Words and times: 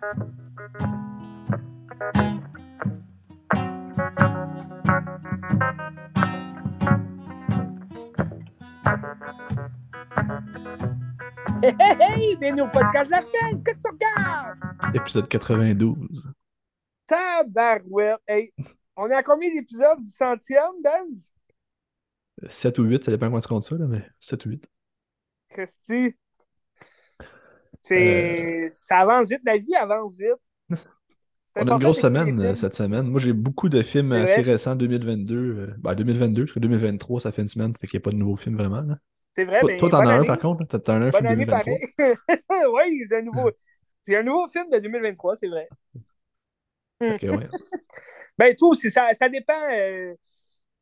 Hey, 0.00 0.12
hey, 11.80 11.96
hey! 11.98 12.36
Bienvenue 12.36 12.62
au 12.62 12.68
podcast 12.68 13.06
de 13.06 13.10
la 13.10 13.22
semaine! 13.22 13.64
Qu'est-ce 13.64 13.76
que 13.76 13.82
tu 13.82 13.90
regardes? 13.90 14.94
Épisode 14.94 15.28
92. 15.28 16.32
Tabarouette! 17.08 18.20
Hey, 18.28 18.52
on 18.94 19.08
est 19.08 19.14
à 19.14 19.24
combien 19.24 19.52
d'épisodes 19.52 20.00
du 20.00 20.10
centième, 20.10 20.80
Benz? 20.80 21.32
7 22.48 22.78
ou 22.78 22.84
8, 22.84 23.02
ça 23.02 23.10
dépend 23.10 23.26
comment 23.26 23.40
tu 23.40 23.48
comptes 23.48 23.64
ça, 23.64 23.74
là, 23.74 23.86
mais 23.88 24.08
7 24.20 24.46
ou 24.46 24.50
8. 24.50 24.68
Christy? 25.48 26.14
C'est... 27.88 28.68
Ça 28.70 28.98
avance 28.98 29.28
vite, 29.28 29.40
la 29.44 29.56
vie 29.56 29.74
avance 29.74 30.16
vite. 30.18 30.36
On 31.56 31.66
a 31.66 31.72
une 31.72 31.78
grosse 31.78 32.00
semaine 32.00 32.40
euh, 32.40 32.54
cette 32.54 32.74
semaine. 32.74 33.06
Moi, 33.06 33.20
j'ai 33.20 33.32
beaucoup 33.32 33.68
de 33.68 33.82
films 33.82 34.12
assez 34.12 34.42
récents 34.42 34.76
2022. 34.76 35.34
euh, 35.34 35.74
ben, 35.78 35.94
2022, 35.94 36.44
parce 36.44 36.52
que 36.52 36.60
2023, 36.60 37.20
ça 37.20 37.32
fait 37.32 37.42
une 37.42 37.48
semaine, 37.48 37.74
fait 37.74 37.88
qu'il 37.88 37.98
n'y 37.98 38.02
a 38.02 38.04
pas 38.04 38.10
de 38.10 38.16
nouveaux 38.16 38.36
films 38.36 38.56
vraiment. 38.56 38.82
là. 38.82 38.98
C'est 39.32 39.44
vrai, 39.44 39.60
Toi, 39.60 39.70
ben, 39.70 39.78
toi, 39.78 39.88
t'en 39.90 40.06
as 40.06 40.14
un 40.14 40.24
par 40.24 40.38
contre, 40.38 40.78
t'en 40.78 40.92
as 40.92 40.96
un 40.96 41.10
Bonne 41.10 41.12
film 41.12 41.26
année 41.26 41.46
2023. 41.46 41.74
pareil. 41.96 42.14
oui, 42.74 43.02
j'ai 43.08 43.16
un 43.16 43.22
nouveau... 43.22 43.50
C'est 44.02 44.16
un 44.16 44.22
nouveau 44.22 44.46
film 44.46 44.68
de 44.70 44.78
2023, 44.78 45.36
c'est 45.36 45.48
vrai. 45.48 45.68
Que, 47.00 47.26
ouais. 47.26 47.46
Ben, 48.38 48.54
tout 48.56 48.68
aussi, 48.68 48.90
ça, 48.90 49.08
ça 49.14 49.28
dépend 49.28 49.60
euh, 49.72 50.14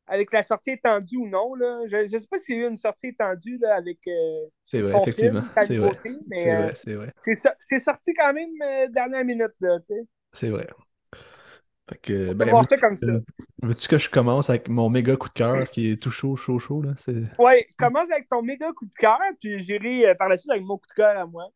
avec 0.07 0.31
la 0.31 0.43
sortie 0.43 0.71
étendue 0.71 1.17
ou 1.17 1.27
non. 1.27 1.53
Là. 1.55 1.81
Je 1.87 1.97
ne 1.97 2.05
sais 2.07 2.27
pas 2.29 2.37
s'il 2.37 2.57
y 2.57 2.63
a 2.63 2.65
eu 2.65 2.69
une 2.69 2.77
sortie 2.77 3.07
étendue 3.07 3.57
là, 3.61 3.75
avec 3.75 3.99
euh, 4.07 4.45
C'est 4.63 4.81
vrai, 4.81 4.91
ton 4.91 5.01
effectivement. 5.01 5.43
ta 5.55 5.61
C'est 5.61 5.77
vrai. 5.77 5.99
C'est 6.33 6.51
euh, 6.51 6.61
vrai, 6.61 6.73
c'est 6.75 6.95
vrai. 6.95 7.79
sorti 7.79 8.13
quand 8.13 8.33
même 8.33 8.49
euh, 8.63 8.87
dernière 8.89 9.25
minute. 9.25 9.51
Là, 9.61 9.79
tu 9.85 9.93
sais. 9.95 10.01
C'est 10.33 10.49
vrai. 10.49 10.67
Fait 11.89 11.97
que, 12.01 12.31
On 12.31 12.35
ben, 12.35 12.49
voir 12.49 12.65
ça 12.65 12.77
comme 12.77 12.97
ça. 12.97 13.11
euh, 13.11 13.21
veux-tu 13.63 13.87
que 13.87 13.97
je 13.97 14.09
commence 14.09 14.49
avec 14.49 14.67
mon 14.67 14.89
méga 14.89 15.15
coup 15.15 15.29
de 15.29 15.33
cœur 15.33 15.69
qui 15.69 15.91
est 15.91 16.01
tout 16.01 16.11
chaud, 16.11 16.35
chaud, 16.35 16.59
chaud, 16.59 16.81
là? 16.81 16.93
Ouais, 17.39 17.65
commence 17.77 18.11
avec 18.11 18.27
ton 18.27 18.41
méga 18.41 18.71
coup 18.73 18.85
de 18.85 18.95
cœur, 18.99 19.19
puis 19.39 19.59
j'irai 19.59 20.07
euh, 20.09 20.15
par 20.15 20.27
la 20.27 20.35
suite 20.37 20.51
avec 20.51 20.63
mon 20.63 20.77
coup 20.77 20.87
de 20.89 20.93
cœur 20.93 21.17
à 21.17 21.25
moi. 21.25 21.47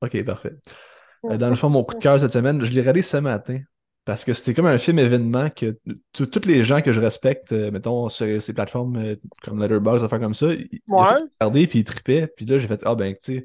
Ok, 0.00 0.22
parfait. 0.24 0.54
Euh, 1.24 1.36
Dans 1.36 1.50
le 1.50 1.56
fond, 1.56 1.68
mon 1.68 1.82
coup 1.82 1.94
de 1.94 1.98
cœur 2.00 2.20
cette 2.20 2.30
semaine, 2.30 2.62
je 2.62 2.70
l'ai 2.70 2.80
regardé 2.80 3.02
ce 3.02 3.16
matin. 3.16 3.58
Parce 4.06 4.24
que 4.24 4.32
c'était 4.32 4.54
comme 4.54 4.66
un 4.66 4.78
film 4.78 4.98
événement 4.98 5.50
que 5.50 5.78
tous 6.12 6.30
les 6.46 6.64
gens 6.64 6.80
que 6.80 6.92
je 6.92 7.00
respecte, 7.00 7.52
euh, 7.52 7.70
mettons, 7.70 8.08
sur 8.08 8.42
ces 8.42 8.52
plateformes 8.52 8.96
euh, 8.96 9.16
comme 9.42 9.60
Letterboxd, 9.60 10.04
affaires 10.04 10.20
comme 10.20 10.34
ça, 10.34 10.52
ils 10.52 10.80
Ouais. 10.88 11.06
regardé 11.40 11.66
puis 11.66 11.80
ils 11.80 11.84
tripaient. 11.84 12.26
Puis 12.34 12.46
là, 12.46 12.58
j'ai 12.58 12.66
fait 12.66 12.80
Ah 12.84 12.94
ben, 12.94 13.14
tu 13.14 13.38
sais, 13.40 13.44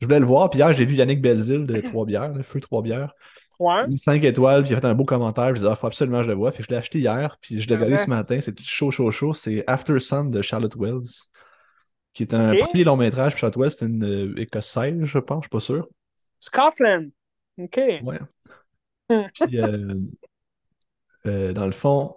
je 0.00 0.06
voulais 0.06 0.18
le 0.20 0.26
voir. 0.26 0.50
Puis 0.50 0.58
hier, 0.58 0.72
j'ai 0.72 0.84
vu 0.84 0.96
Yannick 0.96 1.22
Belzil 1.22 1.64
de 1.66 1.80
Trois-Bières, 1.80 2.32
le 2.34 2.42
Feu 2.42 2.60
Trois-Bières. 2.60 3.14
Ouais. 3.60 3.84
5 3.96 4.22
étoiles, 4.24 4.62
puis 4.64 4.72
il 4.72 4.76
a 4.76 4.80
fait 4.80 4.86
un 4.86 4.94
beau 4.94 5.04
commentaire. 5.04 5.44
Puis 5.46 5.54
je 5.56 5.60
disais, 5.60 5.68
ah, 5.70 5.76
faut 5.76 5.86
absolument 5.86 6.18
que 6.18 6.24
je 6.24 6.30
le 6.30 6.34
vois. 6.34 6.50
Que 6.50 6.62
je 6.62 6.68
l'ai 6.68 6.76
acheté 6.76 6.98
hier, 6.98 7.38
puis 7.40 7.60
je 7.60 7.68
l'ai 7.68 7.76
regardé 7.76 7.94
Ouais. 7.94 8.04
ce 8.04 8.10
matin. 8.10 8.40
C'est 8.40 8.52
tout 8.52 8.64
chaud, 8.66 8.90
chaud, 8.90 9.10
chaud. 9.12 9.32
C'est 9.32 9.62
After 9.68 10.00
Sun 10.00 10.30
de 10.32 10.42
Charlotte 10.42 10.74
Wells, 10.76 11.06
qui 12.12 12.24
est 12.24 12.34
un 12.34 12.52
premier 12.56 12.82
long 12.82 12.96
métrage. 12.96 13.32
Puis 13.34 13.40
Charlotte 13.42 13.56
Wells, 13.56 13.70
c'est 13.70 13.86
une 13.86 14.04
euh, 14.04 14.34
écossaise, 14.40 15.04
je 15.04 15.18
pense, 15.20 15.44
je 15.44 15.46
suis 15.46 15.50
pas 15.50 15.60
sûr. 15.60 15.88
Scotland. 16.40 17.10
OK. 17.58 17.80
Ouais. 18.02 18.18
Puis, 19.08 19.58
euh, 19.60 19.94
euh, 21.26 21.52
dans 21.52 21.66
le 21.66 21.72
fond, 21.72 22.14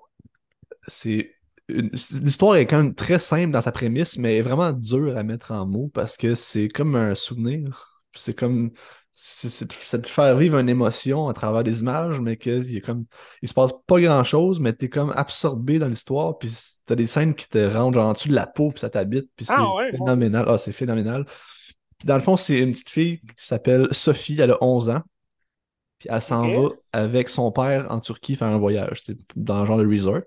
c'est 0.87 1.33
l'histoire 1.69 2.55
est 2.55 2.67
quand 2.67 2.77
même 2.77 2.95
très 2.95 3.19
simple 3.19 3.51
dans 3.51 3.61
sa 3.61 3.71
prémisse, 3.71 4.17
mais 4.17 4.37
est 4.37 4.41
vraiment 4.41 4.71
dure 4.73 5.17
à 5.17 5.23
mettre 5.23 5.51
en 5.51 5.65
mots 5.65 5.91
parce 5.93 6.17
que 6.17 6.35
c'est 6.35 6.69
comme 6.69 6.95
un 6.95 7.15
souvenir. 7.15 8.01
C'est 8.15 8.33
comme 8.33 8.71
c'est 9.13 9.49
c'est 9.49 9.65
de 9.67 9.73
c'est 9.73 10.07
faire 10.07 10.37
vivre 10.37 10.59
une 10.59 10.69
émotion 10.69 11.27
à 11.29 11.33
travers 11.33 11.63
des 11.63 11.81
images, 11.81 12.19
mais 12.21 12.37
que 12.37 12.49
il 12.63 12.73
y 12.73 12.77
a 12.77 12.81
comme 12.81 13.05
il 13.41 13.49
se 13.49 13.53
passe 13.53 13.71
pas 13.87 13.99
grand-chose, 13.99 14.59
mais 14.59 14.73
t'es 14.73 14.89
comme 14.89 15.11
absorbé 15.15 15.79
dans 15.79 15.87
l'histoire, 15.87 16.37
puis 16.37 16.55
t'as 16.85 16.95
des 16.95 17.07
scènes 17.07 17.35
qui 17.35 17.49
te 17.49 17.69
genre 17.69 17.95
en 17.97 18.13
dessous 18.13 18.29
de 18.29 18.35
la 18.35 18.47
peau, 18.47 18.71
puis 18.71 18.81
ça 18.81 18.89
t'habite, 18.89 19.29
puis 19.35 19.45
c'est 19.45 19.53
Ah 19.55 19.73
ouais, 19.75 19.91
ouais. 19.91 19.91
phénoménal. 19.91 20.45
Ah, 20.47 20.57
c'est 20.57 20.71
phénoménal. 20.71 21.25
Puis 21.97 22.07
dans 22.07 22.15
le 22.15 22.21
fond, 22.21 22.37
c'est 22.37 22.59
une 22.59 22.71
petite 22.71 22.89
fille 22.89 23.21
qui 23.21 23.45
s'appelle 23.45 23.87
Sophie, 23.91 24.39
elle 24.39 24.51
a 24.51 24.63
11 24.63 24.89
ans. 24.89 25.01
Elle 26.09 26.21
s'en 26.21 26.47
va 26.51 26.69
avec 26.93 27.29
son 27.29 27.51
père 27.51 27.91
en 27.91 27.99
Turquie 27.99 28.35
faire 28.35 28.47
un 28.49 28.57
voyage, 28.57 29.01
c'est 29.05 29.17
dans 29.35 29.59
le 29.61 29.65
genre 29.65 29.77
de 29.77 29.87
resort. 29.87 30.21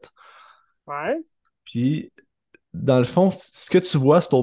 Ouais. 0.86 1.24
Puis 1.64 2.12
dans 2.74 2.98
le 2.98 3.04
fond, 3.04 3.30
ce 3.32 3.70
que 3.70 3.78
tu 3.78 3.98
vois, 3.98 4.20
c'est 4.20 4.34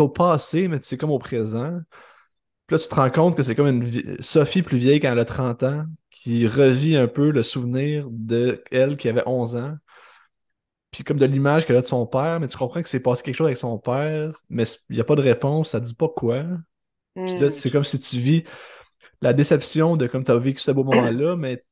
au 0.00 0.08
passé, 0.10 0.68
mais 0.68 0.78
c'est 0.82 0.96
comme 0.98 1.10
au 1.10 1.18
présent. 1.18 1.80
Puis 2.66 2.76
là, 2.76 2.78
tu 2.80 2.88
te 2.88 2.94
rends 2.94 3.10
compte 3.10 3.36
que 3.36 3.42
c'est 3.42 3.54
comme 3.54 3.68
une 3.68 3.84
vie- 3.84 4.04
Sophie 4.20 4.62
plus 4.62 4.78
vieille 4.78 5.00
quand 5.00 5.12
elle 5.12 5.18
a 5.18 5.24
30 5.24 5.62
ans, 5.62 5.86
qui 6.10 6.46
revit 6.46 6.96
un 6.96 7.08
peu 7.08 7.30
le 7.30 7.42
souvenir 7.42 8.06
de 8.10 8.62
elle 8.70 8.96
qui 8.96 9.08
avait 9.08 9.22
11 9.26 9.56
ans. 9.56 9.76
Puis 10.90 11.04
comme 11.04 11.18
de 11.18 11.26
l'image 11.26 11.66
qu'elle 11.66 11.76
a 11.76 11.82
de 11.82 11.86
son 11.86 12.06
père, 12.06 12.40
mais 12.40 12.48
tu 12.48 12.56
comprends 12.56 12.82
que 12.82 12.88
c'est 12.88 13.00
passé 13.00 13.22
quelque 13.22 13.34
chose 13.34 13.46
avec 13.48 13.58
son 13.58 13.78
père, 13.78 14.40
mais 14.48 14.64
il 14.88 14.94
n'y 14.96 15.00
a 15.00 15.04
pas 15.04 15.14
de 15.16 15.20
réponse, 15.22 15.70
ça 15.70 15.80
dit 15.80 15.94
pas 15.94 16.08
quoi. 16.08 16.44
Puis 17.14 17.38
là, 17.38 17.48
Hmm. 17.48 17.50
c'est 17.50 17.70
comme 17.70 17.84
si 17.84 17.98
tu 18.00 18.18
vis 18.18 18.44
la 19.22 19.32
déception 19.32 19.96
de 19.96 20.06
comme 20.06 20.24
tu 20.24 20.30
as 20.30 20.38
vécu 20.38 20.60
ce 20.60 20.70
beau 20.70 20.84
moment-là, 20.84 21.36
mais 21.36 21.64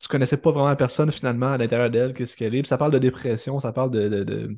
tu 0.00 0.08
connaissais 0.08 0.36
pas 0.36 0.52
vraiment 0.52 0.68
la 0.68 0.76
personne 0.76 1.12
finalement 1.12 1.52
à 1.52 1.58
l'intérieur 1.58 1.90
d'elle, 1.90 2.14
qu'est-ce 2.14 2.36
qu'elle 2.36 2.54
est. 2.54 2.62
Puis 2.62 2.68
ça 2.68 2.78
parle 2.78 2.92
de 2.92 2.98
dépression, 2.98 3.60
ça 3.60 3.72
parle 3.72 3.90
de, 3.90 4.08
de, 4.08 4.24
de- 4.24 4.56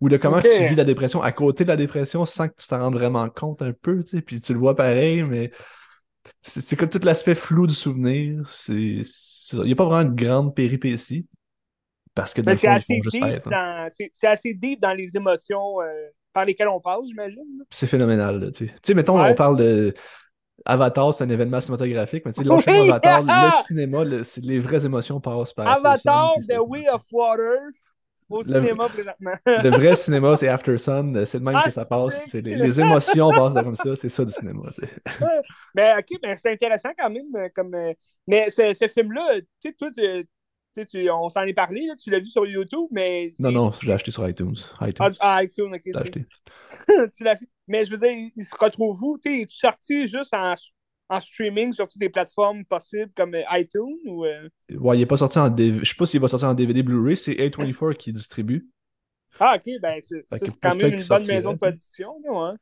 ou 0.00 0.08
de 0.08 0.16
comment 0.18 0.42
tu 0.42 0.48
vis 0.66 0.74
la 0.76 0.84
dépression 0.84 1.22
à 1.22 1.32
côté 1.32 1.64
de 1.64 1.68
la 1.70 1.76
dépression 1.76 2.24
sans 2.26 2.48
que 2.48 2.54
tu 2.60 2.68
t'en 2.68 2.80
rendes 2.80 2.94
vraiment 2.94 3.28
compte 3.30 3.62
un 3.62 3.72
peu, 3.72 4.04
tu 4.04 4.16
sais. 4.18 4.22
Puis 4.22 4.40
tu 4.40 4.52
le 4.52 4.58
vois 4.58 4.76
pareil, 4.76 5.22
mais 5.24 5.52
c'est 6.40 6.76
comme 6.76 6.90
tout 6.90 7.00
l'aspect 7.02 7.34
flou 7.34 7.66
du 7.66 7.74
souvenir. 7.74 8.48
C'est. 8.50 9.02
Il 9.54 9.62
n'y 9.64 9.72
a 9.72 9.76
pas 9.76 9.84
vraiment 9.84 10.08
de 10.10 10.14
grande 10.14 10.54
péripétie. 10.54 11.26
Parce 12.14 12.34
que 12.34 12.42
dans 12.42 12.50
Mais 12.50 12.54
le 12.54 12.58
c'est 12.58 12.68
assez, 12.68 13.00
hein. 13.52 13.88
assez 14.24 14.54
deep 14.54 14.80
dans 14.80 14.92
les 14.92 15.16
émotions 15.16 15.80
euh, 15.80 15.86
par 16.32 16.44
lesquelles 16.44 16.68
on 16.68 16.80
passe, 16.80 17.06
j'imagine. 17.06 17.64
C'est 17.70 17.86
phénoménal, 17.86 18.50
tu 18.52 18.66
sais. 18.66 18.72
Tu 18.74 18.78
sais, 18.82 18.94
mettons, 18.94 19.18
Ouais. 19.22 19.30
on 19.30 19.34
parle 19.34 19.56
de. 19.56 19.94
Avatar, 20.64 21.12
c'est 21.14 21.24
un 21.24 21.28
événement 21.30 21.60
cinématographique, 21.60 22.24
mais 22.26 22.32
tu 22.32 22.44
sais, 22.44 22.50
Oui! 22.50 22.64
Avatar, 22.76 23.22
le 23.22 23.50
cinéma, 23.50 24.04
le- 24.04 24.24
c'est 24.24 24.44
les 24.44 24.60
vraies 24.60 24.84
émotions 24.86 25.20
passent 25.20 25.52
par 25.52 25.66
Avatar, 25.66 26.40
The 26.48 26.58
Way 26.60 26.88
of 26.88 27.04
Water, 27.12 27.72
au 28.30 28.42
Le- 28.44 28.68
cinéma 28.70 28.88
présentement. 28.90 29.34
Le 29.56 29.70
vrai 29.70 29.96
cinéma, 29.96 30.36
c'est 30.36 30.48
After 30.48 30.78
Sun, 30.78 31.26
c'est 31.26 31.40
de 31.40 31.44
même 31.44 31.60
Ah, 31.60 31.62
que 31.62 31.70
ça 31.70 31.84
passe. 31.86 32.24
c'est 32.28 32.40
les, 32.42 32.80
émotions 32.80 33.34
passent 33.34 33.54
comme 33.54 33.76
ça, 33.76 33.96
c'est 33.96 34.08
ça 34.08 34.24
du 34.24 34.32
cinéma. 34.32 34.62
tu 34.74 34.82
sais. 34.86 34.90
Ben, 35.74 35.98
ok, 35.98 36.18
ben, 36.22 36.36
c'est 36.36 36.52
intéressant 36.52 36.90
quand 36.96 37.10
même. 37.10 37.34
euh, 37.36 37.48
Comme, 37.54 37.74
euh, 37.74 37.92
mais 38.26 38.50
ce, 38.50 38.72
ce 38.72 38.88
film-là, 38.88 39.40
tu 39.60 39.70
sais, 39.70 39.72
toi, 39.74 39.88
tu, 39.90 40.00
tu 40.74 41.10
on 41.10 41.28
s'en 41.28 41.42
est 41.42 41.52
parlé, 41.52 41.86
là, 41.86 41.94
tu 41.96 42.10
l'as 42.10 42.18
vu 42.18 42.26
sur 42.26 42.46
YouTube, 42.46 42.88
mais. 42.90 43.32
Non, 43.38 43.50
non, 43.50 43.72
je 43.80 43.86
l'ai 43.86 43.92
acheté 43.92 44.10
sur 44.10 44.28
iTunes. 44.28 44.56
Ah, 44.78 44.88
iTunes, 44.88 45.14
ah, 45.20 45.44
iTunes, 45.44 45.74
ok. 45.74 45.94
acheté. 45.94 46.26
tu 47.14 47.24
l'as 47.24 47.32
acheté. 47.32 47.48
Mais 47.68 47.84
je 47.84 47.90
veux 47.90 47.98
dire, 47.98 48.30
il 48.34 48.44
se 48.44 48.54
retrouve 48.58 49.02
où? 49.02 49.18
Tu 49.18 49.42
es-tu 49.42 49.56
sorti 49.56 50.06
juste 50.06 50.34
en, 50.34 50.54
en 51.08 51.20
streaming 51.20 51.72
sur 51.72 51.86
toutes 51.88 52.00
les 52.00 52.08
plateformes 52.08 52.64
possibles 52.64 53.12
comme 53.14 53.34
euh, 53.34 53.42
iTunes 53.52 53.96
ou. 54.06 54.24
euh? 54.24 54.48
Ouais, 54.70 54.96
il 54.96 55.00
n'est 55.00 55.06
pas 55.06 55.16
sorti 55.18 55.38
en 55.38 55.50
DVD. 55.50 55.84
Je 55.84 55.90
sais 55.90 55.96
pas 55.96 56.06
s'il 56.06 56.20
va 56.20 56.28
sortir 56.28 56.48
en 56.48 56.54
DVD 56.54 56.82
Blu-ray, 56.82 57.16
c'est 57.16 57.34
A24 57.34 57.96
qui 57.96 58.12
distribue. 58.12 58.68
Ah, 59.38 59.56
ok, 59.56 59.72
ben, 59.80 60.00
c'est, 60.02 60.24
quand 60.60 60.74
même 60.74 60.94
une 60.94 61.04
bonne 61.04 61.26
maison 61.26 61.52
de 61.52 61.58
production, 61.58 62.20
là, 62.24 62.32
ouais. 62.32 62.56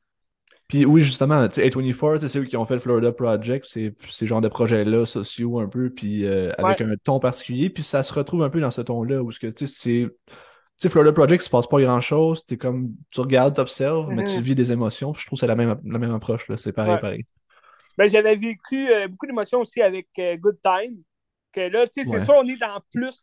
Puis 0.70 0.84
oui, 0.86 1.02
justement, 1.02 1.46
tu 1.48 1.56
sais, 1.60 1.68
A24, 1.68 2.14
tu 2.14 2.20
sais, 2.22 2.28
c'est 2.28 2.38
eux 2.38 2.44
qui 2.44 2.56
ont 2.56 2.64
fait 2.64 2.74
le 2.74 2.80
Florida 2.80 3.12
Project, 3.12 3.66
c'est 3.68 3.94
ces 4.08 4.26
genres 4.26 4.40
de 4.40 4.48
projets-là, 4.48 5.04
sociaux 5.04 5.60
un 5.60 5.68
peu, 5.68 5.90
puis 5.90 6.24
euh, 6.24 6.52
avec 6.58 6.80
un 6.80 6.94
ton 7.04 7.20
particulier, 7.20 7.68
puis 7.68 7.82
ça 7.82 8.02
se 8.02 8.12
retrouve 8.14 8.42
un 8.42 8.50
peu 8.50 8.60
dans 8.60 8.70
ce 8.70 8.80
ton-là, 8.80 9.22
où 9.22 9.30
ce 9.32 9.38
que, 9.40 9.48
tu 9.48 9.66
sais, 9.66 9.74
c'est... 9.76 10.08
Tu 10.28 10.34
sais, 10.76 10.88
Florida 10.88 11.12
Project, 11.12 11.42
il 11.42 11.44
se 11.44 11.50
passe 11.50 11.66
pas 11.66 11.80
grand-chose, 11.82 12.46
t'es 12.46 12.56
comme... 12.56 12.94
Tu 13.10 13.20
regardes, 13.20 13.54
t'observes, 13.54 14.08
mais 14.10 14.24
tu 14.24 14.36
Mhm. 14.36 14.40
vis 14.42 14.54
des 14.54 14.72
émotions, 14.72 15.12
je 15.12 15.26
trouve 15.26 15.36
que 15.36 15.40
c'est 15.40 15.46
la 15.46 15.54
même, 15.56 15.78
la 15.84 15.98
même 15.98 16.14
approche, 16.14 16.48
là, 16.48 16.56
c'est 16.56 16.72
pareil, 16.72 16.94
Ouais. 16.94 17.00
pareil. 17.00 17.24
Ben, 17.98 18.08
j'avais 18.08 18.34
vécu 18.34 18.88
euh, 18.88 19.08
beaucoup 19.08 19.26
d'émotions 19.26 19.58
aussi 19.60 19.82
avec 19.82 20.08
euh, 20.18 20.36
Good 20.36 20.58
Time. 20.62 20.96
Que 21.52 21.60
là, 21.62 21.86
tu 21.86 22.02
sais, 22.02 22.04
c'est 22.04 22.16
Ouais. 22.16 22.24
sûr, 22.24 22.34
on 22.38 22.48
est 22.48 22.56
dans 22.56 22.80
plus. 22.94 23.22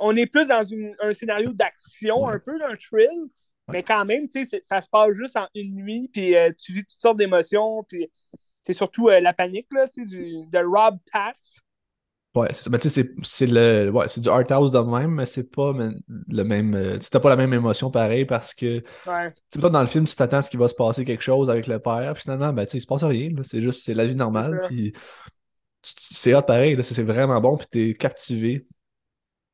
On 0.00 0.16
est 0.16 0.26
plus 0.26 0.48
dans 0.48 0.64
une- 0.64 0.96
un 1.00 1.12
scénario 1.12 1.52
d'action, 1.52 2.26
un 2.26 2.38
peu 2.40 2.58
d'un 2.58 2.74
thrill. 2.74 3.28
Mais 3.68 3.82
quand 3.82 4.04
même, 4.04 4.28
tu 4.28 4.44
sais, 4.44 4.62
ça 4.64 4.80
se 4.80 4.88
passe 4.88 5.12
juste 5.14 5.36
en 5.36 5.46
une 5.54 5.74
nuit, 5.74 6.08
puis 6.12 6.36
euh, 6.36 6.50
tu 6.58 6.72
vis 6.72 6.84
toutes 6.84 7.00
sortes 7.00 7.18
d'émotions, 7.18 7.84
puis 7.84 8.10
c'est 8.62 8.72
surtout 8.72 9.08
euh, 9.08 9.20
la 9.20 9.32
panique, 9.32 9.68
là, 9.72 9.88
tu 9.88 10.06
sais, 10.06 10.16
du, 10.16 10.46
de 10.46 10.58
Rob 10.58 10.98
Pass. 11.12 11.60
Ouais, 12.34 12.48
c'est. 12.52 12.68
Ben, 12.70 12.78
tu 12.78 12.90
sais, 12.90 13.02
c'est 13.02 13.10
c'est 13.24 13.46
le 13.46 13.90
ouais, 13.90 14.06
c'est 14.08 14.20
du 14.20 14.28
art 14.28 14.44
house 14.50 14.70
de 14.70 14.78
même, 14.78 15.12
mais 15.12 15.26
c'est 15.26 15.50
pas 15.50 15.72
le 16.28 16.44
même 16.44 16.74
euh, 16.74 16.98
tu 16.98 17.08
pas 17.18 17.28
la 17.30 17.36
même 17.36 17.52
émotion 17.54 17.90
pareil 17.90 18.26
parce 18.26 18.54
que 18.54 18.80
Ouais. 19.06 19.32
tu 19.32 19.42
sais, 19.50 19.60
toi, 19.60 19.70
dans 19.70 19.80
le 19.80 19.86
film, 19.86 20.06
tu 20.06 20.14
t'attends 20.14 20.36
à 20.38 20.42
ce 20.42 20.50
qu'il 20.50 20.60
va 20.60 20.68
se 20.68 20.74
passer 20.74 21.04
quelque 21.04 21.22
chose 21.22 21.48
avec 21.50 21.66
le 21.66 21.78
père, 21.78 22.12
puis 22.14 22.22
finalement, 22.22 22.52
ben 22.52 22.66
tu 22.66 22.72
sais, 22.72 22.78
il 22.78 22.80
se 22.82 22.86
passe 22.86 23.02
rien, 23.02 23.30
c'est 23.44 23.62
juste 23.62 23.82
c'est 23.82 23.94
la 23.94 24.06
vie 24.06 24.14
normale, 24.14 24.60
puis 24.66 24.92
c'est 25.82 26.34
hot 26.34 26.42
pareil, 26.42 26.76
c'est 26.82 27.02
vraiment 27.02 27.40
bon, 27.40 27.56
puis 27.56 27.66
t'es 27.70 27.94
captivé. 27.94 28.66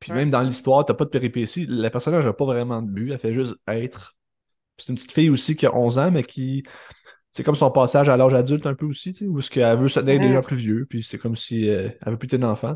Puis 0.05 0.13
Ouais. 0.13 0.19
même 0.19 0.29
dans 0.29 0.41
l'histoire, 0.41 0.85
t'as 0.85 0.93
pas 0.93 1.05
de 1.05 1.09
péripéties, 1.09 1.65
le 1.67 1.89
personnage 1.89 2.25
n'a 2.25 2.33
pas 2.33 2.45
vraiment 2.45 2.81
de 2.81 2.89
but, 2.91 3.11
elle 3.11 3.19
fait 3.19 3.33
juste 3.33 3.55
être. 3.67 4.15
C'est 4.77 4.89
une 4.89 4.95
petite 4.95 5.11
fille 5.13 5.29
aussi 5.29 5.55
qui 5.55 5.65
a 5.67 5.75
11 5.75 5.99
ans, 5.99 6.11
mais 6.11 6.23
qui 6.23 6.63
c'est 7.33 7.43
comme 7.43 7.55
son 7.55 7.71
passage 7.71 8.09
à 8.09 8.17
l'âge 8.17 8.33
adulte 8.33 8.65
un 8.67 8.75
peu 8.75 8.85
aussi, 8.85 9.13
tu 9.13 9.19
sais, 9.19 9.25
où 9.27 9.39
est-ce 9.39 9.49
qu'elle 9.51 9.77
veut 9.79 9.89
se 9.89 9.99
tenir 9.99 10.19
des 10.19 10.31
gens 10.31 10.41
plus 10.41 10.57
vieux, 10.57 10.85
puis 10.89 11.03
c'est 11.03 11.17
comme 11.17 11.35
si 11.35 11.69
euh, 11.69 11.89
elle 12.05 12.13
veut 12.13 12.17
plus 12.17 12.27
être 12.33 12.43
un 12.43 12.49
enfant. 12.51 12.75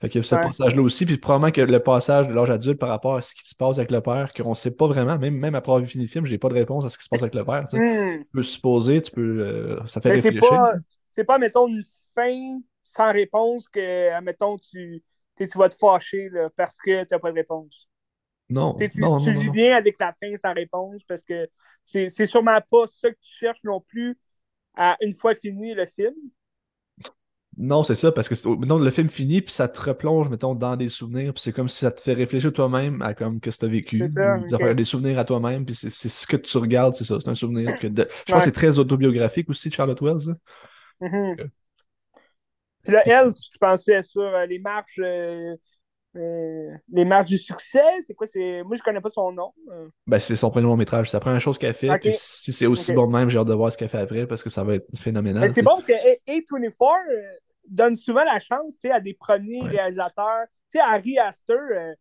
Fait 0.00 0.08
qu'il 0.08 0.20
y 0.20 0.24
a 0.24 0.28
ce 0.28 0.34
Ouais. 0.34 0.40
passage-là 0.48 0.82
aussi, 0.82 1.06
puis 1.06 1.16
probablement 1.18 1.52
que 1.52 1.60
le 1.62 1.80
passage 1.80 2.28
de 2.28 2.34
l'âge 2.34 2.50
adulte 2.50 2.78
par 2.78 2.88
rapport 2.90 3.16
à 3.16 3.22
ce 3.22 3.34
qui 3.34 3.48
se 3.48 3.54
passe 3.54 3.78
avec 3.78 3.90
le 3.90 4.00
père, 4.02 4.32
qu'on 4.34 4.54
sait 4.54 4.72
pas 4.72 4.86
vraiment, 4.86 5.18
même, 5.18 5.34
même 5.36 5.54
après 5.54 5.72
avoir 5.72 5.88
fini 5.88 6.04
le 6.04 6.10
film, 6.10 6.26
j'ai 6.26 6.38
pas 6.38 6.48
de 6.48 6.54
réponse 6.54 6.84
à 6.84 6.90
ce 6.90 6.98
qui 6.98 7.04
se 7.04 7.08
passe 7.08 7.22
avec 7.22 7.34
le 7.34 7.44
père. 7.44 7.64
tu 7.66 7.76
sais. 7.78 7.78
Hmm. 7.78 8.24
Tu 8.24 8.26
peux 8.32 8.42
supposer, 8.42 9.00
tu 9.02 9.10
peux. 9.12 9.22
euh, 9.22 9.86
ça 9.86 10.00
fait 10.00 10.10
Mais 10.10 10.16
c'est 10.20 10.32
pas, 10.32 10.74
pas, 11.26 11.38
mettons, 11.38 11.68
une 11.68 11.82
fin 12.14 12.60
sans 12.82 13.12
réponse 13.12 13.68
que, 13.68 14.20
mettons, 14.20 14.58
tu, 14.58 15.02
tu 15.36 15.44
sais, 15.46 15.50
tu 15.52 15.58
vas 15.58 15.68
te 15.68 15.74
fâcher 15.76 16.28
là, 16.30 16.50
parce 16.56 16.78
que 16.78 17.04
t'as 17.04 17.18
pas 17.18 17.30
de 17.30 17.36
réponse. 17.36 17.88
Non, 18.48 18.70
Tu 18.76 18.88
tu, 18.90 19.02
non, 19.02 19.20
tu 19.22 19.30
non, 19.30 19.32
non, 19.34 19.44
non. 19.44 19.58
bien 19.62 19.76
avec 19.76 19.98
la 20.00 20.12
fin 20.12 20.34
sans 20.36 20.54
réponse 20.54 21.04
parce 21.04 21.22
que 21.22 21.48
c'est 21.84 22.08
c'est 22.08 22.26
sûrement 22.26 22.60
pas 22.70 22.86
ça 22.88 23.10
que 23.10 23.16
tu 23.20 23.30
cherches 23.30 23.64
non 23.64 23.80
plus 23.80 24.18
à 24.76 24.96
une 25.02 25.12
fois 25.14 25.34
fini 25.34 25.74
le 25.74 25.86
film. 25.86 26.14
Non, 27.56 27.84
c'est 27.84 27.94
ça, 27.94 28.10
parce 28.10 28.28
que 28.28 28.34
mettons, 28.56 28.78
le 28.78 28.90
film 28.90 29.08
finit, 29.08 29.40
puis 29.40 29.52
ça 29.54 29.68
te 29.68 29.80
replonge, 29.80 30.28
mettons, 30.28 30.56
dans 30.56 30.74
des 30.74 30.88
souvenirs, 30.88 31.32
puis 31.32 31.40
c'est 31.40 31.52
comme 31.52 31.68
si 31.68 31.78
ça 31.78 31.92
te 31.92 32.00
fait 32.00 32.12
réfléchir 32.12 32.52
toi-même 32.52 33.00
à 33.00 33.14
comme 33.14 33.38
que 33.40 33.48
tu 33.48 33.64
as 33.64 33.68
vécu, 33.68 34.08
ça, 34.08 34.36
ou 34.36 34.44
ça 34.48 34.58
ok. 34.58 34.60
fait 34.60 34.74
des 34.74 34.84
souvenirs 34.84 35.20
à 35.20 35.24
toi-même, 35.24 35.64
puis 35.64 35.76
c'est 35.76 35.88
c'est 35.88 36.08
ce 36.08 36.26
que 36.26 36.36
tu 36.36 36.58
regardes, 36.58 36.94
c'est 36.94 37.04
ça, 37.04 37.18
c'est 37.20 37.28
un 37.30 37.34
souvenir. 37.36 37.78
Que 37.78 37.86
de- 37.86 38.08
Je 38.26 38.32
pense 38.32 38.40
que 38.44 38.50
c'est 38.50 38.52
très 38.52 38.76
autobiographique 38.80 39.48
aussi 39.50 39.68
de 39.68 39.74
Charlotte 39.74 40.00
Wells. 40.02 40.34
Puis 42.84 42.92
là, 42.92 43.02
elle, 43.06 43.32
tu 43.34 43.58
pensais 43.58 44.02
sur 44.02 44.22
euh, 44.22 44.46
les 44.46 44.58
marches, 44.58 44.98
euh, 45.00 45.56
euh, 46.16 46.70
les 46.92 47.04
marches 47.04 47.30
du 47.30 47.38
succès. 47.38 47.82
C'est 48.06 48.14
quoi? 48.14 48.26
C'est... 48.26 48.62
Moi, 48.62 48.76
je 48.76 48.82
connais 48.82 49.00
pas 49.00 49.08
son 49.08 49.32
nom. 49.32 49.52
Euh, 49.70 49.88
Ben, 50.06 50.18
c'est 50.20 50.36
son 50.36 50.50
premier 50.50 50.66
long 50.66 50.76
métrage, 50.76 51.10
c'est 51.10 51.16
la 51.16 51.20
première 51.20 51.40
chose 51.40 51.58
qu'elle 51.58 51.74
fait, 51.74 51.98
puis 51.98 52.12
si 52.16 52.52
c'est 52.52 52.66
aussi 52.66 52.92
bon 52.92 53.06
de 53.06 53.12
même, 53.12 53.28
j'ai 53.30 53.38
hâte 53.38 53.48
de 53.48 53.54
voir 53.54 53.72
ce 53.72 53.78
qu'elle 53.78 53.88
fait 53.88 53.98
après, 53.98 54.26
parce 54.26 54.42
que 54.42 54.50
ça 54.50 54.62
va 54.64 54.74
être 54.76 54.86
phénoménal. 54.96 55.48
C'est 55.50 55.62
bon 55.62 55.72
parce 55.72 55.84
que 55.86 55.92
A- 55.92 56.18
A24 56.28 56.70
euh, 57.10 57.22
donne 57.68 57.94
souvent 57.94 58.24
la 58.24 58.38
chance 58.38 58.76
à 58.90 59.00
des 59.00 59.14
premiers 59.14 59.62
Ouais. 59.62 59.70
réalisateurs. 59.70 60.44
Tu 60.70 60.78
sais, 60.78 60.84
Harry 60.84 61.18
Astor, 61.18 61.56
euh, 61.56 61.92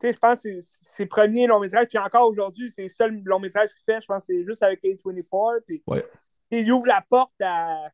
sais, 0.00 0.12
je 0.12 0.18
pense 0.18 0.42
que 0.42 0.60
c'est 0.60 0.84
ses 0.84 1.06
premiers 1.06 1.46
longs 1.46 1.60
métrages, 1.60 1.86
puis 1.86 1.98
encore 1.98 2.28
aujourd'hui, 2.28 2.68
c'est 2.68 2.82
le 2.82 2.88
seul 2.88 3.20
long 3.24 3.38
métrage 3.40 3.70
qu'il 3.70 3.82
fait, 3.84 4.00
je 4.02 4.06
pense 4.06 4.26
que 4.26 4.34
c'est 4.34 4.44
juste 4.44 4.62
avec 4.62 4.82
A24. 4.84 5.60
Puis, 5.66 5.82
Ouais. 5.86 6.04
il 6.50 6.70
ouvre 6.72 6.86
la 6.86 7.02
porte 7.08 7.34
à, 7.40 7.88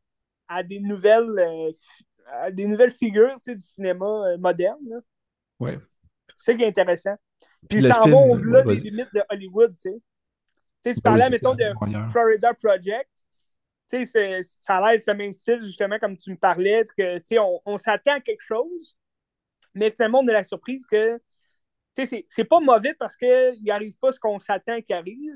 à 0.47 0.61
des 0.63 0.79
nouvelles 0.79 1.39
à 2.25 2.51
des 2.51 2.65
nouvelles 2.67 2.91
figures 2.91 3.35
du 3.45 3.59
cinéma 3.59 4.05
euh, 4.05 4.37
moderne. 4.37 4.79
là. 4.89 4.97
Ouais. 5.59 5.79
C'est 6.35 6.51
ça 6.51 6.57
qui 6.57 6.63
est 6.63 6.67
intéressant. 6.67 7.15
Puis 7.69 7.81
ça 7.81 7.99
en 7.99 8.03
film, 8.03 8.15
va 8.15 8.21
au-delà 8.21 8.65
ouais, 8.65 8.75
des 8.75 8.81
limites 8.81 9.13
de 9.13 9.21
Hollywood, 9.29 9.71
tu 9.71 9.89
sais. 9.91 9.93
Tu 9.93 9.99
sais, 10.83 10.91
tu 10.93 10.97
oui, 10.97 11.01
parlais, 11.01 11.29
mettons, 11.29 11.55
de. 11.55 11.63
Florida 12.11 12.53
Project. 12.53 13.09
Tu 13.89 14.05
sais, 14.05 14.39
ça 14.41 14.77
a 14.77 14.91
l'air 14.93 15.01
le 15.07 15.13
même 15.13 15.33
style, 15.33 15.63
justement, 15.63 15.97
comme 15.99 16.17
tu 16.17 16.31
me 16.31 16.37
parlais, 16.37 16.83
que, 16.97 17.17
tu 17.19 17.25
sais, 17.25 17.39
on, 17.39 17.61
on 17.65 17.77
s'attend 17.77 18.13
à 18.15 18.19
quelque 18.19 18.41
chose, 18.41 18.97
mais 19.75 19.91
finalement, 19.91 20.19
on 20.19 20.27
a 20.27 20.33
la 20.33 20.43
surprise 20.43 20.85
que, 20.87 21.17
tu 21.17 21.21
sais, 21.93 22.05
c'est- 22.05 22.25
c'est 22.29 22.43
pas 22.45 22.59
mauvais 22.59 22.95
parce 22.95 23.15
qu'il 23.15 23.63
n'arrive 23.63 23.97
pas 23.99 24.11
ce 24.11 24.19
qu'on 24.19 24.39
s'attend 24.39 24.81
qu'il 24.81 24.95
arrive, 24.95 25.35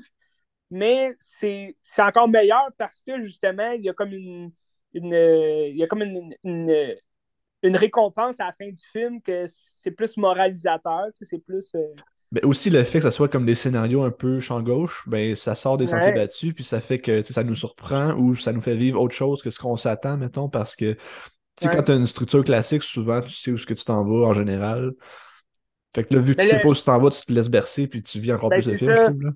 mais 0.68 1.14
c'est 1.20 1.76
c'est 1.80 2.02
encore 2.02 2.28
meilleur 2.28 2.70
parce 2.76 3.00
que, 3.02 3.22
justement, 3.22 3.70
il 3.70 3.82
y 3.82 3.88
a 3.88 3.92
comme 3.92 4.12
une, 4.12 4.52
une, 4.94 5.12
il 5.14 5.76
y 5.76 5.82
a 5.82 5.86
comme 5.86 6.02
une, 6.02 6.34
une, 6.44 6.94
une 7.62 7.76
récompense 7.76 8.40
à 8.40 8.46
la 8.46 8.52
fin 8.52 8.68
du 8.68 8.82
film 8.92 9.22
que 9.22 9.46
c'est 9.48 9.92
plus 9.92 10.16
moralisateur, 10.18 11.06
tu 11.16 11.24
sais, 11.24 11.36
c'est 11.36 11.38
plus... 11.44 11.74
euh, 11.76 11.80
Mais 12.32 12.44
aussi 12.44 12.70
le 12.70 12.84
fait 12.84 12.98
que 13.00 13.04
ça 13.04 13.10
soit 13.10 13.28
comme 13.28 13.44
des 13.44 13.56
scénarios 13.56 14.04
un 14.04 14.10
peu 14.12 14.38
champ 14.38 14.62
gauche, 14.62 15.02
ben 15.08 15.34
ça 15.34 15.56
sort 15.56 15.76
des 15.76 15.88
sentiers 15.88 16.12
battus, 16.12 16.54
puis 16.54 16.62
ça 16.62 16.80
fait 16.80 17.00
que 17.00 17.22
ça 17.22 17.42
nous 17.42 17.56
surprend 17.56 18.12
ou 18.14 18.36
ça 18.36 18.52
nous 18.52 18.60
fait 18.60 18.76
vivre 18.76 19.00
autre 19.00 19.14
chose 19.16 19.42
que 19.42 19.50
ce 19.50 19.58
qu'on 19.58 19.76
s'attend, 19.76 20.16
mettons, 20.16 20.48
parce 20.48 20.76
que 20.76 20.92
tu 20.94 20.98
sais, 21.64 21.68
Ouais. 21.68 21.70
quand 21.70 21.84
tu 21.84 21.92
as 21.92 21.96
une 21.96 22.06
structure 22.06 22.44
classique, 22.44 22.82
souvent 22.84 23.22
tu 23.22 23.30
sais 23.32 23.52
où 23.52 23.56
est-ce 23.56 23.66
que 23.66 23.74
tu 23.74 23.84
t'en 23.84 24.04
vas 24.04 24.28
en 24.28 24.34
général. 24.34 24.92
Fait 25.94 26.04
que 26.04 26.14
là, 26.14 26.20
vu 26.20 26.34
que 26.36 26.38
Mais 26.38 26.44
tu 26.44 26.46
sais 26.46 26.58
le- 26.58 26.60
pas 26.60 26.68
où 26.68 26.74
tu 26.74 26.82
t'en 26.84 27.00
vas, 27.00 27.10
tu 27.10 27.24
te 27.26 27.32
laisses 27.32 27.48
bercer, 27.48 27.86
puis 27.88 28.02
tu 28.02 28.20
vis 28.20 28.32
encore 28.32 28.50
Ben, 28.50 28.60
plus 28.60 28.66
le 28.66 28.72
c'est 28.72 28.78
film, 28.78 28.94
je 28.96 29.00
trouve. 29.02 29.22
Là. 29.22 29.30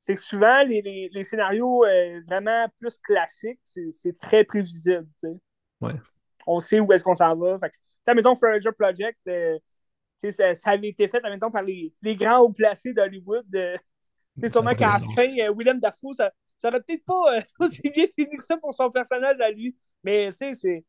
C'est 0.00 0.16
que 0.16 0.22
souvent, 0.22 0.64
les, 0.64 0.82
les, 0.82 1.10
les 1.12 1.24
scénarios 1.24 1.84
euh, 1.86 2.22
vraiment 2.26 2.66
plus 2.80 2.98
classiques, 2.98 3.60
c'est 3.64 3.92
c'est 3.92 4.18
très 4.18 4.44
prévisible. 4.44 5.06
Ouais. 5.80 5.94
On 6.46 6.60
sait 6.60 6.80
où 6.80 6.92
est-ce 6.92 7.04
qu'on 7.04 7.14
s'en 7.14 7.36
va. 7.36 7.58
Fait 7.58 7.70
que, 7.70 8.14
mettons, 8.14 8.34
Forager 8.34 8.72
Project, 8.78 9.18
euh, 9.28 9.58
ça, 10.18 10.54
ça 10.54 10.70
avait 10.72 10.88
été 10.88 11.08
fait, 11.08 11.22
mettons, 11.24 11.50
par 11.50 11.62
les, 11.62 11.94
les 12.02 12.16
grands 12.16 12.40
haut 12.40 12.52
placés 12.52 12.92
d'Hollywood. 12.94 13.46
euh, 13.54 13.76
sais, 14.40 14.48
Ça 14.48 14.54
sûrement 14.54 14.74
qu'à 14.74 14.88
la 14.94 15.00
fin, 15.14 15.28
euh, 15.40 15.54
Willem 15.56 15.80
Dafoe, 15.80 16.14
ça, 16.14 16.32
ça 16.58 16.68
aurait 16.68 16.82
peut-être 16.82 17.04
pas 17.04 17.36
euh, 17.38 17.40
aussi 17.60 17.82
bien 17.90 18.06
fini 18.14 18.36
que 18.36 18.44
ça 18.44 18.56
pour 18.58 18.74
son 18.74 18.90
personnage 18.90 19.40
à 19.40 19.50
lui. 19.50 19.76
Mais 20.04 20.30
tu 20.32 20.38
sais, 20.38 20.54
c'est- 20.54 20.84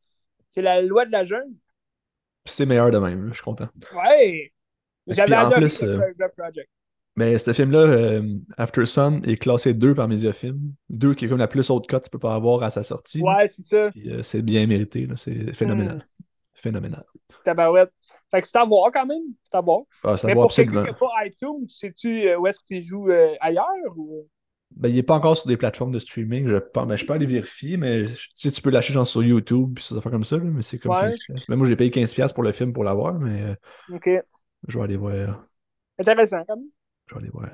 c'est 0.50 0.62
la 0.64 0.82
loi 0.82 1.06
de 1.06 1.12
la 1.12 1.26
jungle. 1.26 1.56
C'est 2.46 2.66
meilleur 2.66 2.92
de 2.92 2.98
même, 2.98 3.30
je 3.30 3.34
suis 3.36 3.44
content. 3.44 3.70
Ouais! 3.92 4.52
J'avais 5.08 5.36
adoré 5.36 5.62
plus, 5.62 5.82
le 5.82 5.90
euh, 5.90 6.30
Project. 6.38 6.70
Mais 7.22 7.38
ce 7.38 7.54
film-là, 7.54 7.80
euh, 7.82 8.24
After 8.58 8.88
Sun, 8.88 9.22
est 9.26 9.36
classé 9.36 9.76
2 9.76 9.94
par 9.94 10.08
Mediafilm. 10.08 10.74
2 10.90 11.14
qui 11.14 11.26
est 11.26 11.30
comme 11.30 11.38
la 11.38 11.48
plus 11.48 11.70
haute 11.70 11.86
cote 11.86 12.02
que 12.02 12.08
tu 12.08 12.10
peux 12.10 12.18
pas 12.18 12.34
avoir 12.34 12.64
à 12.64 12.72
sa 12.72 12.82
sortie. 12.82 13.22
Ouais, 13.22 13.48
c'est 13.48 13.62
ça. 13.62 13.92
Euh, 14.08 14.24
c'est 14.24 14.42
bien 14.42 14.66
mérité, 14.66 15.08
c'est 15.18 15.54
phénoménal. 15.54 15.98
Hmm. 15.98 16.24
Phénoménal. 16.56 17.06
Tabarouette. 17.46 17.92
Fait 18.32 18.42
que 18.42 18.48
c'est 18.48 18.58
à 18.58 18.66
voir 18.66 18.92
quand 18.92 19.06
même. 19.06 19.22
C'est 19.44 19.56
à 19.56 19.62
voir. 19.62 19.82
Ah, 20.04 20.16
Mais 20.24 20.34
pour 20.34 20.52
quelqu'un 20.52 20.84
qui 20.84 20.90
n'a 20.90 20.94
pas 20.94 21.26
iTunes, 21.26 21.68
sais-tu 21.68 22.28
euh, 22.28 22.40
où 22.40 22.48
est-ce 22.48 22.60
qu'il 22.66 22.82
joue 22.82 23.12
euh, 23.12 23.36
ailleurs? 23.40 23.68
Ou... 23.96 24.28
Ben, 24.72 24.90
il 24.90 24.96
n'est 24.96 25.04
pas 25.04 25.14
encore 25.14 25.38
sur 25.38 25.48
des 25.48 25.58
plateformes 25.58 25.92
de 25.92 26.00
streaming, 26.00 26.48
je 26.48 26.56
pense. 26.56 26.88
Ben, 26.88 26.96
je 26.96 27.06
peux 27.06 27.14
aller 27.14 27.28
vérifier, 27.28 27.78
mais 27.78 28.06
tu 28.06 28.30
sais, 28.34 28.52
tu 28.52 28.64
peux 28.64 28.72
l'acheter 28.72 28.94
genre 28.94 29.06
sur 29.06 29.22
YouTube, 29.22 29.74
puis 29.76 29.84
ça 29.84 29.94
va 29.94 30.02
faire 30.02 30.12
comme 30.12 30.24
ça, 30.24 30.38
là, 30.38 30.46
mais 30.46 30.64
c'est 30.64 30.80
comme 30.80 30.94
Ouais. 30.94 31.14
15$. 31.30 31.44
Mais 31.50 31.56
moi, 31.56 31.68
j'ai 31.68 31.76
payé 31.76 31.92
15$ 31.92 32.34
pour 32.34 32.42
le 32.42 32.52
film 32.52 32.74
pour 32.74 32.84
l'avoir, 32.84 33.14
mais 33.20 33.56
OK. 33.94 34.10
je 34.68 34.78
vais 34.78 34.84
aller 34.84 34.98
voir. 34.98 35.46
Intéressant 36.00 36.44
quand 36.48 36.56
même. 36.56 36.66
Je 37.12 37.16
vais 37.16 37.22
aller 37.22 37.30
voir 37.30 37.50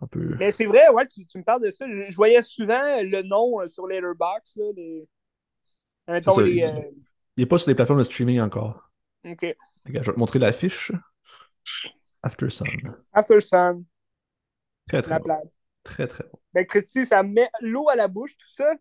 un 0.00 0.06
peu. 0.06 0.34
Mais 0.38 0.50
c'est 0.50 0.64
vrai, 0.64 0.88
ouais, 0.88 1.06
tu, 1.06 1.26
tu 1.26 1.38
me 1.38 1.44
parles 1.44 1.62
de 1.62 1.70
ça. 1.70 1.86
Je, 1.86 2.08
je 2.10 2.16
voyais 2.16 2.40
souvent 2.42 2.80
le 3.02 3.22
nom 3.22 3.60
euh, 3.60 3.66
sur 3.68 3.86
Letterboxd. 3.86 4.56
Là, 4.56 4.64
les... 4.76 5.08
Ça, 6.22 6.32
les. 6.40 6.50
il- 6.52 6.64
euh, 6.64 6.80
Il 7.36 7.40
n'est 7.42 7.46
pas 7.46 7.58
sur 7.58 7.66
des 7.68 7.74
plateformes 7.74 7.98
de 8.00 8.04
streaming 8.04 8.40
encore. 8.40 8.90
OK. 9.28 9.46
Regarde, 9.86 10.04
je 10.06 10.10
vais 10.10 10.14
te 10.14 10.18
montrer 10.18 10.38
l'affiche. 10.38 10.92
After 12.22 12.48
Sun. 12.48 12.66
After 13.12 13.40
Sun, 13.40 13.84
Très, 14.88 15.02
très 15.02 15.10
la 15.12 15.18
bon. 15.18 15.50
Très, 15.82 16.06
très 16.06 16.24
bon. 16.24 16.38
Ben, 16.54 16.64
Christy, 16.66 17.04
ça 17.06 17.22
me 17.22 17.30
met 17.32 17.48
l'eau 17.60 17.88
à 17.88 17.96
la 17.96 18.08
bouche, 18.08 18.36
tout 18.36 18.48
ça. 18.48 18.72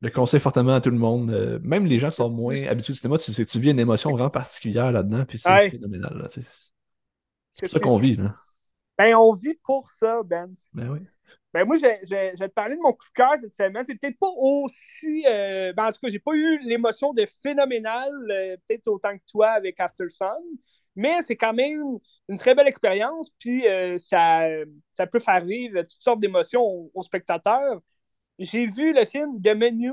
Je 0.00 0.08
le 0.08 0.10
conseille 0.12 0.40
fortement 0.40 0.74
à 0.74 0.80
tout 0.80 0.90
le 0.90 0.98
monde. 0.98 1.30
euh, 1.30 1.58
même 1.62 1.86
les 1.86 1.98
gens 2.00 2.10
qui 2.10 2.16
sont 2.16 2.30
moins 2.30 2.64
habitués 2.66 2.92
au 2.92 2.96
cinéma, 2.96 3.18
tu, 3.18 3.32
tu 3.46 3.58
vis 3.60 3.70
une 3.70 3.78
émotion 3.78 4.10
vraiment 4.10 4.30
particulière 4.30 4.90
là-dedans, 4.90 5.24
puis 5.24 5.38
c'est 5.38 5.70
phénoménal. 5.70 6.18
là, 6.18 6.28
c'est 6.28 6.42
pour 7.66 7.70
ça 7.70 7.80
qu'on 7.80 7.98
vit. 7.98 8.16
Là. 8.16 8.36
Ben, 8.98 9.14
on 9.16 9.32
vit 9.32 9.54
pour 9.64 9.90
ça, 9.90 10.22
Ben. 10.24 10.52
Ben 10.72 10.90
oui. 10.90 11.00
Ben 11.54 11.66
moi, 11.66 11.76
je, 11.76 11.82
je- 12.04 12.30
je 12.34 12.38
vais 12.38 12.48
te 12.48 12.54
parler 12.54 12.76
de 12.76 12.80
mon 12.80 12.92
coup 12.92 13.04
de 13.06 13.12
cœur 13.14 13.34
cette 13.38 13.52
semaine. 13.52 13.84
C'est 13.84 13.96
peut-être 13.96 14.18
pas 14.18 14.30
aussi. 14.36 15.24
euh, 15.28 15.72
ben, 15.74 15.86
en 15.88 15.92
tout 15.92 16.00
cas, 16.02 16.08
j'ai 16.08 16.18
pas 16.18 16.32
eu 16.34 16.58
l'émotion 16.60 17.12
de 17.12 17.26
phénoménal, 17.26 18.10
euh, 18.30 18.56
peut-être 18.66 18.88
autant 18.88 19.16
que 19.16 19.22
toi 19.30 19.50
avec 19.50 19.78
After 19.80 20.08
Sun, 20.08 20.28
mais 20.96 21.20
c'est 21.22 21.36
quand 21.36 21.52
même 21.52 21.98
une 22.28 22.38
très 22.38 22.54
belle 22.54 22.68
expérience. 22.68 23.30
Puis 23.38 23.66
euh, 23.68 23.98
ça, 23.98 24.42
ça 24.92 25.06
peut 25.06 25.20
faire 25.20 25.44
vivre 25.44 25.80
toutes 25.82 25.90
sortes 26.02 26.20
d'émotions 26.20 26.62
aux, 26.62 26.90
aux 26.94 27.02
spectateurs. 27.02 27.80
J'ai 28.38 28.66
vu 28.66 28.92
le 28.94 29.04
film 29.04 29.40
The 29.42 29.54
Menu, 29.56 29.92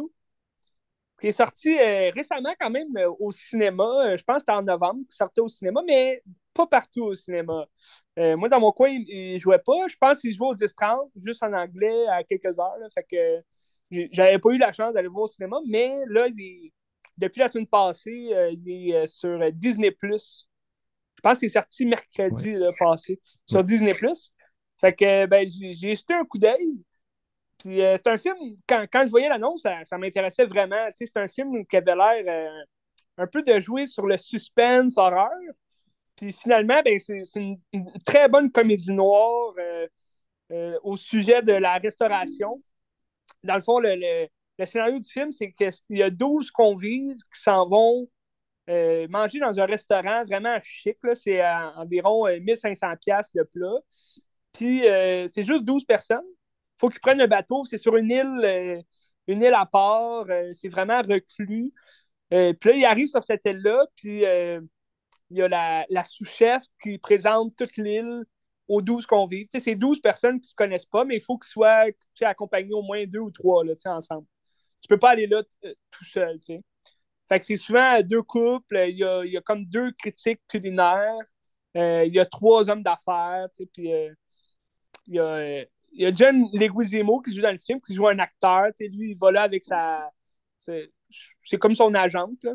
qui 1.20 1.28
est 1.28 1.32
sorti 1.32 1.78
euh, 1.78 2.12
récemment 2.12 2.54
quand 2.60 2.70
même 2.70 2.96
euh, 2.98 3.10
au 3.20 3.32
cinéma. 3.32 3.84
Euh, 4.08 4.18
je 4.18 4.24
pense 4.24 4.38
que 4.38 4.40
c'était 4.42 4.52
en 4.54 4.64
novembre 4.64 5.02
qu'il 5.08 5.16
sortait 5.16 5.42
au 5.42 5.48
cinéma, 5.48 5.82
mais 5.86 6.24
pas 6.54 6.68
partout 6.68 7.04
au 7.04 7.16
cinéma. 7.16 7.66
Moi, 8.18 8.50
dans 8.50 8.60
mon 8.60 8.72
coin, 8.72 8.90
il, 8.90 9.08
il 9.10 9.40
jouait 9.40 9.60
pas. 9.60 9.88
Je 9.88 9.96
pense 10.00 10.20
qu'il 10.20 10.34
jouait 10.36 10.48
au 10.48 10.56
10-30, 10.56 11.10
juste 11.16 11.42
en 11.44 11.54
anglais, 11.54 12.06
à 12.08 12.24
quelques 12.24 12.60
heures. 12.60 12.78
là. 12.80 12.88
fait 12.94 13.04
que 13.10 13.44
j'avais 14.12 14.40
pas 14.40 14.50
eu 14.52 14.58
la 14.58 14.72
chance 14.74 14.94
d'aller 14.94 15.08
le 15.08 15.12
voir 15.14 15.24
au 15.24 15.28
cinéma, 15.28 15.58
mais 15.68 15.96
là, 16.08 16.28
il 16.28 16.40
est- 16.42 16.74
depuis 17.18 17.40
la 17.40 17.48
semaine 17.48 17.68
passée, 17.68 18.32
il 18.52 18.92
est 18.92 19.08
sur 19.08 19.40
Disney+. 19.54 19.96
Je 20.02 21.22
pense 21.22 21.40
qu'il 21.40 21.48
est 21.48 21.50
sorti 21.50 21.86
mercredi 21.86 22.54
là, 22.54 22.72
passé 22.78 23.20
sur 23.46 23.60
Ouais. 23.60 23.64
Disney+. 23.66 23.94
Fait 24.80 24.94
que 24.96 25.26
ben, 25.26 25.48
j'ai 25.50 25.74
j'ai 25.76 25.96
jeté 25.96 26.14
un 26.14 26.24
coup 26.26 26.38
d'œil. 26.38 26.82
Puis 27.60 27.82
euh, 27.84 27.98
c'est 27.98 28.08
un 28.08 28.18
film, 28.18 28.36
quand, 28.68 28.86
quand 28.92 29.06
je 29.06 29.12
voyais 29.12 29.30
l'annonce, 29.30 29.64
ça, 29.84 29.98
m'intéressait 29.98 30.46
vraiment. 30.46 30.88
Tu 30.98 31.06
sais, 31.06 31.12
C'est 31.14 31.20
un 31.20 31.28
film 31.28 31.66
qui 31.66 31.78
avait 31.78 31.96
l'air 31.96 32.24
euh, 32.28 32.64
un 33.18 33.28
peu 33.28 33.44
de 33.44 33.60
jouer 33.60 33.86
sur 33.86 34.08
le 34.08 34.18
suspense, 34.18 34.98
horreur. 34.98 35.30
Puis 36.16 36.34
finalement, 36.34 36.82
ben, 36.84 37.00
c'est 37.00 37.24
une, 37.36 37.60
très 38.06 38.30
bonne 38.30 38.52
comédie 38.52 38.92
noire 38.94 39.54
euh, 40.52 40.78
au 40.84 40.98
sujet 40.98 41.42
de 41.42 41.54
la 41.54 41.78
restauration. 41.78 42.62
Dans 43.44 43.56
le 43.56 43.62
fond, 43.62 43.80
le, 43.80 43.96
le- 43.96 44.28
le 44.60 44.66
scénario 44.66 45.00
du 45.00 45.08
film, 45.10 45.32
c'est 45.32 45.52
qu'il 45.54 45.72
y 45.92 46.04
a 46.04 46.10
12 46.10 46.52
convives 46.52 47.18
qui 47.34 47.42
s'en 47.42 47.68
vont 47.68 48.10
manger 49.10 49.40
dans 49.40 49.60
un 49.60 49.66
restaurant 49.66 50.24
vraiment 50.26 50.58
chic. 50.62 50.98
C'est 51.16 51.44
environ 51.78 52.28
euh, 52.28 52.40
1500$ 52.40 53.32
le 53.36 53.46
plat. 53.46 53.76
Puis 54.54 54.82
c'est 55.34 55.44
juste 55.46 55.64
12 55.66 55.86
personnes. 55.86 56.26
Faut 56.80 56.90
qu'ils 56.90 57.02
prennent 57.02 57.22
un 57.22 57.28
bateau. 57.28 57.64
C'est 57.66 57.78
sur 57.78 57.96
une 57.98 58.12
île 58.12 58.42
euh, 58.44 58.82
une 59.28 59.42
île 59.44 59.54
à 59.54 59.66
part. 59.66 60.26
c'est 60.54 60.70
vraiment 60.70 61.02
reclus. 61.02 61.72
puis 62.30 62.70
là, 62.70 62.76
il 62.76 62.86
arrive 62.86 63.08
sur 63.08 63.24
cette 63.24 63.46
île-là, 63.46 63.86
puis 63.96 64.24
il 65.30 65.38
y 65.38 65.42
a 65.42 65.48
la, 65.48 66.04
sous-chef 66.04 66.64
qui 66.82 66.98
présente 66.98 67.56
toute 67.56 67.78
l'île 67.78 68.26
aux 68.68 68.82
12 68.82 69.06
convives. 69.06 69.48
c'est 69.52 69.76
12 69.76 70.00
personnes 70.02 70.40
qui 70.40 70.48
ne 70.48 70.50
se 70.50 70.56
connaissent 70.56 70.86
pas, 70.86 71.06
mais 71.06 71.18
il 71.18 71.22
faut 71.22 71.38
qu'ils 71.38 71.52
soient 71.52 71.86
accompagnés 72.22 72.74
au 72.74 72.82
moins 72.82 73.06
deux 73.06 73.20
ou 73.20 73.32
trois 73.32 73.64
là, 73.66 73.74
ensemble. 73.86 74.28
Tu 74.82 74.88
peux 74.88 75.00
pas 75.00 75.12
aller 75.12 75.28
là 75.28 75.44
euh, 75.66 75.74
tout 75.92 76.06
seul. 76.06 76.40
Fait 77.28 77.40
que 77.40 77.46
c'est 77.46 77.58
souvent 77.58 78.02
deux 78.02 78.24
couples, 78.24 78.86
il 78.90 78.98
y 78.98 79.04
a, 79.04 79.24
il 79.26 79.32
y 79.32 79.38
a 79.38 79.42
comme 79.42 79.66
deux 79.66 79.92
critiques 79.94 80.42
culinaires, 80.48 81.18
euh, 81.78 82.06
il 82.06 82.14
y 82.14 82.20
a 82.20 82.26
trois 82.26 82.70
hommes 82.70 82.84
d'affaires, 82.84 83.48
puis 83.56 83.94
euh, 83.94 84.14
il, 85.08 85.16
y 85.16 85.20
a, 85.20 85.66
il 85.94 86.02
y 86.04 86.06
a 86.06 86.12
John 86.12 86.48
Leguizamo 86.54 87.22
qui 87.22 87.36
joue 87.36 87.42
dans 87.42 87.52
le 87.52 87.58
film, 87.58 87.80
qui 87.82 87.94
joue 87.94 88.08
un 88.08 88.20
acteur. 88.20 88.68
Lui, 88.80 89.12
il 89.12 89.18
va 89.18 89.32
là 89.32 89.44
avec 89.44 89.64
sa. 89.64 90.12
C'est 90.60 91.58
comme 91.60 91.76
son 91.76 91.94
agente. 91.94 92.44
Là. 92.44 92.54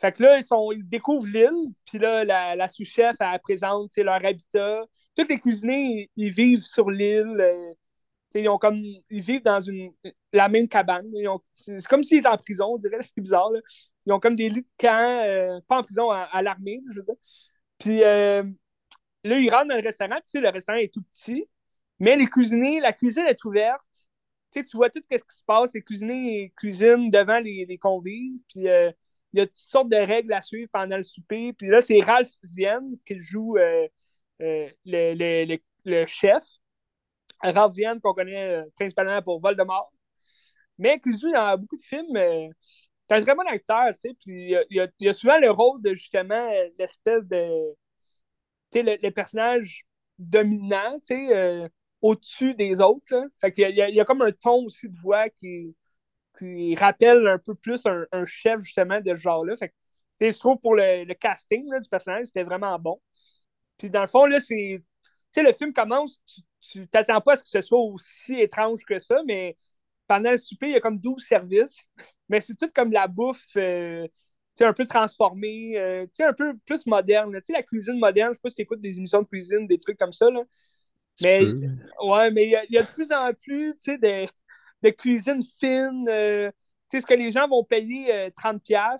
Fait 0.00 0.12
que 0.12 0.22
là, 0.22 0.38
ils, 0.38 0.44
sont, 0.44 0.72
ils 0.72 0.86
découvrent 0.86 1.26
l'île, 1.26 1.72
puis 1.86 1.98
là, 1.98 2.24
la, 2.24 2.68
sous-chef, 2.68 3.16
elle 3.20 3.40
présente 3.40 3.96
leur 3.96 4.24
habitat. 4.24 4.84
Tous 5.16 5.26
les 5.28 5.38
cuisiniers, 5.38 6.10
ils, 6.16 6.30
vivent 6.30 6.64
sur 6.64 6.90
l'île. 6.90 7.36
Euh, 7.40 7.72
ils 8.34 8.48
ont 8.48 8.58
comme 8.58 8.76
ils 8.76 9.22
vivent 9.22 9.42
dans 9.42 9.60
une 9.60 9.92
la 10.32 10.48
même 10.48 10.68
cabane. 10.68 11.06
C'est 11.54 11.86
comme 11.86 12.04
s'ils 12.04 12.18
étaient 12.18 12.28
en 12.28 12.36
prison, 12.36 12.66
on 12.74 12.78
dirait, 12.78 12.98
c'est 13.02 13.20
bizarre. 13.20 13.50
Ils 14.06 14.12
ont 14.12 14.20
comme 14.20 14.36
des 14.36 14.50
lits 14.50 14.62
de 14.62 14.68
camp, 14.78 15.22
euh, 15.24 15.60
pas 15.68 15.78
en 15.78 15.82
prison, 15.82 16.10
à, 16.10 16.42
l'armée, 16.42 16.82
je 16.90 16.96
veux 16.96 17.04
dire. 17.04 17.14
Puis 17.78 18.02
euh, 18.04 18.42
là, 19.24 19.38
ils 19.38 19.50
rentrent 19.50 19.68
dans 19.68 19.76
le 19.76 19.82
restaurant, 19.82 20.18
puis 20.30 20.40
le 20.40 20.50
restaurant 20.50 20.78
est 20.78 20.92
tout 20.92 21.02
petit. 21.12 21.48
Mais 21.98 22.16
les 22.16 22.26
cuisiniers, 22.26 22.80
la 22.80 22.92
cuisine 22.92 23.26
est 23.26 23.44
ouverte. 23.44 23.84
tu 24.52 24.62
vois 24.74 24.90
tout 24.90 25.00
ce 25.10 25.16
qui 25.16 25.36
se 25.36 25.44
passe. 25.44 25.72
Les 25.74 25.82
cuisiniers 25.82 26.52
cuisinent 26.56 27.10
devant 27.10 27.38
les, 27.38 27.64
les 27.66 27.78
convives. 27.78 28.38
Puis 28.48 28.66
il 29.32 29.40
y 29.40 29.42
a 29.42 29.46
toutes 29.46 29.56
sortes 29.56 29.88
de 29.90 29.96
règles 29.96 30.32
à 30.32 30.40
suivre 30.40 30.70
pendant 30.72 30.96
le 30.96 31.02
souper. 31.02 31.52
Puis 31.52 31.68
là, 31.68 31.80
c'est 31.80 32.00
Ralph 32.00 32.30
Vienne 32.42 32.96
qui 33.04 33.20
joue 33.20 33.58
euh, 33.58 33.86
euh, 34.40 34.70
le, 34.84 36.06
chef. 36.06 36.42
Ralph 37.42 37.74
Vienne, 37.74 38.00
qu'on 38.00 38.14
connaît 38.14 38.62
euh, 38.62 38.64
principalement 38.74 39.20
pour 39.20 39.40
Voldemort. 39.40 39.92
Mais 40.78 40.98
qui 41.00 41.12
joue 41.12 41.32
dans 41.32 41.58
beaucoup 41.58 41.76
de 41.76 41.82
films. 41.82 42.16
c'est 43.08 43.14
un 43.14 43.22
très 43.22 43.34
bon 43.34 43.46
acteur, 43.46 43.92
tu 43.92 44.08
sais. 44.08 44.16
Puis 44.18 44.54
il 44.70 44.90
y, 45.00 45.08
a, 45.08 45.12
souvent 45.12 45.38
le 45.38 45.50
rôle 45.50 45.82
de 45.82 45.94
justement 45.94 46.50
l'espèce 46.78 47.24
de. 47.26 47.74
Tu 48.72 48.84
sais, 48.84 48.98
le, 49.02 49.10
personnage 49.10 49.84
dominant, 50.18 50.98
tu 51.06 51.14
sais, 51.28 51.68
au-dessus 52.06 52.54
des 52.54 52.80
autres. 52.80 53.04
Là. 53.10 53.24
Fait 53.40 53.52
y, 53.58 53.62
y, 53.62 54.00
a 54.00 54.04
comme 54.04 54.22
un 54.22 54.32
ton 54.32 54.64
aussi 54.64 54.88
de 54.88 54.98
voix 54.98 55.28
qui 55.30 55.74
qui 56.38 56.74
rappelle 56.76 57.26
un 57.26 57.38
peu 57.38 57.54
plus 57.54 57.82
un, 57.86 58.26
chef 58.26 58.60
justement 58.60 59.00
de 59.00 59.14
ce 59.14 59.20
genre-là. 59.20 59.56
Fait 59.56 59.68
que, 59.68 60.30
je 60.30 60.38
trouve 60.38 60.58
pour 60.60 60.74
le, 60.74 61.12
casting 61.14 61.64
du 61.64 61.88
personnage, 61.88 62.26
c'était 62.26 62.44
vraiment 62.44 62.78
bon. 62.78 63.00
Puis 63.78 63.90
dans 63.90 64.02
le 64.02 64.06
fond, 64.06 64.26
là, 64.26 64.40
c'est. 64.40 64.82
Le 65.38 65.52
film 65.52 65.72
commence, 65.74 66.18
tu 66.60 66.88
t'attends 66.88 67.20
pas 67.20 67.34
à 67.34 67.36
ce 67.36 67.42
que 67.42 67.48
ce 67.50 67.60
soit 67.60 67.78
aussi 67.78 68.40
étrange 68.40 68.80
que 68.86 68.98
ça, 68.98 69.16
mais 69.26 69.54
pendant 70.06 70.30
le 70.30 70.38
souper, 70.38 70.68
il 70.68 70.72
y 70.72 70.76
a 70.76 70.80
comme 70.80 70.98
12 70.98 71.22
services. 71.24 71.78
Mais 72.28 72.40
c'est 72.40 72.56
tout 72.56 72.70
comme 72.74 72.90
la 72.90 73.06
bouffe, 73.06 73.56
euh, 73.56 74.08
un 74.60 74.72
peu 74.72 74.86
transformée, 74.86 75.78
euh, 75.78 76.06
un 76.20 76.32
peu 76.32 76.56
plus 76.64 76.86
moderne. 76.86 77.38
Sais, 77.44 77.52
la 77.52 77.62
cuisine 77.62 77.98
moderne, 77.98 78.30
je 78.30 78.36
sais 78.36 78.40
pas 78.42 78.48
si 78.48 78.56
tu 78.56 78.62
écoutes 78.62 78.80
des 78.80 78.96
émissions 78.96 79.22
de 79.22 79.28
cuisine, 79.28 79.66
des 79.66 79.78
trucs 79.78 79.98
comme 79.98 80.12
ça. 80.12 80.30
Là. 80.30 80.42
Mais, 81.22 81.44
ouais, 82.02 82.30
mais 82.30 82.44
il 82.44 82.72
y, 82.74 82.78
a 82.78 82.82
de 82.82 82.92
plus 82.92 83.10
en 83.10 83.32
plus, 83.32 83.74
tu 83.78 83.92
sais, 83.92 83.98
des 83.98 84.28
de 84.82 84.90
cuisine 84.90 85.42
fine. 85.58 86.06
Euh, 86.08 86.50
tu 86.90 86.98
sais, 86.98 87.00
ce 87.00 87.06
que 87.06 87.14
les 87.14 87.30
gens 87.30 87.48
vont 87.48 87.64
payer 87.64 88.30
30$, 88.30 88.74
euh, 88.74 88.96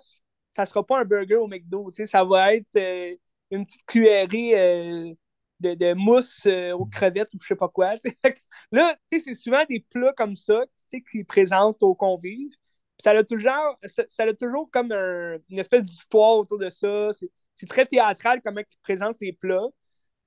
ça 0.51 0.65
sera 0.65 0.85
pas 0.85 0.99
un 0.99 1.05
burger 1.05 1.35
au 1.35 1.47
McDo. 1.47 1.91
Tu 1.91 2.03
sais, 2.03 2.05
ça 2.05 2.23
va 2.23 2.53
être 2.55 2.75
euh, 2.75 3.15
une 3.51 3.65
petite 3.65 3.85
cuillerée 3.85 5.15
de, 5.59 5.73
de, 5.73 5.93
mousse 5.93 6.45
aux 6.45 6.85
crevettes 6.85 7.33
ou 7.33 7.39
je 7.41 7.47
sais 7.47 7.55
pas 7.55 7.69
quoi. 7.69 7.95
Là, 8.71 8.95
tu 9.09 9.19
sais, 9.19 9.25
c'est 9.25 9.33
souvent 9.33 9.63
des 9.69 9.79
plats 9.79 10.13
comme 10.13 10.35
ça 10.35 10.65
qu'ils 11.11 11.25
présentent 11.25 11.81
aux 11.83 11.95
convives. 11.95 12.53
ça 12.99 13.11
a 13.11 13.23
toujours, 13.23 13.77
ça, 14.07 14.23
a 14.23 14.33
toujours 14.33 14.69
comme 14.71 14.91
une 14.91 15.59
espèce 15.59 15.83
d'histoire 15.83 16.37
autour 16.37 16.57
de 16.59 16.69
ça. 16.69 17.09
C'est 17.55 17.67
très 17.67 17.85
théâtral 17.85 18.41
comment 18.43 18.61
ils 18.61 18.79
présentent 18.83 19.19
les 19.21 19.33
plats. 19.33 19.67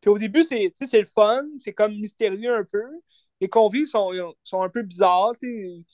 Puis 0.00 0.11
au 0.11 0.19
début, 0.19 0.42
c'est 0.42 0.73
le 0.92 1.04
fun, 1.04 1.45
c'est 1.59 1.75
comme 1.75 1.95
mystérieux 1.95 2.54
un 2.54 2.64
peu 2.64 2.83
les 3.40 3.49
convives 3.49 3.87
sont, 3.87 4.11
sont 4.45 4.62
un 4.62 4.69
peu 4.69 4.83
bizarres. 4.83 5.35
Ils 5.42 5.85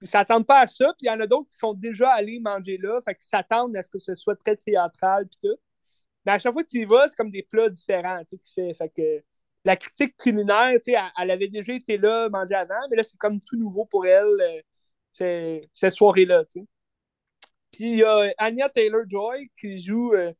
ne 0.00 0.06
s'attendent 0.06 0.46
pas 0.46 0.60
à 0.60 0.66
ça. 0.66 0.86
Puis 0.98 1.06
il 1.06 1.06
y 1.06 1.10
en 1.10 1.20
a 1.20 1.26
d'autres 1.26 1.48
qui 1.50 1.58
sont 1.58 1.74
déjà 1.74 2.10
allés 2.10 2.40
manger 2.40 2.78
là. 2.78 3.00
Fait 3.04 3.14
qu'ils 3.14 3.26
s'attendent 3.26 3.76
à 3.76 3.82
ce 3.82 3.90
que 3.90 3.98
ce 3.98 4.14
soit 4.14 4.36
très 4.36 4.56
théâtral. 4.56 5.28
Puis 5.28 5.38
tout. 5.42 5.56
Mais 6.24 6.32
à 6.32 6.38
chaque 6.38 6.52
fois 6.52 6.64
que 6.64 6.68
tu 6.68 6.78
y 6.80 6.84
vas, 6.84 7.06
c'est 7.08 7.16
comme 7.16 7.30
des 7.30 7.42
plats 7.42 7.68
différents. 7.68 8.22
Fait, 8.54 8.74
fait 8.74 8.88
que 8.88 9.24
la 9.64 9.76
critique 9.76 10.16
culinaire, 10.16 10.78
elle, 10.86 11.00
elle, 11.18 11.30
avait 11.30 11.48
déjà 11.48 11.74
été 11.74 11.98
là, 11.98 12.28
manger 12.28 12.54
avant, 12.54 12.74
mais 12.90 12.96
là, 12.96 13.02
c'est 13.02 13.16
comme 13.16 13.40
tout 13.40 13.56
nouveau 13.56 13.86
pour 13.86 14.06
elle, 14.06 14.62
euh, 15.20 15.60
cette 15.72 15.92
soirée-là. 15.92 16.44
Puis 16.50 16.64
il 17.80 17.96
y 17.96 18.04
a 18.04 18.32
Anya 18.38 18.68
Taylor-Joy 18.68 19.50
qui 19.58 19.78
joue 19.78 20.14
euh, 20.14 20.32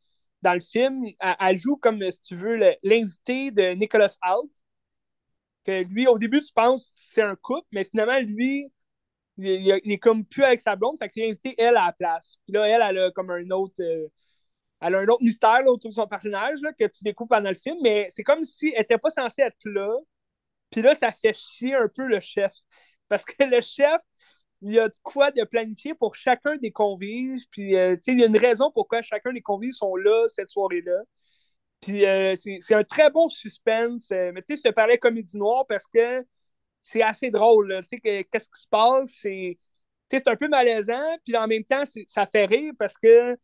dans 0.45 0.55
le 0.55 0.61
film. 0.61 1.05
Elle, 1.41 1.57
joue 1.57 1.77
comme, 1.77 2.09
si 2.11 2.21
tu 2.21 2.37
veux, 2.37 2.57
l'invité 2.83 3.51
de 3.51 3.73
Nicholas 3.73 4.17
Hoult 4.25 4.51
que 5.65 5.83
lui, 5.85 6.07
au 6.07 6.19
début, 6.19 6.41
tu 6.41 6.53
penses 6.53 6.85
que 6.85 6.91
c'est 6.95 7.23
un 7.23 7.37
couple, 7.37 7.67
mais 7.73 7.85
finalement, 7.85 8.19
lui, 8.21 8.71
il, 9.39 9.71
est 9.71 9.99
comme 9.99 10.25
plus 10.25 10.45
avec 10.45 10.61
sa 10.61 10.77
blonde, 10.77 10.99
fait 10.99 11.09
qu'il 11.09 11.25
a 11.25 11.27
invité 11.27 11.55
elle 11.59 11.77
à 11.77 11.87
la 11.87 11.93
place. 11.93 12.39
Puis 12.45 12.55
là, 12.55 12.69
elle, 12.69 12.83
elle 12.89 12.99
a 13.07 13.11
comme 13.11 13.31
un 13.31 13.51
autre. 13.51 13.81
Euh, 13.81 14.09
elle 14.81 14.95
a 14.97 14.99
un 15.01 15.07
autre 15.09 15.23
mystère 15.23 15.63
autour 15.67 15.91
de 15.91 15.95
son 15.95 16.07
personnage 16.07 16.61
là, 16.61 16.73
que 16.73 16.85
tu 16.85 17.05
découvres 17.05 17.31
pendant 17.31 17.49
le 17.49 17.55
film, 17.55 17.79
mais 17.83 18.07
c'est 18.11 18.23
comme 18.23 18.45
si 18.45 18.69
elle 18.75 18.81
n'était 18.81 18.99
pas 18.99 19.11
censée 19.11 19.43
être 19.43 19.65
là. 19.65 19.91
Puis 20.71 20.83
là, 20.83 20.95
ça 20.95 21.13
fait 21.13 21.35
chier 21.35 21.75
un 21.75 21.89
peu 21.89 22.07
le 22.07 22.21
chef. 22.21 22.53
Parce 23.09 23.25
que 23.25 23.45
le 23.45 23.61
chef, 23.63 24.01
il 24.65 24.73
y 24.73 24.79
a 24.79 24.89
de 24.89 24.95
quoi 25.03 25.31
de 25.31 25.45
planifier 25.45 25.95
pour 25.95 26.15
chacun 26.15 26.57
des 26.57 26.73
convives. 26.73 27.43
Puis, 27.51 27.77
euh, 27.77 27.97
il 28.07 28.21
y 28.21 28.23
a 28.25 28.27
une 28.27 28.39
raison 28.39 28.71
pourquoi 28.73 29.03
chacun 29.03 29.33
des 29.33 29.43
convives 29.43 29.73
sont 29.73 29.95
là 29.97 30.27
cette 30.29 30.51
soirée-là. 30.51 31.03
Puis 31.81 32.07
euh, 32.07 32.35
c'est 32.37 32.75
un 32.75 32.85
très 32.85 33.11
bon 33.11 33.29
suspense. 33.29 34.11
Euh, 34.13 34.33
mais 34.35 34.43
tu 34.43 34.57
sais, 34.57 34.63
je 34.65 34.71
te 34.71 34.75
parlais 34.75 34.99
comédie 34.99 35.37
noire 35.37 35.67
parce 35.69 35.87
que 35.87 36.25
c'est 36.83 37.03
assez 37.03 37.31
drôle. 37.31 37.81
Tu 37.89 37.99
sais, 38.03 38.25
qu'est-ce 38.25 38.49
qui 38.49 38.61
se 38.63 38.69
passe? 38.69 39.11
C'est 40.11 40.29
un 40.29 40.37
peu 40.37 40.49
malaisant, 40.49 41.17
puis 41.25 41.37
en 41.37 41.47
même 41.47 41.65
temps, 41.65 41.83
ça 42.07 42.27
fait 42.27 42.47
rire 42.47 42.73
parce 42.79 42.97
que 42.97 43.37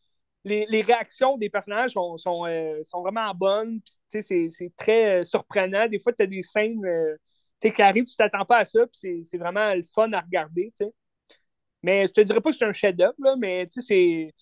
les, 0.45 0.67
les 0.69 0.83
réactions 0.83 1.37
des 1.37 1.51
personnages 1.51 1.93
sont, 1.93 2.17
sont, 2.17 2.45
sont 2.85 3.03
vraiment 3.03 3.35
bonnes. 3.35 3.81
C'est 4.09 4.51
très 4.77 5.25
surprenant. 5.25 5.89
Des 5.89 5.99
fois, 5.99 6.13
tu 6.13 6.23
as 6.23 6.27
des 6.27 6.43
scènes 6.43 6.81
qui 7.61 7.83
arrivent, 7.83 8.05
tu 8.05 8.17
t'attends 8.17 8.45
pas 8.45 8.59
à 8.59 8.65
ça, 8.65 8.87
puis 8.87 9.25
c'est 9.25 9.39
vraiment 9.39 9.75
le 9.75 9.83
fun 9.83 10.13
à 10.13 10.21
regarder. 10.21 10.73
Tu 10.77 10.85
sais. 10.85 10.93
Mais 11.83 12.07
je 12.07 12.13
te 12.13 12.21
dirais 12.21 12.41
pas 12.41 12.51
que 12.51 12.57
c'est 12.57 12.65
un 12.65 12.73
chef-d'œuvre, 12.73 13.37
mais 13.39 13.67
tu 13.67 13.81
sais, 13.81 13.87
c'est. 13.87 14.35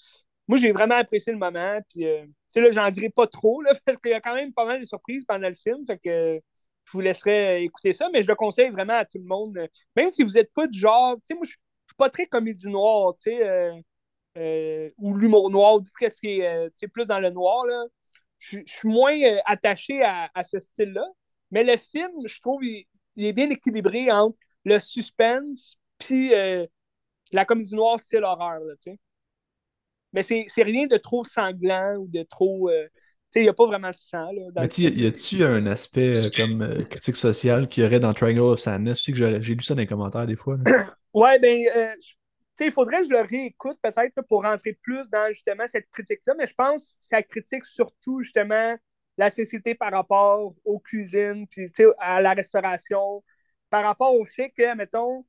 Moi, 0.49 0.59
j'ai 0.59 0.73
vraiment 0.73 0.97
apprécié 0.97 1.33
le 1.33 1.39
moment, 1.39 1.79
puis 1.91 2.07
sais, 2.53 2.61
là, 2.61 2.71
j'en 2.73 2.91
dirai 2.91 3.11
pas 3.11 3.27
trop, 3.27 3.63
là, 3.63 3.73
parce 3.87 3.99
qu'il 3.99 4.11
y 4.11 4.15
a 4.15 4.21
quand 4.21 4.35
même 4.35 4.53
pas 4.53 4.65
mal 4.65 4.81
de 4.81 4.85
surprises 4.85 5.25
pendant 5.25 5.49
le 5.49 5.55
film. 5.55 5.85
Fait 5.87 5.99
que 5.99 6.41
je 6.85 6.93
vous 6.93 7.01
laisserai 7.01 7.63
écouter 7.65 7.93
ça, 7.93 8.09
mais 8.13 8.23
je 8.23 8.29
le 8.29 8.35
conseille 8.35 8.71
vraiment 8.71 8.95
à 8.95 9.05
tout 9.05 9.19
le 9.19 9.25
monde. 9.25 9.59
Même 9.97 10.09
si 10.09 10.23
vous 10.23 10.31
n'êtes 10.31 10.53
pas 10.55 10.67
du 10.67 10.79
genre, 10.79 11.17
tu 11.17 11.23
sais, 11.27 11.35
moi, 11.35 11.45
je 11.45 11.51
suis 11.51 11.97
pas 11.97 12.11
très 12.11 12.27
comédie 12.27 12.69
noire, 12.69 13.15
tu 13.21 13.31
sais, 13.31 13.47
euh, 13.47 13.75
euh, 14.39 14.91
ou 14.99 15.15
l'humour 15.17 15.51
noir, 15.51 15.77
ou 15.77 15.81
tout 15.81 15.91
ce 15.99 16.21
qui 16.21 16.41
est 16.41 16.47
euh, 16.47 16.89
plus 16.93 17.07
dans 17.07 17.21
le 17.21 17.31
noir, 17.31 17.67
là. 17.67 17.85
Je, 18.39 18.61
suis 18.67 18.89
moins 18.89 19.17
attaché 19.47 20.01
à, 20.05 20.45
ce 20.45 20.61
style-là. 20.61 21.05
Mais 21.51 21.65
le 21.65 21.77
film, 21.77 22.13
je 22.25 22.41
trouve, 22.41 22.63
il, 22.65 22.87
est 23.17 23.33
bien 23.33 23.51
équilibré 23.51 24.13
entre 24.13 24.39
le 24.65 24.79
suspense 24.79 25.77
puis 25.99 26.31
la 27.33 27.45
comédie 27.45 27.75
noire 27.75 27.99
style 28.01 28.25
horreur, 28.25 28.61
tu 28.83 28.93
sais. 28.93 28.99
Mais 30.13 30.23
c'est 30.23 30.63
rien 30.63 30.87
de 30.87 30.97
trop 30.97 31.25
sanglant 31.25 31.97
ou 31.97 32.09
de 32.09 32.23
trop. 32.23 32.71
Euh, 32.71 32.85
tu 32.85 33.33
sais, 33.33 33.41
il 33.41 33.43
n'y 33.43 33.51
a 33.51 33.55
pas 33.55 33.67
vraiment 33.67 33.91
de 33.91 33.97
sang. 33.97 34.33
Là, 34.33 34.43
mais 34.57 34.69
y 34.79 35.07
a-tu 35.07 35.45
un 35.45 35.67
aspect 35.67 36.25
euh, 36.25 36.29
comme 36.35 36.63
euh, 36.63 36.83
critique 36.85 37.17
sociale 37.17 37.69
qu'il 37.69 37.85
y 37.85 37.87
aurait 37.87 38.01
dans 38.01 38.15
Triangle 38.15 38.41
of 38.41 38.59
Sadness? 38.61 39.03
Tu 39.03 39.13
sais 39.13 39.19
que 39.19 39.41
j'ai 39.43 39.55
lu 39.55 39.63
ça 39.63 39.75
dans 39.75 39.81
les 39.81 39.87
commentaires 39.87 40.27
des 40.27 40.37
fois. 40.37 40.57
ouais, 41.15 41.39
ben, 41.39 41.59
tu 41.99 42.07
sais, 42.55 42.67
il 42.67 42.73
faudrait 42.73 43.01
que 43.01 43.09
je 43.09 43.11
le 43.11 43.21
réécoute 43.21 43.77
peut-être 43.83 44.23
pour 44.29 44.45
rentrer 44.45 44.79
plus 44.83 45.11
dans 45.11 45.29
justement 45.29 45.67
cette 45.67 45.91
critique-là, 45.91 46.35
mais 46.39 46.47
je 46.47 46.55
pense 46.55 46.93
que 46.93 46.97
ça 46.99 47.23
critique 47.23 47.67
surtout 47.67 48.23
justement 48.23 48.77
la 49.19 49.31
société 49.31 49.75
par 49.75 49.93
rapport 49.93 50.55
aux 50.65 50.79
cuisines, 50.79 51.47
puis 51.49 51.69
à 51.99 52.23
la 52.23 52.33
restauration, 52.33 53.23
par 53.69 53.85
rapport 53.85 54.15
au 54.15 54.25
fait 54.25 54.51
que, 54.51 54.75
mettons, 54.75 55.27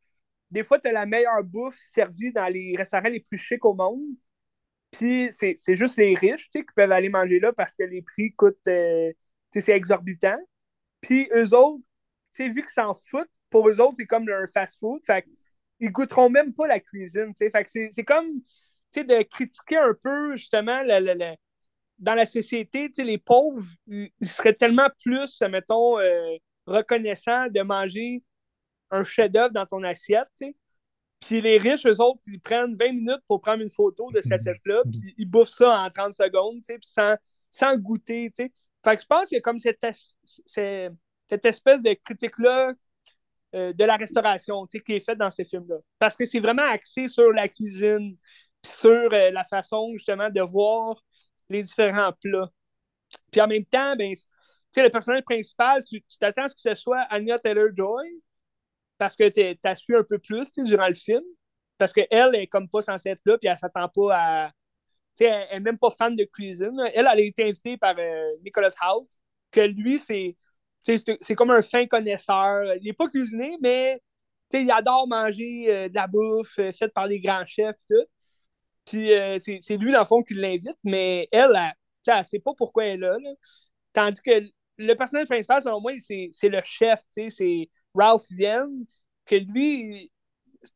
des 0.52 0.64
fois, 0.64 0.80
tu 0.80 0.88
as 0.88 0.92
la 0.92 1.06
meilleure 1.06 1.44
bouffe 1.44 1.78
servie 1.78 2.32
dans 2.32 2.48
les 2.52 2.76
restaurants 2.78 3.10
les 3.10 3.20
plus 3.20 3.38
chics 3.38 3.66
au 3.66 3.74
monde, 3.74 4.02
puis 4.92 5.30
c'est 5.32 5.76
juste 5.76 5.98
les 5.98 6.16
riches 6.16 6.50
qui 6.50 6.64
peuvent 6.76 6.92
aller 6.92 7.10
manger 7.10 7.40
là 7.40 7.54
parce 7.54 7.74
que 7.74 7.84
les 7.84 8.02
prix 8.02 8.34
coûtent. 8.34 8.68
Euh, 8.68 9.12
c'est 9.52 9.76
exorbitant. 9.76 10.38
Puis 11.02 11.30
eux 11.34 11.54
autres, 11.56 11.84
vu 12.38 12.62
qu'ils 12.62 12.70
s'en 12.70 12.94
foutent, 12.94 13.30
pour 13.50 13.68
eux 13.70 13.82
autres, 13.82 13.96
c'est 13.98 14.06
comme 14.06 14.28
un 14.30 14.48
fast-food. 14.48 15.02
Fait 15.06 15.26
ils 15.80 15.92
goûteront 15.92 16.30
même 16.30 16.54
pas 16.54 16.68
la 16.68 16.80
cuisine. 16.80 17.34
Fait 17.38 17.52
c'est 17.66 18.04
comme 18.04 18.42
de 18.96 19.24
critiquer 19.24 19.78
un 19.78 19.94
peu 20.02 20.36
justement 20.36 20.82
dans 22.00 22.16
la 22.16 22.26
société, 22.26 22.90
les 22.98 23.18
pauvres, 23.18 23.66
ils 23.88 24.12
seraient 24.22 24.54
tellement 24.54 24.90
plus, 25.04 25.42
mettons, 25.50 26.00
euh, 26.00 26.38
reconnaissants 26.66 27.48
de 27.48 27.62
manger 27.62 28.24
un 28.92 29.04
chef-d'œuvre 29.04 29.52
dans 29.52 29.66
ton 29.66 29.84
assiette. 29.84 30.28
Puis 31.20 31.42
les 31.42 31.58
riches, 31.58 31.86
eux 31.86 32.02
autres, 32.02 32.22
ils 32.28 32.40
prennent 32.40 32.76
20 32.76 32.94
minutes 32.94 33.24
pour 33.28 33.42
prendre 33.42 33.62
une 33.62 33.70
photo 33.70 34.10
de 34.12 34.22
cette 34.22 34.34
assiette-là, 34.34 34.84
puis 34.92 35.14
ils 35.18 35.30
bouffent 35.30 35.50
ça 35.50 35.70
en 35.70 35.90
30 35.90 36.14
secondes, 36.14 36.62
puis 36.66 36.78
sans, 36.82 37.16
sans 37.50 37.76
goûter. 37.78 38.32
Fait 38.38 38.96
que 38.96 39.02
je 39.02 39.06
pense 39.06 39.28
qu'il 39.28 39.36
y 39.36 39.40
a 39.40 39.42
comme 39.42 39.60
cette, 39.60 39.86
cette 40.46 41.46
espèce 41.46 41.82
de 41.82 41.94
critique-là 41.94 42.74
euh, 43.56 43.74
de 43.74 43.84
la 43.84 43.98
restauration 43.98 44.66
qui 44.68 44.82
est 44.94 45.00
faite 45.00 45.18
dans 45.18 45.32
ce 45.32 45.44
film-là. 45.44 45.78
Parce 45.98 46.16
que 46.16 46.24
c'est 46.24 46.40
vraiment 46.40 46.68
axé 46.70 47.08
sur 47.08 47.32
la 47.32 47.48
cuisine, 47.50 48.16
sur 48.64 49.12
euh, 49.12 49.32
la 49.32 49.44
façon 49.44 49.90
justement 49.94 50.30
de 50.30 50.42
voir 50.42 51.04
les 51.50 51.64
différents 51.64 52.14
plats. 52.14 52.50
Puis 53.32 53.42
en 53.42 53.48
même 53.48 53.66
temps, 53.66 53.96
ben, 53.96 54.14
le 54.78 54.90
personnage 54.90 55.24
principal, 55.24 55.84
tu 55.84 56.02
t'attends 56.20 56.44
à 56.44 56.50
ce 56.50 56.56
que 56.56 56.62
ce 56.62 56.76
soit 56.76 57.02
Anya 57.10 57.40
Taylor-Joy? 57.40 58.22
Parce 59.00 59.16
que 59.16 59.30
tu 59.30 59.60
as 59.64 59.76
su 59.76 59.98
un 59.98 60.04
peu 60.04 60.20
plus 60.20 60.52
durant 60.58 60.88
le 60.88 60.94
film. 60.94 61.24
Parce 61.80 61.94
qu'elle 61.94 62.36
est 62.36 62.48
comme 62.48 62.70
pas 62.70 62.82
censée 62.82 63.10
être 63.10 63.22
là, 63.26 63.38
puis 63.38 63.48
elle 63.48 63.58
s'attend 63.58 63.90
pas 63.90 64.16
à. 64.16 64.52
elle 65.20 65.48
n'est 65.54 65.60
même 65.62 65.80
pas 65.80 65.90
fan 65.90 66.16
de 66.16 66.26
cuisine. 66.26 66.78
Elle, 66.94 67.00
elle 67.00 67.08
a 67.08 67.20
été 67.20 67.46
invitée 67.46 67.78
par 67.78 67.96
euh, 67.98 68.32
Nicholas 68.44 68.76
Hoult, 68.84 69.08
que 69.52 69.62
lui, 69.62 69.98
c'est 69.98 70.36
c'est 70.84 71.36
comme 71.36 71.52
un 71.52 71.62
fin 71.62 71.86
connaisseur. 71.88 72.76
Il 72.76 72.84
n'est 72.84 72.94
pas 72.94 73.08
cuisiné, 73.10 73.58
mais 73.62 74.02
il 74.54 74.72
adore 74.72 75.08
manger 75.08 75.66
euh, 75.70 75.90
de 75.90 75.96
la 75.96 76.08
bouffe 76.08 76.58
euh, 76.60 76.72
faite 76.72 76.94
par 76.94 77.08
des 77.08 77.20
grands 77.20 77.46
chefs. 77.46 77.76
Tout. 77.90 78.06
Puis 78.86 79.14
euh, 79.14 79.38
c'est 79.40 79.78
lui, 79.78 79.92
dans 79.92 80.00
le 80.00 80.06
fond, 80.06 80.24
qui 80.24 80.34
l'invite, 80.34 80.78
mais 80.84 81.28
elle, 81.32 81.52
elle 82.08 82.20
ne 82.20 82.24
sait 82.24 82.40
pas 82.40 82.54
pourquoi 82.58 82.86
elle 82.86 83.04
est 83.04 83.08
là, 83.08 83.18
Tandis 83.94 84.22
que 84.22 84.32
le 84.78 84.94
personnage 84.96 85.28
principal, 85.28 85.62
selon 85.62 85.82
moi, 85.82 85.94
c'est 86.00 86.32
le 86.44 86.62
chef, 86.64 87.02
c'est 87.10 87.70
Ralph 87.96 88.26
Yen, 88.32 88.86
que 89.26 89.36
lui, 89.36 90.12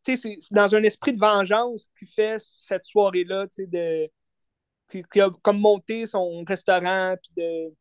c'est 0.03 0.37
dans 0.51 0.75
un 0.75 0.83
esprit 0.83 1.13
de 1.13 1.19
vengeance 1.19 1.89
qui 1.97 2.05
fait 2.05 2.37
cette 2.39 2.85
soirée-là, 2.85 3.47
de 3.57 4.09
qui, 4.89 5.21
a 5.21 5.29
comme 5.41 5.59
monté 5.59 6.05
son 6.05 6.43
restaurant, 6.45 7.15
puis 7.21 7.31
de 7.35 7.73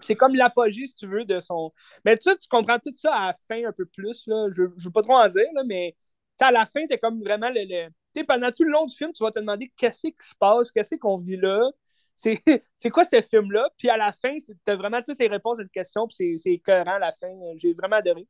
c'est 0.00 0.14
comme 0.16 0.34
l'apogée, 0.34 0.86
si 0.86 0.94
tu 0.94 1.06
veux, 1.06 1.24
de 1.24 1.40
son. 1.40 1.72
Mais 2.04 2.16
tu 2.16 2.30
tu 2.30 2.48
comprends 2.48 2.78
tout 2.78 2.92
ça 2.92 3.14
à 3.14 3.26
la 3.28 3.34
fin 3.48 3.68
un 3.68 3.72
peu 3.72 3.84
plus. 3.86 4.26
Là. 4.26 4.48
Je 4.52 4.62
ne 4.62 4.68
veux 4.82 4.90
pas 4.90 5.02
trop 5.02 5.16
en 5.16 5.28
dire, 5.28 5.44
là, 5.54 5.62
mais 5.64 5.94
à 6.40 6.50
la 6.50 6.66
fin, 6.66 6.86
tu 6.86 6.94
es 6.94 6.98
comme 6.98 7.22
vraiment 7.22 7.50
le. 7.50 7.64
le... 7.64 8.24
pendant 8.24 8.50
tout 8.50 8.64
le 8.64 8.70
long 8.70 8.86
du 8.86 8.96
film, 8.96 9.12
tu 9.12 9.22
vas 9.22 9.30
te 9.30 9.38
demander 9.38 9.70
qu'est-ce 9.76 10.08
qui 10.08 10.14
se 10.20 10.34
passe, 10.38 10.70
qu'est-ce 10.72 10.94
qu'on 10.96 11.16
vit 11.16 11.36
là. 11.36 11.68
C'est 12.14 12.40
quoi 12.92 13.04
ce 13.04 13.20
film-là? 13.22 13.68
Puis 13.76 13.88
à 13.90 13.96
la 13.96 14.10
fin, 14.12 14.36
tu 14.38 14.52
as 14.66 14.76
vraiment 14.76 15.00
toutes 15.02 15.20
les 15.20 15.28
réponses 15.28 15.60
à 15.60 15.62
cette 15.62 15.72
question, 15.72 16.08
puis 16.08 16.38
c'est 16.38 16.50
écœurant 16.50 16.94
à 16.94 16.98
la 16.98 17.12
fin. 17.12 17.28
J'ai 17.56 17.74
vraiment 17.74 17.96
adoré. 17.96 18.26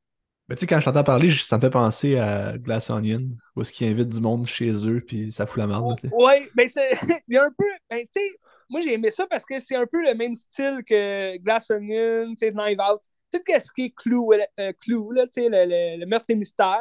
Mais 0.48 0.56
tu 0.56 0.60
sais, 0.60 0.66
quand 0.66 0.80
je 0.80 0.86
t'entends 0.86 1.04
parler, 1.04 1.30
ça 1.30 1.56
me 1.56 1.60
fait 1.60 1.70
penser 1.70 2.16
à 2.16 2.56
Glass 2.56 2.88
Onion, 2.88 3.28
où 3.54 3.60
est-ce 3.60 3.70
qu'ils 3.70 3.88
invitent 3.88 4.08
du 4.08 4.20
monde 4.20 4.46
chez 4.46 4.70
eux, 4.86 5.02
puis 5.06 5.30
ça 5.30 5.46
fout 5.46 5.58
la 5.58 5.66
merde. 5.66 5.98
Oui, 6.12 6.34
mais 6.56 6.70
il 7.28 7.34
y 7.34 7.36
a 7.36 7.44
un 7.44 7.50
peu. 7.50 7.66
Ben, 7.90 7.98
tu 8.00 8.20
sais, 8.20 8.38
moi, 8.70 8.80
j'ai 8.80 8.94
aimé 8.94 9.10
ça 9.10 9.26
parce 9.26 9.44
que 9.44 9.58
c'est 9.58 9.76
un 9.76 9.86
peu 9.86 10.02
le 10.02 10.14
même 10.14 10.34
style 10.34 10.82
que 10.86 11.36
Glass 11.38 11.70
Onion, 11.70 12.34
Knife 12.40 12.78
Out. 12.80 13.00
Tout 13.30 13.40
ce 13.46 13.72
qui 13.74 13.84
est 13.84 13.90
Clue, 13.90 14.16
euh, 14.32 14.38
là, 14.56 15.26
le, 15.36 16.00
le, 16.00 16.06
meurtre 16.06 16.26
et 16.30 16.34
mystère. 16.34 16.80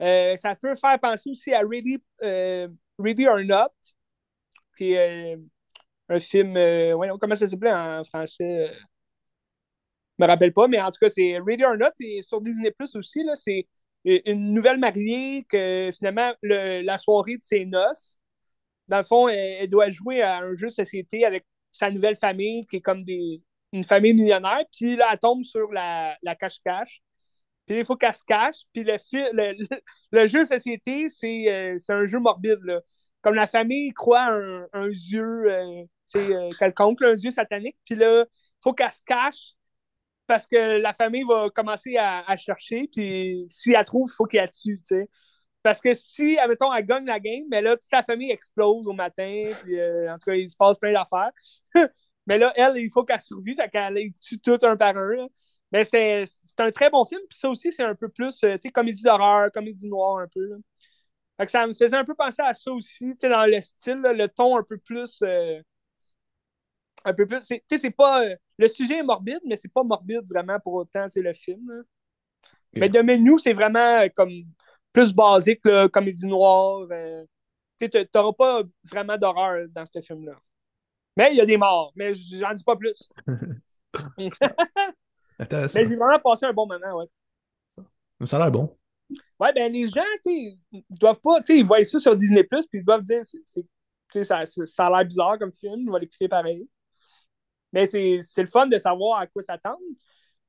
Euh, 0.00 0.36
ça 0.38 0.54
peut 0.54 0.74
faire 0.74 0.98
penser 0.98 1.30
aussi 1.30 1.52
à 1.52 1.60
Ready, 1.60 1.98
euh, 2.22 2.68
Ready 2.98 3.26
or 3.26 3.40
Not, 3.44 3.72
qui 4.76 4.92
est 4.92 5.38
un 6.08 6.18
film. 6.18 6.54
comment 7.20 7.36
ça 7.36 7.46
s'appelait 7.46 7.74
en 7.74 8.04
français 8.04 8.72
me 10.18 10.26
rappelle 10.26 10.52
pas, 10.52 10.68
mais 10.68 10.80
en 10.80 10.90
tout 10.90 10.98
cas, 11.00 11.08
c'est 11.08 11.38
Ready 11.44 11.64
or 11.64 11.76
Not 11.76 11.90
et 12.00 12.22
sur 12.22 12.40
Disney 12.40 12.70
Plus 12.70 12.94
aussi. 12.96 13.20
C'est 13.34 13.66
une 14.04 14.52
nouvelle 14.52 14.78
mariée 14.78 15.44
que 15.48 15.90
finalement, 15.96 16.32
la 16.42 16.98
soirée 16.98 17.36
de 17.36 17.44
ses 17.44 17.64
noces, 17.66 18.18
dans 18.88 18.98
le 18.98 19.04
fond, 19.04 19.28
elle, 19.28 19.68
doit 19.68 19.90
jouer 19.90 20.22
à 20.22 20.38
un 20.38 20.54
jeu 20.54 20.68
de 20.68 20.72
société 20.72 21.24
avec 21.24 21.44
sa 21.72 21.90
nouvelle 21.90 22.16
famille, 22.16 22.66
qui 22.66 22.76
est 22.76 22.80
comme 22.80 23.04
des, 23.04 23.42
une 23.72 23.84
famille 23.84 24.14
millionnaire. 24.14 24.62
Puis 24.76 24.96
là, 24.96 25.08
elle 25.12 25.18
tombe 25.18 25.42
sur 25.44 25.72
la, 25.72 26.16
la 26.22 26.34
cache-cache. 26.34 27.02
Puis 27.66 27.78
il 27.80 27.84
faut 27.84 27.96
qu'elle 27.96 28.14
se 28.14 28.22
cache. 28.26 28.62
Puis 28.72 28.84
le, 28.84 28.96
le, 29.32 29.66
le, 30.12 30.26
jeu 30.26 30.40
de 30.40 30.46
société, 30.46 31.06
euh, 31.06 31.76
c'est 31.78 31.92
un 31.92 32.06
jeu 32.06 32.18
morbide. 32.18 32.60
Là. 32.62 32.80
Comme 33.22 33.34
la 33.34 33.46
famille 33.46 33.92
croit 33.92 34.28
un, 34.28 34.66
un 34.72 34.88
dieu 34.88 35.24
euh, 35.24 35.84
euh, 36.16 36.50
quelconque, 36.58 37.02
un 37.02 37.14
dieu 37.14 37.30
satanique. 37.30 37.76
Puis 37.84 37.96
là, 37.96 38.24
il 38.24 38.62
faut 38.62 38.72
qu'elle 38.72 38.90
se 38.90 39.02
cache 39.04 39.54
parce 40.26 40.46
que 40.46 40.78
la 40.78 40.92
famille 40.94 41.24
va 41.24 41.48
commencer 41.50 41.96
à, 41.98 42.36
chercher. 42.36 42.88
Puis 42.92 43.46
si 43.48 43.72
elle 43.72 43.84
trouve, 43.84 44.08
il 44.10 44.14
faut 44.14 44.26
qu'elle 44.26 44.50
tue. 44.50 44.80
sais. 44.84 45.08
Parce 45.62 45.80
que 45.80 45.92
si, 45.94 46.38
admettons, 46.38 46.72
elle 46.72 46.86
gagne 46.86 47.06
la 47.06 47.20
game, 47.20 47.44
mais 47.50 47.60
là, 47.62 47.76
toute 47.76 47.92
la 47.92 48.02
famille 48.04 48.30
explose 48.30 48.86
au 48.86 48.92
matin, 48.92 49.50
puis 49.62 49.80
euh, 49.80 50.12
en 50.12 50.18
tout 50.18 50.30
cas, 50.30 50.34
il 50.36 50.48
se 50.48 50.56
passe 50.56 50.78
plein 50.78 50.92
d'affaires. 50.92 51.32
mais 52.26 52.38
là, 52.38 52.52
elle, 52.56 52.76
il 52.76 52.90
faut 52.90 53.04
qu'elle 53.04 53.20
survive, 53.20 53.56
fait 53.56 53.68
qu'elle 53.68 53.98
tue 54.20 54.38
tout 54.38 54.58
un 54.62 54.76
par 54.76 54.96
un. 54.96 55.26
Mais 55.72 55.84
c'est 55.84 56.26
un 56.58 56.70
très 56.70 56.90
bon 56.90 57.04
film, 57.04 57.20
puis 57.28 57.38
ça 57.38 57.50
aussi, 57.50 57.72
c'est 57.72 57.82
un 57.82 57.96
peu 57.96 58.08
plus, 58.08 58.42
euh, 58.44 58.54
tu 58.54 58.62
sais, 58.62 58.70
comédie 58.70 59.02
d'horreur, 59.02 59.50
comédie 59.52 59.88
noire 59.88 60.18
un 60.18 60.28
peu. 60.28 60.58
Fait 61.38 61.46
que 61.46 61.50
ça 61.52 61.66
me 61.66 61.74
faisait 61.74 61.96
un 61.96 62.04
peu 62.04 62.14
penser 62.14 62.42
à 62.42 62.54
ça 62.54 62.70
aussi, 62.72 63.04
tu 63.10 63.16
sais, 63.22 63.28
dans 63.28 63.46
le 63.46 63.60
style, 63.60 64.00
le 64.02 64.28
ton 64.28 64.56
un 64.56 64.62
peu 64.62 64.78
plus. 64.78 65.18
Euh, 65.22 65.60
un 67.04 67.14
peu 67.14 67.26
plus. 67.26 67.46
Tu 67.46 67.60
sais, 67.70 67.76
c'est 67.78 67.90
pas. 67.90 68.24
Le 68.58 68.68
sujet 68.68 68.98
est 68.98 69.02
morbide, 69.02 69.40
mais 69.44 69.56
c'est 69.56 69.72
pas 69.72 69.82
morbide 69.82 70.24
vraiment 70.28 70.58
pour 70.60 70.74
autant, 70.74 71.08
sais, 71.10 71.22
le 71.22 71.34
film. 71.34 71.84
Mais 72.74 72.88
de 72.88 73.00
menu, 73.00 73.38
c'est 73.38 73.52
vraiment 73.52 74.06
comme 74.14 74.32
plus 74.92 75.12
basique, 75.12 75.64
là, 75.64 75.88
comédie 75.88 76.26
noire. 76.26 76.86
Euh, 76.90 77.24
tu 77.78 77.88
n'auras 78.14 78.32
pas 78.32 78.62
vraiment 78.84 79.16
d'horreur 79.16 79.66
dans 79.70 79.84
ce 79.92 80.00
film-là. 80.00 80.34
Mais 81.16 81.30
il 81.32 81.36
y 81.36 81.40
a 81.40 81.46
des 81.46 81.56
morts, 81.56 81.92
mais 81.96 82.12
j'en 82.14 82.52
dis 82.52 82.64
pas 82.64 82.76
plus. 82.76 83.08
mais 84.18 85.84
j'ai 85.86 85.96
vraiment 85.96 86.18
passé 86.22 86.46
un 86.46 86.52
bon 86.52 86.66
moment, 86.66 86.98
ouais. 86.98 87.06
Ça 88.26 88.36
a 88.36 88.40
l'air 88.40 88.50
bon. 88.50 88.76
Ouais, 89.38 89.52
ben 89.52 89.70
les 89.70 89.86
gens, 89.86 90.00
tu 90.24 90.58
doivent 90.90 91.20
pas, 91.20 91.42
tu 91.42 91.58
ils 91.58 91.64
voient 91.64 91.84
ça 91.84 92.00
sur 92.00 92.16
Disney+, 92.16 92.44
puis 92.44 92.60
ils 92.72 92.84
doivent 92.84 93.02
dire, 93.02 93.20
c'est, 93.24 94.24
ça, 94.24 94.44
ça 94.46 94.86
a 94.86 94.90
l'air 94.90 95.04
bizarre 95.04 95.38
comme 95.38 95.52
film, 95.52 95.80
ils 95.80 95.90
vont 95.90 95.96
l'écouter 95.96 96.28
pareil. 96.28 96.68
Mais 97.72 97.86
c'est, 97.86 98.18
le 98.36 98.46
fun 98.46 98.66
de 98.66 98.78
savoir 98.78 99.20
à 99.20 99.26
quoi 99.26 99.42
s'attendre. 99.42 99.80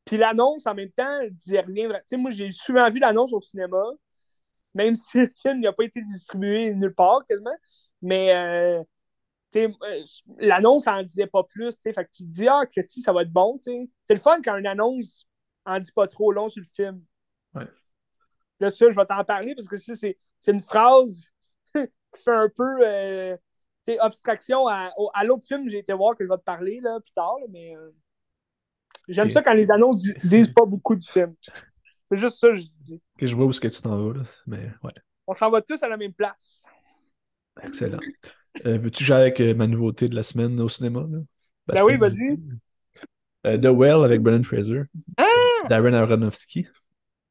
Puis 0.05 0.17
l'annonce, 0.17 0.65
en 0.65 0.73
même 0.73 0.91
temps, 0.91 1.19
disait 1.31 1.61
rien. 1.61 1.89
Tu 1.89 1.95
sais, 2.07 2.17
moi, 2.17 2.31
j'ai 2.31 2.51
souvent 2.51 2.89
vu 2.89 2.99
l'annonce 2.99 3.33
au 3.33 3.41
cinéma 3.41 3.83
même 4.77 4.95
si 4.95 5.19
le 5.19 5.31
film 5.35 5.59
n'a 5.59 5.73
pas 5.73 5.83
été 5.83 6.01
distribué 6.01 6.73
nulle 6.73 6.93
part 6.93 7.25
quasiment. 7.25 7.55
Mais 8.01 8.33
euh, 8.33 8.83
euh 9.55 10.03
l'annonce 10.37 10.85
n'en 10.85 11.03
disait 11.03 11.27
pas 11.27 11.43
plus. 11.43 11.75
Fait 11.81 11.93
que 11.93 12.11
tu 12.13 12.23
te 12.23 12.29
dis, 12.29 12.47
ah, 12.47 12.65
Cléty, 12.65 13.01
ça 13.01 13.11
va 13.11 13.23
être 13.23 13.31
bon. 13.31 13.59
C'est 13.61 14.13
le 14.13 14.19
fun 14.19 14.39
quand 14.43 14.55
une 14.55 14.67
annonce 14.67 15.27
en 15.65 15.79
dit 15.79 15.91
pas 15.91 16.07
trop 16.07 16.31
long 16.31 16.47
sur 16.47 16.61
le 16.61 16.67
film. 16.67 17.03
Ouais. 17.53 17.67
Là, 18.59 18.69
ça, 18.69 18.85
je 18.89 18.95
vais 18.95 19.05
t'en 19.05 19.23
parler 19.23 19.55
parce 19.55 19.67
que 19.67 19.77
c'est 19.77 20.17
une 20.47 20.61
phrase 20.61 21.31
qui 21.75 22.23
fait 22.23 22.31
un 22.31 22.49
peu 22.49 22.87
euh, 22.87 23.35
abstraction 23.99 24.67
à, 24.67 24.91
à 25.13 25.23
l'autre 25.23 25.45
film 25.47 25.63
que 25.65 25.69
j'ai 25.69 25.79
été 25.79 25.93
voir 25.93 26.15
que 26.15 26.23
je 26.23 26.29
vais 26.29 26.37
te 26.37 26.43
parler 26.43 26.79
là, 26.81 26.99
plus 26.99 27.13
tard. 27.13 27.37
mais 27.49 27.75
euh, 27.75 27.89
j'aime 29.07 29.29
ça 29.29 29.41
quand 29.41 29.53
les 29.53 29.71
annonces 29.71 30.03
disent 30.23 30.51
pas 30.51 30.65
beaucoup 30.65 30.95
du 30.95 31.07
film. 31.07 31.33
C'est 32.09 32.17
juste 32.17 32.39
ça 32.39 32.49
que 32.49 32.55
je 32.55 32.67
dis. 32.79 33.01
Que 33.17 33.27
je 33.27 33.35
vois 33.35 33.45
où 33.45 33.49
est-ce 33.49 33.59
que 33.59 33.67
tu 33.67 33.81
t'en 33.81 33.97
vas, 33.97 34.13
là. 34.19 34.23
Mais 34.45 34.71
ouais. 34.83 34.93
On 35.27 35.33
s'en 35.33 35.49
va 35.49 35.61
tous 35.61 35.81
à 35.83 35.89
la 35.89 35.97
même 35.97 36.13
place. 36.13 36.63
Excellent. 37.61 37.99
Euh, 38.65 38.77
veux-tu 38.77 39.03
jouer 39.03 39.17
avec 39.17 39.41
euh, 39.41 39.53
ma 39.53 39.67
nouveauté 39.67 40.07
de 40.07 40.15
la 40.15 40.23
semaine 40.23 40.59
au 40.61 40.69
cinéma? 40.69 41.01
Là? 41.01 41.19
Ben, 41.67 41.83
oui, 41.83 41.97
vas-y. 41.97 42.39
Euh, 43.45 43.57
The 43.57 43.67
Well 43.67 44.03
avec 44.03 44.21
Brendan 44.21 44.43
Fraser. 44.43 44.83
Ah! 45.17 45.67
Darren 45.69 45.93
Aronofsky. 45.93 46.67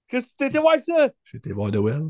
Qu'est-ce 0.08 0.32
que 0.32 0.36
tu 0.38 0.46
étais 0.46 0.58
voir 0.58 0.78
ça? 0.78 1.08
J'ai 1.24 1.38
été 1.38 1.52
voir 1.52 1.70
The 1.70 1.76
Well. 1.76 2.08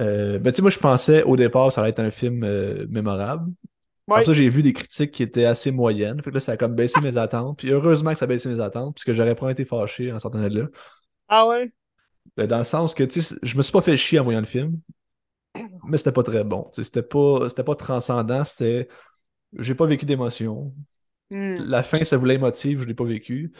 Euh, 0.00 0.38
ben, 0.38 0.52
tu 0.52 0.56
sais, 0.56 0.62
moi, 0.62 0.70
je 0.70 0.78
pensais 0.78 1.22
au 1.24 1.36
départ 1.36 1.72
ça 1.72 1.80
allait 1.80 1.90
être 1.90 2.00
un 2.00 2.10
film 2.10 2.46
mémorable. 2.88 3.52
Ouais. 4.08 4.24
ça, 4.24 4.32
j'ai 4.32 4.48
vu 4.48 4.62
des 4.62 4.72
critiques 4.72 5.10
qui 5.10 5.22
étaient 5.22 5.44
assez 5.44 5.70
moyennes. 5.70 6.22
Fait 6.22 6.30
que 6.30 6.34
là, 6.36 6.40
ça 6.40 6.52
a 6.52 6.56
comme 6.56 6.74
baissé 6.74 6.98
mes 7.02 7.16
attentes. 7.18 7.58
Puis 7.58 7.70
heureusement 7.70 8.12
que 8.12 8.18
ça 8.18 8.24
a 8.24 8.28
baissé 8.28 8.48
mes 8.48 8.60
attentes, 8.60 8.94
puisque 8.94 9.12
j'aurais 9.12 9.34
pas 9.34 9.50
été 9.50 9.66
fâché 9.66 10.10
en 10.12 10.18
sortant 10.18 10.40
de 10.40 10.60
là. 10.60 10.66
Ah 11.28 11.46
ouais? 11.46 11.70
Ben, 12.36 12.46
dans 12.46 12.58
le 12.58 12.64
sens 12.64 12.94
que, 12.94 13.04
tu 13.04 13.20
sais, 13.20 13.36
je 13.42 13.56
me 13.56 13.62
suis 13.62 13.72
pas 13.72 13.82
fait 13.82 13.96
chier 13.98 14.18
en 14.18 14.24
voyant 14.24 14.40
le 14.40 14.46
film, 14.46 14.80
mais 15.84 15.98
c'était 15.98 16.12
pas 16.12 16.22
très 16.22 16.42
bon. 16.42 16.70
C'était 16.72 17.02
pas, 17.02 17.48
pas 17.50 17.74
transcendant. 17.74 18.44
C'était. 18.44 18.88
J'ai 19.58 19.74
pas 19.74 19.86
vécu 19.86 20.06
d'émotion. 20.06 20.72
Hmm. 21.30 21.56
La 21.58 21.82
fin, 21.82 22.02
ça 22.04 22.16
voulait 22.16 22.36
émotive, 22.36 22.80
je 22.80 22.86
l'ai 22.86 22.94
pas 22.94 23.04
vécu. 23.04 23.52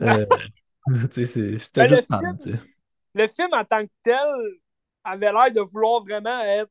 Euh, 0.00 0.26
c'était 1.10 1.56
ben, 1.76 1.88
juste 1.88 2.10
mal, 2.10 2.36
le 3.14 3.26
film 3.26 3.48
en 3.52 3.64
tant 3.64 3.84
que 3.84 3.90
tel 4.02 4.16
avait 5.04 5.32
l'air 5.32 5.52
de 5.52 5.60
vouloir 5.60 6.02
vraiment 6.02 6.40
être 6.42 6.70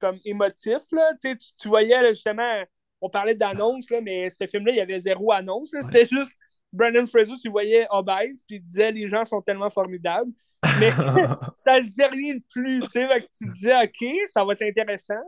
comme 0.00 0.18
émotif. 0.24 0.82
Là. 0.92 1.12
Tu, 1.22 1.36
tu 1.36 1.68
voyais 1.68 2.08
justement, 2.08 2.62
on 3.00 3.08
parlait 3.08 3.34
d'annonce, 3.34 3.86
mais 4.02 4.30
ce 4.30 4.46
film-là, 4.46 4.72
il 4.72 4.78
y 4.78 4.80
avait 4.80 4.98
zéro 4.98 5.32
annonce. 5.32 5.74
C'était 5.80 6.06
juste 6.06 6.38
Brandon 6.72 7.06
Fraser, 7.06 7.34
tu 7.40 7.48
voyais 7.48 7.86
obèse, 7.90 8.42
puis 8.46 8.56
il 8.56 8.62
disait 8.62 8.90
les 8.92 9.08
gens 9.08 9.24
sont 9.24 9.40
tellement 9.40 9.70
formidables. 9.70 10.32
Mais 10.80 10.90
ça 11.56 11.78
ne 11.78 11.84
disait 11.84 12.06
rien 12.06 12.34
de 12.34 12.42
plus. 12.50 12.80
Tu 12.80 12.90
sais, 12.90 13.08
tu 13.36 13.48
disais, 13.50 13.74
OK, 13.84 14.04
ça 14.28 14.44
va 14.44 14.54
être 14.54 14.62
intéressant. 14.62 15.22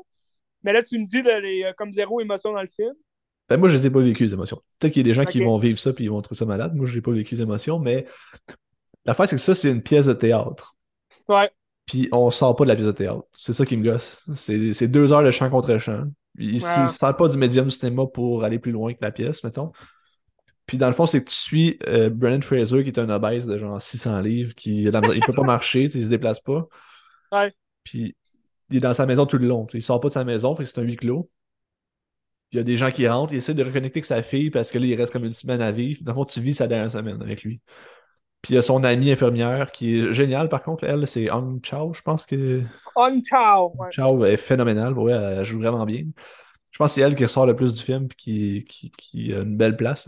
Mais 0.63 0.73
là, 0.73 0.83
tu 0.83 0.99
me 0.99 1.07
dis, 1.07 1.23
comme 1.77 1.93
zéro 1.93 2.21
émotion 2.21 2.53
dans 2.53 2.61
le 2.61 2.67
film. 2.67 2.95
Ben, 3.49 3.57
moi, 3.57 3.69
je 3.69 3.77
les 3.77 3.87
ai 3.87 3.91
pas 3.91 4.01
vécu, 4.01 4.25
les 4.25 4.33
émotions. 4.33 4.61
Peut-être 4.79 4.93
qu'il 4.93 5.07
y 5.07 5.09
a 5.09 5.11
des 5.11 5.15
gens 5.15 5.25
qui 5.25 5.41
vont 5.41 5.57
vivre 5.57 5.79
ça 5.79 5.93
puis 5.93 6.05
ils 6.05 6.11
vont 6.11 6.21
trouver 6.21 6.39
ça 6.39 6.45
malade. 6.45 6.75
Moi, 6.75 6.87
je 6.87 6.97
n'ai 6.97 7.01
pas 7.01 7.13
vécu 7.13 7.37
les 7.37 7.43
émotions, 7.43 7.79
mais 7.79 8.07
l'affaire, 9.05 9.29
c'est 9.29 9.37
que 9.37 9.43
ça, 9.43 9.55
c'est 9.55 9.71
une 9.71 9.83
pièce 9.83 10.07
de 10.07 10.15
théâtre. 10.15 10.75
Ouais. 11.29 11.51
Puis 11.87 12.09
on 12.13 12.31
sort 12.31 12.57
pas 12.57 12.65
de 12.65 12.69
la 12.69 12.77
pièce 12.77 12.87
de 12.87 12.93
théâtre. 12.93 13.23
C'est 13.33 13.53
ça 13.53 13.65
qui 13.65 13.77
me 13.77 13.85
gosse. 13.85 14.25
C'est 14.37 14.89
deux 14.89 15.13
heures 15.13 15.23
de 15.23 15.31
chant 15.31 15.49
contre 15.51 15.79
chant. 15.79 16.05
Ouais. 16.39 16.53
ne 16.53 16.89
sort 16.89 17.17
pas 17.17 17.29
du 17.29 17.39
médium 17.39 17.71
cinéma 17.71 18.07
pour 18.07 18.45
aller 18.45 18.59
plus 18.59 18.73
loin 18.73 18.93
que 18.93 19.03
la 19.03 19.13
pièce, 19.13 19.43
mettons. 19.43 19.73
Puis 20.67 20.79
dans 20.79 20.89
le 20.89 20.93
fond, 20.93 21.07
c'est 21.07 21.23
que 21.23 21.31
tu 21.31 21.37
suis 21.37 21.79
euh, 21.87 22.11
Brennan 22.11 22.43
Fraser, 22.43 22.83
qui 22.83 22.91
est 22.91 22.99
un 22.99 23.09
obèse 23.09 23.47
de 23.47 23.57
genre 23.57 23.81
600 23.81 24.21
livres, 24.21 24.55
qui 24.55 24.83
il 24.83 24.91
peut 24.91 25.33
pas 25.33 25.45
marcher, 25.45 25.85
il 25.85 25.91
se 25.91 26.09
déplace 26.09 26.41
pas. 26.41 26.67
Ouais. 27.33 27.53
Puis 27.85 28.17
il 28.71 28.79
est 28.79 28.81
dans 28.81 28.93
sa 28.93 29.07
maison 29.07 29.27
tout 29.27 29.39
le 29.39 29.47
long. 29.47 29.67
Il 29.73 29.83
sort 29.83 30.01
pas 30.01 30.09
de 30.09 30.15
sa 30.15 30.25
maison, 30.25 30.55
fait 30.57 30.65
que 30.65 30.71
c'est 30.71 30.81
un 30.81 30.85
huis 30.85 30.97
clos. 30.97 31.31
Il 32.53 32.57
y 32.57 32.61
a 32.61 32.65
des 32.65 32.77
gens 32.77 32.91
qui 32.91 33.07
rentrent, 33.07 33.33
il 33.33 33.37
essaie 33.37 33.55
de 33.55 33.63
reconnecter 33.63 33.99
avec 33.99 34.07
sa 34.07 34.23
fille 34.23 34.51
parce 34.51 34.71
que 34.71 34.79
là, 34.79 34.87
il 34.87 34.95
reste 34.95 35.13
comme 35.13 35.25
une 35.25 35.35
semaine 35.35 35.61
à 35.61 35.73
vivre. 35.73 36.03
Dans 36.03 36.13
le 36.13 36.17
fond, 36.17 36.25
tu 36.25 36.41
vis 36.41 36.55
sa 36.55 36.67
dernière 36.67 36.91
semaine 36.91 37.21
avec 37.23 37.43
lui. 37.43 37.61
Puis 38.47 38.55
il 38.55 38.59
y 38.59 38.61
a 38.61 38.63
son 38.63 38.85
amie 38.85 39.11
infirmière 39.11 39.73
qui 39.73 39.99
est 39.99 40.13
géniale, 40.13 40.49
par 40.49 40.63
contre, 40.63 40.85
elle, 40.85 41.05
c'est 41.09 41.29
Hong 41.33 41.59
Chao, 41.65 41.93
je 41.93 42.01
pense 42.01 42.25
que. 42.25 42.63
Hong 42.95 43.21
Chao, 43.25 43.73
ouais. 43.77 43.89
Chao 43.91 44.25
est 44.25 44.37
phénoménale, 44.37 44.97
ouais, 44.97 45.11
elle 45.11 45.45
joue 45.45 45.59
vraiment 45.59 45.85
bien. 45.85 46.05
Je 46.71 46.79
pense 46.79 46.91
que 46.91 46.95
c'est 46.95 47.01
elle 47.01 47.17
qui 47.17 47.25
ressort 47.25 47.45
le 47.45 47.57
plus 47.57 47.75
du 47.75 47.83
film 47.83 48.05
et 48.05 48.15
qui, 48.15 48.65
qui, 48.69 48.93
qui, 48.97 49.33
a 49.35 49.41
une 49.41 49.57
belle 49.57 49.77
place. 49.77 50.07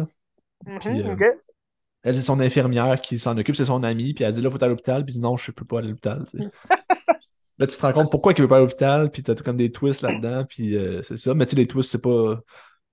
Mm 0.64 0.76
-hmm, 0.78 1.20
euh, 1.20 1.30
Elle, 2.04 2.14
c'est 2.14 2.22
son 2.22 2.38
infirmière 2.38 3.00
qui 3.00 3.18
s'en 3.18 3.36
occupe, 3.36 3.56
c'est 3.56 3.64
son 3.64 3.82
amie, 3.82 4.14
puis 4.14 4.22
elle 4.22 4.32
dit 4.32 4.40
là, 4.40 4.50
faut 4.50 4.56
aller 4.58 4.66
à 4.66 4.68
l'hôpital, 4.68 5.04
puis 5.04 5.14
dit 5.14 5.20
non, 5.20 5.36
je 5.36 5.50
peux 5.50 5.64
pas 5.64 5.78
aller 5.78 5.88
à 5.88 5.90
l'hôpital. 5.90 6.24
là, 7.58 7.66
tu 7.66 7.76
te 7.76 7.82
rends 7.82 7.92
compte 7.92 8.10
pourquoi 8.12 8.34
il 8.34 8.40
veut 8.40 8.46
pas 8.46 8.58
aller 8.58 8.66
à 8.66 8.66
l'hôpital, 8.66 9.10
puis 9.10 9.24
t'as 9.24 9.34
comme 9.34 9.56
des 9.56 9.72
twists 9.72 10.02
là-dedans, 10.02 10.44
puis 10.44 10.76
euh, 10.76 11.02
c'est 11.02 11.16
ça. 11.16 11.34
Mais 11.34 11.44
tu 11.44 11.56
sais, 11.56 11.56
les 11.56 11.66
twists, 11.66 11.90
c'est 11.90 12.02
pas 12.02 12.40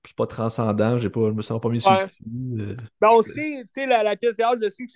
c'est 0.08 0.16
pas 0.16 0.28
transcendant, 0.28 0.98
j'ai 0.98 1.10
pas, 1.10 1.28
je 1.28 1.34
me 1.34 1.42
sens 1.42 1.62
pas 1.62 1.70
mis 1.70 1.82
sur 1.82 1.92
ouais. 1.92 2.08
le 2.26 2.72
euh, 2.72 2.78
Ben 3.02 3.10
aussi, 3.10 3.34
tu 3.34 3.68
sais, 3.74 3.86
la, 3.86 4.04
la, 4.04 4.16
pièce 4.16 4.36
théâtre, 4.36 4.58
je 4.62 4.70
sais 4.70 4.86
que 4.86 4.92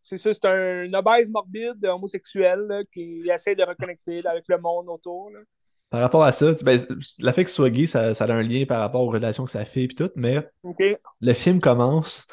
c'est 0.00 0.18
ça, 0.18 0.32
c'est 0.32 0.44
un 0.44 0.92
obèse 0.94 1.30
morbide 1.30 1.84
homosexuel 1.84 2.60
là, 2.68 2.82
qui 2.92 3.28
essaie 3.28 3.54
de 3.54 3.62
reconnecter 3.62 4.26
avec 4.26 4.44
le 4.48 4.58
monde 4.58 4.88
autour. 4.88 5.30
Là. 5.30 5.40
Par 5.90 6.00
rapport 6.00 6.24
à 6.24 6.32
ça, 6.32 6.52
ben, 6.62 6.78
la 7.20 7.32
fait 7.32 7.44
que 7.44 7.50
ce 7.50 7.56
soit 7.56 7.70
gay, 7.70 7.86
ça, 7.86 8.14
ça, 8.14 8.24
a 8.24 8.32
un 8.32 8.42
lien 8.42 8.64
par 8.66 8.80
rapport 8.80 9.02
aux 9.02 9.10
relations 9.10 9.44
que 9.44 9.52
ça 9.52 9.64
fait 9.64 9.84
et 9.84 9.88
tout, 9.88 10.10
mais 10.16 10.38
okay. 10.64 10.96
le 11.20 11.32
film 11.34 11.60
commence. 11.60 12.26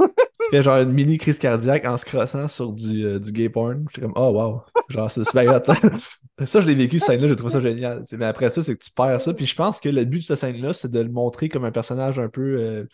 Il 0.00 0.50
fait 0.50 0.62
genre 0.62 0.78
une 0.78 0.92
mini 0.92 1.18
crise 1.18 1.38
cardiaque 1.38 1.84
en 1.86 1.96
se 1.96 2.04
crossant 2.04 2.48
sur 2.48 2.72
du, 2.72 3.04
euh, 3.04 3.18
du 3.18 3.32
gay 3.32 3.48
porn. 3.48 3.86
J'étais 3.90 4.02
comme, 4.02 4.14
oh 4.16 4.30
wow, 4.30 4.62
genre 4.88 5.10
c'est 5.10 5.24
super 5.24 5.60
Ça, 6.44 6.60
je 6.60 6.66
l'ai 6.66 6.74
vécu, 6.74 6.98
cette 6.98 7.08
scène-là, 7.08 7.28
j'ai 7.28 7.36
trouvé 7.36 7.52
ça 7.52 7.60
génial. 7.60 8.04
Mais 8.12 8.26
après 8.26 8.50
ça, 8.50 8.62
c'est 8.62 8.76
que 8.76 8.84
tu 8.84 8.90
perds 8.90 9.20
ça. 9.20 9.32
Puis 9.32 9.46
je 9.46 9.54
pense 9.54 9.80
que 9.80 9.88
le 9.88 10.04
but 10.04 10.18
de 10.18 10.24
cette 10.24 10.38
scène-là, 10.38 10.74
c'est 10.74 10.90
de 10.90 11.00
le 11.00 11.08
montrer 11.08 11.48
comme 11.48 11.64
un 11.64 11.72
personnage 11.72 12.18
un 12.18 12.28
peu. 12.28 12.58
Euh... 12.58 12.84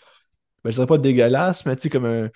Ben, 0.65 0.71
je 0.71 0.77
dirais 0.77 0.87
pas 0.87 0.99
dégueulasse, 0.99 1.67
mais 1.67 1.75
tu 1.75 1.83
sais, 1.83 1.91
comme 1.91 2.05
un. 2.05 2.31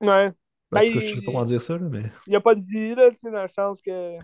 Ouais. 0.00 0.30
Ben, 0.70 0.80
en 0.80 0.86
tout 0.86 0.98
cas, 0.98 1.00
je 1.00 1.14
sais 1.14 1.20
pas 1.20 1.32
comment 1.32 1.44
dire 1.44 1.62
ça, 1.62 1.78
là, 1.78 1.86
mais. 1.90 2.02
Il 2.26 2.30
n'y 2.30 2.36
a 2.36 2.40
pas 2.40 2.54
de 2.54 2.60
vie, 2.60 2.94
là, 2.94 3.10
tu 3.10 3.16
sais, 3.16 3.30
dans 3.30 3.42
le 3.42 3.48
sens 3.48 3.80
que. 3.80 4.18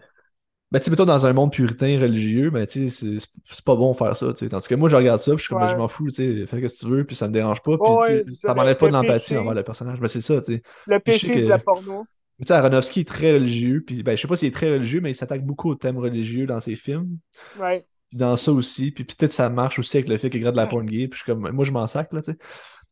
Ben, 0.73 0.79
tu 0.79 0.85
sais, 0.85 0.91
mettons, 0.91 1.05
dans 1.05 1.27
un 1.27 1.33
monde 1.33 1.53
puritain, 1.53 1.99
religieux, 2.01 2.51
ben, 2.51 2.65
tu 2.65 2.91
sais, 2.91 3.19
c'est 3.51 3.65
pas 3.65 3.75
bon 3.75 3.91
de 3.91 3.97
faire 3.97 4.17
ça, 4.17 4.33
tu 4.33 4.39
sais. 4.39 4.49
Tandis 4.49 4.69
que 4.69 4.77
moi, 4.77 4.89
je 4.89 4.95
regarde 4.95 5.21
ça, 5.21 5.33
puis 5.33 5.39
je 5.39 5.43
suis 5.43 5.49
comme, 5.49 5.59
ben, 5.59 5.67
ouais. 5.67 5.73
je 5.73 5.77
m'en 5.77 5.89
fous, 5.89 6.11
tu 6.11 6.15
sais, 6.15 6.47
fais 6.47 6.69
ce 6.69 6.75
que 6.75 6.79
tu 6.79 6.87
veux, 6.87 7.05
puis 7.05 7.17
ça 7.17 7.27
me 7.27 7.33
dérange 7.33 7.61
pas, 7.63 7.77
puis 7.77 7.91
ouais, 7.91 8.23
ça, 8.23 8.55
m'enlève 8.55 8.77
pas 8.77 8.87
de 8.87 8.93
le 8.93 8.99
l'empathie 8.99 9.37
envers 9.37 9.55
le 9.55 9.65
personnage. 9.65 9.99
Ben, 9.99 10.07
c'est 10.07 10.21
ça, 10.21 10.41
tu 10.41 10.55
sais. 10.57 10.63
Le 10.87 11.01
péché 11.01 11.29
que- 11.29 11.41
de 11.41 11.49
la 11.49 11.59
porno. 11.59 12.07
Tu 12.39 12.47
sais, 12.47 12.55
Aronofsky 12.55 13.01
est 13.01 13.09
très 13.09 13.35
religieux, 13.35 13.83
puis 13.87 14.03
ben, 14.03 14.17
je 14.17 14.23
sais 14.23 14.29
pas 14.29 14.37
s'il 14.37 14.49
est 14.49 14.53
très 14.53 14.73
religieux, 14.73 15.01
mais 15.01 15.11
il 15.11 15.15
s'attaque 15.15 15.45
beaucoup 15.45 15.71
aux 15.71 15.75
thèmes 15.75 15.99
religieux 15.99 16.47
dans 16.47 16.61
ses 16.61 16.75
films. 16.75 17.19
Ouais. 17.59 17.85
Puis 18.09 18.17
dans 18.17 18.37
ça 18.37 18.51
aussi, 18.53 18.93
puis 18.93 19.05
peut-être 19.05 19.33
ça 19.33 19.51
marche 19.51 19.79
aussi 19.79 19.97
avec 19.99 20.09
le 20.09 20.17
fait 20.17 20.31
qu'il 20.31 20.41
regarde 20.41 20.57
de 20.57 20.61
la 20.61 20.67
porn 20.67 20.87
gay, 20.87 21.07
puis 21.07 21.19
je 21.19 21.25
suis 21.25 21.33
comme, 21.33 21.51
moi, 21.51 21.65
je 21.65 21.73
m'en 21.73 21.87
sac, 21.87 22.13
là, 22.13 22.23
tu 22.23 22.33
sais. 22.33 22.39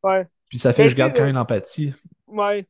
Ouais. 0.03 0.27
Puis 0.49 0.59
ça 0.59 0.73
fait 0.73 0.83
Mais 0.83 0.87
que 0.89 0.91
je 0.91 0.97
garde 0.97 1.17
quand 1.17 1.25
même 1.25 1.35
l'empathie. 1.35 1.95
Ouais. 2.27 2.67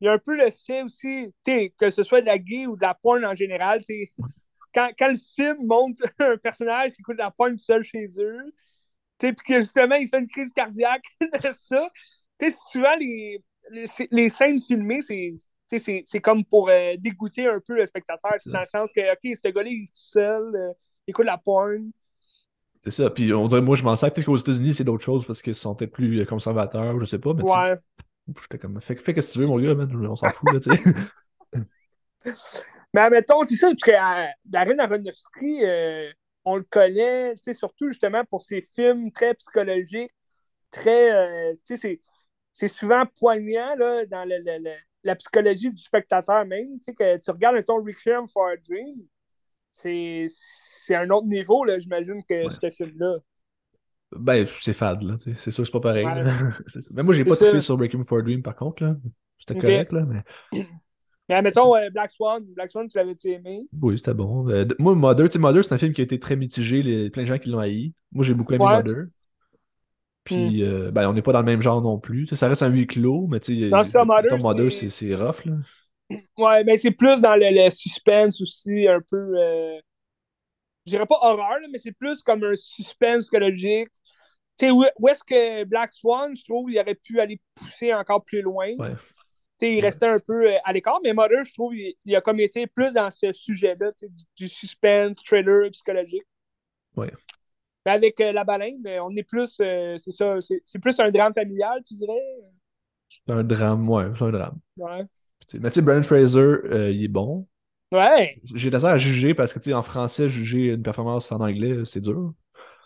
Il 0.00 0.06
y 0.06 0.08
a 0.08 0.12
un 0.12 0.18
peu 0.18 0.36
le 0.36 0.50
fait 0.66 0.82
aussi, 0.82 1.32
tu 1.44 1.52
sais, 1.52 1.74
que 1.78 1.90
ce 1.90 2.04
soit 2.04 2.20
de 2.20 2.26
la 2.26 2.38
gay 2.38 2.66
ou 2.66 2.76
de 2.76 2.82
la 2.82 2.94
porn 2.94 3.24
en 3.24 3.34
général, 3.34 3.80
tu 3.84 4.06
sais, 4.06 4.10
quand, 4.74 4.90
quand 4.98 5.08
le 5.08 5.16
film 5.36 5.66
montre 5.66 6.02
un 6.18 6.36
personnage 6.36 6.92
qui 6.92 7.00
écoute 7.00 7.16
de 7.16 7.22
la 7.22 7.30
porn 7.30 7.52
tout 7.52 7.58
seul 7.58 7.82
chez 7.84 8.06
eux, 8.18 8.52
puis 9.18 9.34
que 9.46 9.54
justement, 9.56 9.96
il 9.96 10.08
fait 10.08 10.18
une 10.18 10.28
crise 10.28 10.52
cardiaque 10.52 11.04
de 11.20 11.50
ça, 11.56 11.88
souvent, 12.72 12.96
les, 12.98 13.42
les, 13.70 13.86
les 14.10 14.28
scènes 14.28 14.58
filmées, 14.58 15.00
c'est. 15.02 16.20
comme 16.20 16.44
pour 16.44 16.68
euh, 16.68 16.94
dégoûter 16.98 17.46
un 17.46 17.60
peu 17.60 17.76
le 17.76 17.86
spectateur. 17.86 18.32
C'est 18.38 18.50
dans 18.50 18.60
le 18.60 18.66
sens 18.66 18.90
que, 18.92 19.00
OK, 19.12 19.36
ce 19.42 19.48
gars-là, 19.48 19.68
il 19.70 19.82
est 19.84 19.86
tout 19.86 19.92
seul, 19.94 20.54
euh, 20.54 20.72
il 21.06 21.10
écoute 21.10 21.26
de 21.26 21.30
la 21.30 21.38
porn. 21.38 21.90
C'est 22.82 22.90
ça. 22.90 23.10
Puis 23.10 23.32
on 23.32 23.46
dirait, 23.46 23.60
moi, 23.60 23.76
je 23.76 23.82
m'en 23.82 23.94
sac. 23.94 24.14
Peut-être 24.14 24.26
qu'aux 24.26 24.38
États-Unis, 24.38 24.74
c'est 24.74 24.84
d'autres 24.84 25.04
choses 25.04 25.26
parce 25.26 25.42
qu'ils 25.42 25.54
sont 25.54 25.74
peut-être 25.74 25.92
plus 25.92 26.18
euh, 26.20 26.24
conservateurs, 26.24 26.98
je 26.98 27.04
sais 27.04 27.18
pas, 27.18 27.34
mais 27.34 27.42
Ouais. 27.42 27.76
j'étais 28.40 28.58
comme, 28.58 28.80
fais, 28.80 28.96
fais 28.96 29.20
ce 29.20 29.26
que 29.28 29.32
tu 29.32 29.38
veux, 29.40 29.46
mon 29.46 29.58
gars, 29.58 29.74
man. 29.74 29.94
on 30.06 30.16
s'en 30.16 30.28
fout, 30.28 30.52
là, 30.52 30.60
tu 30.60 30.70
sais. 30.70 30.82
Mais 32.94 33.02
admettons, 33.02 33.42
c'est 33.42 33.54
ça, 33.56 33.68
parce 33.68 33.82
que 33.82 33.90
euh, 33.92 34.26
Darren 34.44 34.78
Aronofsky, 34.78 35.64
euh, 35.64 36.10
on 36.44 36.56
le 36.56 36.64
connaît, 36.64 37.34
tu 37.34 37.42
sais, 37.44 37.52
surtout 37.52 37.88
justement 37.88 38.24
pour 38.24 38.42
ses 38.42 38.62
films 38.62 39.12
très 39.12 39.34
psychologiques, 39.34 40.12
très, 40.70 41.12
euh, 41.12 41.54
tu 41.66 41.76
sais, 41.76 41.76
c'est- 41.76 42.00
c'est 42.52 42.68
souvent 42.68 43.04
poignant 43.18 43.76
là, 43.76 44.04
dans 44.06 44.24
le- 44.24 44.38
le- 44.44 44.58
le- 44.64 44.76
la 45.04 45.16
psychologie 45.16 45.70
du 45.70 45.80
spectateur 45.80 46.44
même. 46.46 46.78
Tu 46.80 46.86
sais, 46.86 46.94
que 46.94 47.18
tu 47.22 47.30
regardes 47.30 47.64
ton 47.64 47.76
Requiem 47.82 48.26
for 48.26 48.48
a 48.48 48.56
Dream, 48.56 48.96
c'est 49.70 50.26
c'est 50.28 50.96
un 50.96 51.08
autre 51.10 51.26
niveau, 51.28 51.64
là, 51.64 51.78
j'imagine, 51.78 52.22
que 52.28 52.46
Ouais. 52.46 52.54
ce 52.60 52.70
film-là. 52.70 53.18
Ben, 54.12 54.44
c'est 54.60 54.72
fade, 54.72 55.02
là. 55.04 55.16
C'est 55.38 55.52
sûr 55.52 55.62
que 55.62 55.66
c'est 55.66 55.72
pas 55.72 55.80
pareil. 55.80 56.04
Ouais. 56.04 56.22
C'est. 56.66 56.90
Mais 56.90 57.04
moi, 57.04 57.14
j'ai 57.14 57.22
C'est 57.22 57.28
pas 57.28 57.36
trippé 57.36 57.60
sur 57.60 57.76
Breaking 57.76 58.02
for 58.02 58.18
a 58.18 58.22
Dream, 58.22 58.42
par 58.42 58.56
contre, 58.56 58.82
là. 58.82 58.96
C'était 59.38 59.54
Ok. 59.54 59.60
correct, 59.60 59.92
là, 59.92 60.04
mais 60.04 60.22
Mais 61.30 61.36
admettons, 61.36 61.76
euh, 61.76 61.90
Black 61.90 62.10
Swan, 62.10 62.44
Black 62.44 62.72
Swan, 62.72 62.88
tu 62.88 62.98
l'avais-tu 62.98 63.30
aimé? 63.30 63.68
oui, 63.80 63.96
c'était 63.96 64.14
bon. 64.14 64.48
Euh, 64.50 64.64
moi, 64.80 64.96
Mother, 64.96 65.28
tu 65.28 65.34
sais, 65.34 65.38
Mother, 65.38 65.64
c'est 65.64 65.72
un 65.72 65.78
film 65.78 65.92
qui 65.92 66.00
a 66.00 66.04
été 66.04 66.18
très 66.18 66.34
mitigé. 66.34 66.82
Les... 66.82 67.08
Plein 67.08 67.22
de 67.22 67.28
gens 67.28 67.38
qui 67.38 67.50
l'ont 67.50 67.60
haï. 67.60 67.92
Moi, 68.10 68.24
j'ai 68.24 68.34
beaucoup 68.34 68.52
aimé 68.52 68.64
Ouais. 68.64 68.76
Mother. 68.76 69.04
Puis, 70.24 70.64
euh, 70.64 70.90
ben, 70.90 71.08
on 71.08 71.12
n'est 71.12 71.22
pas 71.22 71.32
dans 71.32 71.38
le 71.38 71.46
même 71.46 71.62
genre 71.62 71.80
non 71.82 72.00
plus. 72.00 72.26
Ça 72.34 72.48
reste 72.48 72.62
un 72.64 72.68
huis 72.68 72.88
clos, 72.88 73.28
mais 73.28 73.38
tu 73.38 73.56
sais, 73.56 73.70
ça, 73.84 74.04
Mother, 74.04 74.32
mettons, 74.32 74.42
Mother, 74.42 74.72
c'est- 74.72 75.14
rough, 75.14 75.44
là. 75.44 75.54
Ouais, 76.36 76.64
mais 76.64 76.76
c'est 76.76 76.90
plus 76.90 77.20
dans 77.20 77.36
le, 77.36 77.46
le 77.48 77.70
suspense 77.70 78.40
aussi, 78.40 78.88
un 78.88 79.00
peu. 79.08 79.36
Je 80.84 80.90
dirais 80.90 81.06
pas 81.06 81.18
horreur, 81.20 81.60
là, 81.60 81.68
mais 81.70 81.78
c'est 81.78 81.92
plus 81.92 82.22
comme 82.22 82.42
un 82.42 82.56
suspense 82.56 83.24
psychologique. 83.24 83.88
Tu 84.58 84.66
sais, 84.66 84.70
où, 84.72 84.84
où 84.98 85.08
est-ce 85.08 85.22
que 85.22 85.64
Black 85.64 85.92
Swan, 85.92 86.34
je 86.36 86.42
trouve, 86.44 86.70
il 86.70 86.78
aurait 86.80 86.96
pu 86.96 87.20
aller 87.20 87.40
pousser 87.54 87.94
encore 87.94 88.24
plus 88.24 88.42
loin. 88.42 88.68
Ouais. 88.78 88.94
Tu 89.60 89.66
sais, 89.66 89.74
il 89.74 89.80
restait 89.80 90.06
un 90.06 90.18
peu 90.18 90.48
euh, 90.52 90.56
à 90.64 90.72
l'écart, 90.72 91.00
mais 91.04 91.12
Mother, 91.12 91.44
je 91.44 91.52
trouve, 91.54 91.74
il, 91.76 91.94
il 92.04 92.16
a 92.16 92.20
comme 92.20 92.40
été 92.40 92.66
plus 92.66 92.92
dans 92.94 93.10
ce 93.10 93.32
sujet-là, 93.32 93.90
du, 94.02 94.24
du 94.36 94.48
suspense, 94.48 95.22
thriller, 95.24 95.70
psychologique. 95.70 96.24
Ouais. 96.96 97.10
Mais 97.86 97.92
avec 97.92 98.20
euh, 98.20 98.32
La 98.32 98.44
Baleine, 98.44 98.82
euh, 98.86 99.00
on 99.02 99.14
est 99.16 99.22
plus, 99.22 99.56
euh, 99.60 99.96
c'est 99.98 100.12
ça, 100.12 100.36
c'est 100.64 100.78
plus 100.78 100.98
un 101.00 101.10
drame 101.10 101.32
familial, 101.34 101.82
tu 101.86 101.94
dirais? 101.94 102.20
C'est 103.08 103.32
un 103.32 103.44
drame, 103.44 103.88
ouais, 103.88 104.06
c'est 104.16 104.24
un 104.24 104.30
drame. 104.30 104.58
Ouais. 104.76 105.06
Mais 105.54 105.70
tu 105.70 105.74
sais, 105.76 105.82
Brandon 105.82 106.02
Fraser, 106.02 106.38
euh, 106.40 106.90
il 106.92 107.04
est 107.04 107.08
bon. 107.08 107.46
Ouais, 107.92 108.42
J'ai 108.54 108.70
misère 108.70 108.84
à 108.90 108.98
juger 108.98 109.34
parce 109.34 109.52
que, 109.52 109.58
tu 109.58 109.66
sais, 109.70 109.74
en 109.74 109.82
français, 109.82 110.28
juger 110.28 110.66
une 110.74 110.82
performance 110.82 111.30
en 111.32 111.40
anglais, 111.40 111.84
c'est 111.84 112.00
dur. 112.00 112.34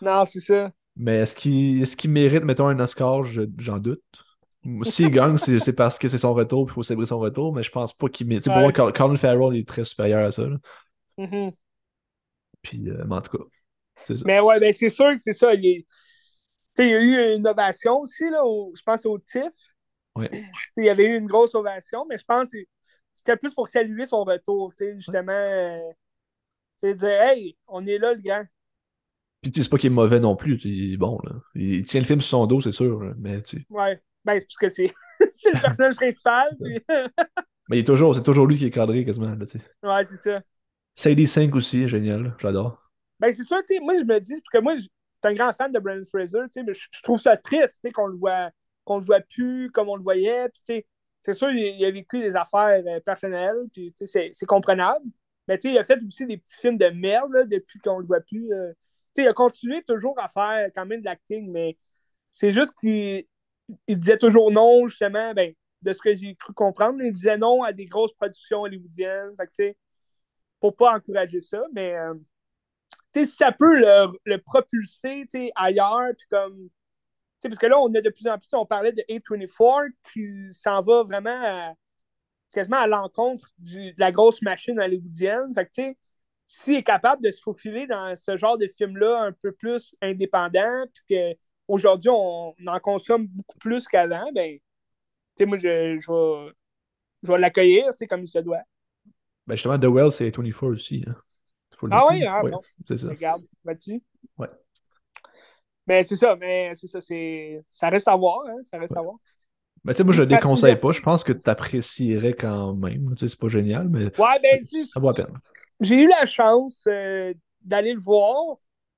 non, 0.01 0.25
c'est 0.25 0.39
ça. 0.41 0.71
Mais 0.97 1.17
est-ce 1.19 1.35
qu'il 1.35 1.81
est 1.83 1.95
qu'il 1.95 2.11
mérite, 2.11 2.43
mettons, 2.43 2.67
un 2.67 2.79
Oscar? 2.79 3.23
Je- 3.23 3.43
J'en 3.57 3.79
doute. 3.79 4.03
S'il 4.83 5.11
gagne, 5.11 5.37
c'est 5.37 5.59
c'est 5.59 5.73
parce 5.73 5.99
que 5.99 6.07
c'est 6.07 6.17
son 6.17 6.33
retour, 6.33 6.65
puis 6.65 6.73
il 6.73 6.75
faut 6.75 6.83
célébrer 6.83 7.05
son 7.05 7.19
retour, 7.19 7.53
mais 7.53 7.63
je 7.63 7.71
pense 7.71 7.93
pas 7.93 8.09
qu'il. 8.09 8.27
Tu 8.27 8.35
sais, 8.41 8.41
Pour 8.49 8.55
Ouais. 8.55 8.63
moi, 8.63 8.71
Col- 8.73 8.93
Colin 8.93 9.15
Farrell 9.15 9.55
est 9.57 9.67
très 9.67 9.83
supérieur 9.83 10.25
à 10.25 10.31
ça. 10.31 10.43
là. 10.47 10.57
Mhm. 11.17 11.55
Puis, 12.61 12.89
euh, 12.89 13.03
mais 13.07 13.15
en 13.15 13.21
tout 13.21 13.37
cas, 13.37 13.43
c'est 14.05 14.17
ça. 14.17 14.23
Mais 14.25 14.39
ouais, 14.39 14.59
ben 14.59 14.73
c'est 14.73 14.89
sûr 14.89 15.11
que 15.11 15.19
c'est 15.19 15.33
ça. 15.33 15.53
Il, 15.53 15.65
est- 15.65 15.85
y 16.79 16.81
a 16.93 17.01
eu 17.01 17.35
une 17.37 17.47
ovation 17.47 17.99
aussi, 18.01 18.29
là, 18.29 18.45
au- 18.45 18.73
je 18.75 18.81
pense 18.83 19.05
au 19.05 19.19
TIFF. 19.19 19.53
Ouais. 20.15 20.29
Il 20.77 20.85
y 20.85 20.89
avait 20.89 21.05
eu 21.05 21.17
une 21.17 21.27
grosse 21.27 21.55
ovation, 21.55 22.05
mais 22.09 22.17
je 22.17 22.23
pense 22.25 22.51
que 22.51 22.57
c'était 23.13 23.37
plus 23.37 23.53
pour 23.53 23.67
saluer 23.67 24.05
son 24.05 24.23
retour, 24.23 24.73
justement. 24.97 25.31
euh, 25.31 25.79
tu 26.81 26.87
sais, 26.89 26.95
dire, 26.95 27.21
hey, 27.21 27.57
on 27.67 27.85
est 27.85 27.97
là, 27.97 28.13
le 28.13 28.21
grand. 28.21 28.43
Puis, 29.41 29.51
tu 29.51 29.59
sais, 29.59 29.63
c'est 29.63 29.69
pas 29.69 29.77
qu'il 29.77 29.91
est 29.91 29.95
mauvais 29.95 30.19
non 30.19 30.35
plus. 30.35 30.59
Il 30.65 30.93
est 30.93 30.97
bon, 30.97 31.19
là. 31.23 31.33
Il 31.55 31.83
tient 31.83 32.01
le 32.01 32.05
film 32.05 32.19
sur 32.21 32.29
son 32.29 32.47
dos, 32.47 32.61
c'est 32.61 32.71
sûr. 32.71 33.13
Mais, 33.17 33.41
tu 33.43 33.65
Ouais. 33.69 34.01
Ben, 34.25 34.39
c'est 34.39 34.45
parce 34.47 34.57
que 34.57 34.69
c'est 34.69 34.93
c'est 35.33 35.53
le 35.53 35.61
personnage 35.61 35.95
principal. 35.95 36.55
puis- 36.61 36.81
Mais 37.69 37.77
il 37.77 37.79
est 37.81 37.85
toujours, 37.85 38.13
c'est 38.15 38.21
toujours 38.23 38.45
lui 38.45 38.57
qui 38.57 38.65
est 38.67 38.71
cadré 38.71 39.03
quasiment. 39.05 39.33
Là. 39.33 39.45
Ouais, 39.97 40.05
c'est 40.05 40.15
ça. 40.17 40.41
Sadie 40.93 41.27
5 41.27 41.53
aussi, 41.55 41.87
génial, 41.87 42.35
j'adore. 42.39 42.81
Ben, 43.19 43.31
c'est 43.33 43.43
sûr, 43.43 43.57
tu 43.67 43.75
sais, 43.75 43.79
moi, 43.81 43.95
je 43.95 44.03
me 44.03 44.19
dis, 44.19 44.33
parce 44.33 44.51
que 44.53 44.59
moi, 44.59 44.75
je 44.75 44.81
suis 44.81 44.89
un 45.23 45.33
grand 45.33 45.51
fan 45.51 45.71
de 45.71 45.79
Brandon 45.79 46.05
Fraser, 46.05 46.39
tu 46.45 46.51
sais, 46.51 46.63
mais 46.63 46.73
je, 46.75 46.87
je 46.91 47.01
trouve 47.01 47.19
ça 47.19 47.35
triste, 47.37 47.79
tu 47.83 47.87
sais, 47.87 47.91
qu'on 47.91 48.05
le 48.07 48.17
voit, 48.17 48.51
qu'on 48.83 48.97
le 48.99 49.03
voit 49.03 49.19
plus 49.21 49.71
comme 49.71 49.89
on 49.89 49.95
le 49.95 50.03
voyait. 50.03 50.47
Puis, 50.49 50.61
tu 50.65 50.73
sais, 50.75 50.85
c'est 51.23 51.33
sûr, 51.33 51.49
il, 51.49 51.57
il 51.79 51.83
a 51.85 51.89
vécu 51.91 52.19
des 52.21 52.35
affaires 52.35 52.83
euh, 52.87 52.99
personnelles, 52.99 53.57
puis, 53.73 53.91
tu 53.97 54.05
sais, 54.05 54.07
c'est- 54.07 54.31
c'est 54.33 54.45
comprenable. 54.45 55.05
Mais, 55.47 55.57
tu 55.57 55.67
sais, 55.69 55.73
il 55.73 55.77
a 55.79 55.83
fait 55.83 55.99
aussi 56.05 56.27
des 56.27 56.37
petits 56.37 56.57
films 56.59 56.77
de 56.77 56.87
merde, 56.87 57.31
là, 57.33 57.45
depuis 57.45 57.79
qu'on 57.79 57.97
le 57.99 58.05
voit 58.05 58.21
plus. 58.21 58.53
euh. 58.53 58.71
Tu 59.15 59.21
sais, 59.21 59.23
il 59.23 59.27
a 59.27 59.33
continué 59.33 59.81
toujours 59.83 60.13
à 60.19 60.27
faire 60.27 60.69
quand 60.75 60.85
même 60.85 60.99
de 61.01 61.05
l'acting, 61.05 61.49
mais 61.51 61.77
c'est 62.31 62.51
juste 62.51 62.73
qu'il 62.79 63.25
il 63.87 63.99
disait 63.99 64.17
toujours 64.17 64.51
non, 64.51 64.87
justement, 64.87 65.33
ben, 65.33 65.53
de 65.81 65.93
ce 65.93 65.99
que 65.99 66.13
j'ai 66.13 66.35
cru 66.35 66.53
comprendre, 66.53 67.01
il 67.01 67.11
disait 67.11 67.37
non 67.37 67.63
à 67.63 67.71
des 67.71 67.85
grosses 67.85 68.13
productions 68.13 68.61
hollywoodiennes. 68.61 69.35
Fait 69.37 69.47
que, 69.71 69.77
pour 70.59 70.75
pas 70.75 70.95
encourager 70.95 71.41
ça, 71.41 71.63
mais 71.73 71.93
euh, 71.95 72.15
si 73.13 73.25
ça 73.25 73.51
peut 73.51 73.77
le, 73.77 74.37
propulser 74.37 75.25
ailleurs, 75.55 76.09
puis 76.17 76.27
comme. 76.29 76.69
Parce 77.43 77.59
que 77.59 77.67
là, 77.67 77.79
on 77.79 77.93
a 77.93 78.01
de 78.01 78.09
plus 78.09 78.27
en 78.27 78.39
plus, 78.39 78.47
on 78.53 78.65
parlait 78.65 78.91
de 78.91 79.03
A24 79.07 79.91
qui 80.11 80.47
s'en 80.51 80.81
va 80.81 81.03
vraiment 81.03 81.39
à- 81.43 81.73
quasiment 82.51 82.77
à 82.77 82.87
l'encontre 82.87 83.51
de 83.59 83.93
la 83.97 84.11
grosse 84.11 84.41
machine 84.41 84.79
hollywoodienne. 84.79 85.53
Fait 85.53 85.65
que, 85.67 85.95
s'il 86.47 86.75
est 86.75 86.83
capable 86.83 87.23
de 87.23 87.31
se 87.31 87.41
faufiler 87.41 87.85
dans 87.85 88.15
ce 88.15 88.35
genre 88.37 88.57
de 88.57 88.67
film-là 88.67 89.21
un 89.21 89.31
peu 89.31 89.51
plus 89.51 89.95
indépendant, 90.01 90.85
puis 91.07 91.37
qu'aujourd'hui, 91.67 92.09
on 92.11 92.53
en 92.65 92.79
consomme 92.79 93.27
beaucoup 93.27 93.57
plus 93.59 93.87
qu'avant, 93.87 94.31
ben, 94.33 94.57
tu 94.57 94.61
sais, 95.37 95.45
moi, 95.45 95.57
je, 95.57 95.99
je 95.99 96.11
vais, 96.11 96.53
je 97.23 97.31
vais 97.31 97.39
l'accueillir, 97.39 97.85
tu 97.91 97.97
sais, 97.97 98.07
comme 98.07 98.21
il 98.21 98.27
se 98.27 98.39
doit. 98.39 98.61
Ben 99.47 99.55
justement, 99.55 99.77
The 99.77 99.85
Well, 99.85 100.11
c'est 100.11 100.35
24 100.35 100.63
aussi. 100.67 101.03
Hein. 101.07 101.15
Ah 101.91 102.05
oui, 102.09 102.23
ah 102.25 102.43
Ouais, 102.43 102.51
bon. 102.51 102.61
C'est 102.87 102.97
ça. 102.97 103.09
Regarde, 103.09 103.43
là-dessus. 103.63 104.01
Ouais. 104.37 104.47
Mais 105.87 106.03
c'est 106.03 106.15
ça, 106.15 106.35
mais 106.35 106.73
c'est 106.75 106.87
ça, 106.87 106.99
c'est. 107.01 107.63
Ça 107.69 107.89
reste 107.89 108.07
à 108.07 108.15
voir, 108.15 108.39
hein, 108.47 108.55
ça 108.63 108.77
reste 108.79 108.97
à 108.97 109.01
voir. 109.01 109.15
Ben, 109.83 109.93
tu 109.93 109.97
sais, 109.97 110.03
moi, 110.03 110.13
je 110.13 110.23
que 110.23 110.27
déconseille 110.27 110.71
merci. 110.71 110.81
pas. 110.81 110.91
Je 110.93 111.01
pense 111.01 111.23
que 111.23 111.31
tu 111.33 111.47
apprécierais 111.49 112.33
quand 112.33 112.73
même. 112.73 113.13
Tu 113.15 113.19
sais, 113.19 113.29
c'est 113.29 113.39
pas 113.39 113.49
génial, 113.49 113.87
mais 113.89 114.05
Ouais, 114.19 114.39
ben, 114.41 114.65
ça 114.65 114.99
vaut 114.99 115.09
la 115.09 115.13
peine. 115.13 115.35
j'ai 115.79 115.95
eu 115.95 116.07
la 116.07 116.25
chance 116.25 116.85
euh, 116.87 117.33
d'aller 117.61 117.93
le 117.93 117.99
voir, 117.99 118.55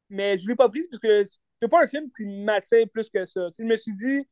mais 0.10 0.38
je 0.38 0.44
ne 0.44 0.50
l'ai 0.50 0.56
pas 0.56 0.70
prise 0.70 0.88
parce 0.88 1.00
que 1.00 1.24
c'est 1.62 1.68
pas 1.68 1.84
un 1.84 1.88
film 1.88 2.10
qui 2.16 2.26
m'attire 2.26 2.88
plus 2.92 3.10
que 3.10 3.26
ça. 3.26 3.48
Je 3.58 3.64
me 3.64 3.76
suis 3.76 3.94
dit, 3.94 4.28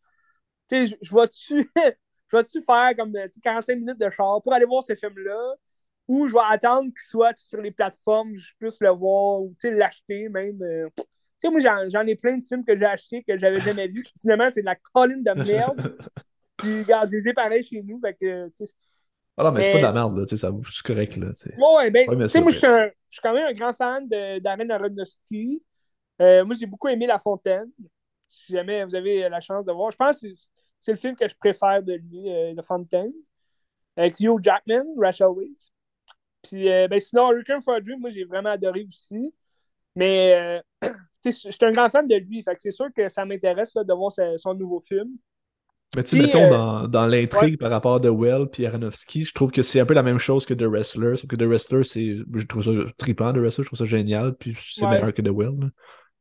je- 0.72 0.96
vais-tu 1.16 1.72
je 2.32 2.38
vais-tu 2.38 2.62
faire 2.64 2.96
comme 2.98 3.16
euh, 3.16 3.26
tu 3.28 3.36
sais, 3.36 3.42
45 3.42 3.76
minutes 3.76 4.00
de 4.00 4.10
char 4.10 4.42
pour 4.42 4.54
aller 4.54 4.66
voir 4.66 4.84
ce 4.84 4.96
film-là? 4.96 5.56
Ou 6.08 6.28
je 6.28 6.34
vais 6.34 6.40
attendre 6.44 6.86
qu'il 6.86 7.08
soit 7.10 7.36
sur 7.38 7.62
les 7.62 7.72
plateformes, 7.72 8.36
je 8.36 8.54
puisse 8.60 8.80
le 8.82 8.90
voir 8.90 9.42
ou 9.42 9.56
l'acheter 9.64 10.30
même. 10.30 10.62
euh. 10.62 10.88
Moi, 11.44 11.60
j'en 11.60 11.90
j'en 11.90 12.06
ai 12.08 12.16
plein 12.16 12.38
de 12.38 12.44
films 12.44 12.64
que 12.66 12.78
j'ai 12.78 12.86
achetés 12.86 13.24
que 13.24 13.38
j'avais 13.38 13.62
jamais 13.62 13.88
vus. 13.88 14.04
Finalement, 14.20 14.50
c'est 14.50 14.62
de 14.62 14.66
la 14.66 14.76
colline 14.76 15.24
de 15.24 15.32
merde. 15.48 15.80
Puis, 16.58 16.82
regarde, 16.82 17.10
je 17.12 17.18
les 17.18 17.28
ai 17.30 17.34
pareils 17.34 17.64
chez 17.64 17.82
nous. 17.84 18.00
Fait 18.00 18.16
que, 18.16 18.50
Ah 19.38 19.44
non, 19.44 19.52
mais 19.52 19.64
c'est 19.64 19.72
pas 19.72 19.78
de 19.78 19.84
la 19.84 19.92
merde, 19.92 20.18
là. 20.18 20.26
Tu 20.26 20.38
sais, 20.38 20.48
c'est 20.48 20.84
correct, 20.84 21.18
là. 21.18 21.28
tu 21.34 21.50
sais. 21.50 21.56
Ouais, 21.58 21.92
ben, 21.92 22.10
Ouais, 22.10 22.26
tu 22.26 22.30
sais, 22.30 22.42
moi, 22.42 22.52
je 22.52 22.58
suis 23.10 23.22
quand 23.22 23.34
même 23.34 23.48
un 23.48 23.54
grand 23.54 23.74
fan 23.74 24.08
de- 24.08 24.40
d'Aren 24.40 24.72
Aronofsky. 24.72 25.62
Euh, 26.22 26.46
moi, 26.46 26.56
j'ai 26.60 26.66
beaucoup 26.66 26.88
aimé 26.88 27.08
La 27.08 27.20
Fontaine. 27.20 27.70
Si 28.28 28.54
jamais 28.54 28.84
vous 28.86 28.96
avez 28.96 29.28
la 29.30 29.42
chance 29.42 29.66
de 29.66 29.72
voir. 29.72 29.92
Je 29.92 29.98
pense 29.98 30.20
que 30.22 30.28
c'est- 30.80 30.92
le 30.92 30.98
film 30.98 31.16
que 31.16 31.28
je 31.28 31.36
préfère 31.36 31.82
de 31.82 31.94
lui, 31.94 32.30
euh, 32.32 32.54
La 32.56 32.64
Fontaine. 32.64 33.12
Avec 33.98 34.20
Hugh 34.20 34.40
Jackman, 34.42 34.84
Rachel 34.98 35.28
Weisz. 35.36 35.72
Puis, 36.44 36.70
euh, 36.70 36.88
ben, 36.88 37.00
sinon, 37.00 37.30
Requiem 37.30 37.62
for 37.62 37.76
a 37.76 37.80
Dream, 37.82 38.00
moi, 38.00 38.10
j'ai 38.10 38.24
vraiment 38.26 38.50
adoré 38.50 38.86
aussi. 38.88 39.34
Mais, 39.96 40.62
tu 40.82 41.32
sais, 41.32 41.50
je 41.50 41.52
suis 41.52 41.66
un 41.66 41.72
grand 41.72 41.90
fan 41.90 42.06
de 42.08 42.16
lui. 42.16 42.42
Fait 42.44 42.54
que 42.56 42.62
c'est 42.62 42.72
sûr 42.72 42.88
que 42.96 43.08
ça 43.10 43.26
m'intéresse 43.26 43.74
de 43.74 43.94
voir 43.94 44.12
sa- 44.12 44.38
son 44.38 44.54
nouveau 44.54 44.80
film. 44.80 45.16
Mais 45.96 46.04
tu 46.04 46.18
mettons, 46.20 46.50
dans, 46.50 46.88
dans 46.90 47.06
l'intrigue 47.06 47.58
par 47.58 47.70
rapport 47.72 47.96
à 47.96 48.00
The 48.02 48.08
Well 48.12 48.48
puis 48.52 48.66
Aronofsky, 48.66 49.24
je 49.24 49.34
trouve 49.34 49.52
que 49.52 49.62
c'est 49.62 49.80
un 49.80 49.86
peu 49.86 49.94
la 49.94 50.04
même 50.04 50.18
chose 50.20 50.46
que 50.46 50.54
The 50.54 50.64
Wrestler, 50.64 51.16
sauf 51.16 51.30
que 51.30 51.38
The 51.38 51.44
Wrestler, 51.44 51.84
c'est. 51.86 52.18
Je 52.34 52.46
trouve 52.46 52.64
ça 52.66 52.72
trippant, 52.98 53.32
The 53.32 53.38
Wrestler, 53.38 53.64
je 53.64 53.70
trouve 53.70 53.80
ça 53.80 53.86
génial, 53.86 54.36
puis 54.36 54.58
c'est 54.74 54.84
Ouais. 54.84 54.90
meilleur 54.92 55.14
que 55.14 55.22
The 55.22 55.30
Well. 55.30 55.54
là. 55.60 55.68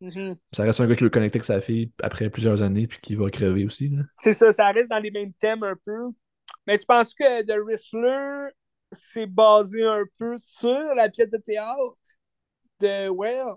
Mhm. 0.05 0.37
Ça 0.53 0.63
reste 0.65 0.81
un 0.81 0.87
gars 0.87 0.97
qui 0.97 1.05
veut 1.05 1.11
connecter 1.11 1.37
avec 1.39 1.45
sa 1.45 1.61
fille 1.61 1.93
après 2.03 2.31
plusieurs 2.31 2.63
années, 2.63 2.87
puis 2.87 2.99
qui 3.03 3.15
va 3.15 3.31
crever 3.31 3.65
aussi. 3.67 3.89
Là. 3.89 4.03
C'est 4.15 4.33
ça, 4.33 4.53
ça 4.53 4.71
reste 4.71 4.89
dans 4.91 4.99
les 4.99 5.11
mêmes 5.11 5.33
thèmes 5.35 5.63
un 5.63 5.77
peu. 5.85 6.11
Mais 6.67 6.79
tu 6.79 6.87
penses 6.87 7.15
que 7.15 7.43
The 7.43 7.59
Wrestler, 7.65 8.51
c'est 8.93 9.27
basé 9.27 9.85
un 9.85 10.05
peu 10.19 10.37
sur 10.37 10.79
la 10.97 11.09
pièce 11.09 11.31
de 11.31 11.39
théâtre 11.39 11.97
de 12.81 13.09
Well? 13.11 13.57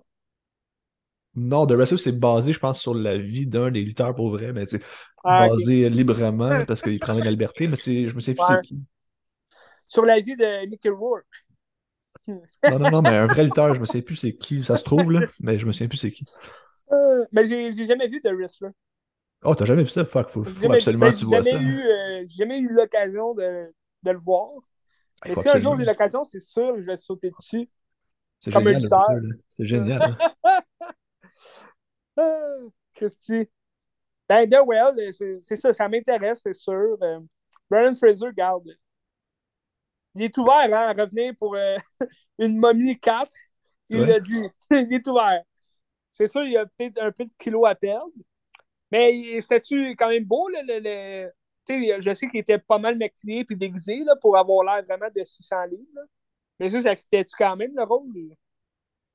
Non, 1.35 1.67
The 1.67 1.73
Wrestler, 1.73 1.97
c'est 1.99 2.19
basé, 2.19 2.51
je 2.53 2.59
pense, 2.59 2.79
sur 2.81 2.95
la 2.95 3.17
vie 3.17 3.45
d'un 3.45 3.69
des 3.71 3.81
lutteurs 3.83 4.15
pour 4.15 4.31
vrai, 4.31 4.53
mais 4.53 4.65
c'est 4.65 4.81
Ah, 5.23 5.47
basé 5.47 5.87
librement 5.89 6.65
parce 6.65 6.81
qu'il 6.81 6.99
prend 6.99 7.13
la 7.13 7.29
liberté, 7.31 7.67
mais 7.67 7.75
c'est, 7.75 8.09
je 8.09 8.15
me 8.15 8.19
sais 8.21 8.33
plus 8.33 8.43
Ouais. 8.43 8.55
c'est 8.55 8.61
qui. 8.61 8.79
Sur 9.87 10.05
la 10.05 10.19
vie 10.19 10.35
de 10.35 10.65
Mickey 10.67 10.89
Rourke. 10.89 11.25
Non, 12.27 12.79
non, 12.79 12.89
non, 12.91 13.01
mais 13.01 13.09
un 13.15 13.27
vrai 13.27 13.43
lutteur, 13.43 13.73
je 13.73 13.79
me 13.79 13.85
sais 13.85 14.01
plus 14.01 14.15
c'est 14.15 14.33
qui. 14.35 14.63
Ça 14.63 14.75
se 14.75 14.83
trouve, 14.83 15.11
là, 15.11 15.21
mais 15.39 15.57
je 15.57 15.65
me 15.65 15.71
souviens 15.71 15.87
plus 15.87 15.97
c'est 15.97 16.11
qui. 16.11 16.25
Euh, 16.91 17.25
mais 17.31 17.43
j'ai 17.45 17.71
j'ai 17.71 17.85
jamais 17.85 18.07
vu 18.07 18.21
The 18.21 18.29
Wrestler. 18.33 18.69
Oh, 19.43 19.55
t'as 19.55 19.65
jamais 19.65 19.83
vu 19.83 19.89
ça? 19.89 20.03
Fuck, 20.05 20.29
faut, 20.29 20.43
faut 20.43 20.61
jamais, 20.61 20.77
absolument 20.77 21.05
ben, 21.07 21.11
que 21.13 21.17
tu 21.17 21.25
vois 21.25 21.43
ça. 21.43 21.61
eu, 21.61 21.79
euh, 21.79 22.19
j'ai 22.21 22.35
jamais 22.35 22.59
eu 22.59 22.69
l'occasion 22.69 23.33
de, 23.33 23.73
de 24.03 24.11
le 24.11 24.17
voir. 24.17 24.49
Il 25.25 25.33
Mais 25.35 25.41
si 25.41 25.49
un 25.49 25.59
jour 25.59 25.77
j'ai 25.77 25.85
l'occasion, 25.85 26.23
c'est 26.23 26.39
sûr 26.39 26.73
que 26.75 26.81
je 26.81 26.87
vais 26.87 26.97
sauter 26.97 27.31
dessus. 27.37 27.69
C'est 28.39 28.51
comme 28.51 28.67
un 28.67 28.73
génial, 28.73 28.83
lutteur. 28.83 29.05
ça, 29.05 29.13
là. 29.13 29.35
C'est 29.49 29.65
génial. 29.65 30.17
hein. 30.43 30.61
Ah, 32.17 32.57
Christy. 32.95 33.47
Ben, 34.27 34.49
The 34.49 34.57
Well, 34.65 34.99
euh, 34.99 35.11
c'est 35.11 35.39
c'est 35.41 35.55
ça, 35.55 35.71
ça 35.71 35.87
m'intéresse, 35.87 36.41
c'est 36.43 36.53
sûr. 36.55 36.97
Euh, 37.01 37.19
Brian 37.69 37.93
Fraser, 37.93 38.29
garde. 38.35 38.69
Il 40.15 40.23
est 40.23 40.37
ouvert 40.37 40.53
hein, 40.65 40.71
à 40.71 40.93
revenir 40.93 41.33
pour 41.37 41.55
euh, 41.55 41.75
une 42.39 42.57
momie 42.57 42.99
4. 42.99 43.35
C'est 43.85 43.97
Il 43.99 44.05
l'a 44.05 44.19
dit. 44.19 44.35
il 44.71 44.93
est 44.93 45.07
ouvert. 45.07 45.43
C'est 46.11 46.27
sûr, 46.27 46.43
il 46.45 46.53
y 46.53 46.57
a 46.57 46.65
peut-être 46.65 47.01
un 47.01 47.11
peu 47.11 47.25
de 47.25 47.33
kilos 47.39 47.67
à 47.67 47.75
perdre. 47.75 48.11
Mais 48.91 49.15
il- 49.17 49.41
c'était-tu 49.41 49.95
quand 49.97 50.09
même 50.09 50.25
beau, 50.25 50.49
là, 50.49 50.61
le, 50.63 50.79
le- 50.81 52.01
je 52.01 52.13
sais 52.13 52.27
qu'il 52.27 52.39
était 52.39 52.59
pas 52.59 52.79
mal 52.79 52.97
maquillé 52.97 53.45
puis 53.45 53.55
déguisé 53.57 54.03
là, 54.05 54.15
pour 54.21 54.37
avoir 54.37 54.63
l'air 54.65 54.83
vraiment 54.85 55.11
de 55.15 55.23
600 55.23 55.65
livres. 55.65 55.83
là. 55.95 56.01
Mais 56.59 56.69
ça, 56.69 56.81
ça 56.81 56.95
fitait-tu 56.95 57.35
quand 57.37 57.55
même 57.57 57.73
le 57.75 57.83
rôle? 57.83 58.13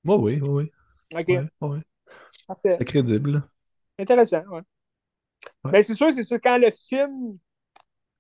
Moi, 0.05 0.17
oui, 0.19 0.41
oui, 0.41 0.49
oui. 0.49 0.71
Ok, 1.15 1.29
Ouais, 1.29 1.49
ouais. 1.61 1.81
parfait. 2.47 2.79
C'est 2.79 2.85
crédible. 2.85 3.43
Intéressant, 3.99 4.45
ouais. 4.51 4.63
Ouais. 5.65 5.73
Ben, 5.73 5.83
c'est 5.83 5.95
sûr, 5.95 6.13
c'est 6.13 6.23
sûr, 6.23 6.39
quand 6.43 6.59
le 6.59 6.71
film, 6.71 7.39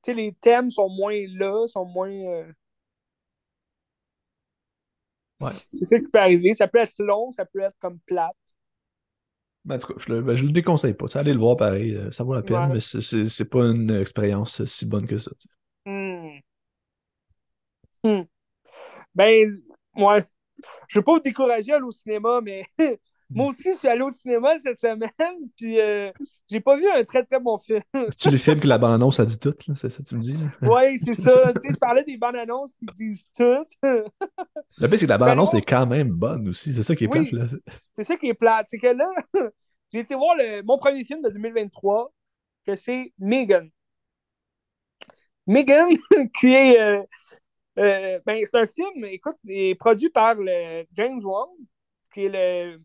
les 0.06 0.32
thèmes 0.34 0.70
sont 0.70 0.88
moins 0.88 1.16
là, 1.34 1.66
sont 1.68 1.84
moins. 1.86 2.10
euh, 2.10 2.52
Ouais. 5.42 5.52
C'est 5.74 5.84
ça 5.84 5.98
qui 5.98 6.08
peut 6.08 6.18
arriver. 6.18 6.54
Ça 6.54 6.68
peut 6.68 6.78
être 6.78 6.94
long, 6.98 7.30
ça 7.32 7.44
peut 7.44 7.60
être 7.60 7.76
comme 7.80 7.98
plate. 8.06 8.36
Ben, 9.64 9.76
en 9.76 9.78
tout 9.78 9.92
cas, 9.94 9.94
je 9.98 10.12
le, 10.12 10.22
ben, 10.22 10.34
je 10.34 10.44
le 10.44 10.50
déconseille 10.52 10.94
pas. 10.94 11.06
Allez 11.18 11.32
le 11.32 11.38
voir 11.38 11.56
pareil, 11.56 11.94
euh, 11.94 12.10
ça 12.10 12.24
vaut 12.24 12.34
la 12.34 12.42
peine, 12.42 12.56
Ouais. 12.56 12.74
mais 12.74 12.80
c'est- 12.80 13.28
c'est 13.28 13.44
pas 13.48 13.60
une 13.66 13.90
expérience 13.90 14.64
si 14.64 14.86
bonne 14.86 15.06
que 15.06 15.18
ça. 15.18 15.30
Hmm. 15.86 16.38
Hmm. 18.04 18.22
Ben, 19.14 19.50
ouais. 19.96 20.24
Je 20.88 20.98
veux 20.98 21.04
pas 21.04 21.14
vous 21.14 21.20
décourager 21.20 21.72
à 21.72 21.76
aller 21.76 21.84
au 21.84 21.90
cinéma, 21.90 22.40
mais 22.42 22.64
moi 23.34 23.46
aussi, 23.46 23.72
je 23.72 23.78
suis 23.78 23.88
allé 23.88 24.02
au 24.02 24.10
cinéma 24.10 24.58
cette 24.58 24.78
semaine, 24.78 25.08
puis 25.56 25.80
euh, 25.80 26.10
j'ai 26.50 26.60
pas 26.60 26.76
vu 26.76 26.86
un 26.90 27.04
très 27.04 27.24
très 27.24 27.40
bon 27.40 27.56
film. 27.58 27.82
C'est-tu 27.94 28.30
les 28.30 28.38
films 28.38 28.60
que 28.60 28.66
la 28.68 28.78
bande-annonce 28.78 29.20
a 29.20 29.24
dit 29.24 29.38
tout, 29.38 29.54
là? 29.68 29.74
C'est 29.76 29.90
ça 29.90 30.02
que 30.02 30.08
tu 30.08 30.16
me 30.16 30.22
dis? 30.22 30.36
Ouais, 30.62 30.96
c'est 31.04 31.14
ça. 31.14 31.52
Tu 31.54 31.60
sais, 31.62 31.72
je 31.72 31.78
parlais 31.78 32.04
des 32.04 32.16
bandes 32.16 32.36
annonces 32.36 32.74
qui 32.74 32.86
disent 32.96 33.28
tout. 33.36 33.64
Le 34.78 34.88
pire, 34.88 34.98
c'est 34.98 35.06
que 35.06 35.10
la 35.10 35.18
bande-annonce 35.18 35.52
non. 35.52 35.58
est 35.58 35.68
quand 35.68 35.86
même 35.86 36.10
bonne 36.10 36.48
aussi. 36.48 36.72
C'est 36.72 36.82
ça 36.82 36.94
qui 36.94 37.04
est 37.04 37.08
Oui. 37.08 37.30
plate, 37.30 37.50
là. 37.52 37.58
C'est 37.92 38.04
ça 38.04 38.16
qui 38.16 38.28
est 38.28 38.34
plate. 38.34 38.66
C'est 38.68 38.78
que 38.78 38.86
là, 38.88 39.08
j'ai 39.92 40.00
été 40.00 40.14
voir 40.14 40.34
le- 40.36 40.62
mon 40.62 40.78
premier 40.78 41.04
film 41.04 41.20
de 41.22 41.28
2023, 41.30 42.12
que 42.66 42.76
c'est 42.76 43.12
Megan. 43.18 43.68
Megan, 45.46 45.88
qui 46.38 46.52
est. 46.54 46.80
euh, 46.80 47.02
euh, 47.78 48.20
ben, 48.26 48.44
c'est 48.44 48.58
un 48.58 48.66
film, 48.66 49.04
écoute, 49.06 49.36
est 49.48 49.74
produit 49.78 50.10
par 50.10 50.34
le 50.34 50.84
James 50.92 51.20
Wan, 51.24 51.48
qui 52.12 52.24
est 52.26 52.28
le, 52.28 52.82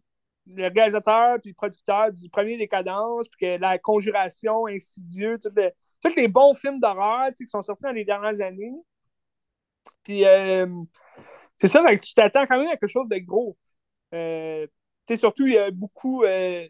le 0.55 0.73
réalisateur 0.73 1.37
puis 1.41 1.51
le 1.51 1.55
producteur 1.55 2.11
du 2.11 2.29
premier 2.29 2.57
Décadence, 2.57 3.27
puis 3.29 3.45
que 3.45 3.61
La 3.61 3.77
Conjuration, 3.77 4.67
Insidieux, 4.67 5.37
tous 5.39 6.15
les 6.15 6.27
bons 6.27 6.53
films 6.53 6.79
d'horreur 6.79 7.33
qui 7.35 7.47
sont 7.47 7.61
sortis 7.61 7.83
dans 7.83 7.91
les 7.91 8.05
dernières 8.05 8.39
années. 8.41 8.73
Puis, 10.03 10.25
euh, 10.25 10.67
c'est 11.57 11.67
ça, 11.67 11.83
tu 11.97 12.13
t'attends 12.13 12.45
quand 12.45 12.59
même 12.59 12.67
à 12.67 12.77
quelque 12.77 12.89
chose 12.89 13.07
de 13.09 13.17
gros. 13.17 13.57
Euh, 14.13 14.67
surtout, 15.15 15.47
il 15.47 15.53
y 15.53 15.57
a 15.57 15.71
beaucoup 15.71 16.23
euh, 16.23 16.67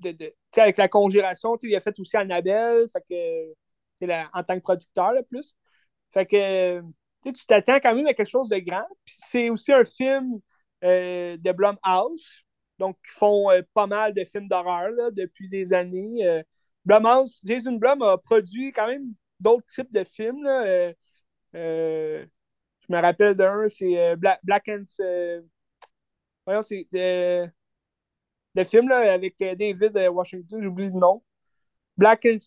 de. 0.00 0.12
de- 0.12 0.34
avec 0.56 0.76
la 0.78 0.88
conjuration, 0.88 1.56
il 1.62 1.76
a 1.76 1.80
fait 1.80 1.98
aussi 2.00 2.16
Annabelle, 2.16 2.88
fait 2.92 3.54
que. 4.00 4.16
en 4.34 4.42
tant 4.42 4.56
que 4.56 4.62
producteur, 4.62 5.12
là, 5.12 5.22
plus. 5.22 5.54
Fait 6.12 6.26
que. 6.26 6.82
tu 7.24 7.46
t'attends 7.46 7.80
quand 7.80 7.94
même 7.94 8.06
à 8.06 8.14
quelque 8.14 8.30
chose 8.30 8.48
de 8.48 8.58
grand. 8.58 8.86
Puis 9.04 9.16
c'est 9.18 9.50
aussi 9.50 9.72
un 9.72 9.84
film 9.84 10.40
euh, 10.84 11.36
de 11.36 11.52
Blumhouse, 11.52 12.44
donc 12.80 12.96
ils 13.06 13.18
font 13.18 13.50
euh, 13.50 13.62
pas 13.72 13.86
mal 13.86 14.12
de 14.12 14.24
films 14.24 14.48
d'horreur 14.48 14.90
depuis 15.12 15.48
des 15.48 15.72
années. 15.72 16.26
Euh, 16.26 16.42
Blumhouse, 16.84 17.40
Jason 17.44 17.74
Blum 17.74 18.02
a 18.02 18.18
produit 18.18 18.72
quand 18.72 18.88
même 18.88 19.12
d'autres 19.38 19.66
types 19.66 19.92
de 19.92 20.02
films. 20.02 20.44
je 21.52 22.24
me 22.88 23.00
rappelle 23.00 23.34
d'un, 23.34 23.68
c'est 23.68 24.16
Black, 24.16 24.40
Black 24.42 24.68
and... 24.68 24.84
voyons, 26.44 26.62
c'est 26.62 26.88
le 26.92 28.64
film 28.64 28.88
là, 28.88 29.12
avec 29.12 29.36
David 29.38 29.96
Washington, 30.10 30.60
j'oublie 30.62 30.86
le 30.86 30.98
nom. 30.98 31.22
Black 31.96 32.26
and... 32.26 32.38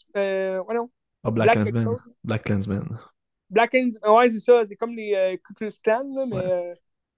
voyons. 0.66 0.90
Oh, 1.24 1.32
Black, 1.32 1.54
Black 1.54 1.68
Clansman. 1.72 1.98
Black 2.24 2.44
Clansman. 2.44 3.00
Black 3.50 3.70
Clansman, 3.70 4.12
ouais, 4.12 4.30
c'est 4.30 4.40
ça. 4.40 4.64
C'est 4.68 4.76
comme 4.76 4.96
les 4.96 5.14
euh, 5.14 5.38
Ku 5.38 5.54
Klux 5.54 5.80
Klan, 5.82 6.04
là, 6.14 6.26
mais 6.26 6.38
euh, 6.38 6.74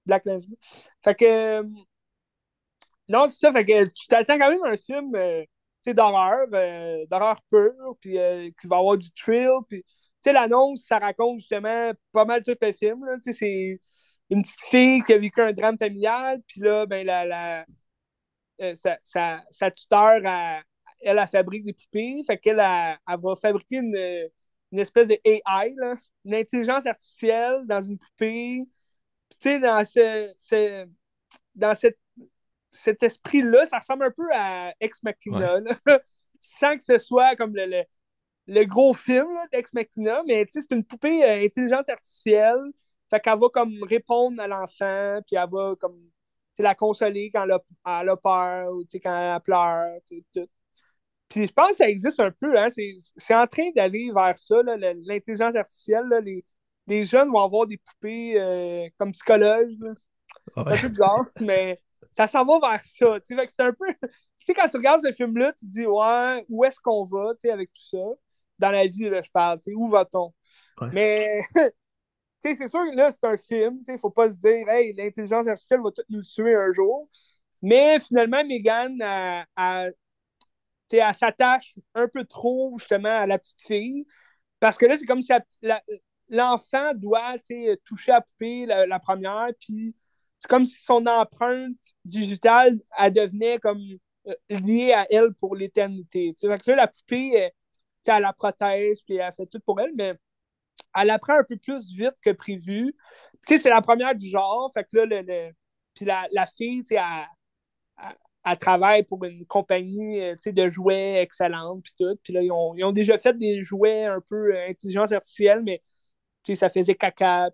Black 0.05 0.23
Clansman. 0.23 0.57
Fait 1.03 1.15
que. 1.15 1.63
Euh, 3.09 3.13
non, 3.13 3.27
c'est 3.27 3.39
ça. 3.39 3.51
Fait 3.53 3.65
que 3.65 3.85
tu 3.85 4.07
t'attends 4.07 4.37
quand 4.37 4.49
même 4.49 4.63
à 4.63 4.69
un 4.69 4.77
film 4.77 5.11
d'horreur, 5.87 6.47
d'horreur 7.09 7.41
pure, 7.49 7.95
puis 8.01 8.17
qui 8.59 8.67
va 8.67 8.77
avoir 8.77 8.97
du 8.97 9.11
thrill. 9.11 9.59
Puis, 9.69 9.83
l'annonce, 10.25 10.85
ça 10.85 10.97
raconte 10.99 11.39
justement 11.39 11.91
pas 12.11 12.25
mal 12.25 12.43
tout 12.43 12.55
le 12.59 12.71
film. 12.71 13.05
C'est 13.21 13.79
une 14.29 14.41
petite 14.41 14.61
fille 14.69 15.03
qui 15.03 15.13
a 15.13 15.17
vécu 15.19 15.41
un 15.41 15.53
drame 15.53 15.77
familial, 15.77 16.41
puis 16.47 16.61
là, 16.61 16.85
ben, 16.87 17.05
la, 17.05 17.25
la, 17.25 17.65
sa, 18.75 18.97
sa, 19.51 19.71
tuteur, 19.71 20.15
elle, 20.15 20.63
elle, 21.01 21.19
elle, 21.19 21.27
fabrique 21.27 21.65
des 21.65 21.73
poupées. 21.73 22.23
Fait 22.25 22.37
qu'elle 22.37 22.59
elle, 22.59 22.97
elle 23.07 23.19
va 23.21 23.35
fabriquer 23.35 23.77
une, 23.77 24.29
une 24.71 24.79
espèce 24.79 25.07
de 25.07 25.17
AI, 25.23 25.73
là, 25.77 25.95
une 26.25 26.35
intelligence 26.35 26.85
artificielle 26.85 27.61
dans 27.65 27.81
une 27.81 27.97
poupée. 27.97 28.63
tu 29.29 29.37
sais, 29.41 29.59
dans, 29.59 29.85
ce, 29.85 30.87
dans 31.55 31.75
cette, 31.75 31.97
cet 32.75 33.03
esprit-là, 33.03 33.65
ça 33.65 33.79
ressemble 33.79 34.05
un 34.05 34.11
peu 34.11 34.27
à 34.33 34.73
Ex 34.79 35.01
Machina, 35.03 35.59
sans 36.39 36.77
que 36.77 36.83
ce 36.83 36.97
soit 36.99 37.35
comme 37.35 37.55
le, 37.55 37.83
le, 38.47 38.63
gros 38.65 38.93
film 38.93 39.27
d'Ex 39.51 39.73
Machina, 39.73 40.23
mais 40.27 40.45
c'est 40.49 40.71
une 40.71 40.83
poupée 40.83 41.23
euh, 41.23 41.45
intelligente 41.45 41.89
artificielle. 41.89 42.61
Fait 43.09 43.19
qu'elle 43.19 43.39
va 43.39 43.47
comme 43.53 43.83
répondre 43.83 44.41
à 44.41 44.47
l'enfant, 44.47 45.19
puis 45.25 45.35
elle 45.35 45.49
va 45.49 45.75
comme 45.79 45.99
la 46.59 46.75
consoler 46.75 47.31
quand 47.33 47.43
elle 47.43 47.51
a, 47.51 48.01
elle 48.01 48.09
a 48.09 48.17
peur, 48.17 48.71
ou 48.73 48.83
quand 49.01 49.35
elle 49.35 49.41
pleure, 49.41 49.99
tout. 50.33 50.47
Puis 51.29 51.47
je 51.47 51.53
pense 51.53 51.69
que 51.71 51.75
ça 51.77 51.89
existe 51.89 52.19
un 52.19 52.31
peu, 52.31 52.57
hein? 52.57 52.67
c'est 52.69 53.35
en 53.35 53.47
train 53.47 53.71
d'aller 53.75 54.11
vers 54.13 54.37
ça, 54.37 54.55
l'intelligence 54.63 55.55
artificielle. 55.55 56.05
Là, 56.09 56.19
les, 56.21 56.45
les, 56.87 57.03
jeunes 57.03 57.29
vont 57.29 57.43
avoir 57.43 57.65
des 57.65 57.77
poupées 57.77 58.39
euh, 58.39 58.87
comme 58.97 59.11
psychologues. 59.11 59.75
Un 60.55 60.77
peu 60.77 60.89
bizarre, 60.89 61.25
mais 61.41 61.79
ça 62.15 62.27
s'en 62.27 62.45
va 62.45 62.59
vers 62.59 62.83
ça. 62.83 63.17
C'est 63.25 63.59
un 63.59 63.73
peu. 63.73 63.85
Tu 64.39 64.53
sais, 64.53 64.61
quand 64.61 64.69
tu 64.69 64.77
regardes 64.77 65.01
ce 65.01 65.11
film-là, 65.11 65.53
tu 65.53 65.65
te 65.65 65.71
dis, 65.71 65.87
ouais, 65.87 66.45
où 66.49 66.63
est-ce 66.63 66.79
qu'on 66.79 67.03
va 67.03 67.33
avec 67.51 67.73
tout 67.73 67.97
ça? 67.97 68.05
Dans 68.59 68.69
la 68.69 68.85
vie, 68.85 69.09
là, 69.09 69.23
je 69.23 69.29
parle, 69.31 69.57
où 69.75 69.87
va-t-on? 69.87 70.31
Mais 70.93 71.41
c'est 72.43 72.53
sûr 72.67 72.69
que 72.69 72.95
là, 72.95 73.09
c'est 73.09 73.23
un 73.23 73.37
film. 73.37 73.79
Il 73.87 73.93
ne 73.93 73.97
faut 73.97 74.11
pas 74.11 74.29
se 74.29 74.37
dire, 74.37 74.69
hey, 74.69 74.93
l'intelligence 74.93 75.47
artificielle 75.47 75.81
va 75.83 75.89
tout 75.89 76.03
nous 76.09 76.21
tuer 76.21 76.53
un 76.53 76.71
jour. 76.71 77.09
Mais 77.63 77.97
finalement, 77.99 78.43
Megan 78.45 79.01
elle 80.91 81.13
s'attache 81.15 81.73
un 81.93 82.07
peu 82.07 82.23
trop 82.25 82.75
justement 82.77 83.09
à 83.09 83.25
la 83.25 83.39
petite 83.39 83.61
fille. 83.61 84.05
Parce 84.59 84.77
que 84.77 84.85
là, 84.85 84.95
c'est 84.95 85.05
comme 85.05 85.21
si 85.21 85.31
l'enfant 86.29 86.93
doit 86.93 87.35
toucher 87.83 88.11
à 88.11 88.15
la 88.15 88.21
poupée 88.21 88.65
la, 88.65 88.99
première, 88.99 89.49
puis 89.59 89.95
c'est 90.39 90.49
comme 90.49 90.65
si 90.65 90.83
son 90.83 91.05
empreinte 91.05 91.77
digitale, 92.03 92.79
elle 92.97 93.13
devenait 93.13 93.59
comme 93.59 93.81
euh, 94.27 94.33
liée 94.49 94.93
à 94.93 95.05
elle 95.09 95.33
pour 95.33 95.55
l'éternité. 95.55 96.33
Fait 96.39 96.59
que 96.59 96.71
là, 96.71 96.75
la 96.77 96.87
poupée, 96.87 97.33
elle, 97.35 97.51
elle 98.07 98.21
la 98.21 98.33
protège, 98.33 98.97
puis 99.05 99.15
elle 99.15 99.33
fait 99.33 99.45
tout 99.45 99.59
pour 99.59 99.79
elle, 99.79 99.91
mais 99.95 100.15
elle 100.95 101.09
apprend 101.09 101.39
un 101.39 101.43
peu 101.43 101.57
plus 101.57 101.89
vite 101.93 102.15
que 102.21 102.31
prévu. 102.31 102.95
c'est 103.47 103.69
la 103.69 103.81
première 103.81 104.15
du 104.15 104.29
genre, 104.29 104.71
fait 104.73 104.83
que 104.83 104.97
là, 104.97 105.21
le, 105.21 105.51
puis 105.93 106.05
la, 106.05 106.27
la 106.31 106.45
fille, 106.45 106.83
elle, 106.91 106.99
elle 108.45 108.57
travaille 108.57 109.03
pour 109.03 109.23
une 109.25 109.45
compagnie 109.45 110.21
euh, 110.21 110.35
de 110.45 110.69
jouets 110.69 111.21
excellente, 111.21 111.83
puis 111.83 111.93
tout. 111.97 112.15
Puis 112.23 112.33
là, 112.33 112.41
ils 112.43 112.51
ont, 112.51 112.75
ils 112.75 112.83
ont, 112.83 112.91
déjà 112.91 113.17
fait 113.17 113.37
des 113.37 113.63
jouets 113.63 114.05
un 114.05 114.21
peu 114.21 114.55
euh, 114.55 114.69
intelligence 114.69 115.11
artificielle, 115.11 115.63
mais 115.63 115.81
ça 116.55 116.69
faisait 116.69 116.95
caca. 116.95 117.49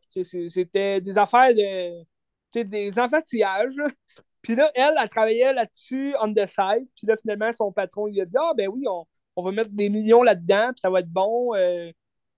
C'était 0.49 0.99
des 1.01 1.17
affaires 1.17 1.53
de. 1.55 2.03
Des 2.59 2.99
enfantillages. 2.99 3.75
Puis 4.41 4.55
là, 4.55 4.71
elle, 4.73 4.95
elle 5.01 5.09
travaillait 5.09 5.53
là-dessus 5.53 6.15
on 6.19 6.33
the 6.33 6.47
side. 6.47 6.87
Puis 6.95 7.07
là, 7.07 7.15
finalement, 7.15 7.51
son 7.51 7.71
patron, 7.71 8.07
il 8.07 8.19
a 8.21 8.25
dit 8.25 8.37
Ah, 8.39 8.53
ben 8.57 8.67
oui, 8.69 8.85
on, 8.87 9.05
on 9.35 9.43
va 9.43 9.51
mettre 9.51 9.69
des 9.71 9.89
millions 9.89 10.23
là-dedans, 10.23 10.71
puis 10.71 10.79
ça 10.79 10.89
va 10.89 10.99
être 10.99 11.11
bon. 11.11 11.55
Euh, 11.55 11.91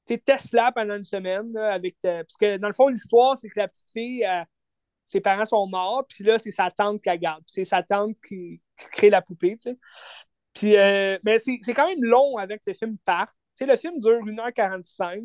tu 0.06 0.20
Tesla 0.20 0.72
pendant 0.74 0.96
une 0.96 1.06
semaine, 1.06 1.56
avec. 1.58 1.96
Parce 2.02 2.36
que 2.38 2.58
dans 2.58 2.68
le 2.68 2.74
fond, 2.74 2.90
l'histoire, 2.90 3.38
c'est 3.38 3.48
que 3.48 3.58
la 3.58 3.70
petite 3.70 3.90
fille, 3.92 4.26
ses 5.08 5.22
parents 5.22 5.46
sont 5.46 5.68
morts, 5.68 6.06
puis 6.08 6.24
là, 6.24 6.40
c'est 6.40 6.52
sa 6.52 6.72
tante 6.72 7.02
qui 7.02 7.10
la 7.10 7.18
garde. 7.18 7.44
C'est 7.48 7.66
sa 7.66 7.84
tante 7.84 8.16
qui, 8.28 8.62
crée 8.92 9.10
la 9.10 9.22
poupée. 9.22 9.58
Puis, 10.54 10.76
euh, 10.76 11.18
mais 11.24 11.40
c'est 11.40 11.60
quand 11.74 11.88
même 11.88 12.04
long 12.04 12.38
avec 12.38 12.62
le 12.66 12.74
film 12.74 12.98
part. 13.06 13.28
Tu 13.56 13.64
sais, 13.64 13.66
le 13.66 13.76
film 13.76 14.00
dure 14.00 14.24
1h45. 14.26 15.24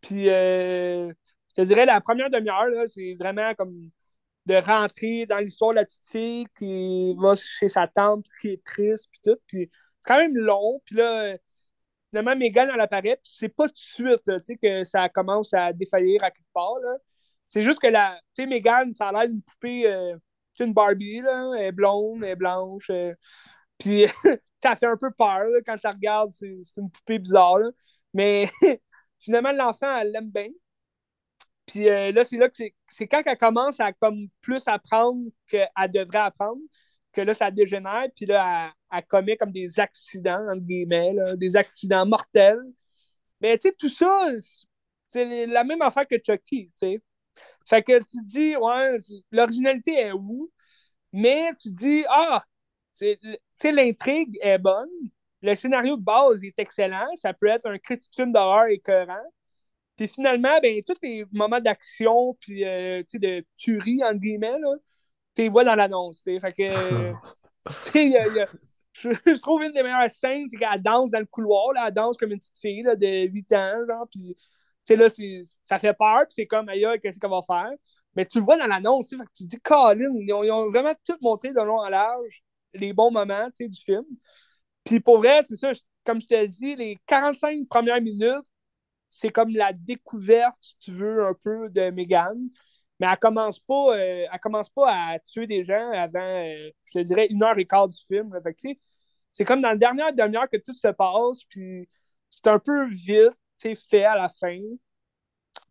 Puis, 0.00 0.28
euh, 0.28 1.08
je 1.48 1.62
te 1.62 1.66
dirais, 1.66 1.86
la 1.86 2.00
première 2.00 2.30
demi-heure, 2.30 2.68
c'est 2.86 3.16
vraiment 3.18 3.52
comme 3.54 3.90
de 4.46 4.54
rentrer 4.56 5.26
dans 5.26 5.38
l'histoire 5.38 5.70
de 5.72 5.76
la 5.76 5.84
petite 5.84 6.06
fille 6.08 6.46
qui 6.56 7.14
va 7.18 7.34
chez 7.36 7.68
sa 7.68 7.86
tante, 7.86 8.26
qui 8.40 8.48
est 8.50 8.64
triste, 8.64 9.08
puis 9.10 9.20
tout. 9.24 9.38
Puis, 9.46 9.70
c'est 10.00 10.08
quand 10.08 10.18
même 10.18 10.36
long. 10.36 10.80
Puis 10.84 10.96
là, 10.96 11.36
finalement, 12.10 12.36
Megan, 12.36 12.70
elle 12.72 12.80
apparaît, 12.80 13.16
puis 13.22 13.32
c'est 13.36 13.48
pas 13.48 13.68
tout 13.68 13.74
de 13.74 13.78
suite, 13.78 14.44
sais, 14.44 14.56
que 14.56 14.84
ça 14.84 15.08
commence 15.08 15.54
à 15.54 15.72
défaillir 15.72 16.24
à 16.24 16.30
quelque 16.30 16.52
part, 16.54 16.78
là. 16.82 16.96
C'est 17.48 17.62
juste 17.62 17.80
que 17.80 17.88
la, 17.88 18.20
tu 18.36 18.42
sais, 18.44 18.48
Megan, 18.48 18.94
ça 18.94 19.08
a 19.08 19.12
l'air 19.12 19.28
d'une 19.28 19.42
poupée, 19.42 19.86
euh, 19.86 20.16
une 20.60 20.72
Barbie, 20.74 21.20
là, 21.20 21.52
elle 21.58 21.66
est 21.66 21.72
blonde, 21.72 22.22
elle 22.22 22.30
est 22.30 22.36
blanche. 22.36 22.90
Euh, 22.90 23.14
puis 23.78 24.04
ça 24.62 24.76
fait 24.76 24.86
un 24.86 24.96
peu 24.96 25.10
peur 25.12 25.44
là, 25.44 25.60
quand 25.66 25.76
je 25.76 25.82
la 25.84 25.92
regarde, 25.92 26.32
c'est 26.32 26.76
une 26.76 26.90
poupée 26.90 27.18
bizarre. 27.18 27.58
Là. 27.58 27.70
Mais 28.14 28.48
finalement, 29.20 29.52
l'enfant, 29.52 29.98
elle 29.98 30.12
l'aime 30.12 30.30
bien. 30.30 30.48
Puis 31.70 31.88
euh, 31.88 32.10
là, 32.10 32.24
c'est 32.24 32.36
là 32.36 32.48
que 32.48 32.64
c'est 32.88 33.06
quand 33.06 33.22
elle 33.24 33.38
commence 33.38 33.78
à 33.78 33.92
comme 33.92 34.26
plus 34.40 34.62
apprendre 34.66 35.30
qu'elle 35.48 35.68
devrait 35.92 36.18
apprendre, 36.18 36.60
que 37.12 37.20
là, 37.20 37.32
ça 37.32 37.50
dégénère, 37.52 38.06
puis 38.16 38.26
là, 38.26 38.72
elle, 38.92 39.06
commet 39.06 39.36
comme 39.36 39.52
des 39.52 39.78
accidents, 39.78 40.44
entre 40.50 40.62
guillemets, 40.62 41.12
là, 41.12 41.36
des 41.36 41.56
accidents 41.56 42.06
mortels. 42.06 42.58
Mais 43.40 43.56
tu 43.58 43.68
sais, 43.68 43.74
tout 43.78 43.88
ça, 43.88 44.26
c'est 45.08 45.46
la 45.46 45.62
même 45.64 45.80
affaire 45.82 46.08
que 46.08 46.16
Chucky, 46.24 46.72
tu 46.72 46.72
sais. 46.76 47.02
Fait 47.66 47.82
que 47.82 47.98
tu 48.00 48.16
dis, 48.24 48.56
ouais, 48.56 48.96
l'originalité 49.30 49.92
est 50.00 50.12
où? 50.12 50.50
Mais 51.12 51.52
tu 51.60 51.70
dis, 51.70 52.04
ah, 52.08 52.44
tu 52.98 53.16
sais, 53.60 53.72
l'intrigue 53.72 54.38
est 54.42 54.58
bonne, 54.58 54.88
le 55.42 55.54
scénario 55.54 55.96
de 55.96 56.02
base 56.02 56.42
est 56.44 56.58
excellent, 56.58 57.08
ça 57.16 57.32
peut 57.32 57.46
être 57.48 57.66
un 57.66 57.78
critique 57.78 58.14
film 58.14 58.32
d'horreur 58.32 58.66
écœurant. 58.66 59.22
Puis 60.00 60.08
finalement, 60.08 60.58
ben, 60.62 60.80
tous 60.82 60.94
les 61.02 61.26
moments 61.30 61.60
d'action, 61.60 62.34
puis 62.40 62.64
euh, 62.64 63.02
de 63.12 63.44
tuerie, 63.58 64.02
entre 64.02 64.14
guillemets, 64.14 64.58
là, 64.58 64.74
tu 65.36 65.42
les 65.42 65.50
vois 65.50 65.62
dans 65.62 65.74
l'annonce. 65.74 66.22
Fait 66.24 66.54
que, 66.54 67.12
je, 68.94 69.40
trouve 69.42 69.62
une 69.62 69.72
des 69.72 69.82
meilleures 69.82 70.10
scènes, 70.10 70.46
c'est 70.48 70.56
qu'elle 70.56 70.82
danse 70.82 71.10
dans 71.10 71.18
le 71.18 71.26
couloir, 71.26 71.74
là, 71.74 71.84
elle 71.88 71.92
danse 71.92 72.16
comme 72.16 72.32
une 72.32 72.38
petite 72.38 72.58
fille 72.58 72.82
là, 72.82 72.96
de 72.96 73.26
8 73.28 73.52
ans, 73.52 73.74
genre, 73.86 74.06
puis 74.10 74.34
sais, 74.84 74.96
là, 74.96 75.08
ça 75.62 75.78
fait 75.78 75.92
peur, 75.92 76.20
puis 76.20 76.34
c'est 76.34 76.46
comme, 76.46 76.70
ailleurs, 76.70 76.96
qu'est-ce 76.98 77.20
qu'on 77.20 77.28
va 77.28 77.42
faire? 77.46 77.70
Mais 78.16 78.24
tu 78.24 78.38
le 78.38 78.44
vois 78.44 78.56
dans 78.56 78.68
l'annonce, 78.68 79.08
tu 79.08 79.18
te 79.18 79.44
dis, 79.44 79.60
Colin, 79.60 80.14
ils 80.14 80.32
ont, 80.32 80.70
vraiment 80.70 80.94
tout 81.06 81.18
montré 81.20 81.52
de 81.52 81.60
long 81.60 81.78
en 81.78 81.90
large, 81.90 82.42
les 82.72 82.94
bons 82.94 83.10
moments 83.10 83.50
du 83.54 83.82
film. 83.84 84.06
Puis 84.82 84.98
pour 85.00 85.18
vrai, 85.18 85.42
c'est 85.42 85.56
ça, 85.56 85.72
comme 86.06 86.22
je 86.22 86.26
te 86.26 86.46
dit, 86.46 86.74
les 86.74 86.96
45 87.06 87.68
premières 87.68 88.00
minutes, 88.00 88.46
c'est 89.10 89.30
comme 89.30 89.50
la 89.50 89.72
découverte, 89.72 90.56
si 90.60 90.78
tu 90.78 90.92
veux, 90.92 91.26
un 91.26 91.34
peu 91.34 91.68
de 91.70 91.90
Megan. 91.90 92.38
Mais 93.00 93.06
elle 93.10 93.18
commence 93.18 93.58
pas, 93.58 93.96
euh, 93.96 94.26
elle 94.32 94.40
commence 94.40 94.68
pas 94.70 94.92
à 94.92 95.18
tuer 95.20 95.46
des 95.46 95.64
gens 95.64 95.90
avant, 95.92 96.20
euh, 96.20 96.70
je 96.84 97.00
te 97.00 97.04
dirais, 97.04 97.26
une 97.30 97.42
heure 97.42 97.58
et 97.58 97.66
quart 97.66 97.88
du 97.88 97.96
film. 98.06 98.30
c'est 99.32 99.44
comme 99.44 99.62
dans 99.62 99.70
la 99.70 99.76
dernière 99.76 100.12
demi-heure 100.12 100.48
que 100.50 100.58
tout 100.58 100.72
se 100.72 100.88
passe, 100.88 101.44
puis 101.48 101.88
c'est 102.28 102.46
un 102.48 102.58
peu 102.58 102.88
vite 102.88 103.36
fait 103.74 104.04
à 104.04 104.16
la 104.16 104.28
fin. 104.28 104.58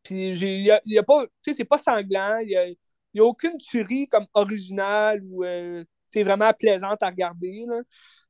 Puis 0.04 0.30
il 0.30 0.62
y 0.64 0.72
a, 0.72 0.82
y 0.86 0.98
a, 0.98 1.04
pas, 1.04 1.26
tu 1.44 1.52
sais, 1.52 1.54
c'est 1.58 1.66
pas 1.66 1.78
sanglant, 1.78 2.38
il 2.40 2.50
y 2.50 2.56
a, 2.58 2.68
y 2.68 3.20
a, 3.20 3.24
aucune 3.24 3.58
tuerie 3.58 4.08
comme 4.08 4.28
originale 4.34 5.22
ou 5.26 5.44
euh, 5.44 5.84
vraiment 6.16 6.52
plaisante 6.54 7.02
à 7.04 7.08
regarder. 7.10 7.66
Tu 7.68 7.84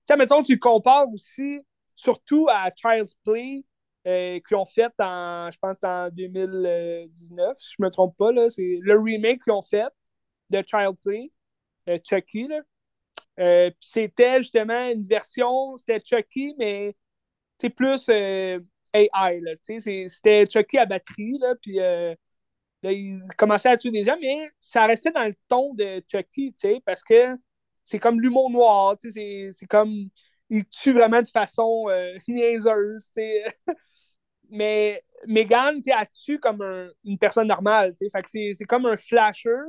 sais, 0.05 0.18
mettons, 0.18 0.43
tu 0.43 0.60
compares 0.60 1.10
aussi, 1.12 1.60
surtout 1.95 2.47
à 2.49 2.72
Child's 2.76 3.16
Play, 3.24 3.64
euh, 4.08 4.39
qu'ils 4.39 4.56
ont 4.58 4.66
fait 4.66 4.91
en, 5.00 5.50
je 5.52 5.58
pense, 5.60 5.78
en 5.84 6.10
2019, 6.10 7.58
si 7.58 7.76
je 7.78 7.84
me 7.84 7.89
trompe 7.89 8.16
pas. 8.18 8.32
C'est 8.50 8.80
le 8.82 8.97
remake 9.00 9.43
qu'ils 9.43 9.54
ont 9.54 9.62
fait 9.62 9.91
de 10.50 10.64
Child 10.66 10.95
Play, 11.04 11.32
euh, 11.89 12.00
Chucky. 12.04 12.47
Euh, 13.39 13.72
c'était 13.80 14.38
justement 14.38 14.89
une 14.89 15.04
version, 15.04 15.78
c'était 15.78 16.02
Chucky, 16.04 16.56
mais 16.58 16.95
c'est 17.60 17.70
plus 17.70 18.08
AI. 18.10 19.41
C'était 20.08 20.45
Chucky 20.50 20.78
à 20.78 20.86
batterie, 20.86 21.38
là, 21.39 21.56
puis 21.62 21.76
là, 21.76 22.16
il 22.91 23.22
commençait 23.38 23.70
à 23.70 23.78
tuer 23.78 23.91
des 23.91 24.06
gens, 24.06 24.18
mais 24.22 24.50
ça 24.60 24.86
restait 24.86 25.12
dans 25.12 25.26
le 25.26 25.36
ton 25.50 25.74
de 25.74 26.02
Chucky, 26.10 26.54
parce 26.86 27.04
que 27.04 27.36
c'est 27.86 28.00
comme 28.00 28.22
l'humour 28.22 28.50
noir, 28.50 28.95
c'est 29.02 29.68
comme 29.70 30.10
il 30.50 30.66
tue 30.66 30.93
vraiment 30.93 31.22
de 31.22 31.28
façon 31.28 31.86
euh, 31.89 32.16
niaiseuse. 32.28 33.12
Mais 34.50 35.04
Megan, 35.28 35.80
elle 35.86 36.08
tue 36.26 36.39
comme 36.39 36.64
une 37.04 37.18
personne 37.18 37.47
normale. 37.47 37.93
Fait 38.12 38.22
que 38.22 38.30
c'est 38.30 38.66
comme 38.66 38.88
un 38.88 38.95
slasher, 38.95 39.62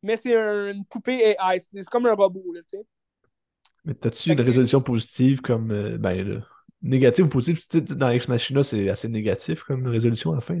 mais 0.00 0.16
c'est 0.16 0.32
une 0.32 0.84
poupée 0.84 1.34
AI. 1.40 1.58
C'est 1.58 1.84
comme 1.86 2.06
un 2.06 2.14
robot. 2.14 2.44
Là, 2.52 2.60
mais 3.86 3.94
t'as-tu 3.94 4.32
une 4.32 4.40
résolution 4.40 4.82
positive 4.82 5.40
comme. 5.40 5.70
Euh, 5.70 5.96
ben, 5.96 6.42
négative 6.82 7.26
ou 7.26 7.28
positive? 7.28 7.84
Dans 7.94 8.10
Ex 8.10 8.28
Machina, 8.28 8.62
c'est 8.62 8.88
assez 8.88 9.08
négatif 9.08 9.62
comme 9.62 9.86
résolution 9.86 10.32
à 10.32 10.36
la 10.36 10.40
fin. 10.40 10.60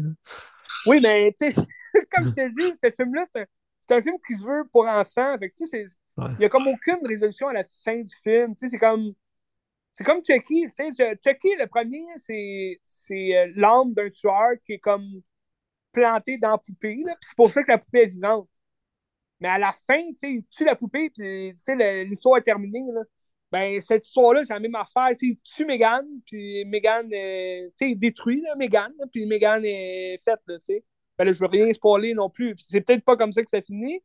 Oui, 0.86 1.00
mais 1.02 1.34
tu 1.38 1.50
sais, 1.50 1.54
comme 2.12 2.26
je 2.26 2.32
t'ai 2.32 2.50
dit, 2.50 2.72
ce 2.80 2.90
film-là, 2.90 3.26
c'est 3.34 3.94
un 3.94 4.00
film 4.00 4.16
qui 4.26 4.36
se 4.36 4.44
veut 4.44 4.64
pour 4.72 4.86
enfants. 4.86 5.36
Fait 5.38 5.50
que, 5.50 5.54
il 5.58 6.36
n'y 6.38 6.44
a 6.44 6.48
comme 6.48 6.68
aucune 6.68 7.04
résolution 7.04 7.48
à 7.48 7.52
la 7.52 7.64
fin 7.64 7.96
du 7.96 8.14
film. 8.22 8.54
C'est 8.56 8.78
comme 8.78 9.12
c'est 9.96 10.04
comme 10.04 10.22
Chucky. 10.22 10.66
Tu 10.76 10.92
sais, 10.92 11.18
Chucky, 11.24 11.48
le 11.58 11.66
premier, 11.68 12.04
c'est 12.84 13.34
euh, 13.34 13.52
l'âme 13.56 13.94
d'un 13.94 14.10
tueur 14.10 14.50
qui 14.62 14.74
est 14.74 14.78
comme 14.78 15.22
planté 15.90 16.36
dans 16.36 16.50
la 16.50 16.58
poupée. 16.58 16.98
C'est 17.22 17.34
pour 17.34 17.50
ça 17.50 17.62
que 17.62 17.70
la 17.70 17.78
poupée 17.78 18.02
est 18.02 18.06
vivante. 18.06 18.46
Mais 19.40 19.48
à 19.48 19.58
la 19.58 19.72
fin, 19.72 19.96
tu 19.96 20.16
sais, 20.18 20.32
il 20.32 20.44
tue 20.50 20.66
la 20.66 20.76
poupée, 20.76 21.08
puis 21.08 21.50
l'histoire 22.04 22.36
est 22.36 22.42
terminée. 22.42 22.84
Là. 22.92 23.00
Ben, 23.50 23.80
cette 23.80 24.06
histoire-là, 24.06 24.44
c'est 24.44 24.52
la 24.52 24.60
même 24.60 24.74
affaire. 24.74 25.16
il 25.22 25.38
tue 25.38 25.64
Megan, 25.64 26.04
puis 26.26 26.66
Megan, 26.66 27.06
euh, 27.06 27.66
tu 27.68 27.72
sais, 27.76 27.90
il 27.92 27.96
détruit 27.96 28.42
là, 28.42 28.54
Megan, 28.56 28.92
puis 29.10 29.24
Megan 29.24 29.64
est 29.64 30.18
faite. 30.22 30.40
Là, 30.46 30.58
sais. 30.62 30.84
ben, 31.16 31.24
là, 31.24 31.32
je 31.32 31.40
veux 31.40 31.46
rien 31.46 31.72
spoiler 31.72 32.12
non 32.12 32.28
plus. 32.28 32.54
C'est 32.68 32.82
peut-être 32.82 33.04
pas 33.04 33.16
comme 33.16 33.32
ça 33.32 33.42
que 33.42 33.48
ça 33.48 33.62
finit. 33.62 34.02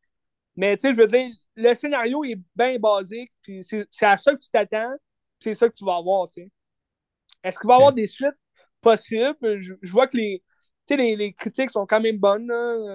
Mais 0.55 0.77
tu 0.77 0.87
sais, 0.87 0.95
je 0.95 1.01
veux 1.01 1.07
dire, 1.07 1.27
le 1.57 1.73
scénario 1.75 2.23
est 2.23 2.39
bien 2.55 2.77
basique, 2.79 3.31
puis 3.41 3.61
c'est 3.65 4.05
à 4.05 4.15
ça 4.15 4.33
que 4.33 4.39
tu 4.39 4.49
t'attends 4.49 4.95
c'est 5.41 5.53
ça 5.53 5.69
que 5.69 5.75
tu 5.75 5.85
vas 5.85 5.97
avoir, 5.97 6.29
tu 6.29 6.43
sais. 6.43 6.51
Est-ce 7.43 7.59
qu'il 7.59 7.67
va 7.67 7.75
y 7.75 7.77
avoir 7.77 7.93
des 7.93 8.07
suites 8.07 8.37
possibles? 8.81 9.57
Je, 9.57 9.91
vois 9.91 10.07
que 10.07 10.17
les, 10.17 10.43
les, 10.89 11.15
les, 11.15 11.33
critiques 11.33 11.71
sont 11.71 11.85
quand 11.85 12.01
même 12.01 12.17
bonnes, 12.17 12.51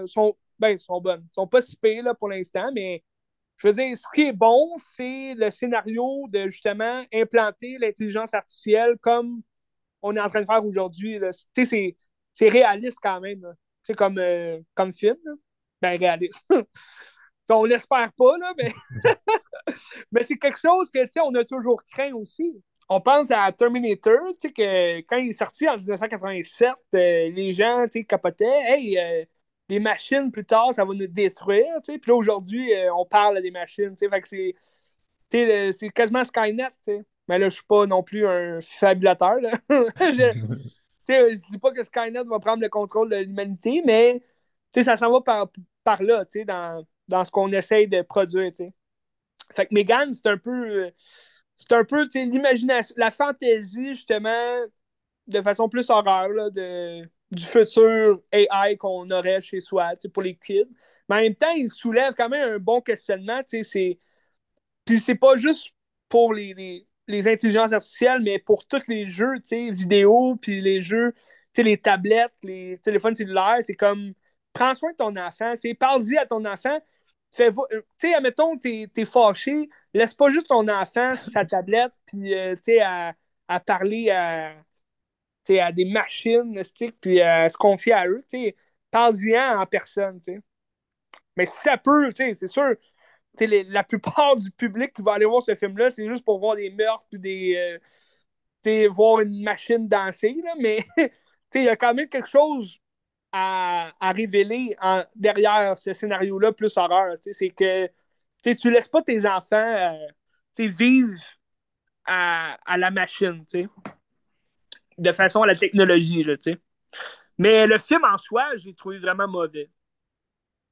sont, 0.06 0.36
ben, 0.58 0.78
sont 0.78 1.00
bonnes. 1.00 1.26
sont 1.32 1.46
pas 1.48 1.62
si 1.62 1.76
pires 1.76 2.04
là, 2.04 2.14
pour 2.14 2.28
l'instant, 2.28 2.70
mais 2.74 3.02
je 3.56 3.68
veux 3.68 3.74
dire, 3.74 3.96
ce 3.96 4.04
qui 4.14 4.22
est 4.28 4.32
bon, 4.32 4.76
c'est 4.78 5.34
le 5.34 5.50
scénario 5.50 6.26
de 6.28 6.48
justement 6.48 7.04
implanter 7.12 7.78
l'intelligence 7.78 8.34
artificielle 8.34 8.96
comme 9.00 9.42
on 10.02 10.14
est 10.16 10.20
en 10.20 10.28
train 10.28 10.42
de 10.42 10.46
faire 10.46 10.64
aujourd'hui. 10.64 11.18
C'est, 11.54 11.96
c'est 12.34 12.48
réaliste 12.48 12.98
quand 13.02 13.20
même. 13.20 13.42
C'est 13.82 13.94
comme, 13.94 14.18
euh, 14.18 14.60
comme 14.74 14.92
film. 14.92 15.16
Ben, 15.80 15.98
réaliste. 15.98 16.46
on 17.50 17.64
l'espère 17.64 18.12
pas, 18.12 18.36
là, 18.38 18.52
mais, 18.56 18.72
mais 20.12 20.22
c'est 20.22 20.36
quelque 20.36 20.58
chose 20.58 20.90
que 20.90 20.98
on 21.20 21.34
a 21.34 21.44
toujours 21.44 21.82
craint 21.84 22.12
aussi. 22.14 22.62
On 22.88 23.00
pense 23.00 23.30
à 23.30 23.50
Terminator, 23.50 24.20
que 24.40 24.98
quand 25.00 25.16
il 25.16 25.30
est 25.30 25.32
sorti 25.32 25.68
en 25.68 25.76
1987, 25.76 26.68
euh, 26.94 27.30
les 27.30 27.52
gens 27.52 27.84
capotaient 28.08 28.44
Hey, 28.44 28.96
euh, 28.98 29.24
les 29.68 29.80
machines 29.80 30.30
plus 30.30 30.44
tard, 30.44 30.72
ça 30.72 30.84
va 30.84 30.94
nous 30.94 31.08
détruire. 31.08 31.66
Puis 31.84 32.00
là, 32.06 32.14
aujourd'hui, 32.14 32.72
euh, 32.72 32.94
on 32.94 33.04
parle 33.04 33.42
des 33.42 33.50
machines. 33.50 33.96
C'est 33.98 35.90
quasiment 35.90 36.24
Skynet. 36.24 36.70
Mais 37.28 37.40
là, 37.40 37.48
je 37.48 37.56
suis 37.56 37.64
pas 37.64 37.86
non 37.86 38.04
plus 38.04 38.24
un 38.28 38.60
fabulateur. 38.60 39.38
je, 39.70 40.62
je 41.08 41.48
dis 41.50 41.58
pas 41.58 41.72
que 41.72 41.82
Skynet 41.82 42.22
va 42.24 42.38
prendre 42.38 42.62
le 42.62 42.68
contrôle 42.68 43.10
de 43.10 43.16
l'humanité, 43.16 43.82
mais 43.84 44.22
ça 44.72 44.96
s'en 44.96 45.10
va 45.10 45.20
par, 45.22 45.50
par 45.82 46.04
là, 46.04 46.24
dans, 46.46 46.86
dans 47.08 47.24
ce 47.24 47.30
qu'on 47.30 47.52
essaye 47.52 47.88
de 47.88 48.02
produire, 48.02 48.50
tu 48.50 48.56
sais. 48.56 48.72
Fait 49.52 49.66
que 49.66 49.74
Megan, 49.74 50.12
c'est 50.12 50.26
un 50.26 50.38
peu. 50.38 50.90
C'est 51.56 51.72
un 51.72 51.84
peu 51.84 52.06
l'imagination, 52.14 52.94
la 52.98 53.10
fantaisie, 53.10 53.94
justement, 53.94 54.66
de 55.26 55.40
façon 55.40 55.68
plus 55.68 55.88
horreur, 55.88 56.28
là, 56.28 56.50
de, 56.50 57.02
du 57.30 57.44
futur 57.44 58.20
AI 58.32 58.76
qu'on 58.76 59.10
aurait 59.10 59.40
chez 59.40 59.60
soi, 59.60 59.92
pour 60.12 60.22
les 60.22 60.36
kids. 60.36 60.68
Mais 61.08 61.16
en 61.16 61.20
même 61.20 61.34
temps, 61.34 61.52
il 61.56 61.70
soulève 61.70 62.14
quand 62.14 62.28
même 62.28 62.54
un 62.54 62.58
bon 62.58 62.80
questionnement, 62.80 63.40
sais. 63.46 63.98
Puis 64.84 64.98
c'est 64.98 65.14
pas 65.14 65.36
juste 65.36 65.72
pour 66.08 66.34
les, 66.34 66.54
les, 66.54 66.86
les, 67.08 67.28
intelligences 67.28 67.72
artificielles, 67.72 68.20
mais 68.22 68.38
pour 68.38 68.66
tous 68.66 68.86
les 68.88 69.08
jeux, 69.08 69.34
vidéo, 69.50 70.36
puis 70.40 70.60
les 70.60 70.80
jeux, 70.82 71.14
les 71.56 71.78
tablettes, 71.78 72.34
les 72.42 72.78
téléphones 72.82 73.14
cellulaires, 73.14 73.58
c'est 73.62 73.74
comme 73.74 74.12
prends 74.52 74.74
soin 74.74 74.92
de 74.92 74.96
ton 74.96 75.16
enfant, 75.16 75.54
parle-y 75.78 76.16
à 76.18 76.26
ton 76.26 76.44
enfant, 76.44 76.78
euh, 77.40 77.50
tu 77.98 78.08
sais, 78.08 78.14
admettons, 78.14 78.56
t'es 78.58 78.88
es 78.96 79.04
fâché, 79.04 79.68
laisse 79.94 80.14
pas 80.14 80.30
juste 80.30 80.48
ton 80.48 80.68
enfant 80.68 81.16
sur 81.16 81.30
sa 81.30 81.44
tablette, 81.44 81.92
puis, 82.06 82.34
euh, 82.34 82.54
tu 82.56 82.62
sais, 82.64 82.80
à, 82.80 83.14
à, 83.48 83.60
parler 83.60 84.10
à, 84.10 84.56
à 85.60 85.72
des 85.72 85.84
machines, 85.84 86.60
puis 87.00 87.20
à 87.20 87.48
se 87.48 87.56
confier 87.56 87.92
à 87.92 88.08
eux, 88.08 88.24
tu 88.28 88.54
parle-y 88.90 89.38
en 89.38 89.66
personne, 89.66 90.20
tu. 90.20 90.40
Mais 91.36 91.46
si 91.46 91.58
ça 91.58 91.76
peut, 91.78 92.12
tu 92.12 92.24
sais, 92.24 92.34
c'est 92.34 92.46
sûr, 92.46 92.74
la 93.40 93.84
plupart 93.84 94.36
du 94.36 94.50
public 94.50 94.92
qui 94.94 95.02
va 95.02 95.14
aller 95.14 95.26
voir 95.26 95.42
ce 95.42 95.54
film-là, 95.54 95.90
c'est 95.90 96.08
juste 96.08 96.24
pour 96.24 96.38
voir 96.40 96.56
des 96.56 96.70
meurtres, 96.70 97.06
puis 97.10 97.20
des, 97.20 97.78
euh, 98.66 98.88
voir 98.90 99.20
une 99.20 99.42
machine 99.42 99.86
danser, 99.88 100.36
là, 100.44 100.54
mais, 100.60 100.78
il 101.54 101.64
y 101.64 101.68
a 101.68 101.76
quand 101.76 101.94
même 101.94 102.08
quelque 102.08 102.28
chose 102.28 102.78
à, 104.00 104.12
révéler 104.12 104.76
en, 104.80 105.04
derrière 105.14 105.76
ce 105.76 105.92
scénario-là 105.92 106.52
plus 106.52 106.76
horreur. 106.76 107.16
C'est 107.20 107.50
que 107.50 107.88
tu 108.42 108.70
laisses 108.70 108.88
pas 108.88 109.02
tes 109.02 109.26
enfants 109.26 109.56
euh, 109.56 109.92
vivre 110.58 111.20
à, 112.06 112.56
la 112.76 112.90
machine, 112.90 113.44
de 114.98 115.12
façon 115.12 115.42
à 115.42 115.46
la 115.46 115.54
technologie. 115.54 116.22
Là, 116.22 116.36
Mais 117.38 117.66
le 117.66 117.78
film 117.78 118.04
en 118.04 118.16
soi, 118.16 118.56
je 118.56 118.66
l'ai 118.66 118.74
trouvé 118.74 118.98
vraiment 118.98 119.28
mauvais. 119.28 119.70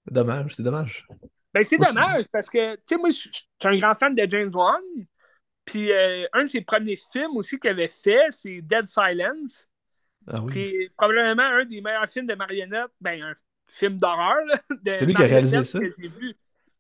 Dommage, 0.07 0.55
c'est 0.55 0.62
dommage. 0.62 1.07
Ben, 1.53 1.65
c'est 1.65 1.79
dommage 1.79 2.25
parce 2.33 2.49
que, 2.49 2.77
tu 2.77 2.83
sais, 2.87 2.97
moi, 2.97 3.11
je 3.11 3.17
suis 3.17 3.31
un 3.65 3.79
grand 3.79 3.95
fan 3.95 4.15
de 4.15 4.27
James 4.29 4.51
Wan. 4.55 4.83
Puis 5.65 5.91
euh, 5.93 6.27
un 6.35 6.45
de 6.45 6.49
ses 6.49 6.61
premiers 6.61 6.99
films 7.11 7.37
aussi 7.37 7.59
qu'il 7.59 7.71
avait 7.71 7.89
fait, 7.89 8.27
c'est 8.31 8.61
Dead 8.61 8.87
Silence. 8.87 9.67
Ah 10.27 10.41
probablement 10.97 11.43
un 11.43 11.64
des 11.64 11.81
meilleurs 11.81 12.09
films 12.09 12.27
de 12.27 12.35
marionnettes, 12.35 12.93
ben 13.01 13.22
un 13.22 13.35
film 13.66 13.99
d'horreur. 13.99 14.39
C'est 14.85 15.05
lui 15.05 15.14
qui 15.14 15.22
a 15.22 15.27
réalisé 15.27 15.64
ça? 15.64 15.79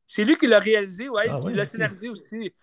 C'est 0.06 0.24
lui 0.24 0.36
qui 0.36 0.46
l'a 0.46 0.58
réalisé, 0.58 1.08
ouais, 1.08 1.26
ah, 1.28 1.40
il 1.48 1.56
l'a 1.56 1.66
scénarisé 1.66 2.08
aussi. 2.08 2.54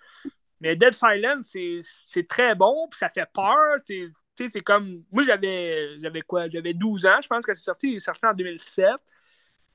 Mais 0.59 0.75
Dead 0.75 0.93
Silence, 0.93 1.55
c'est 1.83 2.27
très 2.27 2.55
bon, 2.55 2.87
puis 2.89 2.99
ça 2.99 3.09
fait 3.09 3.27
peur. 3.33 3.77
C'est 3.85 4.61
comme. 4.61 5.03
Moi, 5.11 5.23
j'avais 5.23 6.21
quoi? 6.25 6.47
J'avais 6.49 6.73
12 6.73 7.05
ans, 7.05 7.19
je 7.21 7.27
pense 7.27 7.45
que 7.45 7.53
c'est 7.53 7.63
sorti. 7.63 7.91
Il 7.91 7.95
est 7.95 7.99
sorti 7.99 8.25
en 8.25 8.33
2007. 8.33 8.87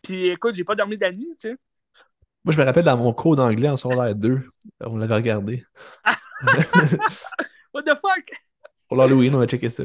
Puis 0.03 0.29
écoute, 0.29 0.55
j'ai 0.55 0.65
pas 0.65 0.75
dormi 0.75 0.97
de 0.97 1.03
la 1.03 1.13
nuit, 1.13 1.37
tu 1.41 1.51
sais. 1.51 1.57
Moi, 2.45 2.55
je 2.55 2.61
me 2.61 2.65
rappelle 2.65 2.85
dans 2.85 2.97
mon 2.97 3.13
cours 3.13 3.35
d'anglais 3.35 3.69
en 3.69 3.77
secondaire 3.77 4.15
2, 4.15 4.41
on 4.81 4.97
l'avait 4.97 5.15
regardé. 5.15 5.65
What 7.75 7.83
the 7.83 7.97
fuck? 7.97 8.31
Pour 8.89 8.97
l'Halloween, 8.97 9.35
on 9.35 9.39
va 9.39 9.47
checker 9.47 9.71
ça. 9.71 9.85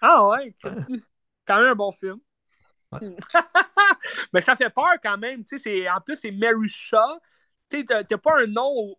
Ah 0.00 0.26
ouais, 0.28 0.54
quand 1.46 1.58
même 1.58 1.70
un 1.70 1.74
bon 1.74 1.92
film. 1.92 2.18
Mais 4.32 4.40
ça 4.40 4.56
fait 4.56 4.70
peur 4.70 4.94
quand 5.02 5.18
même. 5.18 5.40
En 5.40 6.00
plus, 6.00 6.16
c'est 6.16 6.30
Mary 6.30 6.68
Shaw. 6.68 7.18
Tu 7.68 7.84
n'as 7.88 8.04
pas 8.18 8.40
un 8.40 8.46
nom 8.46 8.94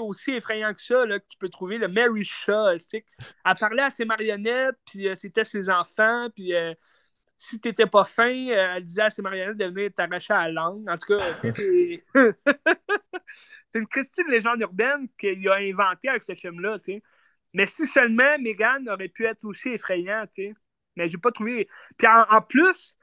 aussi 0.00 0.32
effrayant 0.32 0.72
que 0.72 0.82
ça 0.82 1.04
là, 1.06 1.18
que 1.18 1.26
tu 1.28 1.38
peux 1.38 1.48
trouver. 1.48 1.78
Le 1.78 1.88
Mary 1.88 2.24
Shaw. 2.24 2.70
Elle 2.70 3.54
parlait 3.58 3.82
à 3.82 3.90
ses 3.90 4.04
marionnettes, 4.04 4.76
puis 4.84 5.08
euh, 5.08 5.14
c'était 5.14 5.44
ses 5.44 5.68
enfants, 5.70 6.28
puis 6.34 6.54
euh, 6.54 6.74
si 7.36 7.60
tu 7.60 7.68
n'étais 7.68 7.86
pas 7.86 8.04
fin, 8.04 8.32
euh, 8.32 8.74
elle 8.76 8.84
disait 8.84 9.02
à 9.02 9.10
ses 9.10 9.22
marionnettes 9.22 9.56
de 9.56 9.64
venir 9.64 9.90
t'arracher 9.94 10.34
à 10.34 10.48
la 10.48 10.52
langue. 10.52 10.88
En 10.88 10.96
tout 10.96 11.16
cas, 11.16 11.38
c'est. 11.40 12.02
c'est 13.70 13.78
une 13.78 13.86
Christine 13.86 14.28
légende 14.28 14.60
urbaine 14.60 15.08
qu'il 15.18 15.48
a 15.48 15.56
inventée 15.56 16.08
avec 16.08 16.22
ce 16.22 16.34
film-là. 16.34 16.76
Mais 17.54 17.66
si 17.66 17.86
seulement 17.86 18.38
Megan 18.38 18.88
aurait 18.88 19.08
pu 19.08 19.26
être 19.26 19.44
aussi 19.44 19.70
effrayant, 19.70 20.24
tu 20.26 20.44
sais. 20.44 20.54
Mais 20.96 21.08
j'ai 21.08 21.18
pas 21.18 21.30
trouvé. 21.30 21.68
Puis 21.96 22.06
en, 22.06 22.42
plus, 22.42 22.96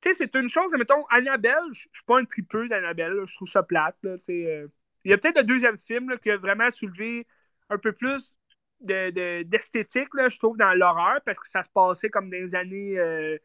tu 0.00 0.10
sais, 0.10 0.14
c'est 0.14 0.34
une 0.36 0.48
chose, 0.48 0.72
mettons, 0.76 1.04
Annabelle, 1.06 1.54
je 1.72 1.80
suis 1.80 2.04
pas 2.06 2.18
un 2.18 2.24
tripeux 2.24 2.68
d'Annabelle, 2.68 3.22
je 3.26 3.34
trouve 3.34 3.48
ça 3.48 3.62
plate, 3.62 3.96
là, 4.02 4.18
tu 4.18 4.24
sais. 4.24 4.46
Euh. 4.46 4.68
Il 5.04 5.10
y 5.10 5.14
a 5.14 5.18
peut-être 5.18 5.38
le 5.38 5.44
deuxième 5.44 5.78
film 5.78 6.10
là, 6.10 6.18
qui 6.18 6.30
a 6.30 6.36
vraiment 6.36 6.70
soulevé 6.70 7.26
un 7.70 7.78
peu 7.78 7.92
plus 7.92 8.34
d'esthétique, 8.80 10.08
de, 10.14 10.28
je 10.28 10.38
trouve, 10.38 10.56
dans 10.56 10.76
l'horreur, 10.76 11.20
parce 11.24 11.38
que 11.38 11.48
ça 11.48 11.62
se 11.62 11.68
passait 11.70 12.10
comme 12.10 12.28
dans 12.28 12.36
les 12.36 12.54
années, 12.54 12.98
euh, 12.98 13.38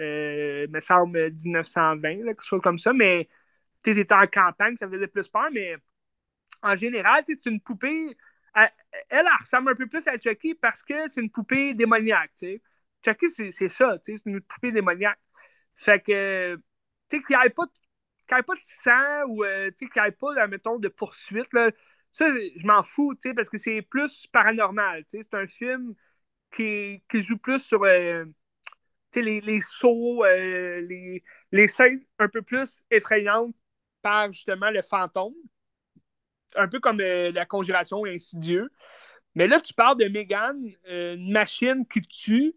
euh 0.00 0.66
me 0.68 0.80
semble, 0.80 1.30
1920, 1.32 2.24
quelque 2.24 2.44
chose 2.44 2.60
comme 2.62 2.78
ça. 2.78 2.92
Mais 2.92 3.28
tu 3.84 3.90
étais 3.90 4.14
en 4.14 4.26
campagne, 4.26 4.76
ça 4.76 4.88
faisait 4.88 5.08
plus 5.08 5.28
peur, 5.28 5.48
mais 5.52 5.76
en 6.62 6.76
général, 6.76 7.22
c'est 7.26 7.46
une 7.46 7.60
poupée. 7.60 8.16
Elle, 9.08 9.26
ressemble 9.40 9.70
un 9.70 9.74
peu 9.74 9.86
plus 9.86 10.06
à 10.08 10.18
Chucky 10.18 10.54
parce 10.54 10.82
que 10.82 11.08
c'est 11.08 11.20
une 11.20 11.30
poupée 11.30 11.74
démoniaque. 11.74 12.32
sais. 12.34 12.62
Chucky, 13.04 13.26
c'est 13.52 13.68
ça, 13.68 13.98
c'est 14.02 14.14
une 14.26 14.40
poupée 14.40 14.72
démoniaque. 14.72 15.20
Fait 15.74 16.00
que, 16.00 16.56
tu 17.08 17.18
sais, 17.18 17.22
qu'il 17.22 17.36
n'y 17.36 17.46
ait 17.46 17.50
pas 17.50 17.66
pas 18.28 18.54
de 18.54 18.60
sang 18.62 19.24
ou 19.28 19.44
euh, 19.44 19.70
qu'il 19.70 19.88
n'y 19.96 20.08
ait 20.08 20.12
pas, 20.12 20.46
mettons, 20.48 20.78
de 20.78 20.88
poursuite, 20.88 21.52
là, 21.52 21.70
ça, 22.10 22.28
je 22.30 22.66
m'en 22.66 22.82
fous, 22.82 23.14
parce 23.34 23.48
que 23.48 23.58
c'est 23.58 23.82
plus 23.82 24.26
paranormal. 24.28 25.04
C'est 25.08 25.34
un 25.34 25.46
film 25.46 25.94
qui, 26.50 27.02
joue 27.12 27.38
plus 27.38 27.60
sur 27.60 27.84
euh, 27.84 28.24
les, 29.14 29.40
les 29.40 29.60
sauts, 29.60 30.24
euh, 30.24 30.80
les, 30.82 31.24
les 31.52 31.66
scènes 31.66 32.04
un 32.18 32.28
peu 32.28 32.42
plus 32.42 32.82
effrayantes 32.90 33.54
par 34.02 34.32
justement 34.32 34.70
le 34.70 34.82
fantôme. 34.82 35.34
Un 36.56 36.68
peu 36.68 36.80
comme 36.80 36.98
la 36.98 37.46
conjuration 37.46 38.04
insidieux. 38.04 38.70
Mais 39.34 39.46
là, 39.46 39.60
tu 39.60 39.74
parles 39.74 39.98
de 39.98 40.06
Megan, 40.06 40.56
une 40.88 41.30
machine 41.30 41.86
qui 41.86 42.02
tue 42.02 42.54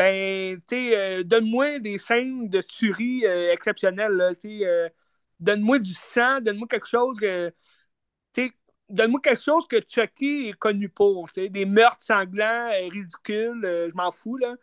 ben, 0.00 0.58
tu 0.66 0.94
euh, 0.94 1.22
donne-moi 1.24 1.78
des 1.78 1.98
scènes 1.98 2.48
de 2.48 2.62
tuerie 2.62 3.26
euh, 3.26 3.52
exceptionnelles, 3.52 4.34
euh, 4.46 4.88
donne-moi 5.40 5.78
du 5.78 5.92
sang, 5.92 6.40
donne-moi 6.40 6.66
quelque 6.68 6.86
chose 6.88 7.20
que, 7.20 7.52
donne-moi 8.88 9.20
quelque 9.20 9.42
chose 9.42 9.68
que 9.68 9.76
Chucky 9.86 10.48
est 10.48 10.58
connu 10.58 10.88
pour, 10.88 11.28
des 11.36 11.66
meurtres 11.66 12.00
sanglants, 12.00 12.70
ridicules, 12.88 13.60
je 13.90 13.94
m'en 13.94 14.10
fous, 14.10 14.38
là. 14.38 14.54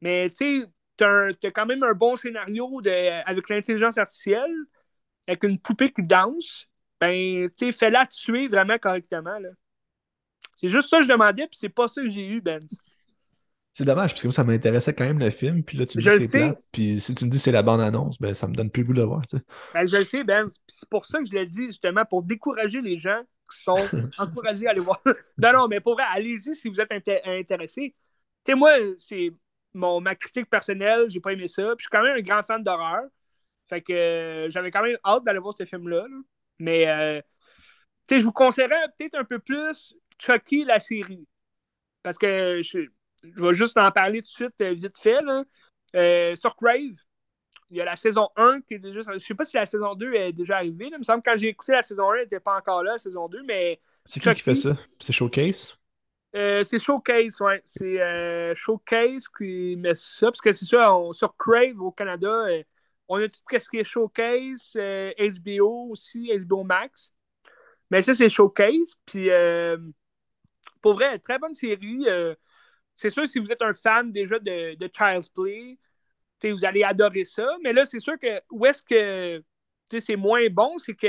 Mais, 0.00 0.30
tu 0.30 0.64
sais, 0.98 1.50
quand 1.52 1.66
même 1.66 1.82
un 1.82 1.94
bon 1.94 2.14
scénario 2.14 2.80
de, 2.80 2.90
avec 3.28 3.48
l'intelligence 3.48 3.98
artificielle, 3.98 4.54
avec 5.26 5.42
une 5.42 5.58
poupée 5.58 5.92
qui 5.92 6.04
danse, 6.04 6.67
ben, 7.00 7.48
tu 7.50 7.66
sais, 7.66 7.72
fais-la 7.72 8.06
tuer 8.06 8.48
vraiment 8.48 8.78
correctement, 8.78 9.38
là. 9.38 9.50
C'est 10.56 10.68
juste 10.68 10.88
ça 10.88 10.98
que 10.98 11.04
je 11.04 11.08
demandais, 11.08 11.46
puis 11.46 11.58
c'est 11.60 11.68
pas 11.68 11.86
ça 11.86 12.02
que 12.02 12.10
j'ai 12.10 12.26
eu, 12.26 12.40
Ben. 12.40 12.60
C'est 13.72 13.84
dommage, 13.84 14.10
parce 14.10 14.22
que 14.24 14.30
ça 14.30 14.42
m'intéressait 14.42 14.92
quand 14.92 15.04
même 15.04 15.20
le 15.20 15.30
film, 15.30 15.62
puis 15.62 15.78
là, 15.78 15.86
tu 15.86 15.98
me 15.98 16.02
dis 16.02 16.26
c'est 16.26 16.38
plate, 16.38 16.58
puis 16.72 17.00
si 17.00 17.14
tu 17.14 17.24
me 17.24 17.30
dis 17.30 17.38
c'est 17.38 17.52
la 17.52 17.62
bande-annonce, 17.62 18.18
ben 18.18 18.34
ça 18.34 18.48
me 18.48 18.54
donne 18.54 18.70
plus 18.70 18.82
le 18.82 18.86
goût 18.88 18.94
de 18.94 19.00
le 19.00 19.06
voir, 19.06 19.24
tu 19.24 19.36
sais. 19.36 19.44
Ben, 19.72 19.86
je 19.86 19.96
le 19.96 20.04
sais, 20.04 20.24
Ben, 20.24 20.48
c'est 20.66 20.88
pour 20.88 21.04
ça 21.04 21.20
que 21.20 21.26
je 21.26 21.32
l'ai 21.32 21.46
dit, 21.46 21.66
justement, 21.66 22.04
pour 22.04 22.24
décourager 22.24 22.80
les 22.80 22.98
gens 22.98 23.22
qui 23.48 23.62
sont 23.62 23.76
encouragés 24.18 24.66
à 24.66 24.70
aller 24.70 24.80
voir. 24.80 25.00
non, 25.38 25.52
non, 25.52 25.68
mais 25.68 25.78
pour 25.80 25.94
vrai, 25.94 26.04
allez-y 26.10 26.56
si 26.56 26.68
vous 26.68 26.80
êtes 26.80 26.90
intéressés. 26.90 27.94
Tu 28.44 28.52
sais, 28.52 28.54
moi, 28.56 28.72
c'est 28.98 29.32
mon, 29.74 30.00
ma 30.00 30.16
critique 30.16 30.50
personnelle, 30.50 31.08
j'ai 31.08 31.20
pas 31.20 31.32
aimé 31.32 31.46
ça, 31.46 31.62
puis 31.76 31.76
je 31.78 31.82
suis 31.82 31.90
quand 31.90 32.02
même 32.02 32.18
un 32.18 32.22
grand 32.22 32.42
fan 32.42 32.62
d'horreur, 32.64 33.04
fait 33.66 33.82
que 33.82 33.92
euh, 33.92 34.50
j'avais 34.50 34.70
quand 34.70 34.82
même 34.82 34.96
hâte 35.04 35.24
d'aller 35.24 35.38
voir 35.38 35.54
ce 35.56 35.64
film-là, 35.64 36.04
mais, 36.58 36.88
euh, 36.88 37.20
je 38.10 38.24
vous 38.24 38.32
conseillerais 38.32 38.86
peut-être 38.96 39.16
un 39.16 39.24
peu 39.24 39.38
plus 39.38 39.94
Chucky, 40.18 40.64
la 40.64 40.80
série, 40.80 41.26
parce 42.02 42.18
que 42.18 42.62
je 42.62 42.88
je 43.22 43.42
vais 43.42 43.54
juste 43.54 43.76
en 43.78 43.90
parler 43.90 44.20
tout 44.20 44.28
de 44.28 44.32
suite, 44.32 44.60
euh, 44.60 44.72
vite 44.72 44.98
fait. 44.98 45.20
Là. 45.22 45.44
Euh, 45.96 46.36
sur 46.36 46.56
Crave, 46.56 46.96
il 47.70 47.76
y 47.76 47.80
a 47.80 47.84
la 47.84 47.96
saison 47.96 48.28
1 48.36 48.60
qui 48.62 48.74
est 48.74 48.78
déjà. 48.78 49.00
Je 49.00 49.12
ne 49.12 49.18
sais 49.18 49.34
pas 49.34 49.44
si 49.44 49.56
la 49.56 49.66
saison 49.66 49.94
2 49.94 50.14
est 50.14 50.32
déjà 50.32 50.56
arrivée. 50.56 50.88
Il 50.92 50.98
me 50.98 51.02
semble 51.02 51.22
que 51.22 51.30
quand 51.30 51.36
j'ai 51.36 51.48
écouté 51.48 51.72
la 51.72 51.82
saison 51.82 52.10
1, 52.10 52.14
elle 52.14 52.22
n'était 52.22 52.40
pas 52.40 52.56
encore 52.56 52.82
là, 52.82 52.92
la 52.92 52.98
saison 52.98 53.26
2, 53.26 53.42
mais. 53.44 53.80
C'est 54.04 54.20
qui 54.20 54.32
qui 54.34 54.42
fait 54.42 54.54
ça? 54.54 54.76
C'est 55.00 55.12
Showcase? 55.12 55.76
Euh, 56.34 56.62
c'est 56.64 56.78
Showcase, 56.78 57.40
ouais. 57.40 57.62
C'est 57.64 58.54
Showcase 58.54 59.28
qui 59.28 59.76
met 59.76 59.94
ça, 59.94 60.26
parce 60.26 60.40
que 60.40 60.52
c'est 60.52 60.66
ça, 60.66 60.94
sur 61.12 61.36
Crave 61.36 61.80
au 61.80 61.90
Canada, 61.90 62.46
on 63.08 63.16
a 63.16 63.28
tout 63.28 63.40
ce 63.50 63.68
qui 63.68 63.78
est 63.78 63.84
Showcase, 63.84 64.76
HBO 64.76 65.90
aussi, 65.90 66.30
HBO 66.38 66.64
Max. 66.64 67.12
Mais 67.90 68.02
ça, 68.02 68.14
c'est 68.14 68.28
Showcase. 68.28 68.94
Puis, 69.06 69.28
pour 70.82 70.94
vrai, 70.94 71.18
très 71.18 71.38
bonne 71.38 71.54
série 71.54 72.06
c'est 72.98 73.10
sûr, 73.10 73.28
si 73.28 73.38
vous 73.38 73.52
êtes 73.52 73.62
un 73.62 73.72
fan 73.72 74.10
déjà 74.10 74.40
de, 74.40 74.76
Child's 74.92 75.28
Play, 75.28 75.78
vous 76.42 76.64
allez 76.64 76.82
adorer 76.82 77.24
ça. 77.24 77.46
Mais 77.62 77.72
là, 77.72 77.84
c'est 77.86 78.00
sûr 78.00 78.18
que 78.18 78.42
où 78.50 78.66
est-ce 78.66 78.82
que 78.82 79.42
c'est 80.00 80.16
moins 80.16 80.48
bon, 80.50 80.76
c'est 80.78 80.94
que 80.94 81.06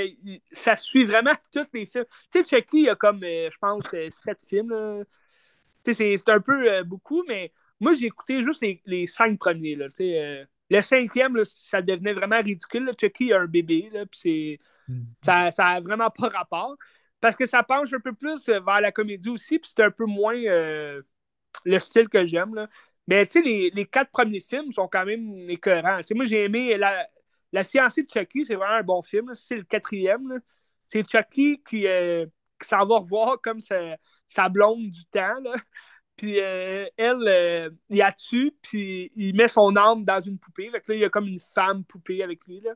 ça 0.52 0.76
suit 0.76 1.04
vraiment 1.04 1.34
tous 1.52 1.66
les 1.74 1.88
films. 1.88 2.06
Tu 2.32 2.44
sais, 2.44 2.58
Chucky, 2.58 2.78
il 2.78 2.86
y 2.86 2.90
a 2.90 2.96
comme, 2.96 3.24
euh, 3.24 3.50
je 3.52 3.58
pense, 3.58 3.92
euh, 3.96 4.08
sept 4.12 4.40
films. 4.48 5.04
C'est 5.84 6.30
un 6.30 6.40
peu 6.40 6.72
euh, 6.72 6.84
beaucoup, 6.84 7.24
mais 7.28 7.52
moi, 7.80 7.94
j'ai 7.94 8.06
écouté 8.06 8.44
juste 8.44 8.64
les, 8.86 9.08
cinq 9.08 9.40
premiers. 9.40 9.76
Là, 9.76 9.88
le 10.70 10.82
cinquième, 10.82 11.44
ça 11.44 11.82
devenait 11.82 12.14
vraiment 12.14 12.42
ridicule. 12.42 12.92
Chucky 13.00 13.34
a 13.34 13.42
un 13.42 13.48
bébé, 13.48 13.90
là, 13.92 14.06
c'est, 14.12 14.60
mm. 14.88 15.02
ça 15.22 15.52
n'a 15.58 15.80
vraiment 15.80 16.10
pas 16.10 16.30
rapport. 16.30 16.76
Parce 17.20 17.36
que 17.36 17.46
ça 17.46 17.64
penche 17.64 17.92
un 17.94 18.00
peu 18.00 18.14
plus 18.14 18.48
vers 18.48 18.82
la 18.82 18.92
comédie 18.92 19.30
aussi, 19.30 19.60
puis 19.60 19.72
c'est 19.76 19.84
un 19.84 19.92
peu 19.92 20.06
moins 20.06 20.36
le 21.66 21.80
style 21.80 22.10
que 22.10 22.26
j'aime. 22.26 22.68
Mais 23.08 23.26
tu 23.26 23.40
sais, 23.40 23.46
les, 23.46 23.72
les, 23.72 23.86
quatre 23.86 24.12
premiers 24.12 24.40
films 24.40 24.72
sont 24.72 24.88
quand 24.88 25.06
même 25.06 25.50
écœurants. 25.50 26.00
moi, 26.16 26.26
j'ai 26.26 26.46
aimé 26.46 26.78
la, 26.78 27.08
la 27.52 27.64
de 27.64 28.08
Chucky, 28.14 28.46
c'est 28.46 28.56
vraiment 28.56 28.76
un 28.76 28.84
bon 28.84 29.02
film. 29.02 29.34
C'est 29.34 29.56
le 29.56 29.64
quatrième. 29.64 30.42
C'est 30.86 31.10
Chucky 31.10 31.62
qui, 31.68 31.88
euh, 31.88 32.26
qui 32.62 32.68
s'en 32.68 32.86
va 32.86 32.98
revoir 32.98 33.42
comme 33.42 33.60
sa, 33.60 33.98
sa 34.28 34.50
blonde 34.50 34.92
du 34.92 35.06
temps. 35.06 35.42
Puis 36.20 36.42
euh, 36.42 36.86
elle, 36.98 37.24
euh, 37.30 37.70
il 37.90 38.00
la 38.00 38.12
tue, 38.12 38.54
puis 38.62 39.10
il 39.16 39.34
met 39.38 39.48
son 39.48 39.74
âme 39.78 40.04
dans 40.04 40.20
une 40.20 40.38
poupée. 40.38 40.70
Fait 40.70 40.86
là, 40.90 40.96
il 40.96 41.00
y 41.00 41.06
a 41.06 41.10
comme 41.10 41.28
une 41.28 41.40
femme 41.40 41.86
poupée 41.86 42.22
avec 42.24 42.46
lui. 42.46 42.60
Là. 42.60 42.74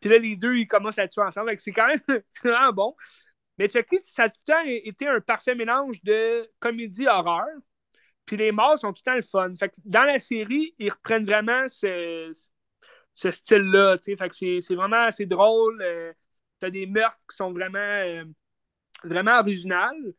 Puis 0.00 0.08
là, 0.08 0.16
les 0.16 0.36
deux, 0.36 0.56
ils 0.56 0.66
commencent 0.66 0.98
à 0.98 1.06
tuer 1.06 1.20
ensemble. 1.20 1.54
C'est 1.58 1.72
quand 1.72 1.86
même 1.86 2.00
vraiment 2.42 2.72
bon. 2.72 2.96
Mais 3.58 3.68
Chucky, 3.68 3.98
ça 4.04 4.24
a 4.24 4.30
tout 4.30 4.40
le 4.48 4.52
temps 4.54 4.62
été 4.66 5.06
un 5.06 5.20
parfait 5.20 5.54
mélange 5.54 6.02
de 6.02 6.50
comédie 6.60 7.06
horreur. 7.06 7.46
Puis 8.24 8.38
les 8.38 8.52
morts 8.52 8.78
sont 8.78 8.94
tout 8.94 9.02
le 9.04 9.10
temps 9.10 9.16
le 9.16 9.22
fun. 9.22 9.54
Fait 9.54 9.68
que 9.68 9.74
dans 9.84 10.04
la 10.04 10.18
série, 10.18 10.74
ils 10.78 10.90
reprennent 10.90 11.26
vraiment 11.26 11.68
ce, 11.68 12.32
ce 13.12 13.30
style-là. 13.30 13.98
Fait 14.02 14.16
que 14.30 14.60
c'est 14.62 14.74
vraiment 14.74 15.04
assez 15.04 15.26
drôle. 15.26 15.78
Euh, 15.82 16.14
T'as 16.60 16.70
des 16.70 16.86
meurtres 16.86 17.20
qui 17.30 17.36
sont 17.36 17.52
vraiment, 17.52 18.24
vraiment 19.04 19.38
originales. 19.40 20.14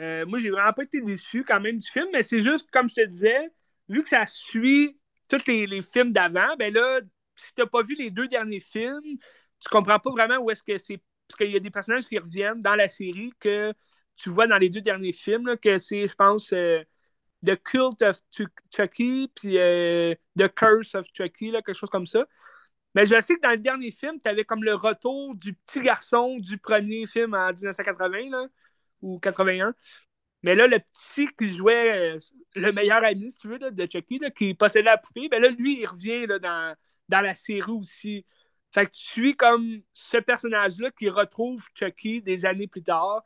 Euh, 0.00 0.26
moi, 0.26 0.38
j'ai 0.38 0.50
vraiment 0.50 0.72
pas 0.72 0.82
été 0.82 1.00
déçu 1.00 1.44
quand 1.44 1.60
même 1.60 1.78
du 1.78 1.88
film, 1.88 2.08
mais 2.12 2.22
c'est 2.22 2.42
juste, 2.42 2.68
comme 2.70 2.88
je 2.88 2.94
te 2.94 3.06
disais, 3.06 3.48
vu 3.88 4.02
que 4.02 4.08
ça 4.08 4.26
suit 4.26 4.98
tous 5.28 5.46
les, 5.46 5.66
les 5.66 5.82
films 5.82 6.12
d'avant, 6.12 6.56
ben 6.58 6.72
là, 6.72 7.00
si 7.36 7.54
t'as 7.54 7.66
pas 7.66 7.82
vu 7.82 7.94
les 7.94 8.10
deux 8.10 8.28
derniers 8.28 8.60
films, 8.60 9.18
tu 9.60 9.68
comprends 9.70 9.98
pas 9.98 10.10
vraiment 10.10 10.36
où 10.38 10.50
est-ce 10.50 10.62
que 10.62 10.78
c'est. 10.78 11.00
Parce 11.28 11.38
qu'il 11.38 11.50
y 11.52 11.56
a 11.56 11.60
des 11.60 11.70
personnages 11.70 12.04
qui 12.04 12.18
reviennent 12.18 12.60
dans 12.60 12.74
la 12.74 12.88
série 12.88 13.32
que 13.40 13.72
tu 14.16 14.28
vois 14.30 14.46
dans 14.46 14.58
les 14.58 14.68
deux 14.68 14.82
derniers 14.82 15.12
films, 15.12 15.56
que 15.58 15.78
c'est, 15.78 16.06
je 16.06 16.14
pense, 16.14 16.52
euh, 16.52 16.82
The 17.46 17.56
Cult 17.62 18.02
of 18.02 18.18
Chucky, 18.74 19.30
puis 19.34 19.58
euh, 19.58 20.14
The 20.38 20.48
Curse 20.54 20.94
of 20.94 21.06
Chucky, 21.14 21.50
là, 21.50 21.62
quelque 21.62 21.76
chose 21.76 21.90
comme 21.90 22.06
ça. 22.06 22.26
Mais 22.94 23.06
je 23.06 23.20
sais 23.20 23.36
que 23.36 23.40
dans 23.40 23.50
le 23.50 23.58
dernier 23.58 23.90
film, 23.90 24.20
tu 24.20 24.28
avais 24.28 24.44
comme 24.44 24.64
le 24.64 24.74
retour 24.74 25.34
du 25.36 25.54
petit 25.54 25.80
garçon 25.82 26.38
du 26.38 26.58
premier 26.58 27.06
film 27.06 27.34
en 27.34 27.52
1980, 27.52 28.30
là, 28.30 28.46
ou 29.04 29.18
81. 29.20 29.74
Mais 30.42 30.54
là, 30.54 30.66
le 30.66 30.78
petit 30.78 31.26
qui 31.38 31.48
jouait 31.48 32.16
euh, 32.16 32.18
le 32.54 32.72
meilleur 32.72 33.04
ami, 33.04 33.30
si 33.30 33.38
tu 33.38 33.48
veux, 33.48 33.58
de 33.58 33.88
Chucky, 33.90 34.20
qui 34.36 34.54
possédait 34.54 34.84
la 34.90 34.98
poupée, 34.98 35.28
ben 35.28 35.40
là, 35.40 35.48
lui, 35.50 35.80
il 35.80 35.86
revient 35.86 36.26
dans, 36.26 36.76
dans 37.08 37.20
la 37.20 37.34
série 37.34 37.70
aussi. 37.70 38.26
Fait 38.72 38.86
que 38.86 38.90
tu 38.90 39.00
suis 39.00 39.36
comme 39.36 39.80
ce 39.92 40.18
personnage-là 40.18 40.90
qui 40.90 41.08
retrouve 41.08 41.64
Chucky 41.74 42.20
des 42.20 42.44
années 42.44 42.66
plus 42.66 42.82
tard. 42.82 43.22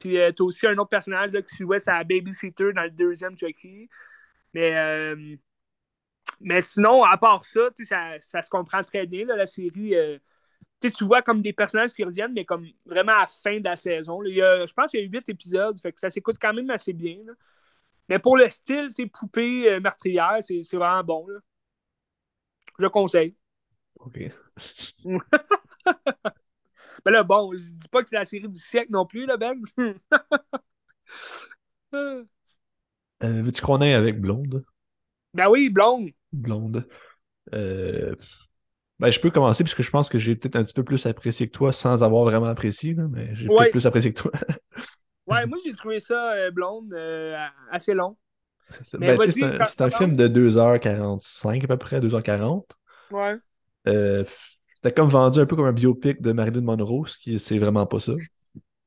Puis 0.00 0.18
euh, 0.18 0.32
t'as 0.32 0.44
aussi 0.44 0.66
un 0.66 0.76
autre 0.78 0.88
personnage 0.88 1.32
là, 1.32 1.42
qui 1.42 1.56
jouait 1.58 1.78
sa 1.78 2.02
babysitter 2.04 2.72
dans 2.72 2.84
le 2.84 2.90
deuxième 2.90 3.36
Chucky. 3.36 3.88
Mais, 4.54 4.76
euh, 4.76 5.36
mais 6.40 6.62
sinon, 6.62 7.04
à 7.04 7.16
part 7.18 7.44
ça, 7.44 7.60
ça, 7.84 8.18
ça 8.18 8.42
se 8.42 8.50
comprend 8.50 8.82
très 8.82 9.06
bien, 9.06 9.26
la 9.26 9.46
série. 9.46 9.94
Euh, 10.84 10.90
tu 10.96 11.04
vois 11.04 11.22
comme 11.22 11.42
des 11.42 11.52
personnages 11.52 11.92
qui 11.92 12.04
reviennent, 12.04 12.32
mais 12.32 12.44
comme 12.44 12.66
vraiment 12.86 13.12
à 13.12 13.20
la 13.20 13.26
fin 13.26 13.58
de 13.58 13.64
la 13.64 13.76
saison. 13.76 14.22
Il 14.24 14.34
y 14.34 14.42
a, 14.42 14.66
je 14.66 14.72
pense 14.72 14.90
qu'il 14.90 15.00
y 15.00 15.04
a 15.04 15.06
huit 15.06 15.28
épisodes, 15.28 15.78
fait 15.80 15.92
que 15.92 16.00
ça 16.00 16.10
s'écoute 16.10 16.36
quand 16.40 16.54
même 16.54 16.70
assez 16.70 16.92
bien. 16.92 17.18
Mais 18.08 18.18
pour 18.18 18.36
le 18.36 18.48
style, 18.48 18.90
poupée 19.12 19.78
meurtrière, 19.80 20.38
c'est 20.40 20.74
vraiment 20.74 21.04
bon. 21.04 21.26
Là. 21.28 21.38
Je 22.78 22.82
le 22.82 22.90
conseille. 22.90 23.36
OK. 23.96 24.32
Mais 27.04 27.12
là, 27.12 27.22
bon, 27.22 27.52
je 27.52 27.70
dis 27.70 27.88
pas 27.88 28.02
que 28.02 28.08
c'est 28.08 28.16
la 28.16 28.24
série 28.24 28.48
du 28.48 28.58
siècle 28.58 28.92
non 28.92 29.04
plus, 29.06 29.26
là, 29.26 29.36
Ben. 29.36 29.62
euh, 31.94 32.24
Veux-tu 33.20 33.62
qu'on 33.62 33.80
aille 33.80 33.94
avec 33.94 34.20
Blonde? 34.20 34.64
Ben 35.34 35.48
oui, 35.48 35.70
Blonde. 35.70 36.10
Blonde. 36.32 36.88
Euh, 37.54 38.14
ben, 39.00 39.10
je 39.10 39.18
peux 39.18 39.30
commencer 39.30 39.64
puisque 39.64 39.80
je 39.80 39.90
pense 39.90 40.10
que 40.10 40.18
j'ai 40.18 40.36
peut-être 40.36 40.56
un 40.56 40.62
petit 40.62 40.74
peu 40.74 40.84
plus 40.84 41.06
apprécié 41.06 41.48
que 41.48 41.52
toi 41.52 41.72
sans 41.72 42.02
avoir 42.02 42.24
vraiment 42.24 42.46
apprécié, 42.46 42.94
mais 42.94 43.34
j'ai 43.34 43.48
peut-être 43.48 43.70
plus 43.70 43.86
apprécié 43.86 44.12
que 44.12 44.20
toi. 44.20 44.32
Ouais, 45.26 45.46
moi 45.46 45.58
j'ai 45.64 45.72
trouvé 45.74 46.00
ça, 46.00 46.32
euh, 46.32 46.50
Blonde, 46.50 46.92
euh, 46.92 47.36
assez 47.70 47.94
long. 47.94 48.16
C'est 48.68 48.98
ben, 48.98 49.10
un, 49.10 49.84
un 49.84 49.90
film 49.90 50.16
de 50.16 50.26
2h45 50.26 51.62
à 51.62 51.66
peu 51.68 51.76
près, 51.76 52.00
2h40. 52.00 52.64
Ouais. 53.12 53.36
Euh, 53.86 54.24
c'était 54.74 54.92
comme 54.92 55.08
vendu 55.08 55.38
un 55.38 55.46
peu 55.46 55.54
comme 55.54 55.66
un 55.66 55.72
biopic 55.72 56.20
de 56.20 56.32
Marilyn 56.32 56.62
Monroe, 56.62 57.06
ce 57.06 57.16
qui 57.16 57.38
c'est 57.38 57.58
vraiment 57.58 57.86
pas 57.86 58.00
ça. 58.00 58.14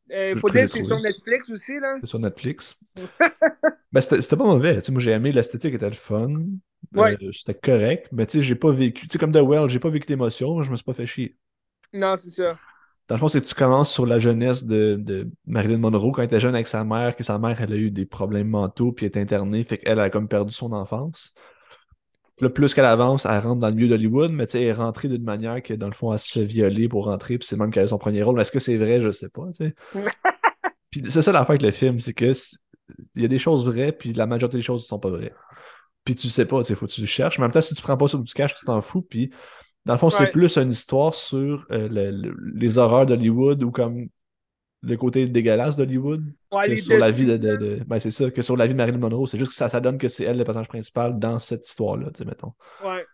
Il 0.10 0.38
faut 0.38 0.50
dire 0.50 0.66
que 0.66 0.72
c'est 0.72 0.84
sur 0.84 1.00
Netflix 1.00 1.50
aussi, 1.50 1.80
là. 1.80 1.94
C'est 2.02 2.08
sur 2.08 2.20
Netflix. 2.20 2.78
ben, 3.94 4.02
c'était 4.02 4.36
pas 4.36 4.44
mauvais. 4.44 4.80
moi, 4.90 5.00
j'ai 5.00 5.12
aimé 5.12 5.32
l'esthétique, 5.32 5.76
était 5.76 5.86
le 5.86 5.96
fun. 5.96 6.30
Ouais. 6.96 7.16
c'était 7.32 7.54
correct. 7.54 8.10
Mais 8.12 8.26
tu 8.26 8.40
sais, 8.40 8.42
j'ai 8.42 8.56
pas 8.56 8.72
vécu. 8.72 9.08
Tu 9.08 9.14
sais, 9.14 9.20
comme 9.20 9.32
The 9.32 9.38
Well, 9.38 9.70
j'ai 9.70 9.80
pas 9.80 9.90
vécu 9.90 10.08
d'émotion, 10.08 10.64
je 10.64 10.72
me 10.72 10.76
suis 10.76 10.84
pas 10.84 10.94
fait 10.94 11.06
chier. 11.06 11.38
Non, 11.94 12.18
c'est 12.18 12.32
ça. 12.32 12.58
Dans 13.08 13.16
le 13.16 13.20
fond, 13.20 13.28
c'est 13.28 13.42
que 13.42 13.46
tu 13.46 13.54
commences 13.54 13.92
sur 13.92 14.08
la 14.08 14.18
jeunesse 14.18 14.64
de, 14.64 14.96
de, 15.00 15.30
Marilyn 15.46 15.78
Monroe 15.78 16.12
quand 16.12 16.24
elle 16.24 16.28
était 16.28 16.40
jeune 16.40 16.56
avec 16.56 16.68
sa 16.68 16.84
mère, 16.84 17.16
que 17.16 17.24
sa 17.24 17.38
mère, 17.38 17.62
elle 17.62 17.74
a 17.74 17.76
eu 17.76 17.92
des 17.92 18.06
problèmes 18.06 18.48
mentaux, 18.48 18.92
puis 18.94 19.06
est 19.06 19.18
internée, 19.18 19.64
fait 19.64 19.78
qu'elle 19.78 20.00
a 20.00 20.10
comme 20.10 20.28
perdu 20.28 20.54
son 20.54 20.72
enfance. 20.72 21.36
Le 22.40 22.52
plus 22.52 22.74
qu'elle 22.74 22.86
avance, 22.86 23.26
elle 23.26 23.38
rentre 23.40 23.60
dans 23.60 23.68
le 23.68 23.76
milieu 23.76 23.90
d'Hollywood, 23.90 24.32
mais 24.32 24.48
tu 24.48 24.54
sais, 24.54 24.62
elle 24.64 24.70
est 24.70 24.74
rentrée 24.74 25.10
d'une 25.10 25.24
manière 25.24 25.62
que, 25.62 25.76
dans 25.76 25.88
le 25.88 25.94
fond, 25.94 26.12
elle 26.14 26.20
se 26.20 26.32
fait 26.32 26.46
violer 26.46 26.90
pour 26.90 27.06
rentrer, 27.06 27.38
puis 27.38 27.48
c'est 27.48 27.58
même 27.58 27.70
qu'elle 27.70 27.84
a 27.84 27.88
son 27.90 28.00
premier 28.00 28.24
rôle. 28.24 28.42
Est-ce 28.42 28.52
que 28.52 28.60
c'est 28.60 28.78
vrai? 28.78 29.02
Je 29.02 29.12
sais 29.12 29.30
pas, 29.30 29.46
tu 29.56 29.68
sais. 29.68 29.76
puis 30.90 31.04
c'est 31.10 31.22
ça 31.22 31.32
l'affaire 31.32 31.52
avec 31.52 31.62
le 31.62 31.72
film, 31.72 32.00
c'est 32.00 32.14
que 32.14 32.34
il 33.16 33.22
y 33.22 33.26
a 33.26 33.28
des 33.28 33.40
choses 33.40 33.66
vraies, 33.66 33.92
puis 33.92 34.14
la 34.14 34.28
majorité 34.28 34.58
des 34.58 34.64
choses 34.64 34.84
ne 34.84 34.88
sont 34.88 35.00
pas 35.00 35.10
vraies. 35.10 35.34
Puis 36.04 36.16
tu 36.16 36.30
sais 36.30 36.46
pas, 36.46 36.62
il 36.68 36.76
faut 36.76 36.88
que 36.88 36.92
tu 36.92 37.02
le 37.02 37.08
cherches. 37.08 37.38
Mais 37.38 37.44
en 37.44 37.48
même 37.48 37.54
temps, 37.54 37.62
si 37.62 37.76
tu 37.76 37.82
prends 37.82 37.98
pas 37.98 38.08
ça 38.08 38.18
du 38.18 38.34
cash, 38.34 38.56
tu 38.56 38.66
t'en 38.66 38.82
fous, 38.82 39.02
puis 39.02 39.32
dans 39.86 39.94
le 39.94 40.00
fond, 40.00 40.10
c'est 40.10 40.32
plus 40.32 40.58
une 40.58 40.72
histoire 40.72 41.14
sur 41.14 41.66
euh, 41.72 42.12
les 42.56 42.78
horreurs 42.78 43.06
d'Hollywood 43.06 43.64
ou 43.64 43.72
comme 43.72 44.08
le 44.82 44.98
côté 44.98 45.28
dégueulasse 45.28 45.76
d'Hollywood. 45.76 46.24
Ouais, 46.52 46.78
sur 46.78 46.98
la 46.98 47.12
vie 47.12 47.26
de. 47.26 47.84
Ben, 47.88 48.00
c'est 48.00 48.12
ça, 48.12 48.30
que 48.30 48.42
sur 48.42 48.58
la 48.58 48.68
vie 48.68 48.74
de 48.74 48.78
Marilyn 48.78 49.00
Monroe. 49.00 49.28
C'est 49.28 49.40
juste 49.40 49.52
que 49.52 49.56
ça, 49.56 49.70
ça 49.70 49.80
donne 49.80 49.98
que 49.98 50.08
c'est 50.08 50.24
elle 50.24 50.38
le 50.38 50.44
personnage 50.44 50.68
principal 50.68 51.20
dans 51.20 51.40
cette 51.40 51.68
histoire-là, 51.68 52.12
tu 52.12 52.20
sais, 52.20 52.26
mettons. 52.26 52.54
Ouais. 52.84 53.06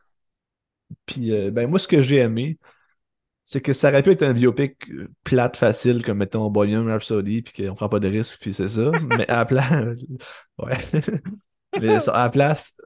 Puis, 1.05 1.31
euh, 1.31 1.51
ben, 1.51 1.67
moi, 1.67 1.79
ce 1.79 1.87
que 1.87 2.01
j'ai 2.01 2.17
aimé, 2.17 2.57
c'est 3.51 3.61
que 3.61 3.73
ça 3.73 3.89
aurait 3.89 4.03
pu 4.03 4.11
être 4.11 4.21
un 4.21 4.33
biopic 4.33 4.77
euh, 4.91 5.07
plate, 5.23 5.57
facile, 5.57 6.03
comme 6.03 6.19
mettons 6.19 6.51
Bohemian 6.51 6.85
Rhapsody, 6.85 7.41
puis 7.41 7.65
qu'on 7.65 7.73
prend 7.73 7.89
pas 7.89 7.99
de 7.99 8.07
risques, 8.07 8.37
puis 8.39 8.53
c'est 8.53 8.67
ça. 8.67 8.91
mais 9.17 9.27
à 9.27 9.37
la 9.37 9.45
place. 9.45 9.97
ouais. 10.59 10.77
mais 11.81 12.09
à 12.09 12.23
la 12.25 12.29
place, 12.29 12.79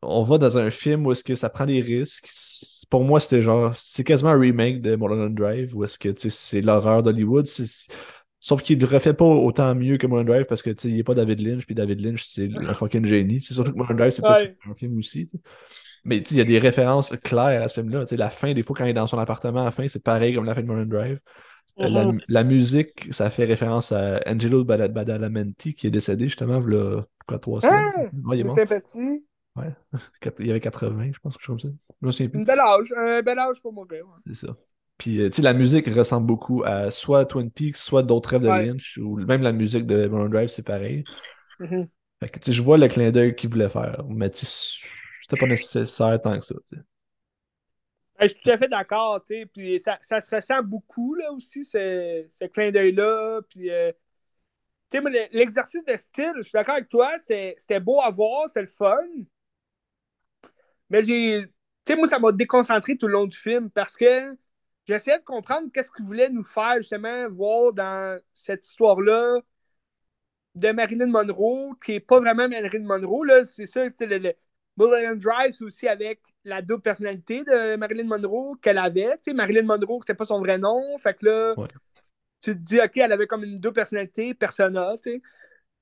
on 0.00 0.22
va 0.22 0.38
dans 0.38 0.56
un 0.56 0.70
film 0.70 1.06
où 1.06 1.12
est-ce 1.12 1.22
que 1.22 1.34
ça 1.34 1.50
prend 1.50 1.66
des 1.66 1.82
risques. 1.82 2.26
Pour 2.88 3.04
moi, 3.04 3.20
c'était 3.20 3.42
genre, 3.42 3.74
c'est 3.76 4.02
quasiment 4.02 4.30
un 4.30 4.40
remake 4.40 4.80
de 4.80 4.96
Mulholland 4.96 5.34
Drive, 5.34 5.76
où 5.76 5.84
est-ce 5.84 5.98
que 5.98 6.14
c'est 6.30 6.62
l'horreur 6.62 7.02
d'Hollywood. 7.02 7.46
Sauf 8.40 8.62
qu'il 8.62 8.80
le 8.80 8.86
refait 8.86 9.12
pas 9.12 9.26
autant 9.26 9.74
mieux 9.74 9.98
que 9.98 10.06
Mulholland 10.06 10.28
Drive 10.28 10.46
parce 10.46 10.62
que 10.62 10.70
il 10.84 10.94
n'y 10.94 11.00
a 11.00 11.04
pas 11.04 11.16
David 11.16 11.42
Lynch, 11.42 11.66
puis 11.66 11.74
David 11.74 12.00
Lynch, 12.00 12.24
c'est 12.24 12.48
un 12.56 12.72
fucking 12.72 13.04
génie. 13.04 13.42
C'est 13.42 13.52
surtout 13.52 13.72
que 13.72 13.76
Mulholland 13.76 13.98
Drive, 13.98 14.12
c'est 14.12 14.22
peut-être 14.22 14.56
un 14.70 14.72
film 14.72 14.96
aussi. 14.96 15.28
Mais 16.08 16.18
il 16.18 16.38
y 16.38 16.40
a 16.40 16.44
des 16.44 16.58
références 16.58 17.14
claires 17.22 17.62
à 17.62 17.68
ce 17.68 17.80
film-là. 17.80 18.04
La 18.12 18.30
fin, 18.30 18.54
des 18.54 18.62
fois, 18.62 18.74
quand 18.74 18.84
il 18.86 18.90
est 18.90 18.94
dans 18.94 19.06
son 19.06 19.18
appartement, 19.18 19.60
à 19.60 19.64
la 19.66 19.70
fin, 19.70 19.86
c'est 19.88 20.02
pareil 20.02 20.34
comme 20.34 20.46
la 20.46 20.54
fin 20.54 20.62
de 20.62 20.66
Mulholland 20.66 20.88
Drive. 20.88 21.20
Euh, 21.80 21.88
mm-hmm. 21.88 22.20
la, 22.28 22.44
musique, 22.44 23.08
ça 23.12 23.28
fait 23.28 23.44
référence 23.44 23.92
à 23.92 24.20
Angelo 24.26 24.64
Badalamenti 24.64 25.74
qui 25.74 25.86
est 25.86 25.90
décédé 25.90 26.24
justement 26.24 26.60
il 26.66 26.74
y 26.74 26.76
a 26.76 27.04
quoi, 27.26 27.38
trois 27.38 27.60
semaines. 27.60 28.10
Ah, 28.28 28.34
il 28.34 28.40
est 28.40 28.48
sympathie. 28.48 29.24
Ouais. 29.54 29.74
Il 30.38 30.46
y 30.46 30.50
avait 30.50 30.60
80, 30.60 31.10
je 31.12 31.18
pense, 31.20 31.34
quelque 31.34 31.44
chose 31.44 31.62
comme 32.00 32.12
ça. 32.12 32.24
Un 32.24 32.42
bel 32.42 32.58
âge, 32.58 32.92
un 32.96 33.22
bel 33.22 33.38
âge 33.38 33.60
pour 33.60 33.72
mourir. 33.72 34.04
C'est 34.26 34.46
ça. 34.46 34.56
Puis, 34.96 35.20
euh, 35.20 35.28
tu 35.28 35.36
sais, 35.36 35.42
la 35.42 35.52
musique 35.52 35.88
ressemble 35.88 36.26
beaucoup 36.26 36.62
à 36.64 36.90
soit 36.90 37.24
Twin 37.26 37.50
Peaks, 37.50 37.76
soit 37.76 38.02
d'autres 38.02 38.30
rêves 38.30 38.42
de 38.42 38.48
Lynch, 38.48 38.98
ou 38.98 39.16
même 39.16 39.42
la 39.42 39.52
musique 39.52 39.86
de 39.86 40.06
Mulholland 40.06 40.30
Drive, 40.30 40.48
c'est 40.48 40.64
pareil. 40.64 41.04
Mm-hmm. 41.60 41.88
Fait 42.20 42.28
que, 42.28 42.38
tu 42.38 42.46
sais, 42.46 42.52
je 42.52 42.62
vois 42.62 42.78
le 42.78 42.88
clin 42.88 43.10
d'œil 43.10 43.34
qu'il 43.34 43.50
voulait 43.50 43.68
faire, 43.68 44.04
mais 44.08 44.30
tu 44.30 44.46
sais, 44.46 44.86
c'était 45.28 45.40
pas 45.40 45.46
nécessaire 45.46 46.20
tant 46.22 46.38
que 46.38 46.44
ça. 46.44 46.54
Je 48.20 48.26
suis 48.26 48.40
tout 48.40 48.50
à 48.50 48.56
fait 48.56 48.68
d'accord, 48.68 49.22
tu 49.22 49.34
sais, 49.34 49.46
puis 49.46 49.78
ça, 49.78 49.98
ça, 50.00 50.20
se 50.20 50.34
ressent 50.34 50.62
beaucoup, 50.62 51.14
là, 51.14 51.32
aussi, 51.32 51.64
ce, 51.64 52.46
clin 52.46 52.70
d'œil-là, 52.70 53.40
puis... 53.48 53.70
Euh, 53.70 53.92
tu 54.90 55.02
sais, 55.02 55.28
l'exercice 55.32 55.84
de 55.84 55.96
style, 55.96 56.32
je 56.36 56.42
suis 56.42 56.52
d'accord 56.52 56.76
avec 56.76 56.88
toi, 56.88 57.18
c'était 57.18 57.80
beau 57.80 58.00
à 58.00 58.08
voir, 58.08 58.46
c'était 58.46 58.62
le 58.62 58.66
fun. 58.66 58.96
Mais 60.90 61.02
j'ai. 61.02 61.46
Tu 61.84 61.92
sais, 61.92 61.96
moi, 61.96 62.06
ça 62.06 62.18
m'a 62.18 62.32
déconcentré 62.32 62.96
tout 62.96 63.06
le 63.06 63.12
long 63.14 63.26
du 63.26 63.36
film 63.36 63.70
parce 63.70 63.96
que 63.96 64.36
j'essayais 64.86 65.18
de 65.18 65.24
comprendre 65.24 65.68
qu'est-ce 65.72 65.90
qu'il 65.92 66.04
voulait 66.04 66.30
nous 66.30 66.42
faire, 66.42 66.76
justement, 66.78 67.28
voir 67.28 67.72
dans 67.72 68.20
cette 68.34 68.66
histoire-là 68.66 69.40
de 70.54 70.70
Marilyn 70.72 71.06
Monroe, 71.06 71.74
qui 71.84 71.92
n'est 71.92 72.00
pas 72.00 72.20
vraiment 72.20 72.48
Marilyn 72.48 72.84
Monroe. 72.84 73.24
Là. 73.24 73.44
C'est 73.44 73.66
ça, 73.66 73.84
le 73.84 74.34
Mulholland 74.78 75.18
Drive, 75.18 75.52
c'est 75.52 75.64
aussi 75.64 75.88
avec 75.88 76.20
la 76.44 76.62
double 76.62 76.82
personnalité 76.82 77.42
de 77.42 77.76
Marilyn 77.76 78.04
Monroe 78.04 78.56
qu'elle 78.62 78.78
avait. 78.78 79.16
Tu 79.16 79.30
sais, 79.30 79.32
Marilyn 79.32 79.64
Monroe, 79.64 79.98
c'était 80.00 80.14
pas 80.14 80.24
son 80.24 80.38
vrai 80.38 80.58
nom. 80.58 80.96
Fait 80.98 81.14
que 81.14 81.26
là, 81.26 81.54
tu 82.40 82.52
te 82.52 82.58
dis, 82.58 82.80
OK, 82.80 82.96
elle 82.96 83.12
avait 83.12 83.26
comme 83.26 83.44
une 83.44 83.58
double 83.58 83.74
personnalité, 83.74 84.34
persona, 84.34 84.94
tu 85.02 85.12
sais. 85.12 85.22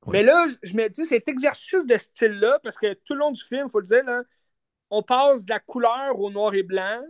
Mais 0.08 0.22
là, 0.22 0.46
je 0.62 0.72
me 0.74 0.88
dis, 0.88 1.04
cet 1.04 1.28
exercice 1.28 1.84
de 1.84 1.96
style-là, 1.96 2.60
parce 2.62 2.76
que 2.76 2.94
tout 3.04 3.14
le 3.14 3.18
long 3.18 3.32
du 3.32 3.42
film, 3.42 3.66
il 3.66 3.70
faut 3.70 3.80
le 3.80 3.86
dire, 3.86 4.04
là, 4.04 4.22
on 4.88 5.02
passe 5.02 5.44
de 5.44 5.50
la 5.50 5.58
couleur 5.58 6.18
au 6.18 6.30
noir 6.30 6.54
et 6.54 6.62
blanc. 6.62 7.02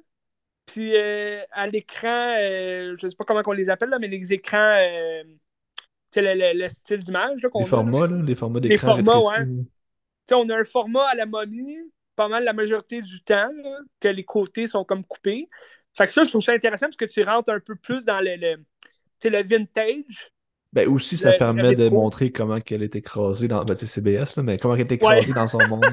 Puis 0.64 0.97
euh, 0.97 1.43
à 1.53 1.66
l'écran, 1.66 2.34
euh, 2.39 2.97
je 2.99 3.07
ne 3.07 3.11
sais 3.11 3.16
pas 3.16 3.24
comment 3.24 3.43
on 3.47 3.53
les 3.53 3.70
appelle, 3.70 3.91
là, 3.91 3.99
mais 3.99 4.09
les 4.09 4.32
écrans, 4.32 4.76
euh, 4.78 5.22
c'est 6.11 6.22
le, 6.22 6.68
style 6.68 7.01
d'image. 7.01 7.41
Les 7.43 7.64
formats, 7.64 8.07
là, 8.07 8.22
les 8.22 8.34
formats 8.34 8.61
d'écran. 8.61 8.97
Les 8.97 9.05
formats, 9.05 9.20
ouais. 9.20 9.47
On 10.32 10.48
a 10.48 10.56
un 10.56 10.64
format 10.64 11.06
à 11.08 11.14
la 11.14 11.26
momie, 11.26 11.76
pas 12.16 12.28
mal 12.28 12.44
la 12.44 12.52
majorité 12.52 13.02
du 13.02 13.22
temps, 13.22 13.50
que 14.00 14.08
les 14.08 14.24
côtés 14.24 14.66
sont 14.66 14.84
comme 14.84 15.04
coupés. 15.04 15.48
Fait 15.96 16.06
que 16.06 16.12
ça, 16.12 16.24
je 16.24 16.30
trouve 16.30 16.42
ça 16.42 16.52
intéressant 16.52 16.86
parce 16.86 16.96
que 16.96 17.04
tu 17.06 17.22
rentres 17.22 17.50
un 17.50 17.60
peu 17.60 17.76
plus 17.76 18.04
dans 18.04 18.20
le, 18.20 18.36
le, 18.36 19.30
le 19.30 19.42
vintage. 19.42 20.32
Ben 20.72 20.88
aussi, 20.88 21.16
ça 21.16 21.32
permet 21.32 21.74
de 21.74 21.88
montrer 21.88 22.30
comment 22.32 22.58
elle 22.70 22.82
est 22.82 22.96
écrasée 22.96 23.48
dans. 23.48 23.64
Ben, 23.64 23.74
tu 23.74 23.86
sais, 23.86 24.00
CBS, 24.00 24.36
là, 24.36 24.42
mais 24.42 24.58
comment 24.58 24.74
elle 24.74 24.82
est 24.82 24.92
écrasée 24.92 25.32
dans 25.32 25.48
son 25.48 25.58
monde. 25.68 25.86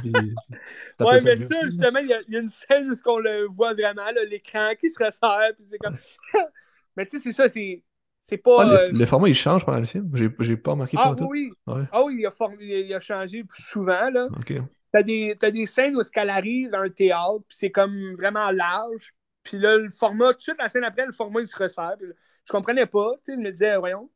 ouais, 0.99 1.21
mais 1.21 1.36
ça, 1.38 1.61
justement, 1.61 1.99
il 1.99 2.09
y, 2.09 2.36
a 2.36 2.39
une 2.39 2.49
scène 2.49 2.89
où 2.89 3.09
on 3.09 3.17
le 3.17 3.45
voit 3.45 3.73
vraiment, 3.73 4.03
l'écran 4.29 4.71
qui 4.77 4.89
se 4.89 5.01
resserre, 5.01 5.55
puis 5.55 5.63
c'est 5.63 5.77
comme. 5.77 5.95
mais 6.97 7.05
tu 7.05 7.17
sais, 7.17 7.23
c'est 7.23 7.31
ça, 7.31 7.47
c'est. 7.47 7.81
C'est 8.26 8.38
pas. 8.38 8.63
Ah, 8.63 8.69
euh, 8.69 8.89
le, 8.93 9.05
format, 9.05 9.28
il 9.28 9.36
change 9.36 9.65
pendant 9.65 9.80
le 9.80 9.86
film. 9.86 10.09
J'ai 10.39 10.55
pas 10.55 10.71
remarqué 10.71 10.95
Ah 10.97 11.13
oui. 11.30 11.51
Ah 11.67 12.03
oui, 12.05 12.19
il 12.19 12.26
a, 12.26 12.80
il 12.80 12.93
a, 12.93 12.99
changé 13.01 13.43
souvent, 13.53 14.09
là. 14.09 14.30
OK. 14.38 14.53
T'as 14.93 15.03
des, 15.03 15.38
as 15.41 15.51
des 15.51 15.65
scènes 15.65 15.97
où 15.97 16.01
elle 16.15 16.30
arrive 16.30 16.69
dans 16.69 16.80
un 16.80 16.89
théâtre, 16.89 17.41
puis 17.49 17.57
c'est 17.57 17.71
comme 17.71 18.13
vraiment 18.13 18.49
large. 18.51 19.13
Puis 19.43 19.59
là, 19.59 19.76
le 19.76 19.89
format, 19.89 20.32
tout 20.32 20.38
de 20.38 20.41
suite, 20.41 20.55
la 20.57 20.69
scène 20.69 20.86
après, 20.86 21.05
le 21.05 21.11
format, 21.11 21.41
il 21.41 21.47
se 21.47 21.57
resserre. 21.57 21.97
je 21.99 22.51
comprenais 22.51 22.86
pas. 22.86 23.11
Tu 23.26 23.34
sais, 23.34 23.34
je 23.34 23.43
me 23.43 23.51
disais, 23.51 23.76
voyons 23.76 24.09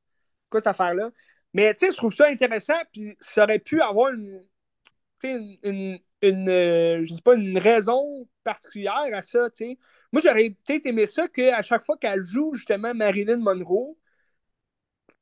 quoi 0.49 0.61
cette 0.61 0.67
affaire-là? 0.67 1.11
Mais 1.53 1.75
tu 1.75 1.85
sais, 1.85 1.91
je 1.91 1.97
trouve 1.97 2.13
ça 2.13 2.27
intéressant, 2.29 2.79
puis 2.93 3.17
ça 3.19 3.43
aurait 3.43 3.59
pu 3.59 3.81
avoir 3.81 4.13
une, 4.13 4.39
une, 5.23 5.99
une, 6.21 6.49
euh, 6.49 7.03
je 7.03 7.13
sais 7.13 7.21
pas, 7.21 7.35
une 7.35 7.57
raison 7.57 8.25
particulière 8.45 9.09
à 9.11 9.21
ça, 9.21 9.49
tu 9.49 9.65
sais. 9.65 9.77
Moi, 10.11 10.21
j'aurais 10.23 10.55
peut-être 10.65 10.85
aimé 10.85 11.05
ça 11.05 11.27
qu'à 11.27 11.61
chaque 11.61 11.83
fois 11.83 11.97
qu'elle 11.97 12.23
joue 12.23 12.53
justement 12.53 12.93
Marilyn 12.93 13.37
Monroe, 13.37 13.97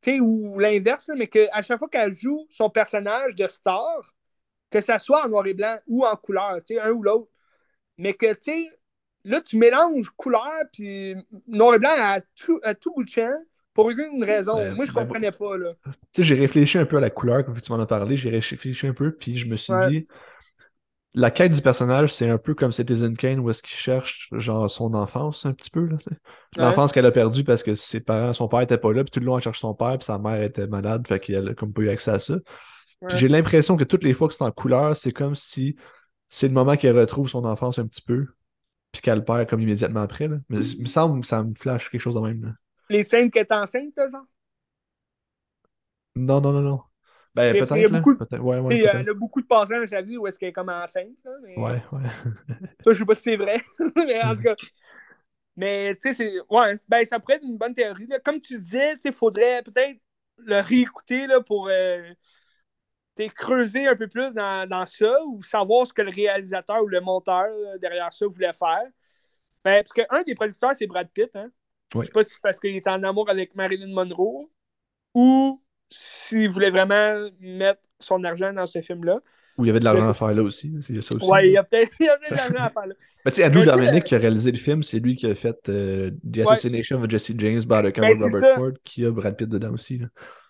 tu 0.02 0.12
sais, 0.12 0.20
ou 0.20 0.60
l'inverse, 0.60 1.10
mais 1.16 1.28
qu'à 1.28 1.62
chaque 1.62 1.80
fois 1.80 1.90
qu'elle 1.90 2.14
joue 2.14 2.46
son 2.50 2.70
personnage 2.70 3.36
de 3.36 3.48
star, 3.48 4.14
que 4.70 4.82
ça 4.82 5.00
soit 5.00 5.26
en 5.26 5.30
noir 5.30 5.48
et 5.48 5.54
blanc 5.54 5.78
ou 5.88 6.06
en 6.06 6.16
couleur, 6.16 6.58
tu 6.66 6.76
sais, 6.76 6.82
un 6.82 6.92
ou 6.92 7.02
l'autre. 7.02 7.32
Mais 7.98 8.14
que, 8.14 8.34
tu 8.34 8.42
sais, 8.42 8.68
là, 9.24 9.42
tu 9.42 9.58
mélanges 9.58 10.10
couleur 10.12 10.64
puis 10.72 11.16
noir 11.48 11.76
et 11.76 11.80
blanc 11.80 11.96
à 11.98 12.22
tout, 12.22 12.60
à 12.64 12.76
tout 12.76 12.94
bout 12.94 13.04
de 13.04 13.10
champ 13.10 13.32
pour 13.74 13.86
aucune 13.86 14.24
raison. 14.24 14.56
Ben, 14.56 14.76
Moi, 14.76 14.86
je 14.86 14.92
ben, 14.92 15.02
comprenais 15.02 15.32
pas, 15.32 15.58
là. 15.58 15.74
Tu 15.86 15.92
sais, 16.14 16.24
j'ai 16.24 16.36
réfléchi 16.36 16.78
un 16.78 16.86
peu 16.86 16.98
à 16.98 17.02
la 17.02 17.10
couleur, 17.10 17.46
comme 17.46 17.60
tu 17.60 17.72
m'en 17.72 17.80
as 17.80 17.86
parlé, 17.86 18.18
j'ai 18.18 18.30
réfléchi 18.30 18.88
un 18.88 18.94
peu, 18.94 19.12
puis 19.12 19.38
je 19.38 19.48
me 19.48 19.56
suis 19.56 19.74
dit, 19.90 20.08
la 21.16 21.32
quête 21.32 21.54
du 21.54 21.62
personnage, 21.62 22.14
c'est 22.14 22.30
un 22.30 22.38
peu 22.38 22.54
comme 22.54 22.74
Citizen 22.74 23.16
Kane, 23.16 23.40
où 23.40 23.50
est-ce 23.50 23.64
qu'il 23.64 23.78
cherche, 23.78 24.28
genre, 24.34 24.70
son 24.70 24.94
enfance, 24.94 25.46
un 25.46 25.54
petit 25.54 25.70
peu. 25.70 25.90
L'enfance 26.58 26.92
qu'elle 26.92 27.06
a 27.06 27.12
perdue 27.12 27.46
parce 27.46 27.64
que 27.64 27.74
ses 27.74 28.02
parents, 28.02 28.34
son 28.34 28.50
père 28.50 28.62
était 28.62 28.78
pas 28.78 28.92
là, 28.92 29.04
puis 29.04 29.12
tout 29.12 29.22
le 29.22 29.26
long, 29.26 29.38
elle 29.38 29.44
cherche 29.44 29.60
son 29.60 29.74
père, 29.74 29.98
puis 29.98 30.06
sa 30.06 30.20
mère 30.20 30.42
était 30.42 30.68
malade, 30.68 31.08
fait 31.08 31.20
qu'elle 31.22 31.48
a 31.50 31.54
comme 31.54 31.72
pas 31.72 31.84
eu 31.84 31.90
accès 31.90 32.12
à 32.12 32.20
ça. 32.20 32.36
Puis 33.08 33.18
j'ai 33.18 33.30
l'impression 33.30 33.78
que 33.78 33.86
toutes 33.86 34.04
les 34.04 34.14
fois 34.14 34.28
que 34.28 34.34
c'est 34.34 34.44
en 34.44 34.52
couleur, 34.52 34.98
c'est 34.98 35.12
comme 35.12 35.36
si 35.36 35.78
c'est 36.28 36.50
le 36.50 36.54
moment 36.54 36.76
qu'elle 36.76 37.00
retrouve 37.00 37.30
son 37.30 37.46
enfance 37.46 37.80
un 37.80 37.88
petit 37.88 38.02
peu, 38.02 38.28
puis 38.92 39.02
qu'elle 39.02 39.20
le 39.20 39.24
perd 39.24 39.48
comme 39.50 39.62
immédiatement 39.62 40.02
après, 40.02 40.28
là. 40.28 40.38
Mais 40.50 40.66
il 40.66 40.82
me 40.82 40.86
semble 40.86 41.22
que 41.22 41.28
ça 41.28 41.44
me 41.44 41.54
flash 41.56 41.90
quelque 41.90 42.02
chose 42.02 42.16
de 42.16 42.20
même, 42.20 42.44
là. 42.44 42.52
Les 42.90 43.04
scènes 43.04 43.32
qu'elle 43.32 43.48
est 43.50 43.54
enceinte, 43.54 43.94
genre? 44.12 44.26
Non, 46.16 46.42
non, 46.42 46.52
non, 46.52 46.62
non. 46.62 46.82
Ben, 47.36 47.54
peut-être. 47.54 47.76
Il 47.76 47.82
y 47.82 47.86
a 47.86 47.90
beaucoup, 47.90 48.14
de... 48.14 48.38
ouais, 48.38 48.60
ouais, 48.60 48.78
il 48.78 48.84
y 48.84 48.88
a 48.88 49.14
beaucoup 49.14 49.42
de 49.42 49.46
passages 49.46 49.80
dans 49.82 49.98
sa 49.98 50.02
vie 50.02 50.18
où 50.18 50.26
est-ce 50.26 50.40
qu'elle 50.40 50.50
est 50.50 50.54
comme 50.54 50.70
enceinte. 50.70 51.18
Là, 51.26 51.32
mais... 51.44 51.58
Ouais, 51.58 51.84
ouais. 51.92 52.02
ça, 52.84 52.94
je 52.94 53.00
sais 53.00 53.06
pas 53.06 53.14
si 53.14 53.22
c'est 53.22 53.36
vrai. 53.36 53.62
mais 53.96 54.24
en 54.24 54.36
tout 54.36 54.44
cas. 54.44 54.56
Mais, 55.58 55.96
tu 55.96 56.14
sais, 56.14 56.14
c'est. 56.14 56.34
Ouais, 56.50 56.80
ben, 56.88 57.06
ça 57.06 57.20
pourrait 57.20 57.36
être 57.36 57.46
une 57.46 57.58
bonne 57.58 57.74
théorie. 57.74 58.08
Là. 58.08 58.20
Comme 58.20 58.40
tu 58.40 58.58
disais, 58.58 58.96
il 59.04 59.14
faudrait 59.14 59.62
peut-être 59.64 60.00
le 60.38 60.62
réécouter 60.62 61.28
là, 61.28 61.42
pour 61.42 61.68
euh, 61.70 62.14
creuser 63.36 63.88
un 63.88 63.96
peu 63.96 64.08
plus 64.08 64.34
dans, 64.34 64.68
dans, 64.68 64.86
ça 64.86 65.14
ou 65.26 65.44
savoir 65.44 65.88
ce 65.88 65.94
que 65.94 66.02
le 66.02 66.12
réalisateur 66.12 66.84
ou 66.84 66.88
le 66.88 67.00
monteur 67.00 67.48
derrière 67.80 68.12
ça 68.12 68.28
voulait 68.28 68.54
faire. 68.54 68.86
Ben, 69.64 69.84
parce 69.84 69.94
qu'un 69.94 70.24
des 70.24 70.36
producteurs, 70.36 70.76
c'est 70.76 70.88
Brad 70.88 71.10
Pitt. 71.10 71.36
Hein? 71.36 71.50
Oui. 71.96 72.02
Je 72.02 72.08
sais 72.08 72.14
pas 72.14 72.24
si 72.24 72.34
c'est 72.34 72.42
parce 72.42 72.60
qu'il 72.60 72.76
est 72.76 72.88
en 72.88 73.02
amour 73.04 73.30
avec 73.30 73.56
Marilyn 73.56 73.94
Monroe 73.94 74.50
ou 75.14 75.62
s'il 75.90 76.50
voulait 76.50 76.72
vraiment 76.72 77.30
mettre 77.40 77.82
son 78.00 78.24
argent 78.24 78.52
dans 78.54 78.66
ce 78.66 78.82
film-là. 78.82 79.20
Ou 79.58 79.64
il 79.64 79.68
y 79.68 79.70
avait 79.70 79.80
de 79.80 79.86
l'argent 79.86 80.10
à 80.10 80.14
faire 80.14 80.34
là 80.34 80.44
aussi. 80.44 80.74
Il 80.90 80.96
y 80.96 81.00
a 81.00 81.02
ça 81.02 81.16
aussi. 81.16 81.26
Ouais, 81.26 81.48
il 81.48 81.54
y 81.54 81.58
a 81.58 81.64
peut-être 81.64 81.92
de 82.00 82.36
l'argent 82.36 82.66
à 82.66 82.70
faire 82.70 82.88
là. 82.88 82.96
Mais 83.24 83.32
tu 83.32 83.38
sais, 83.38 83.46
Andrew 83.46 83.64
Dominic 83.64 84.04
qui 84.04 84.16
a 84.16 84.18
réalisé 84.18 84.52
le 84.52 84.58
film, 84.58 84.84
c'est 84.84 85.00
lui 85.00 85.16
qui 85.16 85.26
a 85.26 85.34
fait 85.34 85.58
euh, 85.70 86.12
The 86.32 86.40
Assassination 86.40 86.98
ouais, 86.98 87.06
of 87.06 87.10
Jesse 87.10 87.34
James 87.38 87.62
by 87.62 87.82
the 87.82 87.96
ben, 87.96 88.14
Robert 88.22 88.32
ça. 88.32 88.56
Ford, 88.56 88.72
qui 88.84 89.06
a 89.06 89.12
Brad 89.12 89.36
Pitt 89.36 89.50
dedans 89.50 89.74
aussi. 89.74 90.02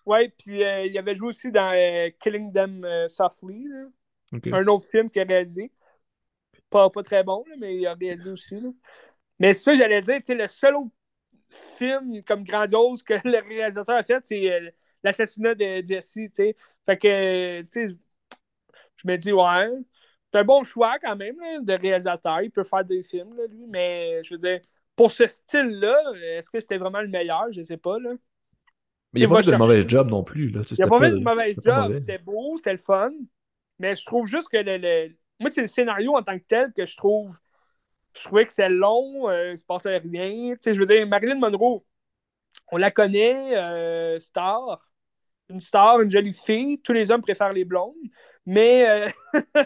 Ouais, 0.06 0.34
puis 0.38 0.64
euh, 0.64 0.86
il 0.86 0.98
avait 0.98 1.16
joué 1.16 1.30
aussi 1.30 1.52
dans 1.52 1.72
euh, 1.74 2.10
Killing 2.20 2.52
Them 2.52 2.86
Softly, 3.08 3.68
là. 3.70 3.86
Okay. 4.34 4.52
un 4.54 4.66
autre 4.68 4.86
film 4.86 5.10
qu'il 5.10 5.22
a 5.22 5.26
réalisé. 5.26 5.72
Pas, 6.70 6.90
pas 6.90 7.04
très 7.04 7.24
bon, 7.24 7.44
là, 7.48 7.56
mais 7.60 7.78
il 7.78 7.88
a 7.88 7.94
réalisé 7.94 8.30
aussi. 8.30 8.56
Là. 8.56 8.70
Mais 9.40 9.54
ça, 9.54 9.76
j'allais 9.76 10.02
dire, 10.02 10.20
le 10.28 10.48
seul 10.48 10.76
autre 10.76 10.92
film 11.50 12.22
comme 12.28 12.44
grandiose 12.44 13.04
que 13.04 13.14
le 13.24 13.48
réalisateur 13.48 13.96
a 13.96 14.04
fait, 14.04 14.26
c'est 14.26 14.74
l'assassinat 15.06 15.56
de 15.56 15.86
Jesse. 15.86 16.18
sais. 16.34 16.56
Fait 16.86 16.98
que, 16.98 17.62
tu 17.62 17.68
sais, 17.72 17.88
je 18.98 19.08
me 19.08 19.16
dis, 19.16 19.32
ouais, 19.32 19.70
c'est 20.34 20.40
un 20.40 20.44
bon 20.44 20.64
choix 20.64 20.98
quand 21.00 21.16
même 21.16 21.40
là, 21.40 21.60
de 21.62 21.74
réalisateur. 21.74 22.42
Il 22.42 22.52
peut 22.52 22.64
faire 22.64 22.84
des 22.84 23.02
films, 23.02 23.36
là, 23.38 23.44
lui, 23.48 23.66
mais 23.68 24.22
je 24.24 24.34
veux 24.34 24.40
dire, 24.40 24.60
pour 24.96 25.12
ce 25.12 25.28
style-là, 25.28 25.96
est-ce 26.38 26.50
que 26.50 26.60
c'était 26.60 26.78
vraiment 26.78 27.02
le 27.02 27.08
meilleur? 27.08 27.52
Je 27.52 27.62
sais 27.62 27.78
pas. 27.78 28.00
Là. 28.00 28.12
Mais 29.14 29.22
il 29.22 29.28
n'y 29.28 29.32
a 29.32 29.36
pas 29.36 29.44
fait 29.44 29.52
de 29.52 29.56
mauvais 29.56 29.88
job 29.88 30.10
non 30.10 30.24
plus. 30.24 30.50
Là. 30.50 30.62
Il 30.70 30.76
n'y 30.76 30.84
a 30.84 30.88
pas 30.88 31.00
fait 31.00 31.12
de 31.12 31.20
mauvais 31.20 31.54
job. 31.54 31.96
C'était 31.96 32.18
beau, 32.18 32.58
c'était 32.58 32.74
le 32.74 32.80
fun. 32.80 33.12
Mais 33.80 33.96
je 33.96 34.06
trouve 34.06 34.26
juste 34.26 34.50
que 34.50 34.58
le, 34.58 34.78
le... 34.78 35.16
moi, 35.40 35.50
c'est 35.50 35.62
le 35.62 35.68
scénario 35.68 36.16
en 36.16 36.22
tant 36.22 36.38
que 36.38 36.44
tel 36.48 36.74
que 36.74 36.86
je 36.86 36.96
trouve. 36.98 37.38
Je 38.18 38.24
trouvais 38.24 38.46
que 38.46 38.52
c'était 38.52 38.70
long, 38.70 39.30
euh, 39.30 39.48
il 39.48 39.52
ne 39.52 39.56
se 39.58 39.66
passait 39.66 39.98
rien. 39.98 40.54
Tu 40.54 40.60
sais, 40.62 40.74
je 40.74 40.80
veux 40.80 40.86
dire, 40.86 41.06
Marilyn 41.06 41.38
Monroe, 41.38 41.84
on 42.72 42.78
la 42.78 42.90
connaît, 42.90 43.58
euh, 43.58 44.20
star. 44.22 44.82
Une 45.50 45.62
star, 45.62 46.02
une 46.02 46.10
jolie 46.10 46.34
fille. 46.34 46.82
Tous 46.82 46.94
les 46.94 47.12
hommes 47.12 47.22
préfèrent 47.22 47.54
les 47.54 47.66
blondes. 47.66 47.96
Mais, 48.46 48.90
euh... 48.90 49.10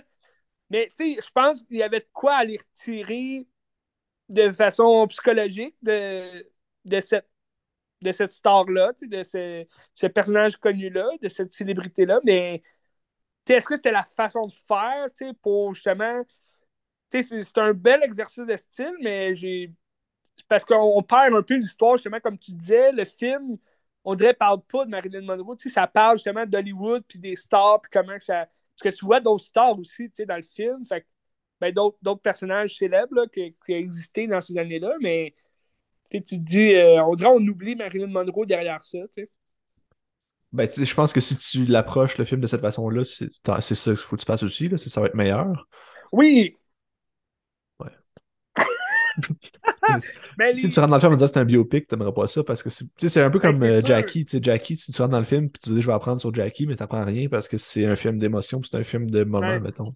mais 0.69 0.87
tu 0.97 1.15
sais, 1.15 1.21
je 1.23 1.31
pense 1.31 1.63
qu'il 1.63 1.77
y 1.77 1.83
avait 1.83 1.99
de 1.99 2.09
quoi 2.13 2.35
aller 2.35 2.57
retirer 2.57 3.47
de 4.29 4.51
façon 4.51 5.07
psychologique 5.07 5.75
de, 5.81 6.45
de 6.85 6.99
cette, 6.99 7.27
de 8.01 8.11
cette 8.11 8.31
star-là, 8.31 8.93
de 9.01 9.23
ce, 9.23 10.07
personnage 10.07 10.57
connu-là, 10.57 11.07
de 11.21 11.29
cette 11.29 11.53
célébrité-là. 11.53 12.19
Mais 12.23 12.61
est-ce 13.47 13.67
que 13.67 13.75
c'était 13.75 13.91
la 13.91 14.03
façon 14.03 14.41
de 14.43 14.51
faire 14.51 15.07
pour 15.41 15.73
justement. 15.73 16.23
C'est 17.09 17.57
un 17.57 17.73
bel 17.73 18.03
exercice 18.03 18.45
de 18.45 18.55
style, 18.55 18.93
mais 19.01 19.33
j'ai. 19.33 19.73
Parce 20.47 20.63
qu'on 20.63 21.03
perd 21.03 21.35
un 21.35 21.41
peu 21.41 21.55
l'histoire, 21.55 21.97
justement, 21.97 22.19
comme 22.19 22.37
tu 22.37 22.51
disais, 22.53 22.91
le 22.91 23.03
film, 23.03 23.57
on 24.09 24.15
dirait, 24.15 24.33
parle 24.33 24.61
pas 24.61 24.85
de 24.85 24.89
Marilyn 24.89 25.21
Monroe. 25.21 25.55
Ça 25.57 25.87
parle 25.87 26.17
justement 26.17 26.45
d'Hollywood, 26.45 27.03
puis 27.07 27.19
des 27.19 27.35
stars, 27.35 27.81
puis 27.81 27.91
comment 27.91 28.19
ça 28.19 28.47
parce 28.79 28.95
que 28.95 28.99
tu 28.99 29.05
vois 29.05 29.19
d'autres 29.19 29.43
stars 29.43 29.77
aussi 29.77 30.09
dans 30.25 30.37
le 30.37 30.43
film. 30.43 30.85
Fait 30.85 31.05
ben, 31.59 31.73
d'autres 31.73 32.21
personnages 32.21 32.77
célèbres 32.77 33.13
là, 33.13 33.27
qui, 33.27 33.55
qui, 33.65 33.73
ont 33.73 33.77
existé 33.77 34.27
dans 34.27 34.39
ces 34.39 34.57
années-là, 34.57 34.95
mais 35.01 35.35
tu 36.09 36.21
te 36.21 36.35
dis, 36.35 36.73
euh, 36.73 37.03
on 37.03 37.13
dirait 37.15 37.29
qu'on 37.29 37.45
oublie 37.45 37.75
Marilyn 37.75 38.07
Monroe 38.07 38.45
derrière 38.45 38.81
ça. 38.81 38.99
T'sais. 39.11 39.29
Ben, 40.53 40.67
je 40.69 40.93
pense 40.93 41.11
que 41.11 41.19
si 41.19 41.37
tu 41.37 41.65
l'approches 41.65 42.17
le 42.17 42.25
film 42.25 42.39
de 42.39 42.47
cette 42.47 42.61
façon-là, 42.61 43.03
c'est 43.03 43.29
ça 43.75 43.91
qu'il 43.91 43.97
faut 43.97 44.15
que 44.15 44.21
tu 44.21 44.25
fasses 44.25 44.43
aussi, 44.43 44.69
là, 44.69 44.77
ça 44.77 45.01
va 45.01 45.07
être 45.07 45.15
meilleur. 45.15 45.67
Oui! 46.11 46.55
Ouais. 47.79 47.91
Si, 49.99 50.69
tu 50.69 50.79
rentres 50.79 50.89
dans 50.89 50.97
le 50.97 51.01
film 51.01 51.13
en 51.13 51.15
disant 51.15 51.27
c'est 51.27 51.39
un 51.39 51.45
biopic, 51.45 51.87
t'aimerais 51.87 52.13
pas 52.13 52.27
ça 52.27 52.43
parce 52.43 52.63
que 52.63 52.69
c'est 52.69 53.21
un 53.21 53.29
peu 53.29 53.39
ben, 53.39 53.51
comme 53.51 53.63
euh, 53.63 53.81
Jackie. 53.83 54.25
Jackie, 54.41 54.75
si 54.75 54.91
tu 54.91 55.01
rentres 55.01 55.11
dans 55.11 55.19
le 55.19 55.25
film 55.25 55.49
puis 55.49 55.61
tu 55.61 55.69
dis 55.69 55.81
je 55.81 55.87
vais 55.87 55.93
apprendre 55.93 56.21
sur 56.21 56.33
Jackie, 56.33 56.67
mais 56.67 56.75
t'apprends 56.75 57.03
rien 57.03 57.29
parce 57.29 57.47
que 57.47 57.57
c'est 57.57 57.85
un 57.85 57.95
film 57.95 58.19
d'émotion 58.19 58.61
c'est 58.63 58.77
un 58.77 58.83
film 58.83 59.09
de 59.09 59.23
moment, 59.23 59.59
mettons. 59.59 59.91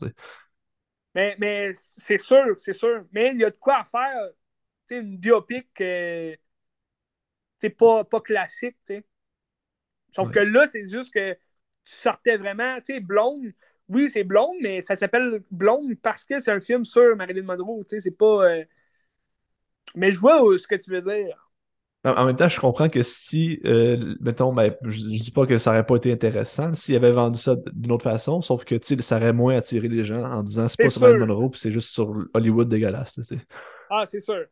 Mais, 1.16 1.36
mais 1.38 1.72
c'est 1.74 2.20
sûr, 2.20 2.58
c'est 2.58 2.74
sûr. 2.74 3.06
Mais 3.12 3.32
il 3.34 3.42
y 3.42 3.44
a 3.44 3.52
de 3.52 3.58
quoi 3.60 3.84
faire. 3.84 4.30
sais 4.90 5.00
une 5.00 5.18
biopic 5.18 5.68
euh, 5.82 6.36
c'est 7.64 7.70
pas, 7.70 8.04
pas 8.04 8.20
classique. 8.20 8.76
sais 8.84 9.06
Sauf 10.14 10.30
que 10.32 10.40
là, 10.40 10.66
c'est 10.68 10.86
juste 10.86 11.14
que 11.14 11.34
tu 11.34 11.94
sortais 11.94 12.38
vraiment, 12.38 12.76
tu 12.78 12.94
sais, 12.94 13.00
blonde. 13.00 13.54
Oui, 13.88 14.10
c'est 14.10 14.24
blonde, 14.24 14.58
mais 14.62 14.82
ça 14.82 14.96
s'appelle 14.96 15.42
blonde 15.50 15.96
parce 16.02 16.26
que 16.26 16.40
c'est 16.40 16.52
un 16.52 16.60
film 16.60 16.84
sur 16.84 17.16
Marilyn 17.16 17.44
Monroe. 17.44 17.84
tu 17.84 17.96
sais 17.96 18.00
C'est 18.02 18.18
pas. 18.18 18.50
Euh, 18.50 18.66
mais 19.96 20.12
je 20.12 20.20
vois 20.20 20.40
ce 20.58 20.68
que 20.68 20.76
tu 20.76 20.92
veux 20.92 21.02
dire. 21.02 21.44
En 22.06 22.26
même 22.26 22.36
temps, 22.36 22.50
je 22.50 22.60
comprends 22.60 22.90
que 22.90 23.02
si, 23.02 23.62
euh, 23.64 24.16
mettons, 24.20 24.52
ben, 24.52 24.76
je, 24.84 25.06
ne 25.06 25.18
dis 25.18 25.32
pas 25.32 25.46
que 25.46 25.58
ça 25.58 25.72
aurait 25.72 25.86
pas 25.86 25.96
été 25.96 26.12
intéressant 26.12 26.76
s'il 26.76 26.98
avait 26.98 27.14
vendu 27.14 27.40
ça 27.40 27.56
d'une 27.72 27.94
autre 27.94 28.04
façon, 28.04 28.42
sauf 28.42 28.66
que 28.66 28.76
ça 29.02 29.16
aurait 29.16 29.32
moins 29.32 29.56
attiré 29.56 29.88
les 29.88 30.04
gens 30.04 30.22
en 30.22 30.44
disant 30.44 30.68
c'est 30.68 30.84
pas 30.84 30.90
sur 30.90 31.00
Marilyn 31.00 31.28
Monroe, 31.28 31.52
puis 31.52 31.62
c'est 31.62 31.72
juste 31.72 31.92
sur 31.92 32.14
Hollywood 32.34 32.68
dégueulasse. 32.68 33.18
Ah, 33.90 34.06
c'est 34.06 34.20
sûr. 34.20 34.46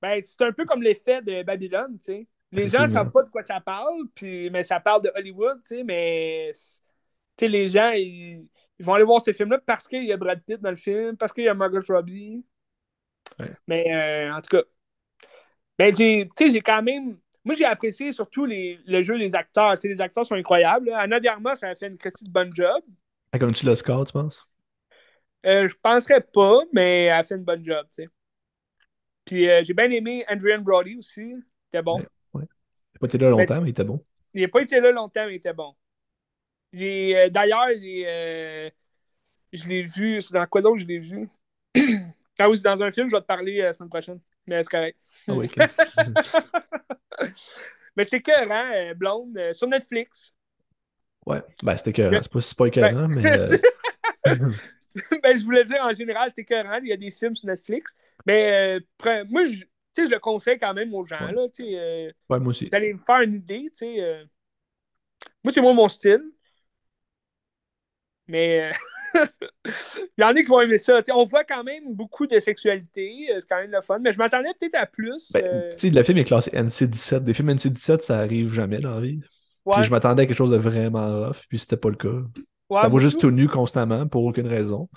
Ben, 0.00 0.20
c'est 0.24 0.42
un 0.42 0.52
peu 0.52 0.64
comme 0.64 0.82
l'effet 0.82 1.22
de 1.22 1.42
Babylone, 1.42 1.98
tu 1.98 2.04
sais. 2.04 2.28
Les 2.52 2.68
gens 2.68 2.82
ne 2.82 2.88
savent 2.88 3.10
pas 3.10 3.22
de 3.22 3.30
quoi 3.30 3.42
ça 3.42 3.60
parle, 3.60 4.04
puis, 4.14 4.50
mais 4.50 4.62
ça 4.62 4.78
parle 4.78 5.02
de 5.02 5.10
Hollywood, 5.16 5.56
tu 5.66 5.76
sais, 5.76 5.84
mais 5.84 6.52
les 7.40 7.68
gens, 7.68 7.90
ils, 7.92 8.46
vont 8.78 8.94
aller 8.94 9.04
voir 9.04 9.20
ce 9.20 9.32
film-là 9.32 9.60
parce 9.64 9.86
qu'il 9.86 10.04
y 10.04 10.12
a 10.12 10.16
Brad 10.16 10.42
Pitt 10.44 10.60
dans 10.60 10.70
le 10.70 10.76
film, 10.76 11.16
parce 11.16 11.32
qu'il 11.32 11.44
y 11.44 11.48
a 11.48 11.54
Margot 11.54 11.80
Robbie. 11.88 12.44
Mais 13.66 13.84
euh, 13.94 14.34
en 14.34 14.40
tout 14.40 14.56
cas, 14.56 14.62
ben, 15.78 15.94
j'ai, 15.94 16.28
j'ai 16.38 16.60
quand 16.60 16.82
même. 16.82 17.18
Moi, 17.44 17.54
j'ai 17.56 17.64
apprécié 17.64 18.12
surtout 18.12 18.44
les, 18.44 18.78
le 18.86 19.02
jeu 19.02 19.18
des 19.18 19.34
acteurs. 19.34 19.74
les 19.82 20.00
acteurs 20.00 20.24
sont 20.24 20.34
incroyables. 20.34 20.90
Anna 20.94 21.18
Diarma, 21.18 21.56
ça 21.56 21.68
a 21.68 21.74
fait 21.74 21.88
une 21.88 21.96
de 21.96 22.30
bonne 22.30 22.54
job. 22.54 22.82
Elle 23.32 23.40
gagne-tu 23.40 23.66
l'Oscar, 23.66 24.04
tu 24.04 24.12
penses? 24.12 24.46
Euh, 25.44 25.66
je 25.66 25.74
penserais 25.82 26.20
pas, 26.20 26.60
mais 26.72 27.04
elle 27.04 27.12
a 27.12 27.22
fait 27.24 27.34
une 27.34 27.42
bonne 27.44 27.64
job, 27.64 27.84
tu 27.88 27.94
sais. 27.94 28.08
Puis 29.24 29.48
euh, 29.48 29.62
j'ai 29.64 29.74
bien 29.74 29.90
aimé 29.90 30.24
Andrian 30.28 30.60
Brody 30.60 30.96
aussi. 30.98 31.20
Il 31.20 31.42
était 31.68 31.82
bon. 31.82 31.98
Ouais, 31.98 32.06
Il 32.34 32.40
n'a 32.40 32.98
pas 33.00 33.06
été 33.06 33.18
là 33.18 33.30
longtemps, 33.30 33.60
mais, 33.60 33.68
il 33.68 33.70
était 33.70 33.84
bon. 33.84 34.04
Il 34.34 34.42
n'a 34.42 34.48
pas 34.48 34.62
été 34.62 34.80
là 34.80 34.92
longtemps, 34.92 35.26
mais 35.26 35.32
il 35.32 35.36
était 35.36 35.52
bon. 35.52 35.74
J'ai, 36.72 37.28
d'ailleurs, 37.30 37.68
je 37.70 39.68
l'ai 39.68 39.82
vu. 39.82 40.22
C'est 40.22 40.34
dans 40.34 40.46
quoi 40.46 40.62
d'autre 40.62 40.78
je 40.78 40.86
l'ai 40.86 40.98
vu? 41.00 41.28
ah 42.38 42.48
oui, 42.48 42.56
c'est 42.56 42.62
dans 42.64 42.82
un 42.82 42.90
film, 42.90 43.08
je 43.08 43.14
vais 43.14 43.20
te 43.20 43.26
parler 43.26 43.58
la 43.58 43.72
semaine 43.72 43.88
prochaine. 43.88 44.20
Mais 44.46 44.62
c'est 44.62 44.70
correct. 44.70 44.98
Ah 45.28 45.34
oui, 45.34 45.48
Mais 47.96 48.04
c'était 48.04 48.18
écœurant, 48.18 48.70
euh, 48.74 48.94
Blonde, 48.94 49.36
euh, 49.36 49.52
sur 49.52 49.68
Netflix. 49.68 50.34
Ouais, 51.26 51.42
ben 51.62 51.76
c'était 51.76 51.90
écœurant. 51.90 52.20
C'est 52.22 52.32
pas, 52.32 52.40
pas 52.56 52.66
écœurant, 52.66 53.06
ben, 53.06 53.22
mais. 53.22 53.38
Euh, 53.38 53.58
ben, 55.22 55.36
je 55.36 55.44
voulais 55.44 55.64
dire 55.64 55.80
en 55.82 55.92
général, 55.92 56.30
c'était 56.30 56.42
écœurant. 56.42 56.78
Il 56.82 56.88
y 56.88 56.92
a 56.92 56.96
des 56.96 57.10
films 57.10 57.36
sur 57.36 57.48
Netflix. 57.48 57.94
Mais 58.26 58.80
moi, 59.28 59.46
je, 59.46 59.64
je 59.96 60.10
le 60.10 60.18
conseille 60.18 60.58
quand 60.58 60.72
même 60.74 60.94
aux 60.94 61.04
gens. 61.04 61.20
Ouais. 61.26 61.32
Là, 61.32 61.46
ouais, 62.30 62.40
moi 62.40 62.48
aussi. 62.48 62.68
Allez 62.72 62.94
me 62.94 62.98
faire 62.98 63.20
une 63.20 63.34
idée. 63.34 63.68
Moi, 65.44 65.52
c'est 65.52 65.60
moi 65.60 65.74
mon 65.74 65.88
style. 65.88 66.22
Mais 68.26 68.72
il 69.64 70.20
y 70.20 70.24
en 70.24 70.28
a 70.28 70.34
qui 70.34 70.46
vont 70.46 70.60
aimer 70.60 70.78
ça. 70.78 71.00
on 71.14 71.24
voit 71.24 71.44
quand 71.44 71.64
même 71.64 71.94
beaucoup 71.94 72.26
de 72.26 72.38
sexualité. 72.38 73.28
Euh, 73.30 73.40
c'est 73.40 73.48
quand 73.48 73.60
même 73.60 73.70
le 73.70 73.80
fun. 73.80 73.98
Mais 73.98 74.12
je 74.12 74.18
m'attendais 74.18 74.50
peut-être 74.58 74.76
à 74.76 74.86
plus. 74.86 75.30
Ben, 75.32 75.44
euh. 75.44 75.74
Le 75.82 76.02
film 76.02 76.18
est 76.18 76.24
classé 76.24 76.50
NC-17. 76.50 77.20
Des 77.20 77.34
films 77.34 77.50
NC-17, 77.50 78.00
ça 78.00 78.18
arrive 78.18 78.52
jamais 78.52 78.78
dans 78.78 78.94
la 78.94 79.00
vie. 79.00 79.20
Puis 79.70 79.84
je 79.84 79.90
m'attendais 79.90 80.22
à 80.22 80.26
quelque 80.26 80.36
chose 80.36 80.50
de 80.50 80.56
vraiment 80.56 81.26
rough, 81.26 81.46
puis 81.48 81.58
c'était 81.58 81.76
pas 81.76 81.88
le 81.88 81.96
cas. 81.96 82.08
Ouais, 82.68 82.80
ça 82.82 82.90
juste 82.98 83.20
tout 83.20 83.30
nu 83.30 83.48
constamment 83.48 84.08
pour 84.08 84.24
aucune 84.24 84.46
raison. 84.46 84.88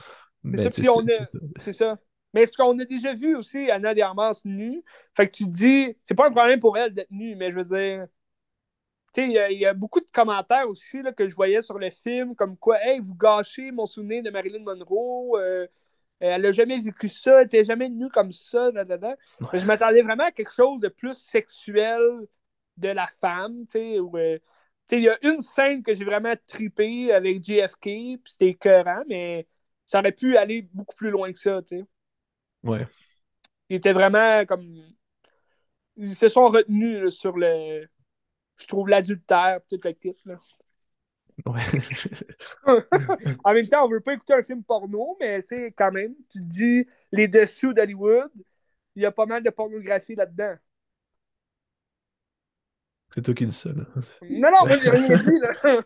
C'est 1.57 1.73
ça. 1.73 1.97
Mais 2.33 2.45
ce 2.45 2.51
qu'on 2.51 2.77
a 2.79 2.85
déjà 2.85 3.13
vu 3.13 3.35
aussi, 3.35 3.71
Anna 3.71 3.93
Diarmas 3.93 4.41
nue, 4.43 4.83
fait 5.15 5.27
que 5.27 5.33
tu 5.33 5.45
te 5.45 5.49
dis, 5.49 5.97
c'est 6.03 6.15
pas 6.15 6.27
un 6.27 6.31
problème 6.31 6.59
pour 6.59 6.77
elle 6.77 6.93
d'être 6.93 7.11
nue, 7.11 7.35
mais 7.35 7.49
je 7.49 7.57
veux 7.57 7.63
dire, 7.63 8.07
il 9.17 9.31
y, 9.31 9.65
a 9.65 9.73
beaucoup 9.73 9.99
de 9.99 10.07
commentaires 10.11 10.67
aussi 10.67 11.01
là, 11.01 11.11
que 11.13 11.27
je 11.27 11.35
voyais 11.35 11.61
sur 11.61 11.77
le 11.77 11.89
film, 11.89 12.35
comme 12.35 12.57
quoi, 12.57 12.77
hey, 12.81 12.99
vous 12.99 13.15
gâchez 13.15 13.71
mon 13.71 13.85
souvenir 13.85 14.23
de 14.23 14.29
Marilyn 14.29 14.63
Monroe. 14.63 15.39
Euh, 15.39 15.67
elle 16.19 16.41
n'a 16.41 16.51
jamais 16.51 16.79
vécu 16.79 17.09
ça, 17.09 17.39
elle 17.39 17.43
n'était 17.45 17.63
jamais 17.63 17.89
nue 17.89 18.09
comme 18.09 18.31
ça. 18.31 18.71
Je 19.53 19.65
m'attendais 19.65 20.01
vraiment 20.01 20.25
à 20.25 20.31
quelque 20.31 20.53
chose 20.53 20.79
de 20.79 20.87
plus 20.87 21.13
sexuel 21.13 22.01
de 22.77 22.89
la 22.89 23.07
femme. 23.07 23.65
Euh, 23.75 24.39
il 24.91 24.99
y 24.99 25.09
a 25.09 25.17
une 25.23 25.41
scène 25.41 25.83
que 25.83 25.93
j'ai 25.93 26.05
vraiment 26.05 26.33
tripé 26.47 27.11
avec 27.11 27.43
JFK, 27.43 27.81
puis 27.81 28.19
c'était 28.25 28.47
écœurant, 28.47 29.03
mais 29.07 29.47
ça 29.85 29.99
aurait 29.99 30.11
pu 30.11 30.37
aller 30.37 30.67
beaucoup 30.73 30.95
plus 30.95 31.09
loin 31.09 31.31
que 31.31 31.39
ça. 31.39 31.61
Ouais. 32.63 32.87
Il 33.69 33.77
était 33.77 33.93
vraiment 33.93 34.45
comme. 34.45 34.63
Ils 35.97 36.15
se 36.15 36.27
sont 36.27 36.49
retenus 36.49 37.09
sur 37.13 37.37
le 37.37 37.87
je 38.57 38.67
trouve 38.67 38.89
l'adultère, 38.89 39.59
tout 39.69 39.79
le 39.83 39.91
kit. 39.91 40.15
Là. 40.25 40.39
Ouais. 41.45 41.61
en 43.43 43.53
même 43.53 43.67
temps, 43.67 43.85
on 43.85 43.89
veut 43.89 43.99
pas 43.99 44.13
écouter 44.13 44.33
un 44.33 44.41
film 44.41 44.63
porno, 44.63 45.17
mais 45.19 45.41
tu 45.43 45.55
sais, 45.55 45.73
quand 45.75 45.91
même, 45.91 46.15
tu 46.29 46.39
te 46.39 46.47
dis 46.47 46.87
les 47.11 47.27
dessous 47.27 47.73
d'Hollywood, 47.73 48.31
il 48.95 49.03
y 49.03 49.05
a 49.05 49.11
pas 49.11 49.25
mal 49.25 49.43
de 49.43 49.49
pornographie 49.49 50.15
là-dedans. 50.15 50.55
C'est 53.13 53.21
toi 53.21 53.33
qui 53.33 53.45
dis 53.45 53.53
ça, 53.53 53.69
là. 53.69 53.85
Non, 54.23 54.49
non, 54.51 54.67
moi 54.67 54.77
j'ai 54.77 54.89
rien 54.89 55.17
dit, 55.19 55.39
là. 55.39 55.81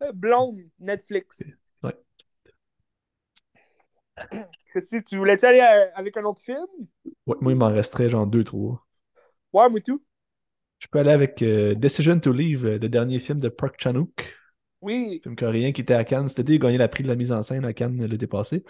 Blonde, 0.14 0.60
Netflix. 0.78 1.42
Ouais. 1.82 1.96
Christy, 4.66 5.02
tu 5.04 5.16
voulais-tu 5.16 5.44
aller 5.46 5.60
euh, 5.60 5.90
avec 5.94 6.16
un 6.16 6.24
autre 6.24 6.42
film? 6.42 6.66
Ouais, 7.26 7.36
moi, 7.40 7.52
il 7.52 7.58
m'en 7.58 7.68
resterait 7.68 8.10
genre 8.10 8.26
deux, 8.26 8.44
trois. 8.44 8.85
Ouais, 9.56 9.80
tout? 9.80 10.02
Je 10.80 10.86
peux 10.88 10.98
aller 10.98 11.12
avec 11.12 11.40
euh, 11.40 11.74
Decision 11.74 12.20
to 12.20 12.30
Leave, 12.30 12.66
le 12.66 12.88
dernier 12.90 13.18
film 13.18 13.40
de 13.40 13.48
Park 13.48 13.76
Chan-wook, 13.78 14.36
Oui. 14.82 15.20
film 15.22 15.34
coréen 15.34 15.72
qui 15.72 15.80
était 15.80 15.94
à 15.94 16.04
Cannes. 16.04 16.28
Été, 16.28 16.52
il 16.52 16.56
a 16.56 16.58
gagné 16.58 16.76
la 16.76 16.88
prix 16.88 17.02
de 17.02 17.08
la 17.08 17.16
mise 17.16 17.32
en 17.32 17.42
scène 17.42 17.64
à 17.64 17.72
Cannes 17.72 18.04
l'été 18.04 18.26
passé. 18.26 18.64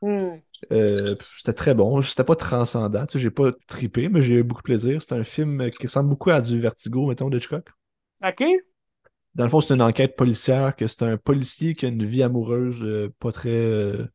Hmm. 0.00 0.36
Euh, 0.72 1.16
c'était 1.36 1.52
très 1.52 1.74
bon. 1.74 2.00
C'était 2.00 2.24
pas 2.24 2.34
transcendant. 2.34 3.04
Tu 3.04 3.12
sais, 3.12 3.18
j'ai 3.18 3.30
pas 3.30 3.52
tripé, 3.66 4.08
mais 4.08 4.22
j'ai 4.22 4.36
eu 4.36 4.42
beaucoup 4.42 4.62
de 4.62 4.64
plaisir. 4.64 5.02
C'est 5.02 5.12
un 5.12 5.22
film 5.22 5.68
qui 5.70 5.86
ressemble 5.86 6.08
beaucoup 6.08 6.30
à 6.30 6.40
du 6.40 6.58
Vertigo, 6.58 7.08
mettons, 7.08 7.28
de 7.28 7.36
Hitchcock. 7.36 7.68
OK. 8.24 8.42
Dans 9.34 9.44
le 9.44 9.50
fond, 9.50 9.60
c'est 9.60 9.74
une 9.74 9.82
enquête 9.82 10.16
policière 10.16 10.74
que 10.74 10.86
c'est 10.86 11.02
un 11.02 11.18
policier 11.18 11.74
qui 11.74 11.84
a 11.84 11.88
une 11.90 12.06
vie 12.06 12.22
amoureuse 12.22 12.82
euh, 12.82 13.12
pas 13.18 13.32
très 13.32 13.50
euh, 13.50 14.06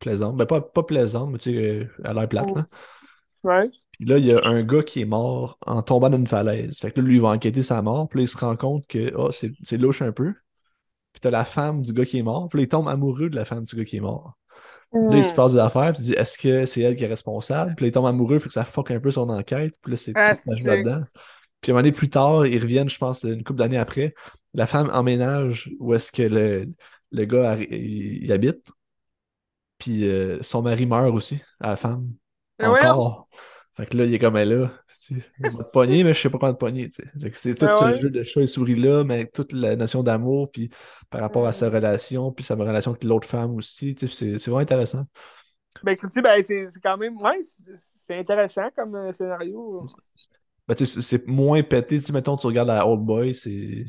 plaisante. 0.00 0.36
Ben, 0.36 0.46
pas, 0.46 0.60
pas 0.60 0.82
plaisante, 0.82 1.30
mais 1.30 1.38
tu 1.38 1.52
sais, 1.52 1.56
euh, 1.56 1.86
a 2.02 2.12
l'air 2.12 2.28
plate, 2.28 2.52
là. 2.52 2.66
Ouais. 3.44 3.70
Puis 3.98 4.06
là, 4.06 4.18
il 4.18 4.26
y 4.26 4.32
a 4.32 4.44
un 4.46 4.62
gars 4.62 4.82
qui 4.82 5.00
est 5.00 5.04
mort 5.06 5.58
en 5.66 5.82
tombant 5.82 6.10
d'une 6.10 6.26
falaise. 6.26 6.78
Fait 6.78 6.90
que 6.90 7.00
là, 7.00 7.06
lui, 7.06 7.16
il 7.16 7.20
va 7.20 7.28
enquêter 7.28 7.62
sa 7.62 7.80
mort. 7.82 8.08
Puis 8.08 8.18
là, 8.20 8.22
il 8.24 8.28
se 8.28 8.36
rend 8.36 8.56
compte 8.56 8.86
que 8.86 9.12
oh, 9.16 9.30
c'est 9.32 9.76
louche 9.78 10.02
un 10.02 10.12
peu. 10.12 10.34
Puis 11.12 11.20
t'as 11.20 11.30
la 11.30 11.44
femme 11.44 11.82
du 11.82 11.92
gars 11.92 12.04
qui 12.04 12.18
est 12.18 12.22
mort. 12.22 12.48
Puis 12.48 12.58
là, 12.58 12.64
il 12.64 12.68
tombe 12.68 12.88
amoureux 12.88 13.30
de 13.30 13.36
la 13.36 13.44
femme 13.44 13.64
du 13.64 13.74
gars 13.74 13.84
qui 13.84 13.96
est 13.96 14.00
mort. 14.00 14.34
Là, 14.92 15.16
il 15.16 15.24
se 15.24 15.32
passe 15.32 15.52
des 15.52 15.58
affaires. 15.58 15.92
Puis 15.92 16.02
il 16.02 16.06
dit 16.06 16.12
est-ce 16.12 16.38
que 16.38 16.66
c'est 16.66 16.80
elle 16.82 16.96
qui 16.96 17.04
est 17.04 17.08
responsable? 17.08 17.74
Puis 17.74 17.84
là, 17.84 17.88
il 17.88 17.92
tombe 17.92 18.06
amoureux. 18.06 18.38
Fait 18.38 18.48
que 18.48 18.52
ça 18.54 18.64
fuck 18.64 18.90
un 18.90 19.00
peu 19.00 19.10
son 19.10 19.28
enquête. 19.30 19.74
Puis 19.82 19.92
là, 19.92 19.96
c'est 19.96 20.12
Ah, 20.14 20.34
tout 20.34 20.40
c'est- 20.44 20.62
là-dedans. 20.62 21.02
Puis 21.60 21.72
à 21.72 21.74
un 21.74 21.76
moment 21.76 21.82
donné, 21.82 21.92
plus 21.92 22.10
tard, 22.10 22.46
ils 22.46 22.60
reviennent, 22.62 22.88
je 22.88 22.98
pense, 22.98 23.24
une 23.24 23.42
couple 23.42 23.58
d'années 23.58 23.78
après. 23.78 24.14
La 24.54 24.66
femme 24.66 24.90
emménage 24.92 25.70
où 25.80 25.94
est-ce 25.94 26.12
que 26.12 26.22
le, 26.22 26.68
le 27.12 27.24
gars 27.24 27.56
il, 27.58 28.22
il 28.24 28.32
habite. 28.32 28.70
Puis 29.78 30.08
euh, 30.08 30.38
son 30.42 30.62
mari 30.62 30.86
meurt 30.86 31.12
aussi, 31.14 31.38
à 31.60 31.70
la 31.70 31.76
femme. 31.76 32.08
Mais 32.58 32.66
ouais, 32.68 32.86
Encore. 32.86 33.28
Fait 33.76 33.86
que 33.86 33.96
là, 33.96 34.04
il 34.06 34.14
est 34.14 34.18
comme 34.18 34.36
elle 34.36 34.48
là. 34.58 34.72
Tu 34.88 35.20
sais, 35.20 35.26
pogner, 35.72 36.02
mais 36.04 36.14
je 36.14 36.20
sais 36.20 36.30
pas 36.30 36.38
comment 36.38 36.54
te 36.54 36.58
pogner. 36.58 36.88
tu 36.90 37.02
sais. 37.02 37.30
C'est 37.34 37.54
tout 37.56 37.68
Ah 37.68 37.72
ce 37.72 37.92
jeu 37.94 38.10
de 38.10 38.22
chat 38.22 38.40
et 38.42 38.46
souris-là, 38.46 39.04
mais 39.04 39.14
avec 39.16 39.32
toute 39.32 39.52
la 39.52 39.76
notion 39.76 40.02
d'amour, 40.02 40.50
puis 40.50 40.70
par 41.10 41.20
rapport 41.20 41.46
à 41.46 41.52
sa 41.52 41.68
Hmm. 41.68 41.70
relation, 41.70 42.32
puis 42.32 42.44
sa 42.44 42.54
relation 42.54 42.92
avec 42.92 43.04
l'autre 43.04 43.28
femme 43.28 43.54
aussi. 43.56 43.94
tu 43.94 44.06
sais, 44.08 44.38
C'est 44.38 44.50
vraiment 44.50 44.58
intéressant. 44.60 45.06
Ben, 45.82 45.94
Christy, 45.96 46.20
ben, 46.22 46.42
c'est 46.42 46.66
quand 46.82 46.96
même. 46.96 47.16
Ouais, 47.20 47.40
c'est- 47.96 48.18
intéressant 48.18 48.70
comme 48.74 48.94
euh, 48.96 49.12
scénario. 49.12 49.92
Ben, 50.68 50.74
tu 50.74 50.86
sais, 50.86 50.94
c'est 51.00 51.02
c'est 51.18 51.26
moins 51.28 51.62
pété. 51.62 51.98
Tu 51.98 52.06
sais, 52.06 52.12
mettons, 52.12 52.36
tu 52.36 52.46
regardes 52.46 52.68
la 52.68 52.86
Old 52.86 53.02
Boy, 53.04 53.34
c'est 53.34 53.84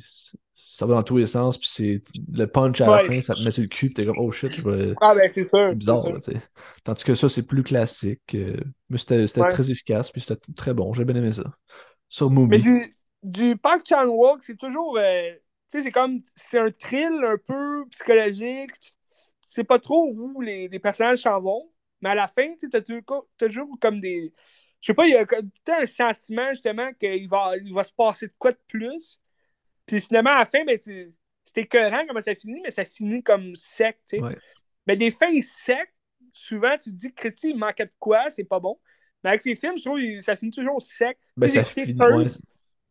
ça 0.78 0.86
va 0.86 0.96
dans 0.96 1.04
tous 1.04 1.18
les 1.18 1.28
sens, 1.28 1.58
puis 1.58 1.68
c'est 1.72 2.04
le 2.32 2.46
punch 2.48 2.82
à 2.82 2.88
la 2.90 3.00
fin, 3.00 3.20
ça 3.22 3.34
te 3.36 3.42
met 3.42 3.52
sur 3.52 3.64
le 3.64 3.68
cul, 3.70 3.88
puis 3.88 3.94
t'es 3.96 4.06
comme, 4.06 4.20
oh 4.20 4.32
shit, 4.32 4.54
je 4.56 4.62
vais. 4.62 4.94
Ah, 5.02 5.16
ben, 5.16 5.30
c'est 5.30 5.44
sûr. 5.44 5.70
C'est 5.70 5.76
bizarre, 5.76 6.00
sûr. 6.00 6.14
là. 6.14 6.20
Tandis 6.84 7.04
que 7.04 7.16
ça, 7.16 7.30
c'est 7.30 7.44
plus 7.44 7.64
classique. 7.64 8.22
euh, 8.36 8.58
mais 8.90 8.98
c'était 8.98 9.26
Ouais. 9.40 9.48
très 9.48 9.72
efficace, 9.72 10.12
puis 10.12 10.22
c'était 10.22 10.40
très 10.56 10.74
bon. 10.74 10.94
J'ai 10.94 11.06
bien 11.06 11.16
aimé 11.16 11.34
ça. 11.34 11.44
Sur 12.10 12.30
Mais 12.48 12.60
Movie. 12.60 12.60
du, 12.60 12.98
du 13.24 13.58
Park 13.58 13.82
Chan-wook, 13.88 14.44
c'est 14.44 14.58
toujours. 14.58 14.98
euh, 14.98 15.32
tu 15.70 15.80
sais, 15.80 15.82
c'est 15.82 15.92
comme. 15.92 16.22
C'est 16.36 16.60
un 16.60 16.72
thrill 16.72 17.20
un 17.24 17.38
peu 17.38 17.88
psychologique. 17.90 18.72
Tu 18.80 18.90
sais 19.42 19.64
pas 19.64 19.80
trop 19.80 20.10
où 20.14 20.42
les, 20.42 20.68
les 20.68 20.80
personnages 20.80 21.20
s'en 21.20 21.40
vont. 21.42 21.72
Mais 22.02 22.10
à 22.10 22.16
la 22.16 22.28
fin, 22.28 22.48
tu 22.60 22.70
t'as 22.70 22.82
toujours, 22.82 23.28
toujours 23.38 23.78
comme 23.82 24.00
des. 24.00 24.34
Je 24.82 24.88
sais 24.88 24.94
pas, 24.94 25.08
il 25.08 25.14
y 25.14 25.16
a 25.18 25.26
un 25.82 25.86
sentiment 25.88 26.50
justement 26.52 26.94
qu'il 26.94 27.28
va, 27.28 27.54
il 27.58 27.74
va 27.74 27.84
se 27.84 27.92
passer 27.94 28.28
de 28.28 28.34
quoi 28.38 28.52
de 28.52 28.60
plus. 28.68 29.20
Puis 29.88 30.02
finalement, 30.02 30.32
à 30.32 30.40
la 30.40 30.46
fin, 30.46 30.64
ben, 30.66 30.78
c'est 30.78 31.58
écœurant 31.58 32.06
comment 32.08 32.22
ça 32.22 32.36
finit, 32.36 32.62
mais 32.62 32.72
ça 32.72 32.86
finit 32.86 33.24
comme 33.24 33.56
sec, 33.56 33.98
tu 34.08 34.18
sais. 34.18 34.22
Ouais. 34.22 34.38
Mais 34.86 34.96
des 34.96 35.10
fins 35.10 35.42
secs, 35.42 35.94
souvent, 36.34 36.78
tu 36.78 36.92
te 36.92 36.96
dis 36.96 37.14
Christy, 37.14 37.50
il 37.50 37.58
manquait 37.58 37.86
de 37.86 37.92
quoi, 38.00 38.30
c'est 38.30 38.44
pas 38.44 38.60
bon. 38.60 38.80
Mais 39.24 39.32
avec 39.32 39.42
ces 39.42 39.56
films, 39.56 39.78
je 39.78 39.84
trouve 39.84 40.00
que 40.00 40.22
ça 40.22 40.36
finit 40.38 40.52
toujours 40.52 40.82
sec. 40.82 41.18
Ben, 41.36 41.48
ça 41.48 41.64
finit, 41.64 42.00
ouais. 42.00 42.26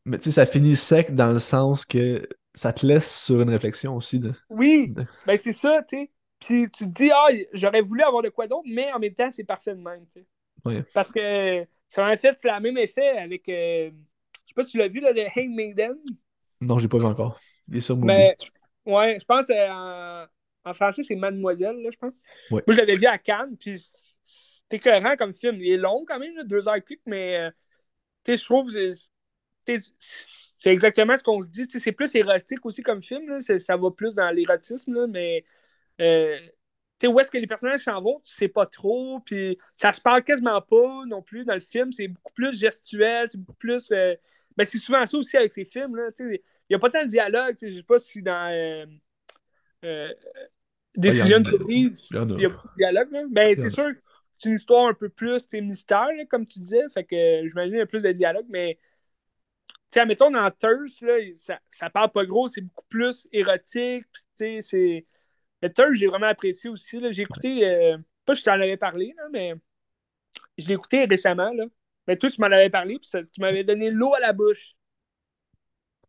Mais 0.05 0.19
tu 0.19 0.25
sais, 0.25 0.33
ça 0.33 0.47
finit 0.47 0.75
sec 0.77 1.15
dans 1.15 1.33
le 1.33 1.39
sens 1.39 1.85
que 1.85 2.29
ça 2.55 2.73
te 2.73 2.87
laisse 2.87 3.25
sur 3.25 3.41
une 3.43 3.51
réflexion 3.51 3.95
aussi. 3.97 4.19
De... 4.19 4.33
Oui, 4.51 4.89
de- 4.89 5.07
ben 5.27 5.37
c'est 5.37 5.53
ça, 5.53 5.83
tu 5.83 5.97
sais. 5.97 6.11
Puis 6.39 6.71
tu 6.71 6.85
te 6.85 6.91
dis, 6.91 7.11
ah, 7.13 7.29
j'aurais 7.53 7.81
voulu 7.81 8.03
avoir 8.03 8.23
de 8.23 8.29
quoi 8.29 8.47
d'autre, 8.47 8.69
mais 8.69 8.93
en 8.93 8.99
même 8.99 9.15
temps, 9.15 9.31
c'est 9.31 9.45
parfait 9.45 9.75
de 9.75 9.81
même, 9.81 10.07
tu 10.07 10.21
sais. 10.21 10.27
Ouais. 10.65 10.85
Parce 10.95 11.11
que 11.11 11.67
ça 11.89 12.07
a 12.07 12.17
fait 12.17 12.37
le 12.45 12.61
même 12.61 12.79
effet 12.79 13.09
avec. 13.19 13.49
euh, 13.49 13.91
je 13.91 14.49
sais 14.49 14.55
pas 14.55 14.63
si 14.63 14.71
tu 14.71 14.79
l'as 14.79 14.89
vu, 14.89 15.01
là, 15.01 15.13
de 15.13 15.23
Handmaiden. 15.37 15.97
Non, 16.61 16.79
je 16.79 16.85
l'ai 16.85 16.89
pas 16.89 16.99
vu 16.99 17.05
encore. 17.05 17.39
Il 17.69 17.77
est 17.77 17.81
sur 17.81 17.97
Movie. 17.97 18.09
Mais, 18.09 18.37
ouais, 18.87 19.19
je 19.21 19.25
pense 19.25 19.51
euh, 19.51 19.69
en, 19.71 20.27
en 20.65 20.75
français, 20.75 21.03
c'est 21.03 21.17
Mademoiselle, 21.17 21.77
là, 21.83 21.91
je 21.93 21.99
pense. 21.99 22.13
Ouais. 22.51 22.63
Moi, 22.67 22.75
je 22.75 22.81
l'avais 22.81 22.97
vu 22.97 23.07
à 23.07 23.19
Cannes, 23.19 23.57
puis 23.59 23.79
c'est 24.25 24.77
écœurant 24.77 25.17
comme 25.17 25.33
film. 25.33 25.57
Il 25.57 25.71
est 25.73 25.77
long 25.77 26.05
quand 26.07 26.19
même, 26.19 26.35
là, 26.37 26.45
deux 26.45 26.69
heures 26.69 26.83
quick, 26.85 27.01
mais 27.07 27.37
euh, 27.39 27.51
je 28.27 28.45
trouve 28.45 28.73
que 28.73 28.93
c'est- 29.67 30.71
exactement 30.71 31.17
ce 31.17 31.23
qu'on 31.23 31.41
se 31.41 31.49
dit. 31.49 31.67
C'est 31.69 31.93
plus 31.93 32.15
érotique 32.15 32.65
aussi 32.65 32.83
comme 32.83 33.03
film, 33.03 33.29
là. 33.29 33.41
Ça 33.59 33.77
va 33.77 33.91
plus 33.91 34.15
dans 34.15 34.31
l'érotisme, 34.31 35.07
mais 35.07 35.45
euh, 36.01 36.39
où 37.05 37.21
est-ce 37.21 37.31
que 37.31 37.39
les 37.39 37.47
personnages 37.47 37.81
s'en 37.81 38.01
vont, 38.01 38.21
tu 38.25 38.33
sais 38.35 38.49
pas 38.49 38.67
trop, 38.67 39.21
puis 39.21 39.59
ça 39.77 39.93
se 39.93 40.01
parle 40.01 40.25
quasiment 40.25 40.61
pas 40.63 41.05
non 41.07 41.23
plus 41.23 41.45
dans 41.45 41.55
le 41.55 41.61
film. 41.61 41.93
C'est 41.93 42.09
beaucoup 42.09 42.33
plus 42.33 42.59
gestuel, 42.59 43.29
c'est 43.29 43.39
beaucoup 43.39 43.57
plus. 43.59 43.91
euh, 43.93 44.15
ben, 44.57 44.65
c'est 44.65 44.79
souvent 44.79 45.05
ça 45.05 45.17
aussi 45.19 45.37
avec 45.37 45.53
ces 45.53 45.65
films, 45.65 45.97
là. 45.97 46.09
Il 46.19 46.41
n'y 46.71 46.77
a 46.77 46.79
pas 46.79 46.91
tant 46.91 47.03
de 47.03 47.09
dialogue. 47.09 47.57
Je 47.61 47.69
sais 47.69 47.83
pas 47.83 47.99
si 47.99 48.23
dans 48.23 48.51
euh, 48.51 48.87
euh, 49.85 50.13
a. 50.97 51.43
to 51.43 51.59
Leave, 51.67 51.99
Il 52.11 52.17
y 52.17 52.19
en 52.19 52.31
a. 52.31 52.49
beaucoup 52.49 52.69
de 52.69 52.75
dialogue. 52.75 53.13
Là. 53.13 53.23
Ben, 53.31 53.55
c'est 53.55 53.71
sûr 53.71 53.93
que 53.93 54.01
c'est 54.39 54.49
une 54.49 54.55
histoire 54.55 54.89
un 54.89 54.95
peu 54.95 55.09
plus 55.09 55.47
mystère, 55.53 56.09
là, 56.17 56.25
comme 56.27 56.47
tu 56.47 56.61
disais. 56.61 56.83
Fait 56.93 57.05
que 57.05 57.15
euh, 57.15 57.49
j'imagine 57.49 57.73
qu'il 57.73 57.79
y 57.79 57.83
a 57.83 57.87
plus 57.87 58.03
de 58.03 58.13
dialogue, 58.13 58.47
mais 58.49 58.79
tu 59.91 59.99
admettons, 59.99 60.31
dans 60.31 60.51
Thirst, 60.51 61.01
là, 61.03 61.15
ça, 61.35 61.61
ça 61.71 61.91
parle 61.91 62.11
pas 62.11 62.25
gros, 62.25 62.49
c'est 62.49 62.61
beaucoup 62.61 62.87
plus 62.89 63.29
érotique. 63.33 64.05
sais, 64.35 64.59
c'est. 64.61 65.07
Le 65.63 65.71
Thirst, 65.73 65.95
j'ai 65.95 66.07
vraiment 66.07 66.27
apprécié 66.27 66.69
aussi. 66.69 67.01
là. 67.01 67.13
J'ai 67.13 67.23
écouté, 67.23 67.67
euh, 67.67 67.97
pas 68.25 68.35
que 68.35 68.39
je 68.39 68.45
t'en 68.45 68.53
avais 68.53 68.77
parlé, 68.77 69.15
là, 69.17 69.25
mais 69.33 69.55
je 70.59 70.69
l'ai 70.69 70.75
écouté 70.75 71.05
récemment. 71.05 71.53
Là. 71.53 71.65
Mais 72.07 72.17
toi, 72.17 72.31
tu 72.31 72.41
m'en 72.41 72.47
avais 72.49 72.71
parlé, 72.71 72.99
puis 72.99 73.09
ça- 73.09 73.23
tu 73.25 73.41
m'avais 73.41 73.65
donné 73.65 73.91
l'eau 73.91 74.15
à 74.15 74.21
la 74.21 74.33
bouche. 74.33 74.75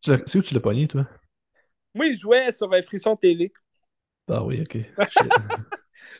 C'est 0.04 0.36
où 0.36 0.42
tu 0.42 0.54
l'as 0.54 0.60
pogné, 0.60 0.88
toi? 0.88 1.06
Moi, 1.94 2.12
je 2.14 2.18
jouais 2.20 2.50
sur 2.52 2.72
euh, 2.72 2.80
Frisson 2.82 3.14
TV. 3.16 3.52
Ah 4.28 4.42
oui, 4.44 4.60
ok. 4.62 4.76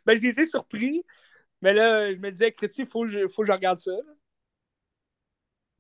Ben, 0.06 0.16
j'ai 0.20 0.28
été 0.28 0.44
surpris, 0.44 1.04
mais 1.62 1.72
là, 1.74 2.12
je 2.12 2.18
me 2.18 2.30
disais, 2.30 2.52
Christy, 2.52 2.82
il 2.82 2.88
faut, 2.88 3.02
que 3.04 3.08
je- 3.10 3.28
faut 3.28 3.42
que 3.42 3.48
je 3.48 3.52
regarde 3.52 3.78
ça. 3.78 3.92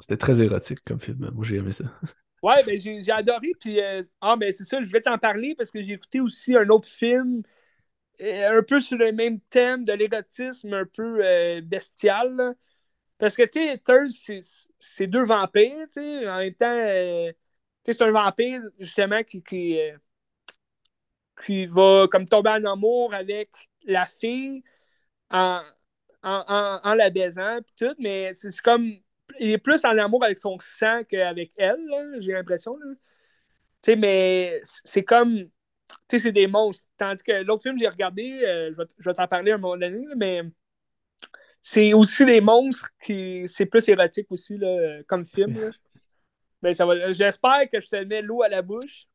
C'était 0.00 0.16
très 0.16 0.40
érotique 0.40 0.80
comme 0.84 0.98
film. 1.00 1.30
Moi, 1.34 1.44
j'ai 1.44 1.56
aimé 1.56 1.72
ça. 1.72 1.84
Ouais, 2.42 2.62
ben, 2.64 2.78
j'ai 2.78 3.10
adoré, 3.10 3.48
puis 3.58 3.80
euh, 3.80 4.00
ah, 4.20 4.36
ben, 4.36 4.52
c'est 4.52 4.64
ça, 4.64 4.80
je 4.80 4.88
vais 4.90 5.00
t'en 5.00 5.18
parler 5.18 5.56
parce 5.56 5.72
que 5.72 5.82
j'ai 5.82 5.94
écouté 5.94 6.20
aussi 6.20 6.54
un 6.56 6.68
autre 6.68 6.88
film, 6.88 7.42
euh, 8.22 8.58
un 8.60 8.62
peu 8.62 8.80
sur 8.80 8.98
le 8.98 9.12
même 9.12 9.40
thème 9.50 9.84
de 9.84 9.92
l'érotisme, 9.94 10.74
un 10.74 10.86
peu 10.86 11.24
euh, 11.24 11.60
bestial. 11.62 12.34
là. 12.36 12.54
Parce 13.18 13.34
que, 13.36 13.42
tu 13.44 13.60
sais, 13.68 13.78
Thirst, 13.78 14.32
c'est- 14.78 15.06
deux 15.06 15.24
vampires, 15.24 15.86
tu 15.92 16.00
sais, 16.00 16.28
en 16.28 16.38
même 16.38 16.54
temps, 16.54 16.66
euh, 16.68 17.32
tu 17.84 17.92
sais, 17.92 17.98
c'est 17.98 18.04
un 18.04 18.10
vampire, 18.12 18.62
justement, 18.78 19.22
qui, 19.24 19.42
qui, 19.42 19.78
euh, 19.80 19.96
qui 21.44 21.66
va 21.66 22.06
comme 22.10 22.26
tomber 22.26 22.50
en 22.50 22.64
amour 22.64 23.14
avec 23.14 23.50
la 23.84 24.06
fille 24.06 24.62
en, 25.30 25.62
en, 26.22 26.80
en, 26.84 26.94
la 26.94 27.10
baisant, 27.10 27.60
pis 27.62 27.74
tout, 27.78 27.94
mais 28.00 28.32
c'est 28.34 28.56
comme. 28.62 28.92
Il 29.40 29.50
est 29.52 29.58
plus 29.58 29.84
en 29.84 29.98
amour 29.98 30.24
avec 30.24 30.38
son 30.38 30.58
sang 30.60 31.02
qu'avec 31.08 31.52
elle, 31.56 31.78
j'ai 32.20 32.32
l'impression. 32.32 32.76
Tu 33.82 33.92
sais, 33.92 33.96
mais 33.96 34.60
c'est 34.84 35.04
comme. 35.04 35.36
Tu 36.08 36.18
sais, 36.18 36.20
c'est 36.20 36.32
des 36.32 36.46
monstres. 36.46 36.86
Tandis 36.98 37.22
que 37.22 37.44
l'autre 37.44 37.62
film 37.64 37.78
j'ai 37.78 37.88
regardé, 37.88 38.42
euh, 38.44 38.72
je 38.98 39.04
vais, 39.10 39.14
t'en 39.14 39.28
parler 39.28 39.52
à 39.52 39.56
un 39.56 39.58
moment 39.58 39.76
donné, 39.78 40.06
mais 40.16 40.42
c'est 41.60 41.92
aussi 41.92 42.24
des 42.24 42.40
monstres 42.40 42.88
qui. 43.02 43.44
C'est 43.48 43.66
plus 43.66 43.86
érotique 43.88 44.26
aussi, 44.30 44.56
là, 44.58 45.02
comme 45.06 45.24
film. 45.24 45.54
là. 45.60 45.70
Ben, 46.60 46.72
ça 46.72 46.84
va... 46.84 47.12
J'espère 47.12 47.70
que 47.70 47.80
je 47.80 47.86
te 47.86 48.02
mets 48.04 48.20
l'eau 48.20 48.42
à 48.42 48.48
la 48.48 48.62
bouche. 48.62 49.06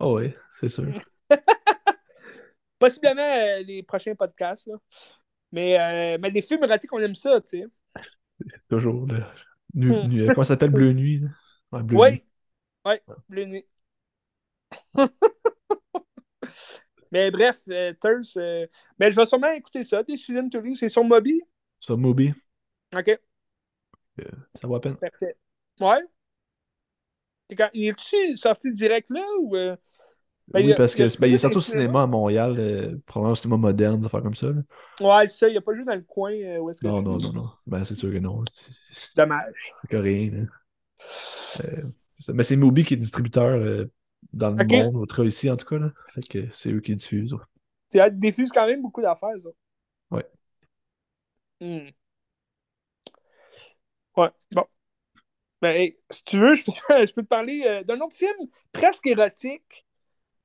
Oh 0.00 0.18
oui, 0.18 0.34
c'est 0.52 0.68
sûr. 0.68 0.84
Possiblement 2.78 3.22
euh, 3.22 3.60
les 3.62 3.82
prochains 3.82 4.14
podcasts. 4.14 4.66
Là. 4.66 4.74
Mais, 5.50 5.80
euh, 5.80 6.18
mais 6.20 6.30
des 6.30 6.42
films 6.42 6.62
érotiques, 6.64 6.92
on 6.92 6.98
aime 6.98 7.14
ça, 7.14 7.40
tu 7.40 7.60
sais. 7.60 7.66
Toujours 8.68 9.06
le 9.06 9.22
Nu- 9.74 9.88
Hmm. 9.90 10.08
nu- 10.08 10.28
comment 10.28 10.42
ça 10.44 10.48
s'appelle? 10.54 10.70
Bleu 10.70 10.92
Nuit? 10.92 11.22
Ouais, 11.72 11.80
Oui, 11.92 12.10
Nuit. 12.10 12.24
oui, 12.84 12.94
Bleu 13.30 13.44
Nuit. 13.46 13.66
Mais 17.10 17.30
bref, 17.30 17.62
euh, 17.70 17.92
Thirst, 18.00 18.36
euh, 18.36 18.66
ben, 18.98 19.10
je 19.10 19.16
vais 19.16 19.24
sûrement 19.26 19.50
écouter 19.52 19.82
ça, 19.84 20.02
des 20.02 20.16
Susan 20.16 20.48
Tully. 20.48 20.76
C'est 20.76 20.88
sur 20.88 21.02
Moby. 21.04 21.40
Ça, 21.80 21.96
Moby, 21.96 22.32
OK, 22.96 23.08
euh, 23.08 24.24
ça 24.54 24.66
vaut 24.66 24.74
la 24.74 24.80
peine. 24.80 24.96
parfait. 24.96 25.36
Ouais. 25.80 26.00
Quand- 27.56 27.70
Il 27.72 27.88
est-tu 27.88 28.36
sorti 28.36 28.72
direct 28.72 29.08
là 29.10 29.24
ou. 29.40 29.56
euh, 29.56 29.76
Ben, 30.48 30.64
oui, 30.64 30.72
a- 30.72 30.76
parce 30.76 30.94
il 30.94 31.00
y 31.00 31.02
a 31.02 31.08
que 31.08 31.18
ben, 31.20 31.26
il 31.28 31.34
est 31.34 31.38
sorti 31.38 31.56
au 31.58 31.60
cinéma 31.60 32.02
à 32.02 32.06
Montréal, 32.06 32.56
euh, 32.58 32.96
probablement 33.06 33.32
au 33.32 33.36
cinéma 33.36 33.56
moderne, 33.58 34.00
des 34.00 34.06
affaires 34.06 34.22
comme 34.22 34.34
ça. 34.34 34.48
là. 34.48 34.62
Ouais, 35.00 35.26
c'est 35.26 35.38
ça, 35.38 35.48
il 35.48 35.56
a 35.56 35.60
pas 35.60 35.74
joué 35.74 35.84
dans 35.84 35.94
le 35.94 36.02
coin 36.02 36.32
où 36.58 36.70
est-ce 36.70 36.80
que 36.80 36.86
Non, 36.86 37.00
non, 37.02 37.16
non, 37.18 37.32
non. 37.32 37.50
Ben, 37.66 37.84
c'est 37.84 37.94
sûr 37.94 38.10
que 38.12 38.18
non. 38.18 38.42
C'est 38.50 38.64
c'est 38.92 39.16
Dommage. 39.16 39.72
coréen. 39.90 40.46
c'est 40.98 41.84
ça. 42.14 42.32
Mais 42.32 42.42
c'est 42.42 42.56
Moby 42.56 42.82
qui 42.84 42.94
est 42.94 42.98
distributeur 42.98 43.86
dans 44.32 44.50
le 44.50 44.64
monde, 44.64 44.96
autre 44.96 45.24
ici 45.24 45.50
en 45.50 45.56
tout 45.56 45.66
cas. 45.66 45.78
Là. 45.78 45.92
Fait 46.14 46.22
que 46.22 46.48
c'est 46.52 46.72
eux 46.72 46.80
qui 46.80 46.94
diffusent. 46.96 47.32
ouais. 47.34 47.40
Ça 47.90 48.10
diffuse 48.10 48.50
quand 48.50 48.66
même 48.66 48.82
beaucoup 48.82 49.00
d'affaires, 49.00 49.38
ça. 49.38 49.48
Ouais. 51.60 51.66
Hmm. 51.66 51.88
Ouais, 54.16 54.30
bon. 54.52 54.64
Ben, 55.62 55.74
hey, 55.76 55.98
si 56.10 56.24
tu 56.24 56.38
veux, 56.38 56.54
je 56.54 56.64
peux, 56.64 56.72
je 57.06 57.12
peux 57.12 57.22
te 57.22 57.28
parler 57.28 57.62
euh, 57.66 57.84
d'un 57.84 58.00
autre 58.00 58.16
film 58.16 58.36
presque 58.72 59.06
érotique, 59.06 59.86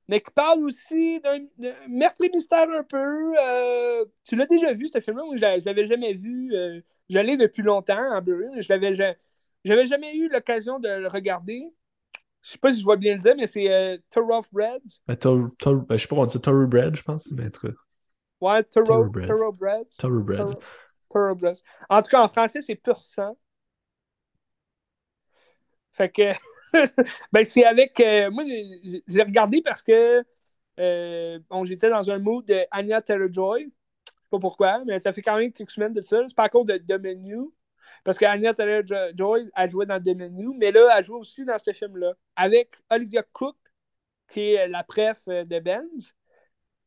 mais 0.08 0.20
qui 0.20 0.32
parle 0.32 0.64
aussi 0.64 1.20
d'un 1.20 1.40
meurtre 1.88 2.24
et 2.24 2.30
mystère 2.30 2.68
un 2.70 2.84
peu. 2.84 3.34
Euh, 3.40 4.04
tu 4.24 4.36
l'as 4.36 4.46
déjà 4.46 4.74
vu, 4.74 4.88
ce 4.88 5.00
film-là? 5.00 5.24
Moi, 5.24 5.36
je 5.36 5.40
je 5.60 5.66
l'avais 5.66 5.86
jamais 5.86 6.14
vu. 6.14 6.54
Euh, 6.54 6.80
je 7.10 7.18
l'ai 7.18 7.36
depuis 7.36 7.62
longtemps 7.62 8.14
en 8.16 8.22
Blu-ray, 8.22 8.50
mais 8.54 8.62
je 8.62 8.68
l'avais 8.70 8.94
ja- 8.94 9.14
j'avais 9.64 9.86
jamais 9.86 10.16
eu 10.16 10.28
l'occasion 10.28 10.78
de 10.80 10.88
le 10.88 11.08
regarder. 11.08 11.64
Je 12.42 12.52
sais 12.52 12.58
pas 12.58 12.72
si 12.72 12.80
je 12.80 12.84
vois 12.84 12.96
bien 12.96 13.14
le 13.14 13.20
dire, 13.20 13.34
mais 13.36 13.46
c'est 13.46 13.70
euh, 13.72 13.98
Thoroughbreds. 14.10 15.00
Ben, 15.08 15.16
Tor- 15.16 15.50
Tor- 15.58 15.86
ben, 15.86 15.96
je 15.96 16.02
sais 16.02 16.08
pas, 16.08 16.16
on 16.16 16.26
dit 16.26 16.40
Thoroughbred, 16.40 16.96
je 16.96 17.02
pense. 17.02 17.30
Mais 17.32 17.48
Ouais, 18.40 18.62
Thorough, 18.64 19.10
Thoroughbred. 19.22 19.86
Thoroughbreds. 19.98 20.56
En 21.88 22.02
tout 22.02 22.10
cas, 22.10 22.22
en 22.22 22.28
français, 22.28 22.60
c'est 22.62 22.74
pur 22.76 23.02
sang. 23.02 23.36
Fait 25.92 26.10
que, 26.10 26.22
ben, 27.32 27.44
c'est 27.44 27.64
avec. 27.64 27.98
euh, 28.00 28.30
moi, 28.30 28.44
j'ai 28.44 29.22
regardé 29.22 29.62
parce 29.62 29.82
que 29.82 30.24
euh, 30.80 31.40
bon, 31.50 31.64
j'étais 31.64 31.90
dans 31.90 32.10
un 32.10 32.18
mood 32.18 32.44
de 32.46 32.64
Anya 32.70 33.02
Taylor-Joy. 33.02 33.64
Je 33.64 33.68
sais 34.12 34.28
pas 34.30 34.38
pourquoi, 34.40 34.84
mais 34.86 34.98
ça 34.98 35.12
fait 35.12 35.22
quand 35.22 35.38
même 35.38 35.52
quelques 35.52 35.70
semaines 35.72 35.94
de 35.94 36.02
ça. 36.02 36.22
C'est 36.28 36.36
pas 36.36 36.44
à 36.44 36.48
cause 36.48 36.66
de 36.66 36.78
The 36.78 37.00
Menu. 37.02 37.50
Parce 38.04 38.18
qu'Anya 38.18 38.54
Taylor-Joy 38.54 39.50
a 39.54 39.68
joué 39.68 39.86
dans 39.86 40.00
The 40.02 40.16
Menu, 40.16 40.56
mais 40.58 40.72
là, 40.72 40.94
elle 40.98 41.04
joue 41.04 41.16
aussi 41.18 41.44
dans 41.44 41.58
ce 41.58 41.72
film-là. 41.72 42.14
Avec 42.36 42.70
Olivia 42.90 43.22
Cook, 43.32 43.56
qui 44.30 44.54
est 44.54 44.68
la 44.68 44.84
préf 44.84 45.22
euh, 45.28 45.44
de 45.44 45.58
Benz. 45.60 46.14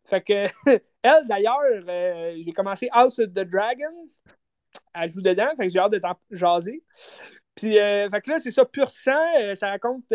Fait 0.07 0.21
que, 0.21 0.33
elle, 1.03 1.27
d'ailleurs, 1.27 1.59
euh, 1.87 2.35
j'ai 2.43 2.53
commencé 2.53 2.87
House 2.91 3.19
of 3.19 3.27
the 3.33 3.43
Dragon. 3.43 4.09
Elle 4.93 5.11
joue 5.11 5.21
dedans, 5.21 5.49
fait 5.57 5.67
que 5.67 5.73
j'ai 5.73 5.79
hâte 5.79 5.91
de 5.91 5.99
t'en 5.99 6.15
jaser. 6.31 6.83
Puis, 7.55 7.77
euh, 7.79 8.09
fait 8.09 8.21
que 8.21 8.29
là, 8.31 8.39
c'est 8.39 8.51
ça, 8.51 8.65
pur 8.65 8.89
sang. 8.89 9.11
euh, 9.39 9.55
ça 9.55 9.69
raconte 9.69 10.05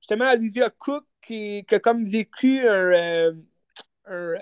justement 0.00 0.30
Olivia 0.32 0.70
Cook 0.70 1.04
qui, 1.20 1.64
qui 1.68 1.74
a 1.74 1.78
comme 1.80 2.06
vécu 2.06 2.66
un, 2.68 3.32
un, 4.06 4.34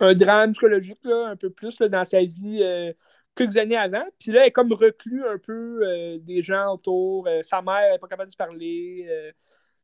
un 0.00 0.14
drame 0.14 0.52
psychologique, 0.52 1.00
là, 1.04 1.28
un 1.28 1.36
peu 1.36 1.50
plus 1.50 1.78
là, 1.80 1.88
dans 1.88 2.04
sa 2.04 2.20
vie 2.20 2.62
quelques 3.34 3.56
années 3.56 3.76
avant. 3.76 4.04
Puis 4.18 4.32
là, 4.32 4.42
elle 4.42 4.48
est 4.48 4.52
comme 4.52 4.72
reclus 4.72 5.24
un 5.26 5.38
peu 5.38 6.18
des 6.22 6.42
gens 6.42 6.74
autour. 6.74 7.28
Sa 7.42 7.62
mère 7.62 7.92
n'est 7.92 7.98
pas 7.98 8.08
capable 8.08 8.28
de 8.28 8.32
se 8.32 8.36
parler. 8.36 9.32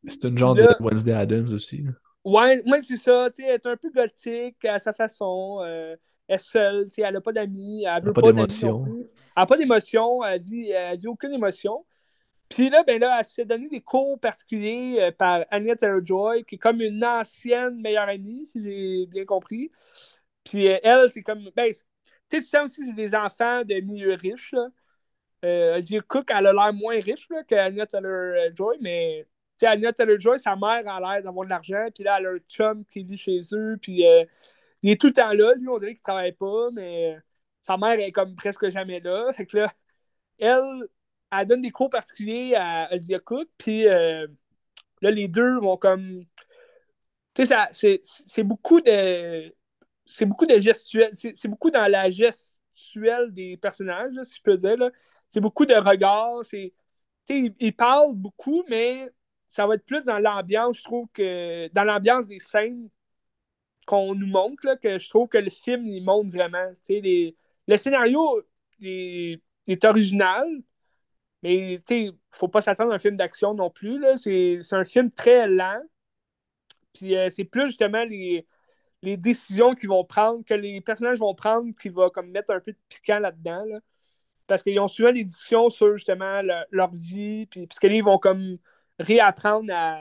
C'est 0.08 0.24
une 0.24 0.38
genre 0.38 0.54
là- 0.54 0.74
de 0.78 0.82
Wednesday 0.84 1.12
Adams 1.12 1.52
aussi. 1.52 1.78
là. 1.78 1.90
Ouais, 2.26 2.60
moi, 2.66 2.82
c'est 2.82 2.96
ça. 2.96 3.30
tu 3.32 3.42
sais, 3.42 3.48
Elle 3.48 3.54
est 3.54 3.66
un 3.66 3.76
peu 3.76 3.88
gothique 3.88 4.64
à 4.64 4.80
sa 4.80 4.92
façon. 4.92 5.60
euh, 5.62 5.94
elle 6.26 6.34
est 6.34 6.38
seule. 6.38 6.84
tu 6.86 6.94
sais, 6.94 7.02
Elle 7.02 7.14
n'a 7.14 7.20
pas 7.20 7.30
d'amis. 7.30 7.84
Elle 7.84 8.02
veut 8.02 8.12
pas 8.12 8.20
pas, 8.20 8.32
d'émotion. 8.32 8.84
Elle 8.84 9.06
n'a 9.36 9.46
pas 9.46 9.56
d'émotion. 9.56 10.24
Elle 10.24 10.40
dit, 10.40 10.70
elle 10.70 10.96
dit 10.96 11.06
aucune 11.06 11.32
émotion. 11.32 11.86
Puis 12.48 12.68
là, 12.68 12.82
ben 12.82 13.00
là, 13.00 13.18
elle 13.20 13.24
s'est 13.24 13.44
donné 13.44 13.68
des 13.68 13.80
cours 13.80 14.18
particuliers 14.18 14.98
euh, 15.00 15.12
par 15.12 15.44
Anya 15.52 15.76
Taylor-Joy, 15.76 16.44
qui 16.44 16.56
est 16.56 16.58
comme 16.58 16.80
une 16.80 17.04
ancienne 17.04 17.80
meilleure 17.80 18.08
amie, 18.08 18.44
si 18.46 18.60
j'ai 18.62 19.06
bien 19.06 19.24
compris. 19.24 19.70
Puis 20.44 20.68
euh, 20.68 20.78
elle, 20.82 21.08
c'est 21.08 21.22
comme. 21.22 21.48
Ben, 21.54 21.72
tu 21.72 21.74
sais, 21.74 21.84
tu 22.40 22.42
sais 22.42 22.60
aussi, 22.60 22.86
c'est 22.86 22.94
des 22.94 23.14
enfants 23.14 23.62
de 23.64 23.74
milieu 23.80 24.14
riche. 24.14 24.50
Là. 24.50 24.66
Euh, 25.44 25.80
Cook, 26.08 26.28
elle 26.30 26.48
a 26.48 26.52
l'air 26.52 26.72
moins 26.72 26.98
riche 26.98 27.28
là, 27.30 27.44
que 27.44 27.54
Anya 27.54 27.86
Taylor-Joy, 27.86 28.78
mais 28.80 29.26
sais, 29.60 29.66
Anya 29.66 29.92
Taylor-Joy, 29.92 30.38
sa 30.38 30.56
mère 30.56 30.82
a 30.86 31.00
l'air 31.00 31.22
d'avoir 31.22 31.44
de 31.46 31.50
l'argent, 31.50 31.86
puis 31.94 32.04
là, 32.04 32.18
elle 32.18 32.26
a 32.26 32.30
un 32.30 32.38
chum 32.48 32.84
qui 32.86 33.04
vit 33.04 33.16
chez 33.18 33.40
eux, 33.52 33.78
puis 33.80 34.06
euh, 34.06 34.24
il 34.82 34.90
est 34.90 35.00
tout 35.00 35.08
le 35.08 35.12
temps 35.14 35.32
là. 35.32 35.54
Lui, 35.56 35.68
on 35.68 35.78
dirait 35.78 35.94
qu'il 35.94 36.02
travaille 36.02 36.32
pas, 36.32 36.70
mais 36.72 37.18
sa 37.62 37.76
mère 37.76 37.98
est 38.00 38.12
comme 38.12 38.36
presque 38.36 38.68
jamais 38.70 39.00
là. 39.00 39.32
Fait 39.36 39.46
que 39.46 39.58
là, 39.58 39.72
elle, 40.38 40.88
elle 41.32 41.46
donne 41.46 41.62
des 41.62 41.70
cours 41.70 41.90
particuliers 41.90 42.54
à 42.56 42.88
Olivia 42.92 43.18
Cook, 43.20 43.48
puis 43.58 43.86
euh, 43.88 44.26
là, 45.02 45.10
les 45.10 45.28
deux 45.28 45.58
vont 45.60 45.76
comme. 45.76 46.24
Tu 47.34 47.46
sais, 47.46 48.00
c'est 48.26 48.42
beaucoup 48.42 48.80
de. 48.80 49.54
C'est 50.06 50.26
beaucoup 50.26 50.46
de 50.46 50.58
gestuels. 50.58 51.10
C'est 51.14 51.48
beaucoup 51.48 51.70
dans 51.70 51.90
la 51.90 52.10
gestuelle 52.10 53.32
des 53.32 53.56
personnages, 53.56 54.12
si 54.22 54.36
je 54.36 54.42
peux 54.42 54.56
dire. 54.56 54.76
C'est 55.28 55.40
beaucoup 55.40 55.66
de 55.66 55.74
regards. 55.74 56.42
Tu 56.46 56.72
ils, 57.28 57.54
ils 57.58 57.74
parlent 57.74 58.14
beaucoup, 58.14 58.64
mais 58.68 59.10
ça 59.46 59.66
va 59.66 59.74
être 59.74 59.86
plus 59.86 60.04
dans 60.04 60.18
l'ambiance, 60.18 60.78
je 60.78 60.82
trouve 60.84 61.08
que. 61.12 61.68
Dans 61.72 61.84
l'ambiance 61.84 62.26
des 62.28 62.40
scènes 62.40 62.88
qu'on 63.86 64.14
nous 64.14 64.26
montre, 64.26 64.66
là, 64.66 64.76
que 64.76 64.98
je 64.98 65.08
trouve 65.08 65.28
que 65.28 65.38
le 65.38 65.50
film, 65.50 65.86
il 65.86 66.02
montre 66.04 66.32
vraiment. 66.32 66.72
Les- 66.88 67.36
le 67.68 67.76
scénario 67.76 68.42
est, 68.82 69.40
original, 69.84 70.46
mais 71.42 71.78
sais, 71.88 72.10
faut 72.30 72.48
pas 72.48 72.60
s'attendre 72.60 72.92
à 72.92 72.96
un 72.96 72.98
film 72.98 73.16
d'action 73.16 73.54
non 73.54 73.70
plus. 73.70 74.02
C'est 74.16 74.60
un 74.72 74.84
film 74.84 75.10
très 75.10 75.48
lent. 75.48 75.80
Puis 76.92 77.16
euh, 77.16 77.30
c'est 77.30 77.44
plus 77.44 77.68
justement 77.68 78.04
les, 78.04 78.46
les 79.02 79.16
décisions 79.16 79.74
qu'ils 79.74 79.88
vont 79.88 80.04
prendre, 80.04 80.44
que 80.44 80.54
les 80.54 80.80
personnages 80.80 81.18
vont 81.18 81.34
prendre, 81.34 81.72
qui 81.80 81.88
va 81.88 82.10
comme 82.10 82.30
mettre 82.30 82.52
un 82.52 82.60
peu 82.60 82.72
de 82.72 82.78
piquant 82.88 83.18
là-dedans. 83.18 83.64
là. 83.66 83.80
Parce 84.46 84.62
qu'ils 84.62 84.80
ont 84.80 84.88
souvent 84.88 85.12
des 85.12 85.24
discussions 85.24 85.70
sur 85.70 85.96
justement 85.96 86.42
le- 86.42 86.64
leur 86.70 86.92
vie, 86.94 87.46
puis 87.46 87.66
parce 87.66 87.78
que 87.80 87.86
là, 87.88 87.94
ils 87.94 88.04
vont 88.04 88.18
comme 88.18 88.58
réapprendre 88.98 89.72
à, 89.72 90.00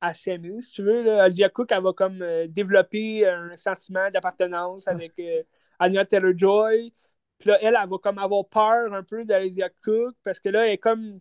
à 0.00 0.14
s'aimer, 0.14 0.60
si 0.62 0.72
tu 0.72 0.82
veux. 0.82 1.02
Là. 1.02 1.24
Olivia 1.24 1.48
Cook, 1.48 1.70
elle 1.72 1.82
va 1.82 1.92
comme 1.92 2.22
euh, 2.22 2.46
développer 2.48 3.26
un 3.26 3.56
sentiment 3.56 4.10
d'appartenance 4.10 4.88
avec 4.88 5.18
euh, 5.18 5.42
Anya 5.78 6.04
Taylor-Joy. 6.04 6.92
Puis 7.38 7.48
là, 7.48 7.58
elle, 7.62 7.76
elle 7.80 7.88
va 7.88 7.96
comme 8.02 8.18
avoir 8.18 8.46
peur 8.48 8.92
un 8.92 9.02
peu 9.02 9.24
d'Olivia 9.24 9.68
Cook, 9.84 10.14
parce 10.24 10.40
que 10.40 10.48
là, 10.48 10.66
elle 10.66 10.72
est 10.74 10.78
comme... 10.78 11.20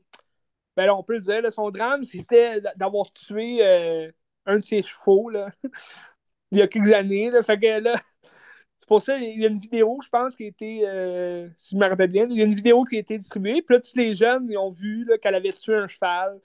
Ben 0.76 0.86
là, 0.86 0.96
on 0.96 1.04
peut 1.04 1.16
le 1.16 1.22
dire, 1.22 1.42
là, 1.42 1.50
son 1.50 1.72
drame, 1.72 2.04
c'était 2.04 2.62
d'avoir 2.76 3.12
tué 3.12 3.66
euh, 3.66 4.12
un 4.46 4.58
de 4.58 4.64
ses 4.64 4.84
chevaux, 4.84 5.30
là, 5.30 5.50
il 6.52 6.60
y 6.60 6.62
a 6.62 6.68
quelques 6.68 6.92
années. 6.94 7.32
Là. 7.32 7.42
Fait 7.44 7.60
que 7.60 7.80
là, 7.80 8.00
c'est 8.80 8.88
pour 8.88 9.02
ça 9.02 9.18
il 9.18 9.42
y 9.42 9.46
a 9.46 9.50
une 9.50 9.58
vidéo, 9.58 10.00
je 10.04 10.10
pense, 10.10 10.36
qui 10.36 10.46
a 10.46 10.48
été, 10.48 10.82
euh, 10.88 11.50
si 11.56 11.76
je 11.76 11.80
me 11.80 11.88
rappelle 11.88 12.12
bien, 12.12 12.28
il 12.30 12.38
y 12.38 12.42
a 12.42 12.46
une 12.46 12.54
vidéo 12.54 12.84
qui 12.84 12.98
a 12.98 13.00
été 13.00 13.18
distribuée. 13.18 13.62
Puis 13.64 13.76
là, 13.76 13.82
tous 13.82 13.96
les 13.96 14.14
jeunes, 14.16 14.48
ils 14.50 14.58
ont 14.58 14.70
vu 14.70 15.10
qu'elle 15.22 15.36
avait 15.36 15.54
tué 15.54 15.76
un 15.76 15.88
cheval. 15.88 16.40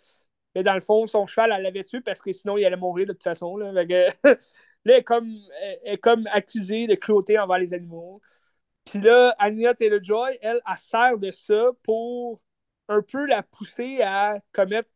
Mais 0.54 0.62
dans 0.62 0.74
le 0.74 0.80
fond, 0.80 1.06
son 1.06 1.26
cheval, 1.26 1.52
elle 1.54 1.62
l'avait 1.62 1.84
tué 1.84 2.00
parce 2.00 2.20
que 2.20 2.32
sinon, 2.32 2.56
il 2.58 2.64
allait 2.64 2.76
mourir 2.76 3.06
de 3.06 3.12
toute 3.12 3.22
façon. 3.22 3.56
Là, 3.56 3.72
elle 4.84 4.90
est, 4.90 5.02
comme, 5.98 6.26
accusée 6.30 6.86
de 6.86 6.94
cruauté 6.94 7.38
envers 7.38 7.58
les 7.58 7.74
animaux. 7.74 8.20
Puis 8.84 9.00
là, 9.00 9.34
Anya 9.38 9.74
Taylor-Joy, 9.74 10.38
elle, 10.42 10.60
elle 10.68 10.76
sert 10.78 11.18
de 11.18 11.30
ça 11.30 11.70
pour 11.82 12.40
un 12.88 13.02
peu 13.02 13.26
la 13.26 13.42
pousser 13.42 14.00
à 14.02 14.40
commettre 14.52 14.90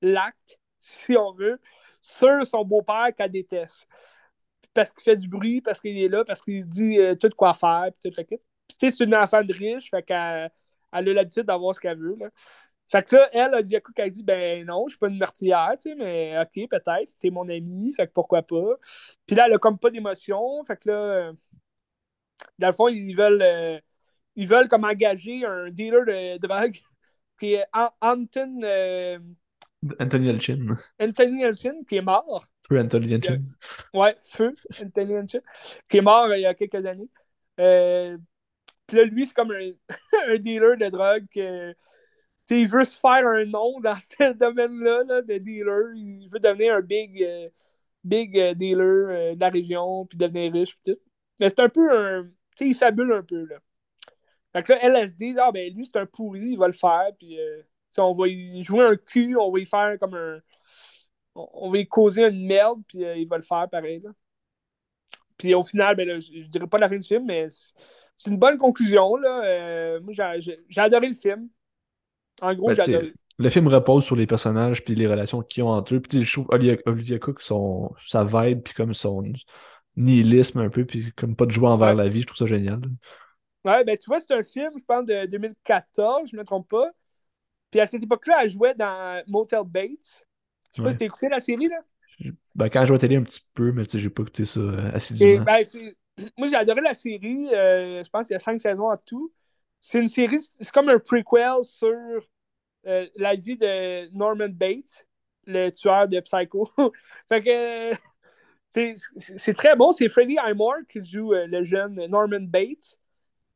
l'acte, 0.00 0.58
si 0.80 1.16
on 1.16 1.32
veut, 1.32 1.60
sur 2.00 2.46
son 2.46 2.64
beau-père 2.64 3.08
qu'elle 3.16 3.30
déteste. 3.30 3.86
Parce 4.74 4.90
qu'il 4.92 5.02
fait 5.02 5.16
du 5.16 5.28
bruit, 5.28 5.60
parce 5.60 5.80
qu'il 5.80 5.98
est 5.98 6.08
là, 6.08 6.24
parce 6.24 6.42
qu'il 6.42 6.66
dit 6.68 6.98
euh, 6.98 7.14
tout 7.14 7.30
quoi 7.36 7.54
faire, 7.54 7.88
puis 7.92 8.10
tout 8.10 8.16
le. 8.16 8.24
Puis 8.24 8.38
tu 8.78 8.90
sais, 8.90 8.96
c'est 8.96 9.04
une 9.04 9.14
enfant 9.14 9.42
de 9.42 9.52
riche, 9.52 9.90
fait 9.90 10.02
qu'elle 10.02 10.50
elle 10.92 11.08
a 11.08 11.12
l'habitude 11.14 11.44
d'avoir 11.44 11.74
ce 11.74 11.80
qu'elle 11.80 11.98
veut. 11.98 12.16
Là. 12.18 12.28
Fait 12.92 13.02
que 13.02 13.16
là, 13.16 13.28
elle, 13.32 13.54
a 13.54 13.62
dit 13.62 13.74
à 13.74 13.80
coup 13.80 13.92
qu'elle 13.92 14.10
dit 14.10 14.22
Ben 14.22 14.66
non, 14.66 14.84
je 14.86 14.90
suis 14.90 14.98
pas 14.98 15.08
une 15.08 15.16
meurtrière, 15.16 15.72
tu 15.80 15.88
sais, 15.88 15.94
mais 15.94 16.38
ok, 16.38 16.68
peut-être, 16.68 17.10
t'es 17.18 17.30
mon 17.30 17.48
ami, 17.48 17.94
fait 17.94 18.06
que 18.06 18.12
pourquoi 18.12 18.42
pas. 18.42 18.76
Puis 19.26 19.34
là, 19.34 19.46
elle 19.46 19.54
a 19.54 19.58
comme 19.58 19.78
pas 19.78 19.88
d'émotion, 19.90 20.62
fait 20.64 20.76
que 20.76 20.90
là, 20.90 20.94
euh, 20.94 21.32
dans 22.58 22.66
le 22.66 22.74
fond, 22.74 22.88
ils 22.88 23.14
veulent, 23.14 23.40
euh, 23.40 23.80
ils 24.36 24.46
veulent 24.46 24.68
comme 24.68 24.84
engager 24.84 25.42
un 25.46 25.70
dealer 25.70 26.04
de 26.04 26.46
drogue 26.46 26.78
qui 27.40 27.54
est 27.54 27.64
An- 27.72 27.92
Anton, 28.02 28.60
euh, 28.62 29.18
Anthony 29.98 30.28
Elchin. 30.28 30.76
Anthony 31.00 31.44
Elchin, 31.44 31.84
qui 31.88 31.96
est 31.96 32.02
mort. 32.02 32.46
Peu 32.68 32.78
Anthony 32.78 33.14
Elchin. 33.14 33.38
Ouais, 33.94 34.16
Feu, 34.20 34.54
Anthony 34.80 35.14
Elchin, 35.14 35.40
qui 35.88 35.96
est 35.96 36.02
mort 36.02 36.26
euh, 36.26 36.36
il 36.36 36.42
y 36.42 36.46
a 36.46 36.54
quelques 36.54 36.84
années. 36.86 37.08
Euh, 37.58 38.18
puis 38.86 38.98
là, 38.98 39.04
lui, 39.04 39.24
c'est 39.24 39.34
comme 39.34 39.52
un, 39.52 39.70
un 40.28 40.36
dealer 40.36 40.76
de 40.76 40.88
drogue 40.90 41.26
il 42.56 42.68
veut 42.68 42.84
se 42.84 42.98
faire 42.98 43.26
un 43.26 43.44
nom 43.44 43.80
dans 43.80 43.96
ce 44.18 44.32
domaine-là 44.32 45.04
là, 45.04 45.22
de 45.22 45.38
dealer. 45.38 45.94
Il 45.96 46.28
veut 46.28 46.40
devenir 46.40 46.74
un 46.74 46.80
big, 46.80 47.22
euh, 47.22 47.48
big 48.04 48.38
euh, 48.38 48.54
dealer 48.54 48.82
euh, 49.32 49.34
de 49.34 49.40
la 49.40 49.48
région, 49.48 50.06
puis 50.06 50.18
devenir 50.18 50.52
riche, 50.52 50.76
puis 50.82 50.94
tout. 50.94 51.00
Mais 51.40 51.48
c'est 51.48 51.60
un 51.60 51.68
peu 51.68 51.90
un. 51.90 52.24
Tu 52.56 52.64
sais, 52.64 52.68
il 52.68 52.74
fabule 52.74 53.12
un 53.12 53.22
peu, 53.22 53.44
là. 53.46 53.58
Fait 54.52 54.62
que 54.62 54.72
là, 54.72 55.06
dit, 55.06 55.34
ah 55.38 55.50
ben 55.52 55.74
lui, 55.74 55.86
c'est 55.86 55.98
un 55.98 56.06
pourri, 56.06 56.50
il 56.52 56.58
va 56.58 56.66
le 56.66 56.74
faire, 56.74 57.08
puis 57.18 57.38
on 57.98 58.12
va 58.12 58.28
y 58.28 58.62
jouer 58.62 58.84
un 58.84 58.96
cul, 58.96 59.36
on 59.36 59.50
va 59.50 59.58
y 59.60 59.64
faire 59.64 59.98
comme 59.98 60.14
un. 60.14 60.40
On 61.34 61.70
va 61.70 61.78
y 61.78 61.88
causer 61.88 62.24
une 62.28 62.46
merde, 62.46 62.82
puis 62.86 62.98
il 63.00 63.26
va 63.28 63.38
le 63.38 63.42
faire 63.42 63.68
pareil, 63.70 64.00
là. 64.00 64.10
Puis 65.38 65.54
au 65.54 65.62
final, 65.62 65.96
ben 65.96 66.20
je, 66.20 66.42
je 66.42 66.48
dirais 66.48 66.66
pas 66.66 66.78
la 66.78 66.88
fin 66.88 66.98
du 66.98 67.06
film, 67.06 67.24
mais 67.24 67.48
c'est 68.16 68.30
une 68.30 68.36
bonne 68.38 68.58
conclusion, 68.58 69.16
là. 69.16 70.00
moi, 70.00 70.12
j'ai 70.12 70.80
adoré 70.80 71.08
le 71.08 71.14
film. 71.14 71.48
En 72.42 72.54
gros, 72.54 72.74
ben, 72.74 73.12
Le 73.38 73.48
film 73.48 73.68
repose 73.68 74.04
sur 74.04 74.16
les 74.16 74.26
personnages 74.26 74.84
puis 74.84 74.94
les 74.94 75.06
relations 75.06 75.40
qu'ils 75.40 75.62
ont 75.62 75.68
entre 75.68 75.94
eux. 75.94 76.00
Puis 76.00 76.24
je 76.24 76.32
trouve 76.32 76.48
Olivia, 76.50 77.18
Cook, 77.18 77.40
son, 77.40 77.92
sa 78.06 78.24
vibe, 78.24 78.62
puis 78.62 78.74
comme 78.74 78.92
son 78.92 79.22
nihilisme 79.96 80.58
un 80.58 80.68
peu, 80.68 80.84
puis 80.84 81.12
comme 81.12 81.36
pas 81.36 81.46
de 81.46 81.52
joie 81.52 81.70
envers 81.70 81.94
la 81.94 82.08
vie, 82.08 82.22
je 82.22 82.26
trouve 82.26 82.38
ça 82.38 82.46
génial. 82.46 82.80
Ouais, 83.64 83.84
ben 83.84 83.96
tu 83.96 84.06
vois, 84.08 84.18
c'est 84.20 84.34
un 84.34 84.42
film, 84.42 84.70
je 84.76 84.84
pense, 84.84 85.04
de 85.06 85.26
2014, 85.26 86.30
je 86.30 86.36
me 86.36 86.44
trompe 86.44 86.68
pas. 86.68 86.90
Puis 87.70 87.80
à 87.80 87.86
cette 87.86 88.02
époque-là, 88.02 88.40
elle 88.42 88.50
jouait 88.50 88.74
dans 88.74 89.22
Motel 89.28 89.62
Bates. 89.64 90.26
Je 90.72 90.80
sais 90.80 90.82
pas 90.82 90.90
si 90.90 90.98
t'as 90.98 91.04
écouté 91.04 91.28
la 91.28 91.40
série, 91.40 91.68
là. 91.68 91.78
Ben, 92.54 92.68
quand 92.68 92.84
je 92.86 92.92
à 92.92 92.98
télé 92.98 93.16
un 93.16 93.22
petit 93.22 93.40
peu, 93.54 93.72
mais 93.72 93.84
tu 93.84 93.92
sais, 93.92 93.98
j'ai 93.98 94.10
pas 94.10 94.22
écouté 94.22 94.44
ça 94.44 94.60
euh, 94.60 94.92
assidûment. 94.92 95.44
Ben, 95.44 95.64
moi, 96.36 96.48
j'ai 96.48 96.56
adoré 96.56 96.80
la 96.80 96.94
série. 96.94 97.48
Euh, 97.54 98.02
je 98.04 98.10
pense 98.10 98.26
qu'il 98.26 98.34
y 98.34 98.36
a 98.36 98.40
cinq 98.40 98.60
saisons 98.60 98.90
en 98.90 98.96
tout. 98.96 99.32
C'est 99.80 99.98
une 99.98 100.08
série, 100.08 100.38
c'est 100.60 100.70
comme 100.72 100.88
un 100.88 100.98
prequel 100.98 101.64
sur 101.64 102.22
euh, 102.86 103.06
la 103.16 103.34
vie 103.34 103.56
de 103.56 104.08
Norman 104.16 104.48
Bates, 104.48 105.06
le 105.46 105.70
tueur 105.70 106.08
de 106.08 106.20
Psycho. 106.20 106.68
fait 107.28 107.40
que 107.42 107.96
c'est 109.36 109.54
très 109.54 109.76
bon. 109.76 109.92
C'est 109.92 110.08
Freddie 110.08 110.38
Highmore 110.38 110.86
qui 110.88 111.04
joue 111.04 111.32
euh, 111.32 111.46
le 111.46 111.62
jeune 111.62 112.06
Norman 112.06 112.40
Bates. 112.40 112.98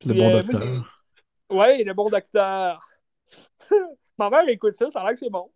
le 0.04 0.14
bon 0.14 0.40
docteur. 0.40 1.04
ouais, 1.50 1.84
le 1.84 1.94
bon 1.94 2.10
docteur. 2.10 2.86
Ma 4.18 4.30
mère 4.30 4.48
écoute 4.48 4.74
ça, 4.74 4.90
ça 4.90 5.00
a 5.00 5.04
l'air 5.04 5.12
que 5.12 5.18
c'est 5.18 5.30
bon. 5.30 5.50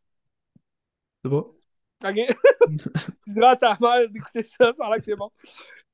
C'est 1.25 1.31
bon. 1.31 1.55
Ok. 2.05 2.17
tu 3.25 3.31
diras 3.33 3.51
à 3.51 3.57
ta 3.57 3.77
mère 3.81 4.09
d'écouter 4.09 4.43
ça, 4.43 4.73
ça 4.77 4.87
a 4.87 4.91
l'air 4.91 4.99
que 4.99 5.05
c'est 5.05 5.17
bon. 5.17 5.31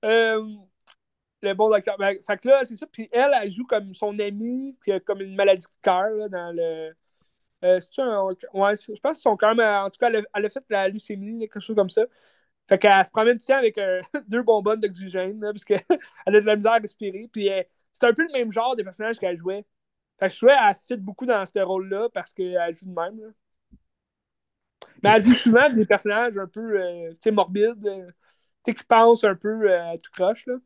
Euh, 0.04 0.42
le 1.42 1.54
bon 1.54 1.68
docteur. 1.68 1.96
Ben, 1.98 2.16
fait 2.22 2.38
que 2.38 2.48
là, 2.48 2.64
c'est 2.64 2.76
ça. 2.76 2.86
Puis 2.86 3.08
elle, 3.12 3.32
elle 3.40 3.50
joue 3.50 3.66
comme 3.66 3.92
son 3.94 4.18
amie, 4.18 4.76
qui 4.84 4.92
a 4.92 5.00
comme 5.00 5.20
une 5.20 5.34
maladie 5.34 5.66
de 5.66 5.82
cœur 5.82 6.28
dans 6.30 6.54
le. 6.54 6.94
Euh, 7.64 7.80
un... 7.98 8.22
Ouais, 8.52 8.76
je 8.76 9.00
pense 9.00 9.18
qu'ils 9.18 9.22
sont 9.22 9.36
quand 9.36 9.54
même. 9.54 9.84
En 9.84 9.90
tout 9.90 9.98
cas, 9.98 10.10
elle 10.10 10.44
a, 10.44 10.48
fait 10.48 10.64
la 10.68 10.88
leucémie, 10.88 11.38
quelque 11.38 11.60
chose 11.60 11.76
comme 11.76 11.88
ça. 11.88 12.02
Fait 12.68 12.78
qu'elle 12.78 13.04
se 13.04 13.10
promène 13.10 13.38
tout 13.38 13.44
le 13.48 13.52
temps 13.52 13.58
avec 13.58 13.78
euh, 13.78 14.00
deux 14.28 14.42
bonbonnes 14.42 14.80
d'oxygène, 14.80 15.40
parce 15.40 15.64
qu'elle 15.64 15.82
a 16.26 16.30
de 16.30 16.38
la 16.38 16.56
misère 16.56 16.72
à 16.72 16.78
respirer. 16.78 17.28
Puis 17.32 17.50
euh, 17.50 17.62
c'est 17.92 18.04
un 18.04 18.12
peu 18.12 18.22
le 18.22 18.32
même 18.32 18.52
genre 18.52 18.76
de 18.76 18.82
personnage 18.82 19.18
qu'elle 19.18 19.38
jouait. 19.38 19.64
Fait 20.18 20.28
que 20.28 20.32
je 20.32 20.38
trouvais 20.38 20.52
qu'elle 20.52 20.74
fit 20.74 21.02
beaucoup 21.02 21.26
dans 21.26 21.44
ce 21.46 21.58
rôle-là 21.58 22.08
parce 22.12 22.32
qu'elle 22.32 22.74
joue 22.74 22.86
de 22.86 22.94
même. 22.94 23.20
Là. 23.20 23.28
Mais 25.02 25.10
elle 25.10 25.24
joue 25.24 25.34
souvent 25.34 25.68
des 25.70 25.84
personnages 25.84 26.38
un 26.38 26.46
peu 26.46 27.12
morbides, 27.30 28.14
qui 28.64 28.72
pensent 28.88 29.24
un 29.24 29.34
peu 29.34 29.72
à 29.72 29.96
tout 29.96 30.10
croche. 30.12 30.46
Là. 30.46 30.56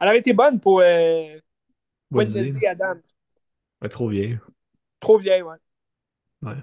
Elle 0.00 0.08
aurait 0.08 0.18
été 0.18 0.32
bonne 0.32 0.60
pour 0.60 0.80
euh, 0.80 1.38
Wednesday 2.10 2.66
Adams. 2.66 3.02
Ouais, 3.80 3.88
trop 3.88 4.08
vieille. 4.08 4.38
Trop 5.00 5.18
vieille, 5.18 5.42
ouais. 5.42 5.56
Ouais. 6.44 6.62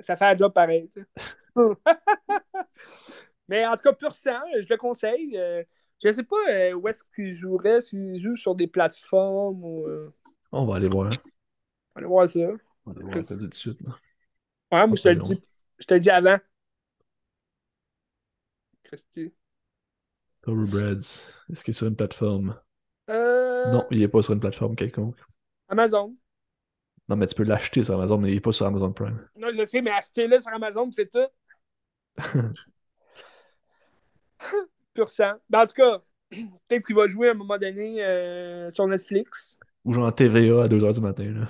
Ça 0.00 0.16
fait 0.16 0.24
un 0.24 0.36
job 0.36 0.52
pareil, 0.52 0.88
tu 0.88 1.00
sais. 1.00 1.06
Mais 3.48 3.66
en 3.66 3.74
tout 3.76 3.82
cas, 3.82 3.92
pur 3.92 4.14
sang, 4.14 4.40
je 4.60 4.66
le 4.68 4.76
conseille. 4.76 5.36
Euh, 5.36 5.62
je 6.02 6.08
ne 6.08 6.12
sais 6.12 6.22
pas 6.22 6.36
euh, 6.50 6.72
où 6.72 6.88
est-ce 6.88 7.02
qu'il 7.14 7.32
jouerait, 7.32 7.80
s'il 7.80 8.18
joue 8.18 8.36
sur 8.36 8.54
des 8.54 8.66
plateformes 8.66 9.64
ou. 9.64 9.86
Euh, 9.86 10.14
On 10.52 10.64
va 10.64 10.76
aller 10.76 10.88
voir. 10.88 11.10
On 11.10 11.10
va 11.10 11.18
aller 11.96 12.06
voir 12.06 12.28
ça. 12.28 12.40
On 12.40 12.92
va 12.92 13.00
aller 13.00 13.10
voir 13.10 13.24
ça 13.24 13.36
tout 13.36 13.48
de 13.48 13.54
suite. 13.54 13.80
Là. 13.82 13.90
Ouais, 14.72 14.86
moi, 14.86 14.96
je 14.96 15.02
te 15.02 15.08
le 15.08 15.16
dis. 15.16 15.44
Je 15.78 15.86
te 15.86 15.94
le 15.94 16.00
dis 16.00 16.10
avant. 16.10 16.38
Christy. 18.84 19.32
Thoroughbreds, 20.42 21.20
est-ce 21.50 21.64
qu'il 21.64 21.72
est 21.72 21.76
sur 21.76 21.86
une 21.86 21.96
plateforme? 21.96 22.58
Non, 23.08 23.84
il 23.90 23.98
n'est 23.98 24.08
pas 24.08 24.22
sur 24.22 24.32
une 24.32 24.40
plateforme 24.40 24.74
quelconque. 24.74 25.18
Amazon. 25.68 26.14
Non, 27.10 27.16
mais 27.16 27.26
tu 27.26 27.34
peux 27.34 27.42
l'acheter 27.42 27.82
sur 27.82 27.94
Amazon, 27.94 28.18
mais 28.18 28.30
il 28.30 28.34
n'est 28.34 28.40
pas 28.40 28.52
sur 28.52 28.66
Amazon 28.66 28.92
Prime. 28.92 29.18
Non, 29.36 29.48
je 29.52 29.64
sais, 29.64 29.82
mais 29.82 29.90
achetez-le 29.90 30.38
sur 30.38 30.52
Amazon, 30.52 30.88
c'est 30.92 31.10
tout. 31.10 31.26
Pur 34.94 35.08
sang. 35.08 35.32
Ben, 35.48 35.62
en 35.62 35.66
tout 35.66 35.74
cas, 35.74 35.98
peut-être 36.30 36.86
qu'il 36.86 36.94
va 36.94 37.08
jouer 37.08 37.26
à 37.26 37.32
un 37.32 37.34
moment 37.34 37.58
donné 37.58 38.00
euh, 38.04 38.70
sur 38.70 38.86
Netflix. 38.86 39.58
Ou 39.84 39.92
genre 39.92 40.14
TVA 40.14 40.62
à 40.62 40.68
2h 40.68 40.94
du 40.94 41.00
matin. 41.00 41.24
Là. 41.24 41.48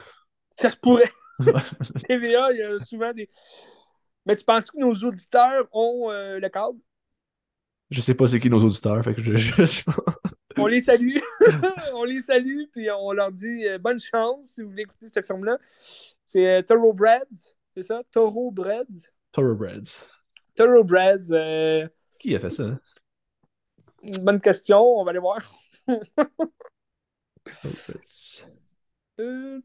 Ça 0.56 0.70
se 0.70 0.78
pourrait. 0.78 1.11
TVA, 2.04 2.52
il 2.52 2.58
y 2.58 2.62
a 2.62 2.78
souvent 2.78 3.12
des. 3.12 3.28
Mais 4.24 4.36
tu 4.36 4.44
penses 4.44 4.70
que 4.70 4.78
nos 4.78 4.94
auditeurs 4.94 5.68
ont 5.72 6.11
euh, 6.11 6.38
le 6.38 6.48
câble? 6.48 6.78
Je 7.90 8.00
sais 8.00 8.14
pas 8.14 8.28
c'est 8.28 8.40
qui 8.40 8.48
nos 8.48 8.64
auditeurs, 8.64 9.04
fait 9.04 9.14
que 9.14 9.22
je, 9.22 9.36
je 9.36 9.82
On 10.61 10.66
les 10.66 10.80
salue. 10.80 11.16
on 11.94 12.04
les 12.04 12.20
salue, 12.20 12.64
puis 12.72 12.90
on 12.90 13.12
leur 13.12 13.32
dit 13.32 13.66
euh, 13.66 13.78
bonne 13.78 13.98
chance 13.98 14.52
si 14.54 14.62
vous 14.62 14.70
voulez 14.70 14.82
écouter 14.82 15.08
ce 15.08 15.22
film-là. 15.22 15.58
C'est 16.26 16.46
euh, 16.46 16.62
Thoroughbreds, 16.62 17.54
c'est 17.74 17.82
ça? 17.82 18.02
Thoroughbreds? 18.11 19.11
Thoroughbreds. 19.32 20.04
Thoroughbreds. 20.56 21.32
Euh... 21.32 21.88
Qui 22.18 22.34
a 22.36 22.40
fait 22.40 22.50
ça? 22.50 22.64
Hein? 22.64 22.80
Une 24.02 24.24
bonne 24.24 24.40
question, 24.40 24.80
on 24.80 25.04
va 25.04 25.11
aller 25.11 25.18
voir. 25.18 25.38
euh, 29.20 29.61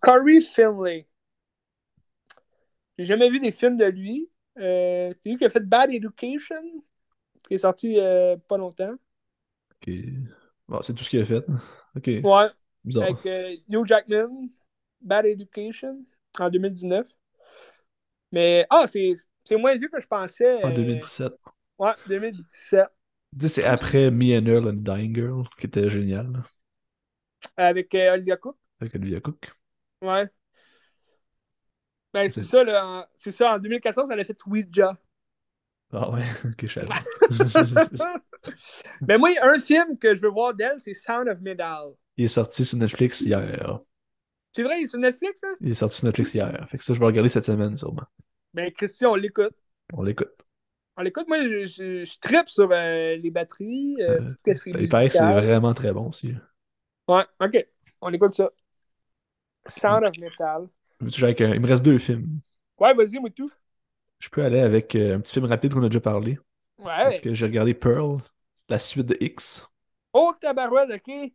Corey 0.00 0.40
Finlay. 0.40 1.06
J'ai 2.98 3.04
jamais 3.04 3.30
vu 3.30 3.38
des 3.40 3.52
films 3.52 3.76
de 3.76 3.86
lui. 3.86 4.30
Euh, 4.58 5.10
c'est 5.20 5.28
lui 5.28 5.36
qui 5.36 5.44
a 5.44 5.50
fait 5.50 5.66
Bad 5.66 5.90
Education, 5.92 6.62
qui 7.48 7.54
est 7.54 7.58
sorti 7.58 7.98
euh, 7.98 8.36
pas 8.48 8.56
longtemps. 8.56 8.94
Ok. 9.80 9.94
Bon, 10.68 10.82
c'est 10.82 10.94
tout 10.94 11.04
ce 11.04 11.10
qu'il 11.10 11.20
a 11.20 11.24
fait. 11.24 11.44
Ok. 11.96 12.06
Ouais. 12.06 12.48
Bizarre. 12.84 13.04
Avec 13.04 13.26
euh, 13.26 13.56
Hugh 13.68 13.86
Jackman, 13.86 14.48
Bad 15.00 15.26
Education, 15.26 16.04
en 16.38 16.50
2019. 16.50 17.08
Mais, 18.32 18.66
ah, 18.68 18.86
c'est 18.86 19.56
moins 19.56 19.76
vieux 19.76 19.88
que 19.88 20.00
je 20.00 20.06
pensais. 20.06 20.62
En 20.62 20.70
2017. 20.70 21.32
Ouais, 21.78 21.92
2017. 22.08 22.86
C'est 23.40 23.64
après 23.64 24.10
Me 24.10 24.38
and 24.38 24.46
Earl 24.46 24.68
and 24.68 24.82
Dying 24.82 25.14
Girl, 25.14 25.44
qui 25.58 25.66
était 25.66 25.88
génial. 25.88 26.42
Avec 27.56 27.94
Olivia 27.94 28.36
Cook. 28.36 28.56
Avec 28.80 28.94
Olivia 28.94 29.20
Cook. 29.20 29.52
Ouais. 30.02 30.28
Ben, 32.12 32.30
c'est 32.30 32.44
ça, 32.44 32.62
là. 32.62 33.08
C'est 33.16 33.32
ça, 33.32 33.54
en 33.54 33.58
2014, 33.58 34.10
elle 34.10 34.20
a 34.20 34.24
fait 34.24 34.38
Ouija. 34.46 34.96
Ah 35.92 36.10
ouais, 36.10 36.22
ok, 36.44 36.66
je 36.66 36.80
Ben, 39.00 39.18
moi, 39.18 39.30
un 39.42 39.58
film 39.58 39.98
que 39.98 40.14
je 40.14 40.20
veux 40.20 40.28
voir 40.28 40.54
d'elle, 40.54 40.78
c'est 40.78 40.94
Sound 40.94 41.28
of 41.28 41.40
Metal. 41.40 41.92
Il 42.16 42.26
est 42.26 42.28
sorti 42.28 42.64
sur 42.64 42.78
Netflix 42.78 43.20
hier. 43.22 43.80
C'est 44.52 44.62
vrai, 44.62 44.80
il 44.80 44.84
est 44.84 44.86
sur 44.86 44.98
Netflix, 44.98 45.40
hein? 45.44 45.54
Il 45.60 45.70
est 45.70 45.74
sorti 45.74 45.96
sur 45.96 46.06
Netflix 46.06 46.34
hier. 46.34 46.66
Fait 46.68 46.78
que 46.78 46.84
ça, 46.84 46.94
je 46.94 47.00
vais 47.00 47.06
regarder 47.06 47.28
cette 47.28 47.44
semaine, 47.44 47.76
sûrement. 47.76 48.04
Ben, 48.52 48.70
Christian, 48.70 49.12
on 49.12 49.14
l'écoute. 49.16 49.54
On 49.92 50.02
l'écoute. 50.02 50.32
On 50.96 51.02
l'écoute. 51.02 51.26
Moi, 51.26 51.42
je, 51.42 51.64
je, 51.64 52.04
je 52.04 52.18
tripe 52.20 52.48
sur 52.48 52.68
euh, 52.70 53.16
les 53.16 53.30
batteries. 53.30 53.96
Euh, 54.00 54.20
euh, 54.20 54.28
tout 54.44 54.54
ce 54.54 54.70
il 54.70 54.88
paraît 54.88 55.08
que 55.08 55.14
c'est 55.14 55.32
vraiment 55.32 55.74
très 55.74 55.92
bon 55.92 56.10
aussi. 56.10 56.34
Ouais, 57.08 57.24
ok. 57.40 57.66
On 58.00 58.12
écoute 58.12 58.34
ça. 58.34 58.50
Sound 59.66 60.04
of 60.04 60.16
Metal. 60.18 60.68
Il 61.00 61.06
me 61.60 61.66
reste 61.66 61.82
deux 61.82 61.98
films. 61.98 62.40
Ouais, 62.78 62.94
vas-y, 62.94 63.18
moi 63.18 63.30
tout. 63.30 63.50
Je 64.20 64.28
peux 64.28 64.42
aller 64.42 64.60
avec 64.60 64.94
euh, 64.94 65.16
un 65.16 65.20
petit 65.20 65.34
film 65.34 65.46
rapide 65.46 65.74
qu'on 65.74 65.82
a 65.82 65.88
déjà 65.88 66.00
parlé. 66.00 66.38
Ouais. 66.84 67.04
Parce 67.04 67.20
que 67.20 67.32
j'ai 67.32 67.46
regardé 67.46 67.72
Pearl, 67.72 68.18
la 68.68 68.78
suite 68.78 69.06
de 69.06 69.16
X? 69.18 69.66
Oh, 70.12 70.32
tabarouette, 70.38 70.90
ok. 70.90 71.32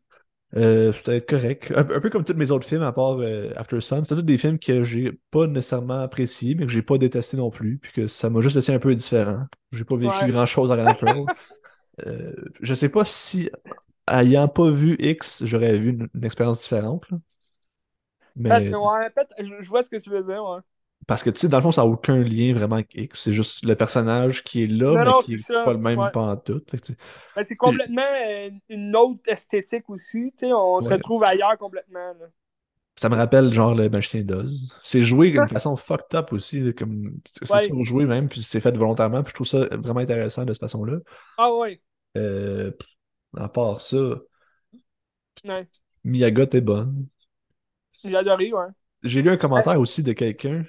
Euh, 0.55 0.91
c'était 0.91 1.21
correct. 1.21 1.73
Un, 1.76 1.84
peu 1.84 2.09
comme 2.09 2.23
tous 2.23 2.35
mes 2.35 2.51
autres 2.51 2.67
films, 2.67 2.84
à 2.84 2.91
part 2.91 3.19
euh, 3.19 3.51
After 3.55 3.81
Sun. 3.81 4.03
C'était 4.03 4.15
tous 4.15 4.21
des 4.21 4.38
films 4.38 4.59
que 4.59 4.84
j'ai 4.84 5.11
pas 5.31 5.47
nécessairement 5.47 6.01
appréciés, 6.01 6.55
mais 6.55 6.65
que 6.65 6.71
j'ai 6.71 6.81
pas 6.84 6.97
détesté 6.97 7.35
non 7.35 7.49
plus. 7.49 7.80
Puis 7.80 7.91
que 7.91 8.07
ça 8.07 8.30
m'a 8.30 8.41
juste 8.41 8.55
laissé 8.55 8.73
un 8.73 8.80
peu 8.80 8.89
indifférent. 8.89 9.45
J'ai 9.71 9.85
pas 9.85 9.95
vécu 9.95 10.31
grand 10.31 10.45
chose 10.45 10.71
à 10.71 10.76
regarder 10.76 10.99
Pearl. 10.99 11.26
je 12.61 12.73
sais 12.73 12.89
pas 12.89 13.05
si, 13.05 13.49
ayant 14.07 14.47
pas 14.47 14.69
vu 14.69 14.95
X, 14.99 15.43
j'aurais 15.45 15.77
vu 15.80 15.89
une, 16.13 16.26
expérience 16.26 16.61
différente. 16.61 17.05
Mais... 18.35 18.73
Ouais, 18.73 19.11
je 19.39 19.67
vois 19.67 19.84
ce 19.84 19.89
que 19.89 19.97
tu 19.97 20.11
veux 20.11 20.23
dire, 20.23 20.43
ouais. 20.43 20.59
Parce 21.10 21.23
que 21.23 21.31
tu 21.31 21.40
sais, 21.40 21.48
dans 21.48 21.57
le 21.57 21.64
fond, 21.64 21.72
ça 21.72 21.81
n'a 21.81 21.88
aucun 21.88 22.19
lien 22.19 22.53
vraiment 22.53 22.76
avec 22.76 22.94
X. 22.94 23.23
C'est 23.23 23.34
juste 23.34 23.65
le 23.65 23.73
personnage 23.76 24.44
qui 24.44 24.64
est 24.64 24.68
là, 24.68 25.03
mais 25.03 25.23
qui 25.23 25.31
n'est 25.31 25.64
pas 25.65 25.73
le 25.73 25.80
même 25.80 25.98
ouais. 25.98 26.11
pas 26.11 26.22
en 26.22 26.38
tout. 26.38 26.61
Ben, 27.36 27.44
c'est 27.44 27.56
complètement 27.56 28.03
une 28.69 28.95
autre 28.95 29.22
esthétique 29.26 29.90
aussi. 29.90 30.31
Tu 30.38 30.45
sais, 30.45 30.53
on 30.53 30.80
se 30.80 30.88
retrouve 30.88 31.23
ailleurs 31.23 31.57
complètement. 31.57 32.14
Ça 32.95 33.10
me 33.10 33.15
rappelle 33.15 33.52
genre 33.52 33.73
le 33.73 33.90
Magicien 33.90 34.22
d'Oz. 34.22 34.72
C'est 34.84 35.02
joué 35.02 35.31
d'une 35.31 35.48
façon 35.48 35.76
fucked 35.76 36.14
up 36.14 36.31
aussi, 36.31 36.76
comme 36.76 37.14
c'est 37.27 37.52
Ouais. 37.52 37.61
surjoué 37.61 38.06
même, 38.06 38.30
puis 38.30 38.44
c'est 38.44 38.61
fait 38.61 38.77
volontairement, 38.77 39.23
puis 39.23 39.31
je 39.31 39.36
trouve 39.36 39.48
ça 39.48 39.65
vraiment 39.77 40.02
intéressant 40.02 40.45
de 40.45 40.53
cette 40.53 40.61
façon-là. 40.61 40.98
Ah 41.40 41.52
ouais. 41.56 41.81
Euh, 42.18 42.72
à 43.36 43.49
part 43.49 43.81
ça. 43.81 43.98
Miyaga, 46.03 46.45
t'es 46.45 46.61
bonne. 46.61 47.07
J'ai 48.03 48.15
adoré, 48.15 48.53
ouais. 48.53 48.68
J'ai 49.02 49.23
lu 49.23 49.31
un 49.31 49.38
commentaire 49.38 49.80
aussi 49.80 50.03
de 50.03 50.14
quelqu'un. 50.14 50.65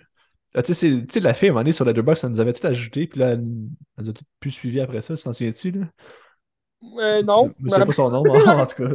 Ah, 0.54 0.62
tu 0.62 0.74
sais, 0.74 1.04
sais, 1.08 1.20
la 1.20 1.32
fille, 1.34 1.48
à 1.48 1.50
un 1.50 1.54
moment 1.54 1.60
donné, 1.62 1.72
sur 1.72 1.84
Letterboxd, 1.84 2.22
ça 2.22 2.28
nous 2.28 2.40
avait 2.40 2.52
tout 2.52 2.66
ajouté, 2.66 3.06
puis 3.06 3.20
là, 3.20 3.30
elle, 3.30 3.44
elle 3.96 4.04
nous 4.04 4.10
a 4.10 4.12
tout 4.12 4.24
plus 4.40 4.50
suivi 4.50 4.80
après 4.80 5.00
ça, 5.00 5.16
tu 5.16 5.22
t'en 5.22 5.32
souviens-tu, 5.32 5.70
là? 5.72 5.86
Euh, 6.98 7.22
non. 7.22 7.52
Je 7.58 7.64
me 7.64 7.70
souviens 7.70 7.86
pas 7.86 7.92
son 7.92 8.10
nom, 8.10 8.20
en 8.22 8.66
tout 8.66 8.82
cas, 8.82 8.90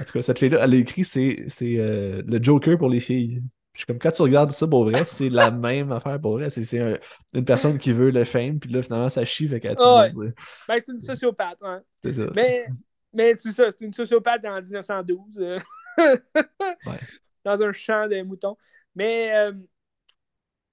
en 0.00 0.04
tout 0.04 0.12
cas, 0.12 0.22
cette 0.22 0.38
fille-là, 0.38 0.58
elle 0.62 0.74
a 0.74 0.76
écrit, 0.76 1.04
c'est 1.04 1.46
euh, 1.62 2.22
le 2.26 2.42
Joker 2.42 2.76
pour 2.78 2.88
les 2.90 3.00
filles. 3.00 3.40
Puis 3.72 3.80
je 3.82 3.84
suis 3.84 3.86
comme, 3.86 3.98
quand 4.00 4.10
tu 4.10 4.22
regardes 4.22 4.50
ça 4.50 4.66
pour 4.66 4.84
vrai, 4.84 5.04
c'est 5.04 5.28
la 5.28 5.50
même 5.52 5.92
affaire 5.92 6.20
pour 6.20 6.32
vrai. 6.32 6.50
C'est 6.50 6.64
c'est 6.64 6.80
un- 6.80 6.98
une 7.32 7.44
personne 7.44 7.78
qui 7.78 7.92
veut 7.92 8.10
le 8.10 8.24
fame, 8.24 8.58
puis 8.58 8.70
là, 8.72 8.82
finalement, 8.82 9.08
ça 9.08 9.24
chie, 9.24 9.46
fait 9.46 9.60
qu'elle 9.60 9.76
Ah 9.78 10.08
ouais. 10.14 10.32
Ben, 10.66 10.80
c'est 10.84 10.92
une 10.92 10.98
sociopathe, 10.98 11.58
hein. 11.62 11.80
C'est 12.02 12.14
ça. 12.14 12.26
Mais, 12.34 12.64
mais 13.14 13.34
c'est 13.36 13.52
ça, 13.52 13.70
c'est 13.70 13.84
une 13.84 13.92
sociopathe 13.92 14.44
en 14.44 14.60
1912. 14.60 15.38
euh, 15.38 15.58
Ouais. 16.86 16.98
Dans 17.44 17.62
un 17.62 17.72
champ 17.72 18.08
de 18.08 18.20
moutons. 18.22 18.56
Mais, 18.96 19.30
euh, 19.32 19.52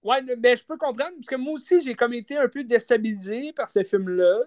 ouais, 0.06 0.22
mais 0.22 0.56
je 0.56 0.66
peux 0.66 0.78
comprendre, 0.78 1.16
parce 1.16 1.28
que 1.28 1.36
moi 1.36 1.54
aussi, 1.54 1.82
j'ai 1.82 1.96
comme 1.96 2.14
été 2.14 2.38
un 2.38 2.48
peu 2.48 2.64
déstabilisé 2.64 3.52
par 3.54 3.70
ce 3.70 3.84
film-là. 3.84 4.42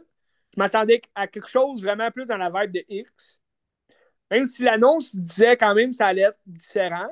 Je 0.54 0.60
m'attendais 0.60 1.02
à 1.14 1.26
quelque 1.26 1.48
chose 1.48 1.82
vraiment 1.82 2.10
plus 2.10 2.24
dans 2.24 2.38
la 2.38 2.50
vibe 2.50 2.72
de 2.72 2.84
X. 2.88 3.38
Même 4.30 4.44
si 4.46 4.62
l'annonce 4.62 5.14
disait 5.16 5.56
quand 5.56 5.74
même 5.74 5.90
que 5.90 5.96
ça 5.96 6.06
allait 6.06 6.22
être 6.22 6.38
différent. 6.46 7.08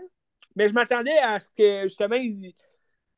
Mais 0.55 0.68
je 0.68 0.74
m'attendais 0.74 1.18
à 1.18 1.40
ce 1.40 1.48
que, 1.56 1.82
justement, 1.82 2.16
il, 2.16 2.55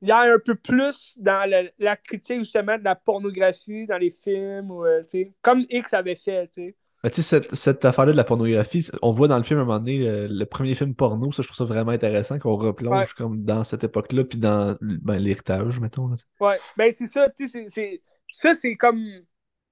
y 0.02 0.10
ait 0.10 0.12
un 0.12 0.38
peu 0.44 0.54
plus 0.54 1.14
dans 1.18 1.48
la 1.78 1.96
critique, 1.96 2.38
justement, 2.38 2.78
de 2.78 2.84
la 2.84 2.94
pornographie 2.96 3.86
dans 3.86 3.98
les 3.98 4.10
films, 4.10 4.70
ou, 4.70 4.84
euh, 4.84 5.02
comme 5.42 5.66
X 5.68 5.92
avait 5.94 6.16
fait, 6.16 6.48
tu 6.48 6.62
sais. 6.62 6.76
Mais 7.04 7.10
tu 7.10 7.22
sais, 7.22 7.40
cette, 7.40 7.54
cette 7.54 7.84
affaire-là 7.84 8.12
de 8.12 8.16
la 8.16 8.24
pornographie, 8.24 8.88
on 9.02 9.12
voit 9.12 9.28
dans 9.28 9.36
le 9.36 9.44
film 9.44 9.60
à 9.60 9.62
un 9.62 9.66
moment 9.66 9.78
donné 9.78 9.98
le, 9.98 10.26
le 10.26 10.46
premier 10.46 10.74
film 10.74 10.94
porno, 10.94 11.30
ça 11.32 11.42
je 11.42 11.48
trouve 11.48 11.56
ça 11.56 11.64
vraiment 11.64 11.92
intéressant 11.92 12.38
qu'on 12.40 12.56
replonge 12.56 12.98
Ouais. 13.00 13.06
comme 13.16 13.44
dans 13.44 13.62
cette 13.64 13.84
époque-là, 13.84 14.24
puis 14.24 14.38
dans 14.38 14.76
ben, 14.80 15.18
l'héritage, 15.18 15.78
mettons. 15.80 16.08
Là. 16.08 16.16
Ouais, 16.40 16.58
ben 16.76 16.92
c'est 16.92 17.06
ça, 17.06 17.28
tu 17.30 17.46
sais, 17.46 17.52
c'est- 17.52 17.68
c'est- 17.68 18.02
ça 18.30 18.52
c'est 18.54 18.74
comme 18.76 19.00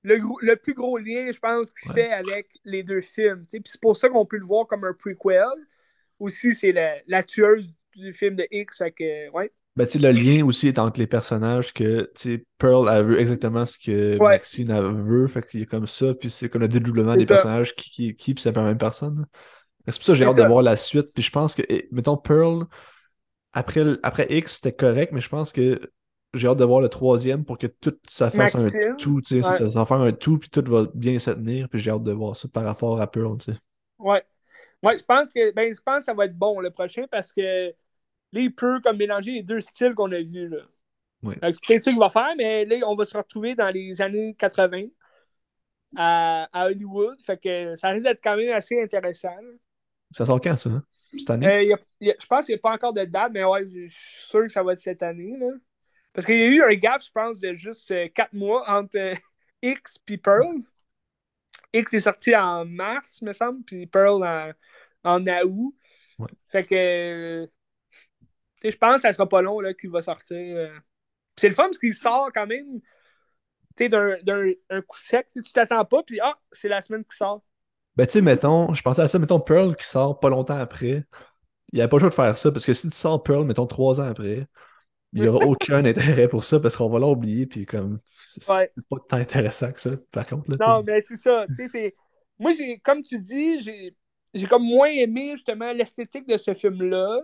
le, 0.03 0.19
gros- 0.19 0.39
le 0.41 0.55
plus 0.57 0.75
gros 0.75 0.99
lien, 0.99 1.31
je 1.33 1.39
pense, 1.41 1.71
qu'il 1.73 1.91
Ouais. 1.91 1.95
fait 2.05 2.13
avec 2.13 2.49
les 2.65 2.85
deux 2.85 3.01
films, 3.01 3.41
tu 3.51 3.57
sais, 3.57 3.61
puis 3.61 3.73
c'est 3.73 3.81
pour 3.81 3.97
ça 3.97 4.09
qu'on 4.09 4.25
peut 4.25 4.39
le 4.39 4.47
voir 4.47 4.67
comme 4.69 4.85
un 4.85 4.95
prequel. 4.95 5.43
Aussi, 6.21 6.55
c'est 6.55 6.73
la, 6.73 6.95
la 7.09 7.23
tueuse 7.25 7.71
du 7.97 8.13
film 8.13 8.37
de 8.37 8.47
X, 8.51 8.79
fait 8.79 8.93
que, 8.93 9.31
ouais. 9.31 9.53
Ben, 9.77 9.87
le 9.95 10.11
lien 10.11 10.45
aussi 10.45 10.69
est 10.69 10.79
entre 10.79 10.99
les 10.99 11.07
personnages 11.07 11.75
que, 11.75 12.11
Pearl, 12.59 12.89
elle 12.91 13.05
veut 13.05 13.21
exactement 13.21 13.67
ce 13.67 13.79
que 13.79 14.17
Ouais. 14.19 14.37
Maxine 14.37 14.71
elle 14.71 14.91
veut, 14.93 15.27
fait 15.29 15.47
qu'il 15.47 15.63
a 15.63 15.67
comme 15.67 15.87
ça, 15.87 16.15
puis 16.15 16.31
c'est 16.31 16.49
comme 16.49 16.63
le 16.63 16.69
dédoublement 16.69 17.15
des 17.15 17.27
ça. 17.27 17.35
personnages 17.35 17.75
qui, 17.75 17.91
qui, 17.91 18.15
qui 18.17 18.35
puis 18.35 18.43
c'est 18.43 18.53
pas 18.53 18.63
la 18.63 18.69
même 18.69 18.79
personne. 18.79 19.27
C'est 19.87 19.97
pour 19.97 20.07
ça 20.07 20.13
que 20.13 20.19
j'ai 20.19 20.25
hâte 20.25 20.37
ça. 20.37 20.43
de 20.45 20.49
voir 20.49 20.63
la 20.63 20.77
suite, 20.77 21.13
puis 21.13 21.23
je 21.23 21.31
pense 21.31 21.55
que, 21.55 21.63
mettons, 21.93 22.17
Pearl, 22.17 22.65
après, 23.53 23.85
après 24.03 24.27
X, 24.31 24.57
c'était 24.57 24.73
correct, 24.73 25.13
mais 25.13 25.21
je 25.21 25.29
pense 25.29 25.53
que 25.53 25.79
j'ai 26.33 26.49
hâte 26.49 26.59
de 26.59 26.65
voir 26.65 26.81
le 26.81 26.89
troisième 26.89 27.45
pour 27.45 27.59
que 27.59 27.67
tout 27.67 27.97
ça 28.09 28.31
fasse 28.31 28.55
un 28.55 28.95
tout, 28.97 29.21
tu 29.21 29.43
sais, 29.43 29.47
ouais. 29.47 29.55
ça, 29.59 29.71
ça 29.71 29.79
va 29.79 29.85
faire 29.85 30.01
un 30.01 30.13
tout, 30.13 30.39
puis 30.39 30.49
tout 30.49 30.65
va 30.67 30.87
bien 30.95 31.19
se 31.19 31.31
tenir, 31.31 31.69
puis 31.69 31.79
j'ai 31.79 31.91
hâte 31.91 32.03
de 32.03 32.13
voir 32.13 32.35
ça 32.35 32.49
par 32.49 32.65
rapport 32.65 33.01
à 33.01 33.07
Pearl, 33.11 33.37
tu 33.39 33.53
sais. 33.53 33.59
Ouais. 33.99 34.23
Ouais, 34.83 34.99
je 34.99 35.05
pense 35.05 35.29
que 35.31 35.53
ben, 35.53 35.73
je 35.73 35.81
pense 35.85 35.99
que 35.99 36.05
ça 36.05 36.15
va 36.15 36.25
être 36.25 36.37
bon 36.37 36.61
le 36.61 36.71
prochain 36.71 37.05
parce 37.11 37.33
que 37.33 37.75
là, 38.33 38.41
il 38.41 38.55
peut 38.55 38.81
comme 38.81 38.97
mélanger 38.99 39.33
les 39.33 39.43
deux 39.43 39.61
styles 39.61 39.95
qu'on 39.95 40.11
a 40.13 40.21
vus. 40.21 40.49
Là. 40.49 40.59
C'est 41.43 41.65
peut-être 41.67 41.83
ça 41.83 41.91
qu'il 41.91 41.99
va 41.99 42.09
faire, 42.11 42.35
mais 42.37 42.65
là, 42.65 42.77
on 42.87 42.95
va 42.95 43.05
se 43.05 43.17
retrouver 43.17 43.55
dans 43.55 43.71
les 43.71 44.01
années 44.01 44.35
80 44.39 44.87
à, 45.97 46.49
à 46.53 46.67
Hollywood. 46.67 47.21
Fait 47.25 47.41
que 47.41 47.75
ça 47.77 47.89
risque 47.91 48.05
d'être 48.05 48.23
quand 48.23 48.37
même 48.37 48.53
assez 48.53 48.81
intéressant. 48.81 49.29
là. 49.35 49.51
Ça 50.13 50.27
sort 50.27 50.41
quand, 50.41 50.57
ça, 50.57 50.71
hein? 50.71 50.85
Cette 51.19 51.31
année? 51.31 51.47
Euh, 51.47 51.63
il 51.63 51.69
y 51.71 51.73
a- 51.73 51.79
il 52.01 52.09
y 52.09 52.11
a- 52.11 52.17
je 52.21 52.27
pense 52.27 52.47
qu'il 52.47 52.55
n'y 52.55 52.59
a 52.59 52.63
pas 52.63 52.73
encore 52.73 52.93
de 52.93 53.05
date, 53.05 53.33
mais 53.33 53.45
ouais, 53.45 53.65
je 53.69 53.87
suis 53.89 54.23
sûr 54.29 54.43
que 54.43 54.49
ça 54.49 54.63
va 54.63 54.73
être 54.75 54.79
cette 54.81 55.03
année. 55.03 55.37
Là. 55.39 55.47
Parce 56.13 56.27
qu'il 56.27 56.37
y 56.37 56.43
a 56.43 56.47
eu 56.47 56.63
un 56.63 56.75
gap, 56.75 57.03
je 57.03 57.11
pense, 57.11 57.41
de 57.41 57.55
juste 57.55 57.93
4 58.13 58.33
mois 58.33 58.65
entre 58.71 58.97
euh, 58.99 59.15
X 59.63 59.99
et 60.09 60.19
Pearl. 60.19 60.63
X 61.73 61.93
est 61.95 62.01
sorti 62.01 62.35
en 62.37 62.65
mars, 62.65 63.21
me 63.23 63.33
semble, 63.33 63.63
puis 63.65 63.87
Pearl 63.87 64.23
en, 64.25 64.53
en 65.05 65.27
août. 65.45 65.75
Ouais. 66.19 66.29
Fait 66.49 66.65
que 66.65 66.75
euh, 66.75 67.47
je 68.71 68.77
pense 68.77 68.97
que 68.97 69.01
ça 69.03 69.13
sera 69.13 69.29
pas 69.29 69.43
long 69.43 69.61
qu'il 69.81 69.91
va 69.91 70.03
sortir. 70.03 70.37
euh. 70.57 70.79
C'est 71.37 71.49
le 71.49 71.55
fun 71.55 71.65
parce 71.65 71.79
qu'il 71.79 71.95
sort 71.95 72.31
quand 72.35 72.47
même 72.47 72.81
tu 73.77 73.85
sais, 73.85 73.89
d'un 73.89 74.17
d'un- 74.23 74.53
un 74.71 74.83
coup 74.83 74.99
sec. 74.99 75.29
Tu 75.35 75.53
t'attends 75.53 75.85
pas, 75.85 76.03
puis 76.03 76.19
ah, 76.23 76.39
c'est 76.53 76.69
la 76.69 76.81
semaine 76.81 77.05
qui 77.05 77.17
sort. 77.17 77.43
Ben, 77.97 78.07
tu 78.07 78.13
sais, 78.13 78.21
mettons, 78.21 78.75
je 78.75 78.83
pensais 78.83 79.01
à 79.03 79.09
ça, 79.09 79.19
mettons 79.19 79.41
Pearl 79.41 79.75
qui 79.77 79.87
sort 79.87 80.21
pas 80.21 80.29
longtemps 80.29 80.59
après. 80.59 81.05
Il 81.73 81.77
n'y 81.77 81.83
a 81.83 81.89
pas 81.89 81.97
le 81.99 82.01
choix 82.03 82.11
de 82.11 82.15
faire 82.15 82.39
ça, 82.39 82.53
parce 82.53 82.67
que 82.67 82.75
si 82.75 82.91
tu 82.91 82.97
sors 82.97 83.23
Pearl, 83.23 83.45
mettons, 83.47 83.67
trois 83.67 84.01
ans 84.01 84.05
après, 84.09 84.47
il 85.15 85.23
n'y 85.23 85.29
aura 85.29 85.41
aucun 85.47 85.85
intérêt 85.85 86.29
pour 86.29 86.45
ça, 86.45 86.61
parce 86.61 86.77
qu'on 86.77 86.91
va 86.91 86.99
l'oublier, 87.01 87.47
puis 87.47 87.67
comme, 87.67 88.01
c'est 88.29 88.43
Ouais. 88.49 88.71
pas 88.91 88.99
tant 89.09 89.17
intéressant 89.19 89.73
que 89.73 89.81
ça, 89.81 89.93
par 90.13 90.27
contre. 90.27 90.51
Là, 90.53 90.59
Non, 90.59 90.83
mais 90.83 91.01
c'est 91.01 91.17
ça. 91.17 91.47
Tu 91.49 91.55
sais, 91.55 91.69
c'est. 91.69 91.97
Moi, 92.39 92.53
comme 92.83 93.03
tu 93.03 93.19
dis, 93.19 93.61
j'ai, 93.61 93.97
j'ai 94.35 94.47
comme 94.47 94.65
moins 94.65 94.89
aimé 94.89 95.33
justement 95.37 95.73
l'esthétique 95.73 96.27
de 96.29 96.37
ce 96.37 96.55
film-là. 96.55 97.21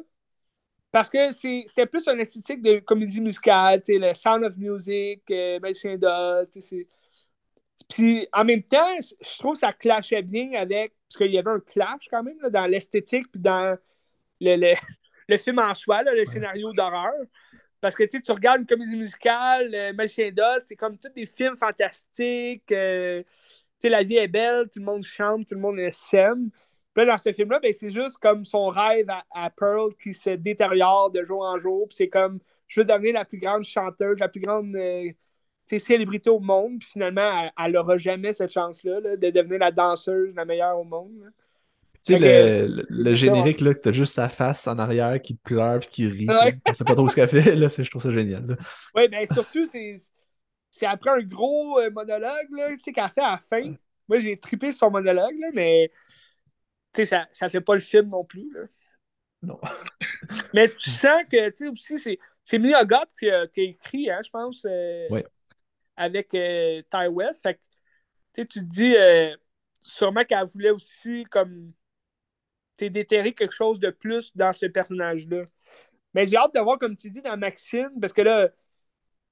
Parce 0.92 1.08
que 1.10 1.32
c'est, 1.32 1.64
c'était 1.66 1.86
plus 1.86 2.06
une 2.08 2.20
esthétique 2.20 2.62
de 2.62 2.78
comédie 2.80 3.20
musicale, 3.22 3.82
tu 3.82 3.94
sais, 3.94 3.98
le 3.98 4.14
Sound 4.14 4.44
of 4.44 4.56
Music, 4.58 5.22
euh, 5.30 5.58
Magicien 5.60 5.96
d'Oz, 5.98 6.50
c'est- 6.60 6.86
Puis 7.88 8.26
en 8.32 8.44
même 8.44 8.62
temps, 8.62 8.86
je 9.20 9.38
trouve 9.38 9.54
que 9.54 9.60
ça 9.60 9.72
clashait 9.72 10.22
bien 10.22 10.52
avec. 10.54 10.94
Parce 11.08 11.18
qu'il 11.18 11.32
y 11.34 11.38
avait 11.38 11.50
un 11.50 11.60
clash 11.60 12.08
quand 12.10 12.22
même 12.22 12.38
là, 12.40 12.48
dans 12.50 12.66
l'esthétique 12.66 13.30
puis 13.30 13.40
dans 13.40 13.76
le, 14.40 14.56
le, 14.56 14.74
le 15.28 15.38
film 15.38 15.58
en 15.60 15.74
soi, 15.74 16.02
là, 16.02 16.14
le 16.14 16.24
scénario 16.26 16.72
d'horreur. 16.72 17.12
Parce 17.80 17.94
que 17.96 18.04
tu 18.04 18.18
sais, 18.18 18.22
tu 18.22 18.32
regardes 18.32 18.62
une 18.62 18.66
comédie 18.66 18.96
musicale, 18.96 19.74
euh, 19.74 19.92
Magicien 19.94 20.30
d'Oz, 20.32 20.64
c'est 20.66 20.76
comme 20.76 20.98
tous 20.98 21.10
des 21.10 21.26
films 21.26 21.56
fantastiques. 21.56 22.70
euh, 22.72 23.22
tu 23.24 23.28
sais, 23.80 23.90
la 23.90 24.02
vie 24.04 24.16
est 24.16 24.28
belle, 24.28 24.68
tout 24.72 24.80
le 24.80 24.86
monde 24.86 25.04
chante, 25.04 25.46
tout 25.48 25.54
le 25.56 25.60
monde 25.60 25.80
s'aime. 25.92 26.50
Puis 26.94 27.04
là, 27.04 27.12
dans 27.12 27.18
ce 27.18 27.32
film-là, 27.32 27.58
ben, 27.60 27.72
c'est 27.72 27.90
juste 27.90 28.18
comme 28.18 28.44
son 28.44 28.68
rêve 28.68 29.06
à, 29.08 29.24
à 29.30 29.50
Pearl 29.50 29.94
qui 30.02 30.12
se 30.12 30.30
détériore 30.30 31.10
de 31.10 31.24
jour 31.24 31.42
en 31.42 31.58
jour. 31.58 31.88
Puis 31.88 31.96
c'est 31.96 32.08
comme, 32.08 32.38
je 32.68 32.80
veux 32.80 32.86
devenir 32.86 33.14
la 33.14 33.24
plus 33.24 33.38
grande 33.38 33.64
chanteuse, 33.64 34.18
la 34.18 34.28
plus 34.28 34.40
grande 34.40 34.74
euh, 34.76 35.10
célébrité 35.64 36.28
au 36.30 36.40
monde. 36.40 36.78
Puis 36.80 36.90
finalement, 36.90 37.50
elle 37.58 37.72
n'aura 37.72 37.96
jamais 37.96 38.32
cette 38.32 38.52
chance-là 38.52 39.00
là, 39.00 39.16
de 39.16 39.30
devenir 39.30 39.58
la 39.58 39.70
danseuse 39.70 40.34
la 40.34 40.44
meilleure 40.44 40.78
au 40.78 40.84
monde. 40.84 41.12
là. 41.22 41.28
Tu 42.04 42.14
sais, 42.14 42.18
le, 42.18 42.82
le- 42.88 43.14
générique, 43.14 43.60
là, 43.60 43.74
que 43.74 43.78
t'as 43.78 43.92
juste 43.92 44.14
sa 44.14 44.28
face 44.28 44.66
en 44.66 44.76
arrière 44.76 45.22
qui 45.22 45.34
pleure 45.34 45.78
puis 45.78 45.88
qui 45.88 46.06
rit. 46.08 46.28
Ouais. 46.28 46.52
On 46.68 46.74
sait 46.74 46.82
pas 46.82 46.96
trop 46.96 47.08
ce 47.08 47.14
qu'elle 47.14 47.28
fait, 47.28 47.54
là, 47.54 47.68
je 47.68 47.88
trouve 47.88 48.02
ça 48.02 48.10
génial. 48.10 48.58
Oui, 48.92 49.06
mais 49.08 49.24
surtout, 49.26 49.64
c'est 49.64 50.86
après 50.86 51.10
un 51.10 51.22
gros 51.22 51.78
euh, 51.78 51.90
monologue 51.90 52.48
là, 52.50 52.70
tu 52.70 52.80
sais, 52.82 52.92
qu'elle 52.92 53.08
fait 53.08 53.20
à 53.20 53.32
la 53.32 53.38
fin. 53.38 53.72
Moi, 54.08 54.18
j'ai 54.18 54.36
trippé 54.36 54.72
sur 54.72 54.80
son 54.80 54.90
monologue, 54.90 55.38
là, 55.38 55.46
mais 55.54 55.92
tu 56.92 57.02
sais, 57.02 57.04
ça, 57.06 57.26
ça 57.32 57.48
fait 57.48 57.60
pas 57.60 57.74
le 57.74 57.80
film 57.80 58.10
non 58.10 58.24
plus. 58.24 58.52
Là. 58.52 58.62
Non. 59.42 59.60
Mais 60.54 60.68
tu 60.68 60.90
sens 60.90 61.22
que, 61.30 61.48
tu 61.50 61.56
sais, 61.56 61.68
aussi, 61.68 61.98
c'est, 61.98 62.18
c'est 62.44 62.58
Mia 62.58 62.84
qui 63.18 63.30
a, 63.30 63.46
qui 63.48 63.60
a 63.60 63.64
écrit, 63.64 64.10
hein, 64.10 64.20
je 64.24 64.30
pense, 64.30 64.64
euh, 64.66 65.08
Ouais. 65.10 65.26
avec 65.96 66.34
euh, 66.34 66.82
Ty 66.90 67.08
West. 67.08 67.42
Fait 67.42 67.54
que, 67.54 67.60
tu 68.34 68.42
sais, 68.42 68.46
tu 68.46 68.58
te 68.60 68.64
dis, 68.64 68.94
euh, 68.96 69.34
sûrement 69.82 70.24
qu'elle 70.24 70.44
voulait 70.46 70.70
aussi, 70.70 71.24
comme, 71.30 71.72
tu 72.76 72.90
déterrer 72.90 73.32
quelque 73.32 73.54
chose 73.54 73.78
de 73.80 73.90
plus 73.90 74.34
dans 74.34 74.52
ce 74.52 74.66
personnage-là. 74.66 75.44
Mais 76.14 76.26
j'ai 76.26 76.36
hâte 76.36 76.54
de 76.54 76.60
voir, 76.60 76.78
comme 76.78 76.96
tu 76.96 77.10
dis, 77.10 77.22
dans 77.22 77.36
Maxine, 77.36 77.90
parce 78.00 78.12
que 78.12 78.22
là, 78.22 78.48
tu 78.48 78.54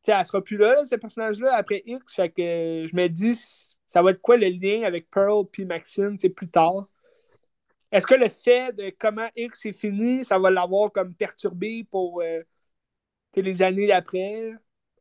sais, 0.04 0.12
elle 0.12 0.24
sera 0.24 0.42
plus 0.42 0.56
là, 0.56 0.74
là, 0.74 0.84
ce 0.84 0.94
personnage-là, 0.94 1.54
après 1.54 1.82
X. 1.84 2.14
Fait 2.14 2.30
que 2.30 2.86
je 2.86 2.96
me 2.96 3.08
dis, 3.08 3.34
ça 3.86 4.02
va 4.02 4.12
être 4.12 4.20
quoi 4.20 4.36
le 4.36 4.48
lien 4.48 4.84
avec 4.84 5.10
Pearl 5.10 5.46
puis 5.50 5.64
Maxine, 5.64 6.16
tu 6.16 6.28
sais, 6.28 6.30
plus 6.30 6.48
tard? 6.48 6.88
Est-ce 7.92 8.06
que 8.06 8.14
le 8.14 8.28
fait 8.28 8.72
de 8.72 8.92
comment 8.98 9.28
X 9.36 9.66
est 9.66 9.72
fini, 9.72 10.24
ça 10.24 10.38
va 10.38 10.50
l'avoir 10.50 10.92
comme 10.92 11.14
perturbé 11.14 11.84
pour 11.90 12.22
euh, 12.22 12.42
les 13.36 13.62
années 13.62 13.86
d'après? 13.86 14.52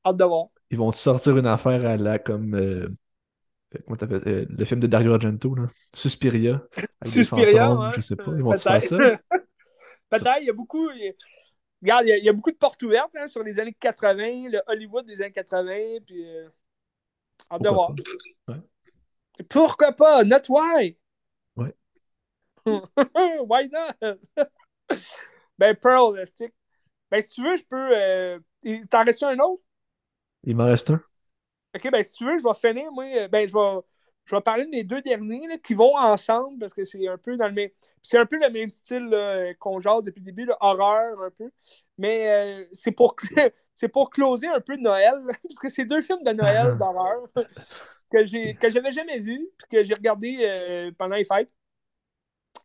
Hâte 0.05 0.17
de 0.17 0.23
voir. 0.23 0.47
Ils 0.71 0.77
vont 0.77 0.91
sortir 0.91 1.37
une 1.37 1.47
affaire 1.47 1.85
à 1.85 1.97
la 1.97 2.19
comme. 2.19 2.55
euh, 2.55 2.87
euh, 3.75 3.79
comment 3.85 3.97
euh, 4.11 4.45
Le 4.49 4.65
film 4.65 4.79
de 4.79 4.87
Dario 4.87 5.13
Argento, 5.13 5.53
là? 5.55 5.69
Suspiria. 5.93 6.63
Avec 7.01 7.13
des 7.13 7.23
Suspiria, 7.23 7.67
fantômes, 7.67 7.81
hein? 7.85 7.91
je 7.95 8.01
sais 8.01 8.15
pas. 8.15 8.31
Ils 8.35 8.43
vont 8.43 8.55
faire 8.55 8.83
ça? 8.83 8.97
Peut-être. 10.09 10.37
Il 10.41 10.47
y 10.47 10.49
a 10.49 10.53
beaucoup. 10.53 10.89
il 10.91 11.13
Regarde, 11.81 12.05
il 12.05 12.09
y, 12.09 12.11
a, 12.11 12.17
il 12.17 12.23
y 12.25 12.29
a 12.29 12.33
beaucoup 12.33 12.51
de 12.51 12.57
portes 12.57 12.81
ouvertes 12.83 13.15
hein, 13.15 13.27
sur 13.27 13.41
les 13.41 13.57
années 13.59 13.75
80, 13.79 14.49
le 14.49 14.61
Hollywood 14.67 15.05
des 15.05 15.21
années 15.21 15.31
80, 15.31 15.99
puis. 16.05 16.25
hâte 17.51 17.61
de 17.61 17.69
voir. 17.69 17.93
Pourquoi 17.95 18.13
pas? 18.45 18.53
Ouais. 18.53 18.59
Pourquoi 19.49 19.91
pas? 19.93 20.23
Not 20.23 20.49
why? 20.49 20.97
Why 23.47 23.69
not? 23.69 24.17
Ben, 25.57 25.75
Pearl, 25.75 26.25
stick. 26.25 26.53
Ben, 27.11 27.21
si 27.21 27.31
tu 27.31 27.43
veux, 27.43 27.57
je 27.57 27.63
peux. 27.63 27.89
Euh... 27.93 28.39
T'en 28.89 29.03
restes 29.03 29.23
un 29.23 29.37
autre? 29.39 29.61
Il 30.45 30.55
m'en 30.55 30.65
reste 30.65 30.91
un. 30.91 31.01
Ok, 31.75 31.91
ben, 31.91 32.01
si 32.01 32.13
tu 32.13 32.23
veux, 32.23 32.37
je 32.37 32.43
vais 32.43 32.53
finir, 32.53 32.89
moi. 32.93 33.03
Euh, 33.03 33.27
ben, 33.27 33.45
je 33.45 33.53
vais, 33.53 33.81
je 34.23 34.35
vais 34.35 34.41
parler 34.41 34.65
de 34.65 34.69
mes 34.69 34.85
deux 34.85 35.01
derniers 35.01 35.47
là, 35.47 35.57
qui 35.57 35.73
vont 35.73 35.97
ensemble 35.97 36.59
parce 36.59 36.73
que 36.73 36.85
c'est 36.85 37.05
un 37.07 37.17
peu 37.17 37.35
dans 37.35 37.47
le 37.47 37.53
même. 37.53 37.69
C'est 38.01 38.17
un 38.17 38.25
peu 38.25 38.37
le 38.37 38.49
même 38.49 38.69
style 38.69 39.55
qu'on 39.59 39.81
genre 39.81 40.01
depuis 40.01 40.21
le 40.21 40.25
début, 40.25 40.45
là, 40.45 40.55
horreur 40.61 41.21
un 41.21 41.31
peu. 41.31 41.51
Mais 41.97 42.29
euh, 42.29 42.65
c'est 42.71 42.91
pour. 42.91 43.15
c'est 43.75 43.89
pour 43.89 44.09
closer 44.09 44.47
un 44.47 44.61
peu 44.61 44.75
Noël, 44.77 45.15
parce 45.25 45.59
que 45.59 45.69
c'est 45.69 45.85
deux 45.85 46.01
films 46.01 46.23
de 46.23 46.31
Noël 46.31 46.77
d'horreur 46.77 47.27
que 48.11 48.25
j'ai 48.25 48.55
que 48.55 48.69
j'avais 48.69 48.91
jamais 48.91 49.19
vus, 49.19 49.47
puis 49.57 49.67
que 49.71 49.83
j'ai 49.83 49.93
regardé 49.93 50.37
euh, 50.41 50.91
pendant 50.97 51.15
les 51.15 51.23
fêtes. 51.23 51.51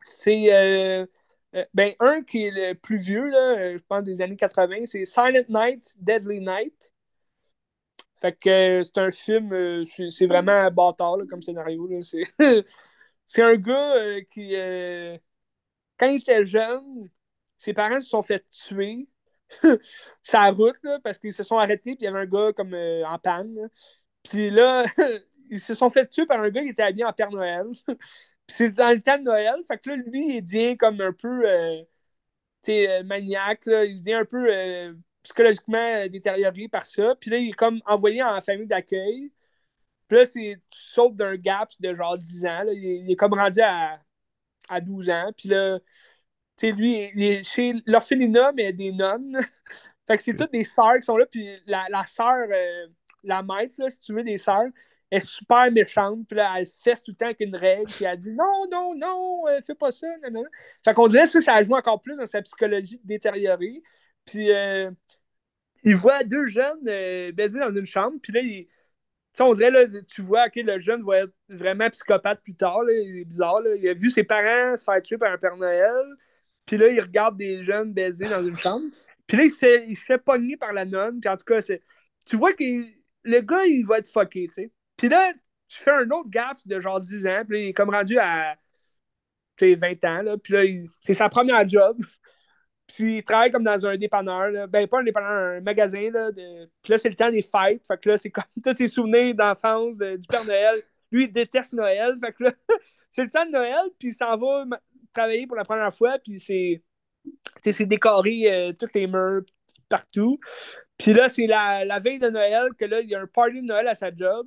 C'est 0.02 0.52
euh, 0.52 1.06
euh, 1.54 1.64
ben 1.74 1.92
un 2.00 2.22
qui 2.22 2.44
est 2.46 2.50
le 2.50 2.74
plus 2.74 2.98
vieux, 2.98 3.28
là, 3.28 3.72
je 3.72 3.82
pense 3.88 4.02
des 4.02 4.20
années 4.20 4.36
80, 4.36 4.86
c'est 4.86 5.04
Silent 5.04 5.44
Night, 5.48 5.94
Deadly 5.98 6.40
Night. 6.40 6.92
Fait 8.20 8.32
que 8.32 8.82
c'est 8.82 8.98
un 8.98 9.10
film, 9.10 9.84
c'est 10.10 10.26
vraiment 10.26 10.70
bâtard 10.70 11.18
comme 11.28 11.42
scénario. 11.42 11.88
C'est 13.26 13.42
un 13.42 13.56
gars 13.56 14.20
qui, 14.30 14.54
quand 15.98 16.06
il 16.06 16.16
était 16.20 16.46
jeune, 16.46 17.08
ses 17.56 17.72
parents 17.72 18.00
se 18.00 18.08
sont 18.08 18.22
fait 18.22 18.44
tuer 18.50 19.08
sa 20.22 20.50
route, 20.50 20.76
là, 20.82 20.98
parce 21.02 21.18
qu'ils 21.18 21.32
se 21.32 21.42
sont 21.42 21.58
arrêtés, 21.58 21.96
puis 21.96 21.98
il 22.00 22.04
y 22.04 22.06
avait 22.08 22.20
un 22.20 22.26
gars 22.26 22.52
en 23.08 23.18
panne. 23.18 23.70
Puis 24.22 24.50
là, 24.50 24.84
ils 25.50 25.60
se 25.60 25.74
sont 25.74 25.90
fait 25.90 26.08
tuer 26.08 26.26
par 26.26 26.40
un 26.40 26.50
gars 26.50 26.62
qui 26.62 26.68
était 26.70 26.82
habillé 26.82 27.04
en 27.04 27.12
Père 27.12 27.30
Noël. 27.30 27.66
C'est 28.54 28.70
dans 28.70 28.90
le 28.94 29.00
temps 29.02 29.18
de 29.18 29.24
Noël. 29.24 29.56
Fait 29.66 29.78
que 29.78 29.90
là, 29.90 29.96
lui, 29.96 30.36
il 30.36 30.42
devient 30.44 30.76
comme 30.76 31.00
un 31.00 31.12
peu 31.12 31.48
euh, 31.48 31.82
euh 32.68 33.02
maniaque. 33.04 33.66
Là. 33.66 33.84
Il 33.84 33.96
devient 33.96 34.14
un 34.14 34.24
peu 34.24 34.46
euh, 34.50 34.94
psychologiquement 35.22 36.06
détérioré 36.08 36.68
par 36.68 36.86
ça. 36.86 37.14
Puis 37.20 37.30
là, 37.30 37.38
il 37.38 37.50
est 37.50 37.52
comme 37.52 37.80
envoyé 37.86 38.22
en 38.22 38.40
famille 38.40 38.66
d'accueil. 38.66 39.32
Puis 40.08 40.18
là, 40.18 40.26
c'est, 40.26 40.60
tu 40.70 40.78
sautes 40.80 41.16
d'un 41.16 41.36
gap 41.36 41.70
de 41.80 41.94
genre 41.94 42.18
10 42.18 42.46
ans. 42.46 42.62
Là. 42.64 42.72
Il, 42.72 43.10
est 43.10 43.16
comme 43.16 43.34
rendu 43.34 43.60
à, 43.60 44.00
à 44.68 44.80
12 44.80 45.10
ans. 45.10 45.32
Puis 45.36 45.48
là, 45.48 45.80
tu 46.56 46.68
sais, 46.68 46.72
lui, 46.72 47.10
il 47.16 47.22
est 47.24 47.44
chez 47.44 47.74
l'orphelinat, 47.86 48.52
mais 48.52 48.72
des 48.72 48.92
nonnes. 48.92 49.38
fait 50.06 50.16
que 50.16 50.22
c'est 50.22 50.36
toutes 50.36 50.52
des 50.52 50.64
sœurs 50.64 50.96
qui 50.96 51.04
sont 51.04 51.16
là. 51.16 51.26
Puis 51.26 51.48
la, 51.66 51.86
la 51.90 52.04
sœur, 52.04 52.46
euh, 52.50 52.86
la 53.24 53.42
maître, 53.42 53.74
là, 53.78 53.90
si 53.90 54.00
tu 54.00 54.14
veux, 54.14 54.24
des 54.24 54.38
sœurs, 54.38 54.68
est 55.10 55.20
super 55.20 55.70
méchante, 55.70 56.26
puis 56.26 56.36
là, 56.36 56.54
elle 56.58 56.66
fesse 56.66 57.02
tout 57.02 57.12
le 57.12 57.16
temps 57.16 57.26
avec 57.26 57.40
une 57.40 57.56
règle, 57.56 57.86
puis 57.86 58.04
elle 58.04 58.18
dit 58.18 58.32
non, 58.32 58.66
non, 58.70 58.94
non, 58.96 59.48
euh, 59.48 59.60
fais 59.60 59.74
pas 59.74 59.90
ça, 59.90 60.06
non, 60.24 60.42
non. 60.42 60.44
Fait 60.84 60.94
qu'on 60.94 61.06
dirait 61.06 61.28
que 61.28 61.40
ça 61.40 61.62
joue 61.62 61.74
encore 61.74 62.00
plus 62.00 62.18
dans 62.18 62.26
sa 62.26 62.42
psychologie 62.42 63.00
détériorée. 63.04 63.82
Puis 64.24 64.52
euh, 64.52 64.90
il 65.84 65.94
voit 65.96 66.24
deux 66.24 66.46
jeunes 66.46 66.80
euh, 66.88 67.32
baiser 67.32 67.60
dans 67.60 67.74
une 67.74 67.86
chambre, 67.86 68.16
puis 68.22 68.32
là, 68.32 68.40
il, 68.40 68.68
on 69.40 69.52
dirait, 69.54 69.70
là, 69.70 69.86
tu 70.08 70.22
vois, 70.22 70.48
que 70.50 70.60
le 70.60 70.78
jeune 70.78 71.02
va 71.02 71.18
être 71.20 71.34
vraiment 71.48 71.90
psychopathe 71.90 72.42
plus 72.42 72.56
tard, 72.56 72.82
là, 72.82 72.92
il 72.92 73.20
est 73.20 73.24
bizarre, 73.24 73.60
là. 73.60 73.74
il 73.76 73.88
a 73.88 73.94
vu 73.94 74.10
ses 74.10 74.24
parents 74.24 74.76
se 74.76 74.84
faire 74.84 75.02
tuer 75.02 75.18
par 75.18 75.32
un 75.32 75.38
Père 75.38 75.56
Noël, 75.56 76.06
puis 76.66 76.76
là, 76.76 76.88
il 76.88 77.00
regarde 77.00 77.36
des 77.36 77.62
jeunes 77.62 77.92
baiser 77.92 78.28
dans 78.28 78.44
une 78.44 78.56
chambre, 78.56 78.86
puis 79.26 79.36
là, 79.36 79.44
il 79.44 79.50
se, 79.50 79.88
il 79.88 79.96
fait 79.96 80.18
pogner 80.18 80.56
par 80.56 80.72
la 80.72 80.84
nonne, 80.84 81.20
puis 81.20 81.28
en 81.28 81.36
tout 81.36 81.44
cas, 81.44 81.60
tu 81.62 82.36
vois 82.36 82.52
que 82.52 82.64
le 83.24 83.40
gars, 83.40 83.64
il 83.66 83.84
va 83.86 83.98
être 83.98 84.08
fucké, 84.08 84.46
tu 84.48 84.54
sais. 84.54 84.70
Puis 84.96 85.08
là, 85.08 85.32
tu 85.68 85.78
fais 85.78 85.90
un 85.90 86.10
autre 86.10 86.30
gap 86.30 86.56
de 86.66 86.80
genre 86.80 87.00
10 87.00 87.26
ans, 87.26 87.42
puis 87.48 87.62
il 87.62 87.68
est 87.68 87.72
comme 87.72 87.90
rendu 87.90 88.18
à 88.18 88.56
20 89.60 90.04
ans, 90.04 90.22
là, 90.22 90.36
puis 90.36 90.52
là, 90.52 90.62
c'est 91.00 91.14
sa 91.14 91.28
première 91.28 91.68
job. 91.68 91.98
Puis 92.86 93.16
il 93.16 93.24
travaille 93.24 93.50
comme 93.50 93.64
dans 93.64 93.86
un 93.86 93.96
dépanneur, 93.96 94.50
là. 94.50 94.66
ben 94.66 94.86
pas 94.86 95.00
un 95.00 95.04
dépanneur, 95.04 95.56
un 95.56 95.60
magasin. 95.62 96.10
Là. 96.10 96.30
Puis 96.32 96.90
là, 96.92 96.98
c'est 96.98 97.08
le 97.08 97.14
temps 97.14 97.30
des 97.30 97.40
fêtes. 97.40 97.86
Fait 97.86 97.98
que 97.98 98.10
là, 98.10 98.18
c'est 98.18 98.30
comme 98.30 98.44
tous 98.62 98.76
ses 98.76 98.88
souvenirs 98.88 99.34
d'enfance 99.34 99.96
du 99.96 100.26
Père 100.28 100.44
Noël. 100.44 100.82
Lui, 101.10 101.24
il 101.24 101.32
déteste 101.32 101.72
Noël. 101.72 102.14
Fait 102.22 102.32
que 102.32 102.44
là, 102.44 102.52
c'est 103.10 103.24
le 103.24 103.30
temps 103.30 103.46
de 103.46 103.52
Noël, 103.52 103.84
puis 103.98 104.08
il 104.08 104.14
s'en 104.14 104.36
va 104.36 104.66
travailler 105.14 105.46
pour 105.46 105.56
la 105.56 105.64
première 105.64 105.94
fois, 105.94 106.18
puis 106.18 106.38
c'est, 106.38 106.82
c'est 107.62 107.86
décoré 107.86 108.52
euh, 108.52 108.72
toutes 108.74 108.92
les 108.94 109.06
murs 109.06 109.44
partout. 109.88 110.38
Puis 110.98 111.14
là, 111.14 111.30
c'est 111.30 111.46
la, 111.46 111.86
la 111.86 111.98
veille 112.00 112.18
de 112.18 112.28
Noël 112.28 112.68
que 112.78 112.84
là, 112.84 113.00
il 113.00 113.08
y 113.08 113.14
a 113.14 113.20
un 113.20 113.26
party 113.26 113.62
de 113.62 113.66
Noël 113.66 113.88
à 113.88 113.94
sa 113.94 114.14
job. 114.14 114.46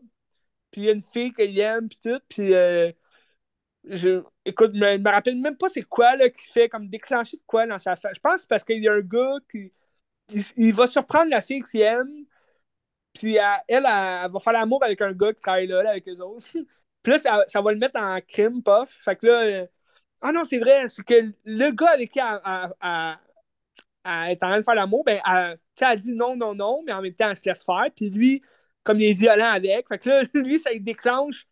Puis 0.71 0.81
il 0.81 0.85
y 0.85 0.89
a 0.89 0.93
une 0.93 1.01
fille 1.01 1.33
qu'il 1.33 1.57
aime, 1.59 1.89
puis 1.89 1.99
tout. 2.01 2.19
Puis, 2.29 2.53
euh, 2.53 2.91
je, 3.85 4.23
écoute, 4.45 4.71
je 4.73 4.79
me, 4.79 4.97
me 4.97 5.09
rappelle 5.09 5.37
même 5.37 5.57
pas 5.57 5.69
c'est 5.69 5.83
quoi 5.83 6.15
là, 6.15 6.29
qui 6.29 6.45
fait 6.47 6.69
comme 6.69 6.89
déclencher 6.89 7.37
de 7.37 7.43
quoi 7.47 7.65
dans 7.67 7.79
sa 7.79 7.95
face. 7.95 8.15
Je 8.15 8.19
pense 8.19 8.43
que 8.43 8.47
parce 8.47 8.63
qu'il 8.63 8.83
y 8.83 8.87
a 8.87 8.93
un 8.93 9.01
gars 9.01 9.35
qui. 9.51 9.73
Il, 10.57 10.73
va 10.73 10.87
surprendre 10.87 11.29
la 11.31 11.41
fille 11.41 11.63
qu'il 11.63 11.81
aime. 11.81 12.25
Puis 13.13 13.37
elle, 13.37 13.61
elle, 13.67 13.83
va 13.83 14.39
faire 14.41 14.53
l'amour 14.53 14.83
avec 14.83 15.01
un 15.01 15.13
gars 15.13 15.33
qui 15.33 15.41
travaille 15.41 15.67
là, 15.67 15.89
avec 15.89 16.07
eux 16.09 16.21
autres. 16.21 16.47
puis 17.03 17.13
là, 17.13 17.45
ça, 17.47 17.61
va 17.61 17.71
le 17.71 17.77
mettre 17.79 17.99
en 17.99 18.19
crime, 18.21 18.61
puff. 18.63 18.89
Fait 19.03 19.15
que 19.15 19.27
là. 19.27 19.41
Euh, 19.43 19.67
ah 20.21 20.31
non, 20.31 20.45
c'est 20.45 20.57
vrai, 20.57 20.89
c'est 20.89 21.03
que 21.05 21.31
le 21.45 21.71
gars 21.71 21.91
avec 21.91 22.11
qui 22.11 22.19
elle, 22.19 22.39
est 24.31 24.43
en 24.43 24.47
train 24.47 24.57
de 24.59 24.63
faire 24.63 24.75
l'amour, 24.75 25.03
ben, 25.03 25.21
elle, 25.25 25.59
elle 25.79 25.99
dit 25.99 26.13
non, 26.13 26.35
non, 26.35 26.55
non, 26.55 26.81
mais 26.85 26.93
en 26.93 27.01
même 27.01 27.13
temps, 27.13 27.29
elle 27.29 27.37
se 27.37 27.47
laisse 27.47 27.63
faire. 27.63 27.85
Puis 27.95 28.09
lui, 28.09 28.41
comme 28.87 29.01
il 29.01 29.09
est 29.09 29.19
violent 29.19 29.51
avec. 29.51 29.85
Fait 29.89 29.97
que 29.97 30.09
là, 30.09 30.23
lui, 30.33 30.57
ça 30.59 30.69
déclenche 30.79 31.45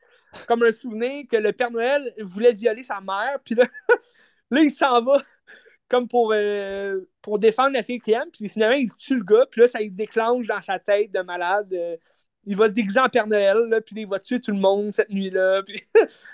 comme 0.47 0.63
un 0.63 0.71
souvenir 0.71 1.25
que 1.29 1.35
le 1.35 1.51
Père 1.51 1.69
Noël 1.69 2.13
voulait 2.19 2.53
violer 2.53 2.81
sa 2.81 3.01
mère. 3.01 3.39
Puis 3.43 3.55
là, 3.55 3.65
là 4.51 4.61
il 4.61 4.71
s'en 4.71 5.03
va 5.03 5.21
comme 5.89 6.07
pour, 6.07 6.31
euh, 6.33 7.01
pour 7.21 7.37
défendre 7.37 7.73
la 7.73 7.83
fille 7.83 7.99
qu'il 7.99 8.13
aime. 8.13 8.31
Puis 8.31 8.47
finalement, 8.47 8.77
il 8.77 8.93
tue 8.95 9.17
le 9.17 9.23
gars. 9.23 9.45
Puis 9.51 9.61
là, 9.61 9.67
ça 9.67 9.79
déclenche 9.83 10.47
dans 10.47 10.61
sa 10.61 10.79
tête 10.79 11.11
de 11.11 11.19
malade. 11.19 11.67
Euh, 11.73 11.97
il 12.45 12.55
va 12.55 12.69
se 12.69 12.73
déguiser 12.73 13.01
en 13.01 13.09
Père 13.09 13.27
Noël. 13.27 13.57
Là, 13.67 13.81
puis 13.81 13.95
il 13.97 14.07
va 14.07 14.17
tuer 14.17 14.39
tout 14.39 14.51
le 14.51 14.59
monde 14.59 14.93
cette 14.93 15.09
nuit-là. 15.09 15.61
Puis 15.63 15.81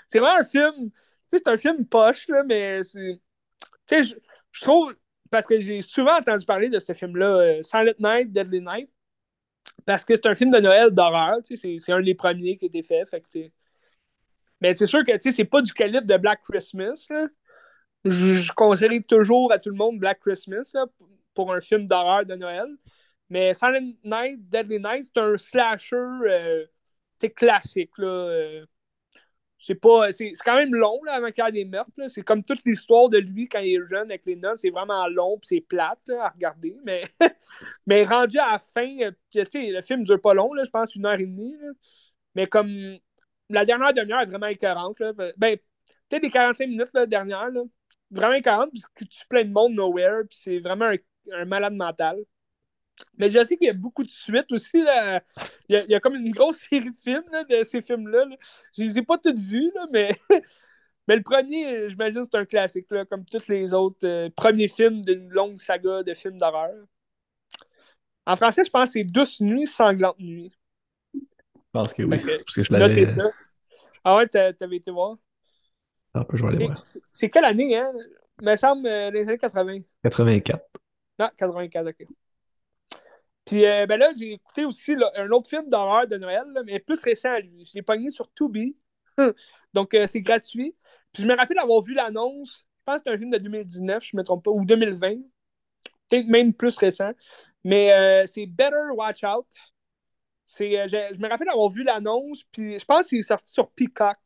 c'est 0.06 0.20
vraiment 0.20 0.38
un 0.38 0.44
film. 0.44 0.90
C'est 1.26 1.48
un 1.48 1.56
film 1.56 1.84
poche, 1.86 2.28
là, 2.28 2.44
mais 2.44 2.84
c'est. 2.84 3.20
Tu 3.88 4.02
sais, 4.04 4.16
je 4.52 4.60
trouve. 4.60 4.94
Parce 5.30 5.46
que 5.46 5.58
j'ai 5.58 5.82
souvent 5.82 6.16
entendu 6.16 6.44
parler 6.44 6.68
de 6.68 6.78
ce 6.78 6.92
film-là, 6.92 7.26
euh, 7.26 7.62
Silent 7.62 7.94
Night, 7.98 8.30
Deadly 8.30 8.60
Night. 8.60 8.90
Parce 9.84 10.04
que 10.04 10.14
c'est 10.14 10.26
un 10.26 10.34
film 10.34 10.50
de 10.50 10.58
Noël 10.58 10.90
d'horreur, 10.90 11.38
c'est 11.44 11.92
un 11.92 12.00
des 12.00 12.14
premiers 12.14 12.56
qui 12.56 12.66
a 12.66 12.68
été 12.68 12.82
fait. 12.82 13.04
fait 13.06 13.52
mais 14.60 14.74
c'est 14.74 14.86
sûr 14.86 15.04
que 15.04 15.12
c'est 15.18 15.44
pas 15.44 15.60
du 15.60 15.72
calibre 15.72 16.06
de 16.06 16.16
Black 16.16 16.40
Christmas. 16.48 17.08
Je, 18.04 18.34
je, 18.34 18.52
conseillerais 18.52 19.00
toujours 19.00 19.52
à 19.52 19.58
tout 19.58 19.70
le 19.70 19.74
monde 19.74 19.98
Black 19.98 20.20
Christmas 20.20 20.72
pour 21.34 21.52
un 21.52 21.60
film 21.60 21.86
d'horreur 21.86 22.24
de 22.24 22.34
Noël. 22.36 22.68
Mais 23.28 23.54
Silent 23.54 23.92
Night, 24.04 24.48
Deadly 24.48 24.78
Night, 24.78 25.10
c'est 25.12 25.20
un 25.20 25.36
slasher 25.36 25.96
euh, 25.96 26.66
classique. 27.34 27.90
Là, 27.98 28.06
euh, 28.06 28.66
c'est 29.62 29.76
pas 29.76 30.10
c'est 30.10 30.32
quand 30.44 30.56
même 30.56 30.74
long 30.74 31.00
là, 31.04 31.14
avant 31.14 31.30
qu'il 31.30 31.44
y 31.44 31.48
ait 31.48 31.52
des 31.52 31.64
meurtres. 31.64 31.92
C'est 32.08 32.22
comme 32.22 32.42
toute 32.42 32.60
l'histoire 32.66 33.08
de 33.08 33.18
lui 33.18 33.48
quand 33.48 33.60
il 33.60 33.76
est 33.76 33.88
jeune 33.88 34.10
avec 34.10 34.26
les 34.26 34.34
nonnes. 34.36 34.56
C'est 34.56 34.70
vraiment 34.70 35.06
long 35.08 35.38
puis 35.38 35.48
c'est 35.48 35.60
plate 35.60 36.00
à 36.20 36.30
regarder. 36.30 36.76
Mais, 36.84 37.04
mais 37.86 38.04
rendu 38.04 38.38
à 38.38 38.52
la 38.52 38.58
fin, 38.58 38.88
euh, 39.02 39.12
le 39.34 39.80
film 39.82 40.00
ne 40.00 40.04
dure 40.04 40.20
pas 40.20 40.34
long, 40.34 40.50
je 40.62 40.68
pense 40.68 40.94
une 40.96 41.06
heure 41.06 41.14
et 41.14 41.26
demie. 41.26 41.54
Mais 42.34 42.46
comme 42.46 42.68
la 43.50 43.64
dernière 43.64 43.92
demi-heure 43.94 44.22
est 44.22 44.26
vraiment 44.26 44.46
écœurante. 44.46 44.98
Ben, 45.36 45.56
peut-être 46.08 46.22
les 46.22 46.30
45 46.30 46.66
minutes 46.68 46.90
la 46.94 47.06
dernière. 47.06 47.48
Là, 47.50 47.62
vraiment 48.10 48.34
écœurante 48.34 48.70
parce 48.72 48.88
que 48.94 49.04
tu 49.04 49.26
plein 49.28 49.44
de 49.44 49.52
monde 49.52 49.74
nowhere. 49.74 50.22
C'est 50.30 50.58
vraiment 50.58 50.86
un, 50.86 50.96
un 51.32 51.44
malade 51.44 51.74
mental. 51.74 52.18
Mais 53.18 53.30
je 53.30 53.44
sais 53.44 53.56
qu'il 53.56 53.66
y 53.66 53.70
a 53.70 53.74
beaucoup 53.74 54.04
de 54.04 54.10
suites 54.10 54.50
aussi. 54.52 54.82
Là. 54.82 55.22
Il, 55.68 55.84
y 55.88 55.94
a, 55.94 56.00
comme 56.00 56.14
une 56.16 56.32
grosse 56.32 56.56
série 56.70 56.90
de 56.90 56.96
films 57.02 57.24
de 57.48 57.62
ces 57.64 57.82
films-là. 57.82 58.24
Je 58.76 58.82
ne 58.82 58.88
les 58.88 58.98
ai 58.98 59.02
pas 59.02 59.18
toutes 59.18 59.38
vues, 59.38 59.72
mais... 59.92 60.12
mais 61.08 61.16
le 61.16 61.22
premier, 61.22 61.88
j'imagine, 61.88 62.22
c'est 62.24 62.36
un 62.36 62.44
classique, 62.44 62.86
là, 62.90 63.04
comme 63.04 63.24
tous 63.24 63.48
les 63.48 63.72
autres 63.74 64.06
euh, 64.06 64.30
premiers 64.34 64.68
films 64.68 65.02
d'une 65.02 65.28
longue 65.28 65.58
saga 65.58 66.02
de 66.02 66.14
films 66.14 66.38
d'horreur. 66.38 66.74
En 68.24 68.36
français, 68.36 68.64
je 68.64 68.70
pense 68.70 68.88
que 68.88 68.92
c'est 68.92 69.04
Douce 69.04 69.40
nuit, 69.40 69.66
sanglante 69.66 70.18
nuit. 70.20 70.52
Je 71.14 71.20
pense 71.72 71.92
que 71.92 72.02
oui. 72.02 72.08
Parce 72.10 72.54
que, 72.54 72.62
je 72.62 72.72
l'avais. 72.72 73.06
Ah 74.04 74.16
ouais, 74.16 74.28
t'avais 74.28 74.76
été 74.76 74.90
voir? 74.90 75.16
Ah, 76.14 76.26
je 76.32 76.42
vais 76.42 76.48
aller 76.48 76.66
voir. 76.66 76.84
C'est 77.12 77.30
quelle 77.30 77.44
année, 77.44 77.76
hein? 77.76 77.90
Il 78.40 78.48
me 78.48 78.56
semble 78.56 78.86
euh, 78.86 79.10
les 79.10 79.28
années 79.28 79.38
80. 79.38 79.78
84. 80.04 80.64
Non, 81.18 81.30
84, 81.36 81.88
ok. 81.88 82.06
Puis 83.44 83.66
euh, 83.66 83.86
ben 83.86 83.98
là, 83.98 84.12
j'ai 84.16 84.32
écouté 84.32 84.64
aussi 84.64 84.94
un 85.16 85.30
autre 85.30 85.48
film 85.48 85.68
d'horreur 85.68 86.06
de 86.06 86.16
Noël, 86.16 86.44
mais 86.64 86.78
plus 86.80 87.00
récent 87.02 87.36
lui. 87.38 87.64
Je 87.64 87.74
l'ai 87.74 87.82
pogné 87.82 88.10
sur 88.10 88.32
Tubi. 88.34 88.76
Donc, 89.74 89.94
euh, 89.94 90.06
c'est 90.06 90.20
gratuit. 90.20 90.76
Puis 91.12 91.22
je 91.22 91.28
me 91.28 91.36
rappelle 91.36 91.56
d'avoir 91.56 91.82
vu 91.82 91.94
l'annonce. 91.94 92.64
Je 92.78 92.84
pense 92.84 93.02
que 93.02 93.10
c'est 93.10 93.14
un 93.14 93.18
film 93.18 93.30
de 93.30 93.38
2019, 93.38 94.04
je 94.04 94.10
ne 94.14 94.20
me 94.20 94.24
trompe 94.24 94.44
pas, 94.44 94.50
ou 94.50 94.64
2020. 94.64 95.16
Peut-être 96.08 96.26
même 96.26 96.52
plus 96.54 96.76
récent. 96.76 97.10
Mais 97.64 97.92
euh, 97.92 98.26
c'est 98.26 98.46
Better 98.46 98.90
Watch 98.94 99.22
Out. 99.24 99.46
Je, 100.58 101.18
me 101.18 101.28
rappelle 101.28 101.46
d'avoir 101.46 101.68
vu 101.68 101.82
l'annonce. 101.82 102.44
Puis 102.52 102.78
je 102.78 102.84
pense 102.84 103.08
qu'il 103.08 103.18
est 103.18 103.22
sorti 103.22 103.52
sur 103.52 103.70
Peacock 103.70 104.18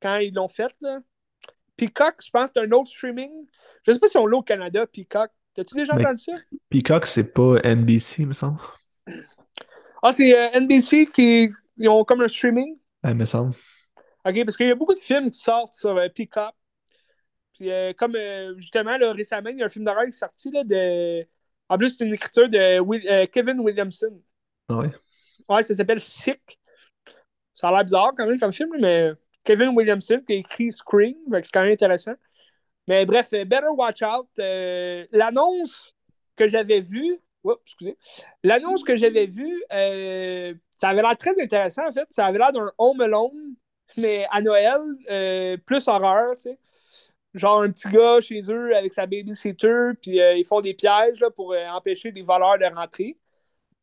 quand 0.00 0.16
ils 0.16 0.34
l'ont 0.34 0.48
fait. 0.48 0.74
Là. 0.80 1.00
Peacock, 1.76 2.16
je 2.24 2.30
pense 2.30 2.50
que 2.50 2.60
c'est 2.60 2.66
un 2.66 2.72
autre 2.72 2.90
streaming. 2.90 3.32
Je 3.84 3.90
ne 3.90 3.94
sais 3.94 4.00
pas 4.00 4.06
si 4.06 4.16
on 4.16 4.26
l'a 4.26 4.38
au 4.38 4.42
Canada, 4.42 4.86
Peacock. 4.86 5.30
T'as-tu 5.54 5.74
déjà 5.74 5.94
entendu 5.94 6.22
ça? 6.22 6.32
Peacock, 6.70 7.06
c'est 7.06 7.32
pas 7.32 7.58
NBC, 7.64 8.24
me 8.26 8.32
semble. 8.32 8.58
Ah, 10.02 10.12
c'est 10.12 10.34
euh, 10.36 10.50
NBC 10.58 11.06
qui 11.06 11.48
ils 11.76 11.88
ont 11.88 12.04
comme 12.04 12.20
un 12.22 12.28
streaming? 12.28 12.76
Ah, 13.02 13.14
me 13.14 13.24
semble. 13.26 13.54
OK, 14.24 14.44
parce 14.44 14.56
qu'il 14.56 14.66
y 14.66 14.70
a 14.70 14.74
beaucoup 14.74 14.94
de 14.94 15.00
films 15.00 15.30
qui 15.30 15.40
sortent 15.40 15.74
sur 15.74 15.96
euh, 15.96 16.08
Peacock. 16.08 16.54
Puis 17.54 17.70
euh, 17.70 17.92
comme 17.92 18.16
justement, 18.56 18.96
là, 18.96 19.12
récemment, 19.12 19.50
il 19.50 19.58
y 19.58 19.62
a 19.62 19.66
un 19.66 19.68
film 19.68 19.84
d'horreur 19.84 20.04
qui 20.04 20.08
est 20.10 20.12
sorti 20.12 20.50
là, 20.50 20.64
de. 20.64 21.26
En 21.68 21.78
plus, 21.78 21.90
c'est 21.96 22.04
une 22.04 22.14
écriture 22.14 22.48
de 22.48 22.80
Will- 22.80 23.28
Kevin 23.32 23.60
Williamson. 23.60 24.20
Ah 24.68 24.76
ouais. 24.78 24.92
Ouais, 25.48 25.62
ça 25.62 25.74
s'appelle 25.74 26.00
Sick. 26.00 26.58
Ça 27.54 27.68
a 27.68 27.72
l'air 27.72 27.84
bizarre 27.84 28.12
quand 28.16 28.26
même 28.26 28.38
comme 28.38 28.52
film, 28.52 28.70
mais 28.80 29.12
Kevin 29.44 29.70
Williamson 29.76 30.22
qui 30.26 30.34
a 30.34 30.36
écrit 30.36 30.72
Scream, 30.72 31.16
c'est 31.32 31.50
quand 31.52 31.62
même 31.62 31.72
intéressant. 31.72 32.14
Mais 32.88 33.06
bref, 33.06 33.28
euh, 33.32 33.44
Better 33.44 33.68
Watch 33.76 34.02
Out. 34.02 34.28
euh, 34.38 35.06
L'annonce 35.12 35.94
que 36.36 36.48
j'avais 36.48 36.80
vue, 36.80 37.18
Oups, 37.44 37.60
excusez. 37.66 37.96
L'annonce 38.44 38.84
que 38.84 38.96
j'avais 38.96 39.26
vue, 39.26 39.62
euh, 39.72 40.54
ça 40.78 40.90
avait 40.90 41.02
l'air 41.02 41.16
très 41.16 41.40
intéressant 41.40 41.88
en 41.88 41.92
fait. 41.92 42.06
Ça 42.10 42.26
avait 42.26 42.38
l'air 42.38 42.52
d'un 42.52 42.70
Home 42.78 43.00
Alone, 43.00 43.54
mais 43.96 44.26
à 44.30 44.40
Noël, 44.40 44.80
plus 45.66 45.88
horreur, 45.88 46.36
tu 46.36 46.42
sais. 46.42 46.58
Genre 47.34 47.62
un 47.62 47.70
petit 47.70 47.88
gars 47.88 48.20
chez 48.20 48.42
eux 48.48 48.76
avec 48.76 48.92
sa 48.92 49.06
babysitter, 49.06 49.92
puis 50.00 50.18
ils 50.18 50.44
font 50.44 50.60
des 50.60 50.74
pièges 50.74 51.18
là, 51.20 51.30
pour 51.30 51.54
empêcher 51.72 52.10
les 52.12 52.22
voleurs 52.22 52.58
de 52.58 52.66
rentrer. 52.66 53.16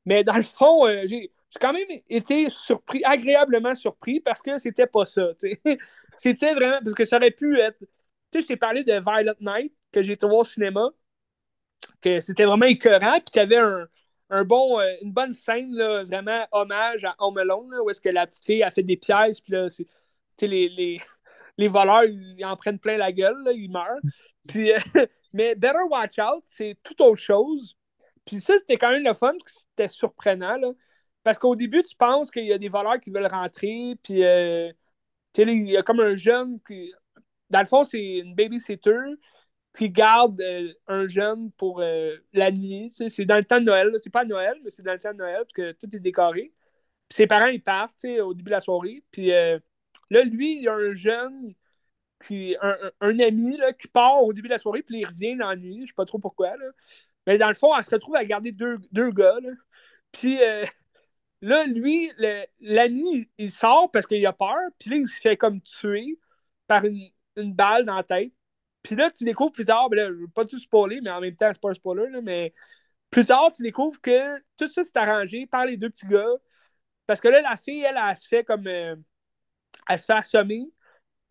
Mais 0.06 0.24
dans 0.24 0.38
le 0.38 0.44
fond, 0.44 0.86
j'ai 1.06 1.32
j'ai 1.52 1.60
quand 1.60 1.74
même 1.74 1.88
été 2.10 2.50
surpris, 2.50 3.02
agréablement 3.04 3.74
surpris 3.74 4.20
parce 4.20 4.42
que 4.42 4.58
c'était 4.60 4.86
pas 4.88 5.06
ça. 5.06 5.30
tu 5.40 5.52
sais. 5.52 5.60
C'était 6.16 6.54
vraiment. 6.54 6.80
Parce 6.84 6.94
que 6.96 7.06
ça 7.06 7.18
aurait 7.18 7.32
pu 7.32 7.60
être. 7.60 7.80
Tu 8.32 8.40
sais, 8.40 8.42
je 8.44 8.48
t'ai 8.48 8.58
parlé 8.58 8.84
de 8.84 8.94
Violet 9.00 9.34
Night 9.42 9.74
que 9.92 10.02
j'ai 10.04 10.18
trouvé 10.18 10.36
au 10.36 10.44
cinéma, 10.44 10.90
que 12.02 12.20
c'était 12.20 12.46
vraiment 12.46 12.66
écœurant, 12.66 13.16
puis 13.20 13.26
qu'il 13.32 13.38
y 13.42 13.44
avait 13.46 13.58
un, 13.58 13.88
un 14.30 14.44
bon, 14.44 14.80
euh, 14.80 14.86
une 15.02 15.12
bonne 15.12 15.34
scène, 15.34 15.74
là, 15.76 16.04
vraiment 16.04 16.46
hommage 16.52 17.04
à 17.06 17.16
Home 17.20 17.38
Alone, 17.38 17.72
là, 17.72 17.84
où 17.84 17.90
est-ce 17.90 18.02
que 18.02 18.10
la 18.10 18.28
petite 18.28 18.46
fille 18.46 18.64
a 18.64 18.72
fait 18.72 18.84
des 18.84 18.98
pièges, 18.98 19.42
puis 19.44 19.54
là, 19.54 19.70
c'est- 19.70 19.88
tu 20.38 20.48
les, 20.48 20.70
les, 20.70 20.98
les 21.58 21.68
voleurs, 21.68 22.04
ils 22.06 22.44
en 22.46 22.56
prennent 22.56 22.80
plein 22.80 22.98
la 22.98 23.12
gueule, 23.12 23.38
là, 23.44 23.52
ils 23.52 23.70
meurent. 23.72 24.00
Puis, 24.48 24.72
euh, 24.72 24.78
mais 25.34 25.56
Better 25.56 25.84
Watch 25.90 26.18
Out, 26.20 26.44
c'est 26.48 26.78
tout 26.84 27.02
autre 27.04 27.22
chose. 27.22 27.76
Puis 28.26 28.40
ça, 28.40 28.58
c'était 28.58 28.78
quand 28.78 28.92
même 28.92 29.04
le 29.04 29.14
fun, 29.14 29.32
parce 29.34 29.44
que 29.44 29.52
c'était 29.52 29.90
surprenant, 29.90 30.58
là. 30.58 30.72
Parce 31.24 31.38
qu'au 31.40 31.56
début, 31.56 31.84
tu 31.84 31.96
penses 31.98 32.32
qu'il 32.32 32.46
y 32.46 32.54
a 32.54 32.58
des 32.58 32.70
voleurs 32.70 33.00
qui 33.00 33.12
veulent 33.12 33.28
rentrer, 33.28 33.96
puis 34.04 34.24
euh, 34.24 34.72
tu 35.34 35.44
il 35.44 35.70
y 35.70 35.78
a 35.78 35.84
comme 35.84 36.00
un 36.02 36.16
jeune 36.16 36.60
qui. 36.68 36.94
Dans 37.50 37.60
le 37.60 37.66
fond, 37.66 37.84
c'est 37.84 38.20
une 38.20 38.36
babysitter 38.36 38.92
qui 39.78 39.90
garde 39.90 40.42
euh, 40.42 40.74
un 40.88 41.08
jeune 41.08 41.52
pour 41.54 41.82
euh, 41.82 42.18
la 42.34 42.52
nuit. 42.52 42.92
C'est 43.10 43.26
dans 43.26 43.38
le 43.38 43.46
temps 43.46 43.60
de 43.60 43.66
Noël. 43.66 43.92
C'est 44.04 44.10
pas 44.12 44.26
Noël, 44.26 44.58
mais 44.64 44.70
c'est 44.70 44.84
dans 44.84 44.94
le 44.94 45.00
temps 45.00 45.14
de 45.14 45.18
Noël, 45.20 45.38
parce 45.40 45.54
que 45.54 45.72
tout 45.74 45.96
est 45.96 46.00
décoré. 46.00 46.54
Puis 47.10 47.18
ses 47.18 47.28
parents, 47.28 47.48
ils 47.48 47.64
partent 47.64 48.06
au 48.06 48.34
début 48.34 48.50
de 48.50 48.56
la 48.56 48.62
soirée. 48.62 49.04
Puis 49.12 49.32
euh, 49.34 49.60
là, 50.10 50.24
lui, 50.24 50.58
il 50.58 50.64
y 50.64 50.68
a 50.68 50.74
un 50.76 50.94
jeune, 50.94 51.56
qui, 52.26 52.56
un, 52.62 52.78
un- 53.02 53.20
ami 53.20 53.58
là, 53.58 53.74
qui 53.74 53.88
part 53.88 54.24
au 54.24 54.34
début 54.34 54.48
de 54.50 54.54
la 54.54 54.60
soirée, 54.60 54.84
puis 54.84 55.00
il 55.00 55.06
revient 55.06 55.36
dans 55.38 55.50
la 55.50 55.56
nuit. 55.56 55.82
Je 55.84 55.88
sais 55.88 55.94
pas 55.96 56.06
trop 56.06 56.20
pourquoi. 56.20 56.56
Là. 56.58 56.66
Mais 57.28 57.38
dans 57.38 57.50
le 57.50 57.56
fond, 57.56 57.76
elle 57.78 57.84
se 57.84 57.92
retrouve 57.92 58.16
à 58.16 58.26
garder 58.26 58.52
deux, 58.52 58.78
deux 58.92 59.12
gars. 59.12 59.38
Puis 60.12 60.42
euh, 60.44 60.66
là, 61.42 61.66
lui, 61.68 62.12
le- 62.18 62.46
la 62.62 62.90
nuit, 62.90 63.30
il 63.38 63.52
sort 63.52 63.92
parce 63.92 64.06
qu'il 64.08 64.26
a 64.26 64.34
peur. 64.34 64.56
Puis 64.80 64.90
là, 64.92 64.98
il 64.98 65.08
se 65.08 65.20
fait 65.22 65.38
comme 65.38 65.62
tuer 65.62 66.20
par 66.68 66.86
une, 66.86 67.10
une 67.42 67.54
balle 67.54 67.86
dans 67.86 67.96
la 67.98 68.04
tête. 68.04 68.34
Puis 68.84 68.96
là, 68.96 69.12
tu 69.12 69.24
découvres 69.26 69.52
plus 69.52 69.66
tard, 69.66 69.90
ben 69.90 69.98
là, 69.98 70.08
je 70.08 70.14
veux 70.14 70.28
pas 70.30 70.46
tout 70.46 70.60
spoiler, 70.60 71.02
mais 71.02 71.10
en 71.12 71.22
même 71.22 71.36
temps, 71.36 71.50
c'est 71.52 71.62
pas 71.62 71.72
un 71.72 71.74
spoiler, 71.74 72.10
là, 72.12 72.22
mais 72.22 72.54
plus 73.12 73.26
tard, 73.26 73.52
tu 73.54 73.64
découvres 73.64 74.00
que 74.02 74.40
tout 74.58 74.68
ça 74.68 74.84
s'est 74.84 74.98
arrangé 74.98 75.48
par 75.48 75.66
les 75.66 75.78
deux 75.78 75.90
petits 75.90 76.08
gars. 76.08 76.28
Parce 77.08 77.22
que 77.22 77.28
là, 77.30 77.42
la 77.42 77.58
fille, 77.58 77.84
elle, 77.84 77.98
elle, 77.98 78.18
se 78.18 78.28
fait 78.28 78.44
comme. 78.44 78.68
euh, 78.68 78.96
elle 79.88 80.00
se 80.00 80.06
fait 80.06 80.14
assommer 80.14 80.72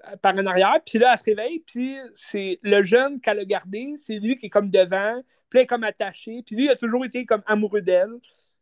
euh, 0.07 0.17
par 0.19 0.35
en 0.35 0.47
arrière, 0.47 0.79
puis 0.87 0.99
là, 0.99 1.13
elle 1.13 1.19
se 1.19 1.25
réveille, 1.25 1.61
puis 1.61 1.97
c'est 2.15 2.59
le 2.63 2.83
jeune 2.85 3.21
qu'elle 3.21 3.41
a 3.41 3.45
gardé, 3.45 3.95
c'est 3.99 4.19
lui 4.19 4.39
qui 4.39 4.47
est 4.47 4.51
comme 4.51 4.71
devant, 4.71 5.23
puis 5.51 5.59
là, 5.59 5.63
il 5.63 5.65
est 5.65 5.67
comme 5.67 5.85
attaché, 5.85 6.43
puis 6.45 6.57
lui, 6.57 6.65
il 6.67 6.71
a 6.71 6.77
toujours 6.77 7.05
été 7.05 7.27
comme 7.27 7.43
amoureux 7.47 7.83
d'elle. 7.83 8.11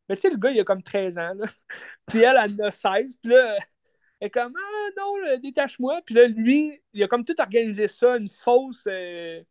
Mais 0.08 0.16
tu 0.16 0.22
sais, 0.22 0.30
le 0.30 0.38
gars, 0.38 0.50
il 0.50 0.60
a 0.60 0.64
comme 0.64 0.82
13 0.82 1.18
ans. 1.18 1.34
Puis 2.06 2.20
elle, 2.20 2.36
elle 2.42 2.62
en 2.62 2.68
a 2.68 2.70
16, 2.72 3.16
puis 3.16 3.32
là, 3.32 3.58
elle 4.20 4.26
est 4.28 4.30
comme 4.30 4.54
Ah 4.56 4.88
non, 4.98 5.38
détache-moi. 5.42 6.00
Puis 6.06 6.14
là, 6.14 6.26
lui, 6.28 6.82
il 6.92 7.02
a 7.02 7.08
comme 7.08 7.24
tout 7.24 7.40
organisé 7.40 7.88
ça, 7.88 8.16
une 8.16 8.28
fausse. 8.28 8.84
euh, 8.88 9.42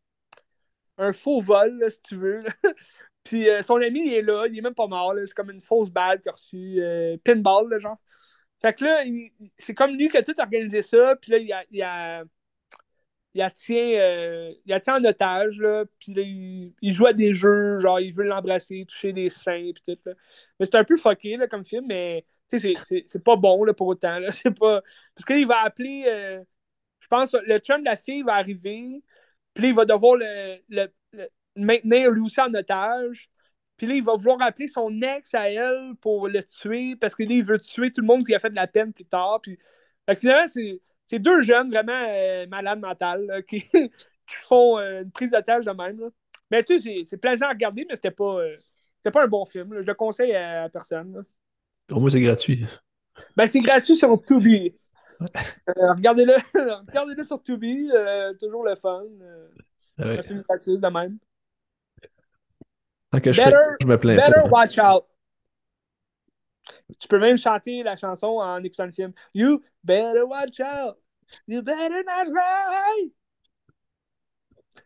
un 0.97 1.13
faux 1.13 1.41
vol, 1.41 1.77
là, 1.79 1.89
si 1.89 2.01
tu 2.01 2.15
veux. 2.15 2.43
Puis 3.23 3.49
euh, 3.49 3.61
son 3.63 3.77
ami, 3.81 4.07
il 4.07 4.13
est 4.13 4.21
là, 4.21 4.45
il 4.47 4.57
est 4.57 4.61
même 4.61 4.75
pas 4.75 4.87
mort. 4.87 5.13
C'est 5.25 5.33
comme 5.33 5.51
une 5.51 5.61
fausse 5.61 5.89
balle 5.89 6.21
qu'il 6.21 6.29
a 6.29 6.33
reçue, 6.33 6.75
euh, 6.81 7.17
pinball, 7.23 7.79
genre. 7.79 7.97
Fait 8.61 8.73
que 8.73 8.85
là, 8.85 9.03
c'est 9.57 9.75
comme 9.75 9.95
lui 9.95 10.09
qui 10.09 10.17
a 10.17 10.23
tout 10.23 10.39
organisé 10.39 10.81
ça, 10.81 11.15
puis 11.21 11.31
là, 11.31 11.37
il 11.39 11.53
a, 11.53 11.63
il 11.71 11.81
a, 11.83 12.23
il 13.33 13.51
tient, 13.53 13.75
euh, 13.77 14.53
il 14.65 14.73
a 14.73 14.79
tient 14.79 14.95
en 14.97 15.03
otage, 15.03 15.59
là, 15.59 15.83
puis 15.99 16.13
là, 16.13 16.21
il, 16.21 16.73
il 16.81 16.93
joue 16.93 17.05
à 17.05 17.13
des 17.13 17.33
jeux, 17.33 17.79
genre, 17.79 17.99
il 17.99 18.13
veut 18.13 18.23
l'embrasser, 18.23 18.85
toucher 18.87 19.11
des 19.13 19.29
seins, 19.29 19.71
puis 19.73 19.83
tout, 19.85 19.99
là. 20.05 20.13
Mais 20.59 20.65
c'est 20.65 20.75
un 20.75 20.85
peu 20.85 20.95
fucké, 20.97 21.35
là, 21.37 21.47
comme 21.47 21.65
film, 21.65 21.85
mais, 21.87 22.25
c'est- 22.49 23.23
pas 23.23 23.35
bon, 23.35 23.63
là, 23.63 23.73
pour 23.73 23.87
autant, 23.87 24.19
là. 24.19 24.29
Pas... 24.59 24.81
Parce 25.15 25.25
que 25.25 25.33
là, 25.33 25.39
il 25.39 25.47
va 25.47 25.61
appeler, 25.63 26.03
euh, 26.07 26.43
je 27.01 27.07
pense, 27.07 27.33
le 27.33 27.59
chum 27.59 27.81
de 27.81 27.85
la 27.85 27.95
fille 27.97 28.23
va 28.23 28.35
arriver, 28.35 29.03
puis 29.53 29.69
il 29.69 29.75
va 29.75 29.85
devoir 29.85 30.15
le, 30.17 30.57
le- 30.69 30.89
maintenir 31.55 32.11
lui 32.11 32.21
aussi 32.21 32.41
en 32.41 32.53
otage. 32.53 33.29
Puis 33.77 33.87
là, 33.87 33.95
il 33.95 34.03
va 34.03 34.15
vouloir 34.15 34.41
appeler 34.41 34.67
son 34.67 35.01
ex 35.01 35.33
à 35.33 35.49
elle 35.49 35.93
pour 36.01 36.27
le 36.29 36.43
tuer, 36.43 36.95
parce 36.95 37.15
que 37.15 37.23
là, 37.23 37.29
il 37.33 37.43
veut 37.43 37.59
tuer 37.59 37.91
tout 37.91 38.01
le 38.01 38.07
monde 38.07 38.25
qui 38.25 38.33
a 38.35 38.39
fait 38.39 38.49
de 38.49 38.55
la 38.55 38.67
peine 38.67 38.93
plus 38.93 39.05
tard. 39.05 39.39
Puis... 39.41 39.57
Finalement, 40.17 40.47
c'est 41.05 41.19
deux 41.19 41.41
jeunes 41.41 41.69
vraiment 41.69 42.05
euh, 42.09 42.47
malades 42.47 42.79
mentales 42.79 43.43
qui, 43.47 43.61
qui 43.71 43.89
font 44.27 44.77
euh, 44.79 45.01
une 45.03 45.11
prise 45.11 45.31
d'otage 45.31 45.65
de 45.65 45.71
même. 45.71 45.99
là. 45.99 46.07
Mais 46.51 46.63
tu 46.63 46.79
sais, 46.79 47.03
c'est- 47.05 47.17
plaisant 47.17 47.47
à 47.47 47.49
regarder, 47.49 47.85
mais 47.89 47.95
c'était 47.95 48.11
pas, 48.11 48.37
pas 49.13 49.23
un 49.23 49.27
bon 49.27 49.45
film. 49.45 49.81
Je 49.81 49.85
le 49.87 49.93
conseille 49.93 50.35
à 50.35 50.69
personne. 50.69 51.25
Au 51.91 51.99
moins, 51.99 52.09
c'est 52.09 52.21
gratuit. 52.21 52.65
Ben, 53.37 53.47
c'est 53.47 53.59
gratuit 53.61 53.95
sur 53.95 54.21
Tubi. 54.21 54.75
Euh, 55.21 55.93
regardez-le 55.93 56.33
regardez 56.87 57.23
sur 57.23 57.41
Tubi, 57.41 57.89
euh, 57.93 58.33
toujours 58.39 58.63
le 58.65 58.75
fun. 58.75 59.03
euh, 59.21 59.47
Ouais. 59.97 60.19
Un 60.19 60.23
film 60.23 60.43
gratuit 60.49 60.75
de 60.77 60.87
même. 60.87 61.17
Je, 63.13 63.19
Better- 63.31 63.55
je 63.81 63.87
me 63.87 63.97
plains 63.97 64.17
Better 64.17 64.41
pas. 64.43 64.49
watch 64.49 64.77
out. 64.77 65.05
Tu 66.99 67.07
peux 67.07 67.19
même 67.19 67.37
chanter 67.37 67.81
la 67.83 67.95
chanson 67.95 68.27
en 68.39 68.61
écoutant 68.63 68.85
le 68.85 68.91
film. 68.91 69.13
You 69.33 69.61
better 69.83 70.23
watch 70.23 70.59
out. 70.59 70.97
You 71.47 71.61
better 71.61 72.03
not 72.03 72.29
cry. 72.31 73.13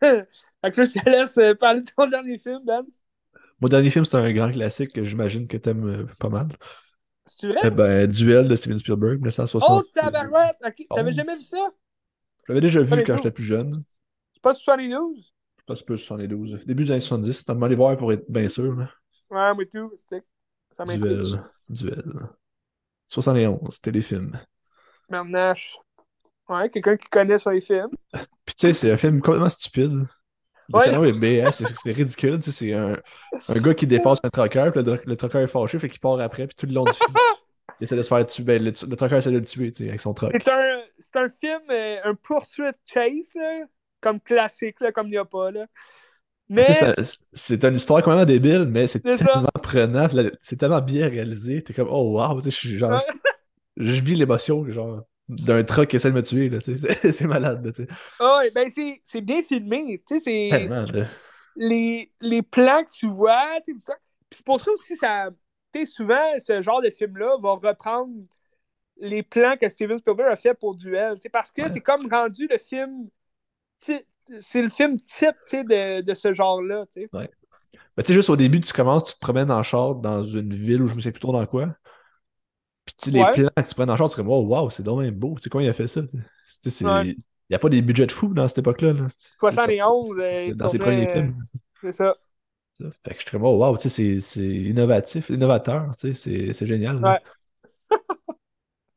fait 0.00 0.70
que 0.70 0.80
là, 0.80 0.84
je 0.84 1.00
te 1.00 1.08
laisse 1.10 1.38
euh, 1.38 1.54
parler 1.54 1.82
de 1.82 1.90
ton 1.96 2.06
dernier 2.06 2.38
film, 2.38 2.60
Ben. 2.64 2.82
Mon 3.60 3.68
dernier 3.68 3.90
film, 3.90 4.04
c'est 4.04 4.16
un 4.16 4.32
grand 4.32 4.50
classique 4.50 4.92
que 4.92 5.02
j'imagine 5.04 5.46
que 5.48 5.56
t'aimes 5.56 6.06
pas 6.18 6.28
mal. 6.28 6.48
C'est 7.38 7.48
vrai? 7.48 7.60
Eh 7.64 7.70
ben, 7.70 8.06
Duel 8.06 8.48
de 8.48 8.56
Steven 8.56 8.78
Spielberg, 8.78 9.14
1960. 9.20 9.68
oh, 9.70 9.82
tabarouette! 9.94 10.56
Ok, 10.64 10.86
T'avais 10.94 11.10
Oh. 11.12 11.16
jamais 11.16 11.36
vu 11.36 11.42
ça? 11.42 11.68
Je 12.46 12.52
l'avais 12.52 12.60
déjà 12.60 12.80
vu 12.82 13.04
quand 13.04 13.16
j'étais 13.16 13.30
plus 13.30 13.44
jeune. 13.44 13.82
C'est 14.32 14.42
pas 14.42 14.54
72? 14.54 15.32
Je 15.58 15.62
pense 15.66 15.82
peu 15.82 15.96
72. 15.96 16.64
Début 16.66 16.84
des 16.84 16.90
années 16.92 17.00
70. 17.00 17.44
T'as 17.44 17.54
demandé 17.54 17.74
voir 17.74 17.96
pour 17.96 18.12
être 18.12 18.24
bien 18.30 18.48
sûr. 18.48 18.74
là. 18.74 18.90
Ouais, 19.30 19.54
moi 19.54 19.64
tout. 19.72 19.92
C'était- 19.96 20.24
Ça. 20.72 20.84
Duel. 20.84 21.44
Duel. 21.68 22.04
71, 23.06 23.80
téléfilm. 23.80 24.38
Je- 25.10 25.70
Ouais, 26.48 26.68
quelqu'un 26.68 26.96
qui 26.96 27.06
connaît 27.08 27.36
les 27.52 27.60
films. 27.60 27.90
Puis 28.44 28.54
tu 28.54 28.54
sais, 28.56 28.74
c'est 28.74 28.90
un 28.90 28.96
film 28.96 29.20
complètement 29.20 29.48
stupide. 29.48 30.04
Le 30.72 30.78
Ouais. 30.78 30.84
scénario 30.84 31.14
est 31.14 31.18
BS, 31.50 31.64
c'est 31.82 31.92
ridicule. 31.92 32.38
tu 32.40 32.52
sais, 32.52 32.66
C'est 32.66 32.72
un, 32.72 32.96
un 33.48 33.60
gars 33.60 33.74
qui 33.74 33.86
dépasse 33.86 34.18
un 34.22 34.30
trucker, 34.30 34.70
puis 34.72 34.82
le, 34.82 35.00
le 35.04 35.16
trucker 35.16 35.38
est 35.40 35.46
fâché, 35.48 35.78
fait 35.78 35.88
qu'il 35.88 36.00
part 36.00 36.18
après, 36.20 36.46
puis 36.46 36.54
tout 36.56 36.66
le 36.66 36.72
long 36.72 36.84
du 36.84 36.92
film, 36.92 37.08
il 37.80 37.84
essaie 37.84 37.96
de 37.96 38.02
se 38.02 38.08
faire 38.08 38.24
tuer. 38.26 38.44
Ben, 38.44 38.62
le, 38.62 38.70
le 38.70 38.96
trucker 38.96 39.16
essaie 39.16 39.30
de 39.32 39.38
le 39.38 39.44
tuer, 39.44 39.72
tu 39.72 39.84
sais, 39.84 39.88
avec 39.88 40.00
son 40.00 40.14
truck. 40.14 40.32
C'est 40.40 40.48
un, 41.18 41.28
film, 41.28 41.60
euh, 41.70 41.96
un 42.04 42.14
poursuite 42.14 42.76
chase, 42.84 43.32
là, 43.34 43.64
comme 44.00 44.20
classique, 44.20 44.80
là, 44.80 44.92
comme 44.92 45.08
il 45.08 45.12
n'y 45.12 45.16
a 45.16 45.24
pas. 45.24 45.50
Là. 45.50 45.66
Mais 46.48 46.64
Tu 46.64 46.72
sais, 46.74 46.78
c'est 46.94 47.00
un- 47.00 47.04
C'est 47.32 47.64
une 47.64 47.74
histoire 47.74 48.02
complètement 48.02 48.24
débile, 48.26 48.66
mais 48.68 48.86
c'est 48.86 49.02
ça. 49.06 49.24
tellement 49.24 49.48
prenant, 49.62 50.08
c'est 50.42 50.56
tellement 50.56 50.80
bien 50.80 51.08
réalisé. 51.08 51.62
T'es 51.62 51.72
comme, 51.74 51.88
oh 51.90 52.18
wow, 52.20 52.36
tu 52.40 52.44
sais, 52.44 52.50
je 52.50 52.56
suis 52.56 52.78
genre, 52.78 52.90
Ouais. 52.92 53.04
je 53.76 54.00
vis 54.00 54.14
l'émotion, 54.16 54.68
genre, 54.70 55.02
d'un 55.36 55.64
truck 55.64 55.88
qui 55.88 55.96
essaie 55.96 56.10
de 56.10 56.16
me 56.16 56.22
tuer, 56.22 56.48
là. 56.48 56.58
C'est- 57.12 57.26
malade, 57.26 57.64
là. 57.78 57.84
Ah 58.18 58.38
ouais, 58.38 58.50
ben 58.50 58.70
c'est, 58.74 59.00
c'est 59.04 59.20
bien 59.20 59.42
filmé. 59.42 60.02
C'est 60.06 60.48
Tellement, 60.50 60.82
là. 60.92 61.06
les, 61.56 62.12
les 62.20 62.42
plans 62.42 62.84
que 62.84 62.90
tu 62.90 63.08
vois. 63.08 63.44
c'est 64.32 64.44
pour 64.44 64.60
ça 64.60 64.70
aussi, 64.72 64.96
ça, 64.96 65.30
souvent, 65.86 66.22
ce 66.38 66.62
genre 66.62 66.82
de 66.82 66.90
film-là 66.90 67.36
va 67.40 67.52
reprendre 67.52 68.12
les 68.98 69.22
plans 69.22 69.56
que 69.56 69.68
Steven 69.68 69.98
Spielberg 69.98 70.30
a 70.32 70.36
fait 70.36 70.54
pour 70.54 70.76
Duel. 70.76 71.16
parce 71.32 71.50
que 71.52 71.62
Ouais. 71.62 71.68
c'est 71.68 71.80
comme 71.80 72.08
rendu 72.12 72.46
le 72.50 72.58
film. 72.58 73.08
c'est 73.78 74.62
le 74.62 74.68
film 74.68 74.96
type 75.00 75.34
de, 75.68 76.02
de 76.02 76.14
ce 76.14 76.34
genre-là. 76.34 76.84
Ouais. 77.12 77.30
Ben, 77.96 78.02
tu 78.02 78.08
sais, 78.08 78.14
juste 78.14 78.30
au 78.30 78.36
début, 78.36 78.60
tu 78.60 78.72
commences, 78.72 79.04
tu 79.04 79.14
te 79.14 79.20
promènes 79.20 79.50
en 79.50 79.62
char 79.62 79.94
dans 79.96 80.24
une 80.24 80.54
ville 80.54 80.82
où 80.82 80.86
je 80.88 80.94
me 80.94 81.00
sais 81.00 81.12
plus 81.12 81.20
trop 81.20 81.32
dans 81.32 81.46
quoi. 81.46 81.74
Puis 82.90 83.10
tu 83.10 83.10
les 83.10 83.20
plans 83.20 83.32
que 83.32 83.68
tu 83.68 83.74
prends 83.74 83.88
en 83.88 83.96
char, 83.96 84.08
tu 84.08 84.16
te 84.16 84.20
dis, 84.20 84.26
wow, 84.26 84.44
wow 84.44 84.70
c'est 84.70 84.82
dommage 84.82 85.12
beau. 85.12 85.34
Tu 85.36 85.42
sais, 85.42 85.50
comment 85.50 85.62
il 85.62 85.68
a 85.68 85.72
fait 85.72 85.86
ça? 85.86 86.00
Il 86.66 87.16
n'y 87.50 87.56
a 87.56 87.58
pas 87.58 87.68
des 87.68 87.82
budgets 87.82 88.06
de 88.06 88.12
fou 88.12 88.32
dans 88.34 88.48
cette 88.48 88.58
époque-là. 88.58 88.92
Là. 88.92 89.06
71, 89.38 90.18
euh, 90.18 90.54
dans 90.54 90.68
ses 90.68 90.78
premiers 90.78 91.08
films. 91.08 91.34
C'est 91.80 91.92
ça. 91.92 92.16
Fait 92.78 93.10
que 93.10 93.16
je 93.16 93.20
suis 93.20 93.30
comme, 93.30 93.44
oh, 93.44 93.58
wow, 93.58 93.76
tu 93.76 93.90
sais, 93.90 94.20
c'est 94.20 94.40
innovatif, 94.40 95.28
innovateur, 95.28 95.92
tu 95.98 96.14
sais, 96.14 96.52
c'est 96.54 96.66
génial. 96.66 96.96
Ouais. 96.96 97.18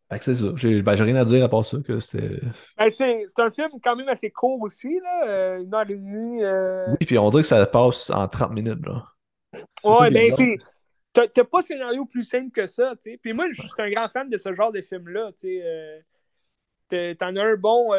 fait 0.09 0.19
que 0.19 0.25
c'est 0.25 0.35
ça. 0.35 0.47
J'ai 0.55 0.81
ben, 0.81 0.93
rien 0.93 1.15
à 1.17 1.25
dire 1.25 1.43
à 1.43 1.49
part 1.49 1.65
ça. 1.65 1.77
que. 1.85 1.99
Ben, 2.77 2.89
c'est 2.89 3.39
un 3.39 3.49
film 3.49 3.69
quand 3.83 3.95
même 3.95 4.07
assez 4.07 4.31
court 4.31 4.61
aussi, 4.61 4.99
là. 5.03 5.27
Euh, 5.27 5.63
une 5.63 5.73
heure 5.73 5.89
et 5.89 5.95
demie. 5.95 6.43
Euh. 6.43 6.85
Oui, 6.91 7.05
puis 7.05 7.17
on 7.17 7.29
dirait 7.29 7.43
que 7.43 7.47
ça 7.49 7.65
passe 7.65 8.09
en 8.09 8.27
30 8.27 8.51
minutes, 8.53 8.85
là. 8.85 9.03
Ouais, 9.83 10.09
ben, 10.09 10.33
c'est. 10.33 10.57
T'as 11.13 11.27
pas 11.27 11.61
de 11.61 11.65
scénario 11.65 12.05
plus 12.05 12.23
simple 12.23 12.51
que 12.51 12.67
ça, 12.67 12.95
tu 12.95 13.11
sais. 13.11 13.17
Puis 13.21 13.33
moi, 13.33 13.47
je 13.51 13.61
suis 13.61 13.69
un 13.77 13.89
grand 13.91 14.09
fan 14.09 14.29
de 14.29 14.37
ce 14.37 14.53
genre 14.53 14.71
de 14.71 14.81
film-là, 14.81 15.31
tu 15.33 15.47
sais. 15.47 16.03
Euh, 16.91 17.13
t'en 17.13 17.35
as 17.35 17.43
un 17.43 17.55
bon. 17.55 17.93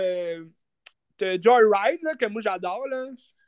Joyride, 1.21 2.03
là, 2.03 2.15
que 2.19 2.27
moi 2.27 2.43
j'adore, 2.43 2.87
là. 2.89 3.07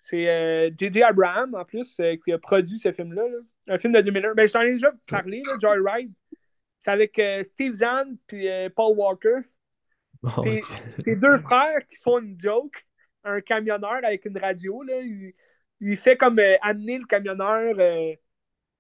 C'est 0.09 0.73
J.J. 0.79 1.03
Euh, 1.03 1.07
Abraham, 1.07 1.55
en 1.57 1.65
plus, 1.65 1.99
euh, 1.99 2.15
qui 2.25 2.33
a 2.33 2.39
produit 2.39 2.79
ce 2.79 2.93
film-là. 2.93 3.25
Un 3.67 3.77
film 3.77 3.93
de 3.93 4.01
2001. 4.01 4.35
Ben, 4.35 4.47
je 4.47 4.53
t'en 4.53 4.61
ai 4.61 4.71
déjà 4.71 4.93
parlé, 5.09 5.43
là, 5.45 5.55
Joyride. 5.61 6.13
C'est 6.79 6.93
avec 6.93 7.19
euh, 7.19 7.43
Steve 7.43 7.73
Zahn 7.73 8.17
et 8.33 8.69
Paul 8.71 8.97
Walker. 8.97 9.41
Oh, 10.23 10.45
c'est 10.99 11.17
deux 11.17 11.39
frères 11.39 11.85
qui 11.89 11.97
font 11.97 12.21
une 12.21 12.39
joke. 12.39 12.87
Un 13.25 13.41
camionneur 13.41 13.99
avec 14.05 14.25
une 14.27 14.39
radio. 14.39 14.83
Là, 14.83 15.01
il, 15.81 15.97
fait 15.97 16.17
comme 16.17 16.41
amener 16.63 16.99
le 16.99 17.07
camionneur 17.07 17.75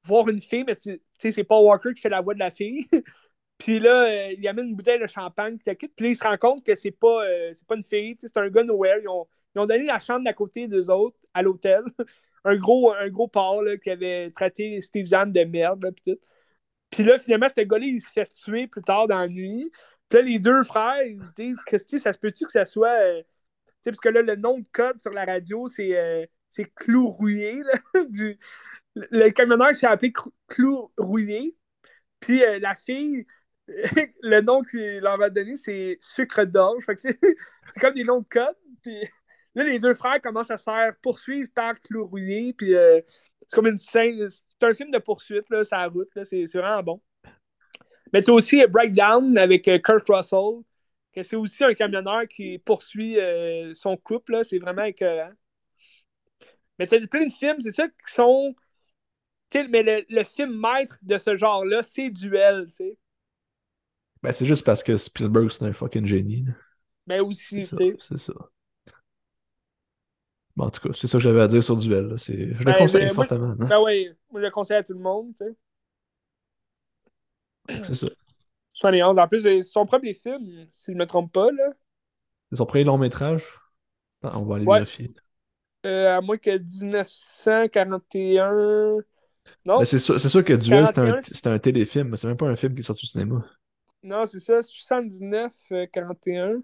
voir 0.06 0.28
une 0.28 0.40
fille, 0.40 0.64
mais 0.66 0.74
c'est 0.74 1.44
Paul 1.44 1.64
Walker 1.64 1.94
qui 1.94 2.00
fait 2.00 2.08
la 2.08 2.20
voix 2.20 2.34
de 2.34 2.38
la 2.38 2.50
fille. 2.50 2.86
Puis 3.58 3.78
là, 3.78 4.30
il 4.32 4.46
amène 4.48 4.68
une 4.68 4.76
bouteille 4.76 5.00
de 5.00 5.06
champagne, 5.06 5.56
puis 5.56 5.74
là, 5.98 6.08
il 6.08 6.14
se 6.14 6.22
rend 6.22 6.36
compte 6.36 6.62
que 6.62 6.74
c'est 6.74 6.90
pas, 6.90 7.22
pas 7.66 7.76
une 7.76 7.82
fille, 7.82 8.14
c'est 8.18 8.36
un 8.36 8.50
gars 8.50 8.62
nowhere. 8.62 8.98
Ils 9.02 9.08
ont, 9.08 9.26
ils 9.54 9.60
ont 9.60 9.66
donné 9.66 9.84
la 9.84 9.98
chambre 9.98 10.24
d'à 10.24 10.34
côté 10.34 10.68
d'eux 10.68 10.90
autres 10.90 11.16
à 11.32 11.40
l'hôtel. 11.40 11.82
un 12.44 12.56
gros, 12.56 12.92
un 12.92 13.08
gros 13.08 13.30
qui 13.82 13.90
avait 13.90 14.30
traité 14.30 14.80
Steve 14.82 15.06
Zahn 15.06 15.32
de 15.32 15.44
merde. 15.44 15.82
Là, 15.84 15.90
puis, 15.92 16.18
puis 16.90 17.02
là, 17.04 17.18
finalement, 17.18 17.48
ce 17.48 17.62
gars-là, 17.62 17.86
il 17.86 18.00
se 18.00 18.10
fait 18.10 18.26
tuer 18.26 18.66
plus 18.68 18.82
tard 18.82 19.08
dans 19.08 19.20
la 19.20 19.28
nuit. 19.28 19.70
Puis 20.08 20.18
là, 20.18 20.24
les 20.24 20.38
deux 20.38 20.62
frères, 20.62 21.02
ils 21.02 21.24
se 21.24 21.32
disent 21.32 21.58
Christy, 21.66 21.98
ça 21.98 22.12
se 22.12 22.18
peut-tu 22.18 22.44
que 22.46 22.52
ça 22.52 22.66
soit. 22.66 23.00
Euh... 23.00 23.22
Parce 23.84 24.00
que 24.00 24.08
là, 24.08 24.22
le 24.22 24.36
nom 24.36 24.58
de 24.58 24.66
code 24.72 24.98
sur 24.98 25.12
la 25.12 25.24
radio, 25.24 25.66
c'est 25.68 25.96
euh, 25.96 26.26
Clou 26.76 27.06
Rouillé. 27.06 27.56
du... 28.08 28.38
Le 28.96 29.30
camionneur 29.30 29.74
s'est 29.74 29.86
appelé 29.86 30.12
Clou 30.48 30.90
Rouillé. 30.98 31.54
Puis 32.20 32.42
euh, 32.42 32.58
la 32.58 32.74
fille, 32.74 33.26
le 33.68 34.40
nom 34.40 34.62
qu'il 34.62 35.00
leur 35.00 35.20
a 35.22 35.30
donné, 35.30 35.56
c'est 35.56 35.98
Sucre 36.00 36.44
d'orge. 36.44 36.84
c'est 36.96 37.80
comme 37.80 37.94
des 37.94 38.04
noms 38.04 38.20
de 38.20 38.26
Là, 39.54 39.64
les 39.64 39.78
deux 39.78 39.94
frères 39.94 40.20
commencent 40.20 40.50
à 40.50 40.58
se 40.58 40.64
faire 40.64 40.94
poursuivre 41.00 41.48
par 41.54 41.80
Clou 41.80 42.08
puis 42.08 42.74
euh, 42.74 43.00
c'est 43.48 43.54
comme 43.54 43.66
une 43.66 43.78
scène. 43.78 44.28
C'est 44.28 44.66
un 44.66 44.74
film 44.74 44.90
de 44.90 44.98
poursuite, 44.98 45.48
là, 45.48 45.62
la 45.70 45.88
route, 45.88 46.10
c'est, 46.24 46.44
vraiment 46.54 46.82
bon. 46.82 47.00
Mais 48.12 48.22
tu 48.22 48.30
as 48.30 48.34
aussi 48.34 48.66
Breakdown 48.66 49.36
avec 49.38 49.66
euh, 49.68 49.78
Kurt 49.78 50.06
Russell, 50.08 50.62
c'est 51.22 51.36
aussi 51.36 51.64
un 51.64 51.74
camionneur 51.74 52.28
qui 52.28 52.58
poursuit 52.58 53.18
euh, 53.18 53.74
son 53.74 53.96
couple, 53.96 54.44
c'est 54.44 54.58
vraiment 54.58 54.84
écœurant. 54.84 55.32
Mais 56.78 56.86
tu 56.86 56.96
as 56.96 57.06
plein 57.06 57.24
de 57.24 57.32
films, 57.32 57.60
c'est 57.60 57.70
ça 57.70 57.88
qui 57.88 58.14
sont. 58.14 58.54
Mais 59.54 59.82
le, 59.82 60.04
le, 60.08 60.24
film 60.24 60.60
maître 60.60 60.98
de 61.02 61.18
ce 61.18 61.36
genre-là, 61.36 61.82
c'est 61.82 62.10
Duel, 62.10 62.66
tu 62.68 62.84
sais. 62.84 62.98
Ben, 64.22 64.32
c'est 64.32 64.46
juste 64.46 64.64
parce 64.64 64.82
que 64.82 64.96
Spielberg, 64.96 65.50
c'est 65.50 65.64
un 65.64 65.72
fucking 65.72 66.06
génie. 66.06 66.46
Ben 67.06 67.20
aussi, 67.20 67.66
C'est 67.66 68.18
ça. 68.18 68.32
Bon, 70.56 70.64
en 70.64 70.70
tout 70.70 70.88
cas, 70.88 70.94
c'est 70.94 71.06
ça 71.06 71.18
que 71.18 71.22
j'avais 71.22 71.42
à 71.42 71.48
dire 71.48 71.62
sur 71.62 71.76
Duel. 71.76 72.16
Je 72.18 72.32
le 72.32 72.64
ben, 72.64 72.78
conseille 72.78 73.10
fortement. 73.10 73.54
Hein. 73.60 73.66
Ben 73.68 73.80
oui, 73.82 74.08
je 74.34 74.38
le 74.38 74.50
conseille 74.50 74.78
à 74.78 74.82
tout 74.82 74.94
le 74.94 75.00
monde. 75.00 75.34
Tu 75.36 75.44
sais. 75.44 75.54
C'est 77.82 77.94
ça. 77.94 78.06
71. 78.72 79.18
En 79.18 79.28
plus, 79.28 79.40
c'est 79.40 79.62
son 79.62 79.86
premier 79.86 80.14
film, 80.14 80.66
si 80.70 80.92
je 80.92 80.96
ne 80.96 80.98
me 80.98 81.06
trompe 81.06 81.32
pas. 81.32 81.50
là. 81.50 81.72
C'est 82.50 82.56
son 82.56 82.66
premier 82.66 82.84
long 82.84 82.98
métrage? 82.98 83.44
on 84.22 84.44
va 84.44 84.56
aller 84.56 84.64
vérifier. 84.64 85.10
Euh, 85.84 86.16
à 86.16 86.20
moins 86.20 86.38
que 86.38 86.58
1941. 86.58 88.98
Non. 89.64 89.84
c'est 89.84 89.98
sûr, 89.98 90.20
sûr, 90.20 90.44
que 90.44 90.52
Duel, 90.52 90.86
c'est 90.86 91.46
un, 91.46 91.52
un, 91.52 91.58
téléfilm, 91.58 92.08
mais 92.08 92.16
c'est 92.16 92.26
même 92.26 92.36
pas 92.36 92.46
un 92.46 92.56
film 92.56 92.74
qui 92.74 92.80
est 92.80 92.84
sorti 92.84 93.06
au 93.06 93.08
cinéma. 93.08 93.44
Non, 94.02 94.24
c'est 94.24 94.40
ça, 94.40 94.62
79, 94.62 95.52
41. 95.92 96.62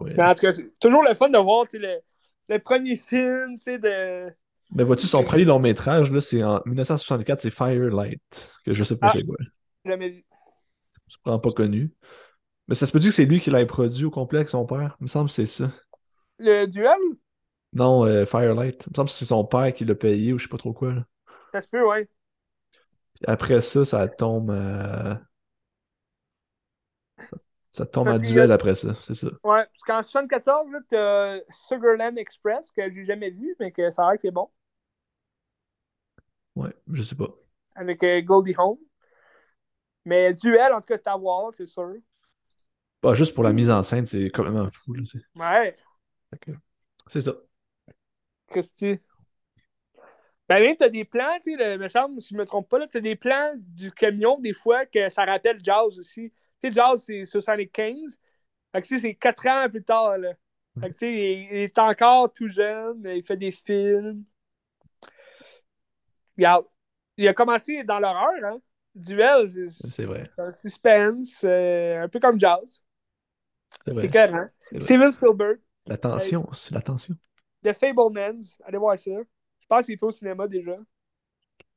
Mais 0.00 0.22
en 0.22 0.34
tout 0.34 0.40
cas, 0.40 0.52
c'est 0.52 0.78
toujours 0.78 1.02
le 1.02 1.14
fun 1.14 1.28
de 1.28 1.38
voir 1.38 1.64
le, 1.72 2.00
le 2.48 2.58
premier 2.58 2.96
film, 2.96 3.58
tu 3.58 3.64
sais, 3.64 3.78
de. 3.78 4.26
Mais 4.74 4.84
vois-tu, 4.84 5.06
son 5.06 5.22
premier 5.22 5.44
long 5.44 5.58
métrage, 5.58 6.10
là, 6.10 6.20
c'est 6.20 6.42
en 6.42 6.62
1964, 6.64 7.40
c'est 7.40 7.50
Firelight, 7.50 8.52
que 8.64 8.74
je 8.74 8.84
sais 8.84 8.96
pas 8.96 9.08
ah, 9.08 9.12
c'est 9.14 9.24
quoi. 9.24 9.36
Jamais 9.84 10.08
vu. 10.08 10.24
C'est 11.08 11.18
vraiment 11.24 11.40
pas 11.40 11.52
connu. 11.52 11.92
Mais 12.68 12.74
ça 12.74 12.86
se 12.86 12.92
peut 12.92 12.98
dire 12.98 13.10
que 13.10 13.14
c'est 13.14 13.26
lui 13.26 13.40
qui 13.40 13.50
l'a 13.50 13.64
produit 13.66 14.04
au 14.04 14.10
complet 14.10 14.38
avec 14.40 14.48
son 14.48 14.64
père? 14.64 14.96
Il 15.00 15.04
me 15.04 15.08
semble 15.08 15.28
que 15.28 15.34
c'est 15.34 15.46
ça. 15.46 15.70
Le 16.38 16.66
duel? 16.66 16.96
Non, 17.72 18.04
euh, 18.04 18.24
Firelight. 18.26 18.84
Il 18.86 18.90
me 18.90 18.96
semble 18.96 19.08
que 19.08 19.14
c'est 19.14 19.24
son 19.24 19.44
père 19.44 19.72
qui 19.72 19.84
l'a 19.84 19.94
payé 19.94 20.32
ou 20.32 20.38
je 20.38 20.44
sais 20.44 20.48
pas 20.48 20.58
trop 20.58 20.72
quoi. 20.72 20.92
Là. 20.92 21.04
Ça 21.52 21.60
se 21.60 21.68
peut, 21.68 21.86
ouais. 21.86 22.08
après 23.26 23.60
ça, 23.60 23.84
ça 23.84 24.08
tombe 24.08 24.50
à... 24.50 25.20
Ça 27.72 27.86
tombe 27.86 28.08
en 28.08 28.18
duel 28.18 28.52
après 28.52 28.74
ça, 28.74 28.94
c'est 29.02 29.14
ça. 29.14 29.28
Ouais, 29.44 29.64
parce 29.64 29.82
qu'en 29.86 30.02
74, 30.02 30.66
tu 30.90 30.96
as 30.96 31.40
Sugarland 31.48 32.18
Express, 32.18 32.70
que 32.70 32.90
j'ai 32.90 33.06
jamais 33.06 33.30
vu, 33.30 33.56
mais 33.58 33.72
que 33.72 33.88
ça 33.88 34.06
a 34.06 34.10
l'air 34.10 34.16
que 34.16 34.22
c'est 34.22 34.30
bon. 34.30 34.50
Ouais, 36.54 36.74
je 36.92 37.02
sais 37.02 37.14
pas. 37.14 37.28
Avec 37.74 38.02
euh, 38.02 38.20
Goldie 38.20 38.54
Hawn. 38.58 38.76
Mais 40.04 40.34
duel, 40.34 40.72
en 40.74 40.80
tout 40.80 40.86
cas, 40.86 40.96
c'est 40.98 41.08
à 41.08 41.16
voir, 41.16 41.50
c'est 41.54 41.66
sûr. 41.66 41.94
Pas 43.00 43.14
juste 43.14 43.34
pour 43.34 43.44
la 43.44 43.54
mise 43.54 43.70
en 43.70 43.82
scène, 43.82 44.04
c'est 44.04 44.30
complètement 44.30 44.68
fou. 44.70 44.92
Là, 44.92 45.02
ouais. 45.36 45.76
C'est 47.06 47.22
ça. 47.22 47.32
Christy? 48.52 49.00
Ben, 50.48 50.60
même, 50.60 50.76
t'as 50.76 50.88
des 50.88 51.04
plans, 51.04 51.38
tu 51.42 51.56
sais, 51.56 51.78
me 51.78 51.88
semble, 51.88 52.20
si 52.20 52.34
je 52.34 52.38
me 52.38 52.44
trompe 52.44 52.68
pas, 52.68 52.78
là, 52.78 52.86
t'as 52.86 53.00
des 53.00 53.16
plans 53.16 53.52
du 53.56 53.90
camion, 53.90 54.38
des 54.38 54.52
fois, 54.52 54.84
que 54.86 55.08
ça 55.08 55.24
rappelle 55.24 55.58
Jazz 55.62 55.98
aussi. 55.98 56.30
Tu 56.60 56.68
sais, 56.68 56.72
Jazz, 56.72 57.02
c'est 57.06 57.24
75. 57.24 58.18
Fait 58.72 58.82
que, 58.82 58.98
c'est 58.98 59.14
4 59.14 59.46
ans 59.46 59.70
plus 59.70 59.82
tard, 59.82 60.18
là. 60.18 60.34
Fait 60.80 60.90
que, 60.90 60.98
tu 60.98 61.06
sais, 61.06 61.32
il, 61.50 61.56
est 61.56 61.78
encore 61.78 62.32
tout 62.32 62.48
jeune, 62.48 63.02
il 63.04 63.22
fait 63.22 63.36
des 63.36 63.50
films. 63.50 64.24
Regarde, 66.36 66.66
il 67.16 67.28
a 67.28 67.34
commencé 67.34 67.84
dans 67.84 67.98
l'horreur, 67.98 68.44
hein. 68.44 68.60
Duel, 68.94 69.48
c'est 69.70 70.04
vrai. 70.04 70.30
un 70.36 70.52
suspense, 70.52 71.44
euh, 71.44 72.02
un 72.02 72.08
peu 72.08 72.20
comme 72.20 72.38
Jazz. 72.38 72.82
C'est 73.80 73.92
vrai. 73.92 74.10
C'est 74.60 74.80
Steven 74.80 75.10
Spielberg. 75.10 75.60
La 75.86 75.96
tension, 75.96 76.46
c'est 76.52 76.74
la 76.74 76.82
tension. 76.82 77.14
The 77.62 77.72
Fablemans, 77.72 78.58
allez 78.64 78.78
voir 78.78 78.98
ça. 78.98 79.10
Je 79.10 79.66
pense 79.68 79.84
qu'il 79.86 79.94
est 79.94 80.02
au 80.02 80.10
cinéma 80.10 80.48
déjà. 80.48 80.76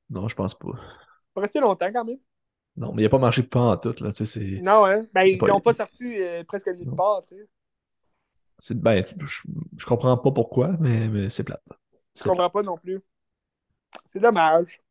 Non, 0.10 0.28
je 0.28 0.36
pense 0.36 0.57
pas. 0.57 0.70
Il 0.70 1.36
va 1.36 1.41
rester 1.41 1.60
longtemps 1.60 1.91
quand 1.91 2.06
même. 2.06 2.20
Non, 2.78 2.94
mais 2.94 3.03
il 3.03 3.06
n'a 3.06 3.10
pas 3.10 3.18
marché 3.18 3.44
pas 3.44 3.62
en 3.62 3.78
tout. 3.78 3.95
Là, 4.02 4.12
tu 4.12 4.26
sais, 4.26 4.60
non, 4.62 4.86
hein? 4.86 5.02
Ben, 5.14 5.24
ils 5.24 5.38
n'ont 5.38 5.62
pas... 5.62 5.74
sorti 5.74 6.22
euh, 6.22 6.44
presque 6.44 6.68
nulle 6.68 6.94
part. 6.95 7.24
Tu 7.26 7.36
sais. 8.60 8.76
Ben, 8.76 9.06
je, 9.20 9.41
je 9.78 9.86
comprends 9.86 10.18
pas 10.18 10.32
pourquoi, 10.32 10.76
mais, 10.80 11.07
mais 11.07 11.30
c'est 11.30 11.44
plate. 11.44 11.64
Je 12.18 12.24
comprends 12.24 12.49
pas 12.49 12.62
non 12.62 12.78
plus. 12.78 12.99
C'est 14.07 14.20
dommage. 14.20 14.82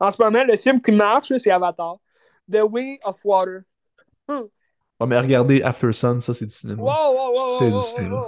En 0.00 0.10
ce 0.10 0.22
moment, 0.22 0.44
le 0.44 0.56
film 0.56 0.80
qui 0.80 0.92
marche, 0.92 1.36
c'est 1.36 1.50
Avatar. 1.50 1.96
The 2.50 2.62
Way 2.62 3.00
of 3.04 3.24
Water. 3.24 3.62
Hmm. 4.28 4.46
Mais 5.06 5.18
regardez 5.18 5.62
After 5.62 5.92
Sun, 5.92 6.20
ça, 6.20 6.34
c'est 6.34 6.46
du 6.46 6.54
cinéma. 6.54 6.82
Wow, 6.82 7.14
wow, 7.14 7.34
wow, 7.34 7.58
c'est 7.58 7.70
du 7.70 7.96
cinéma. 7.96 8.22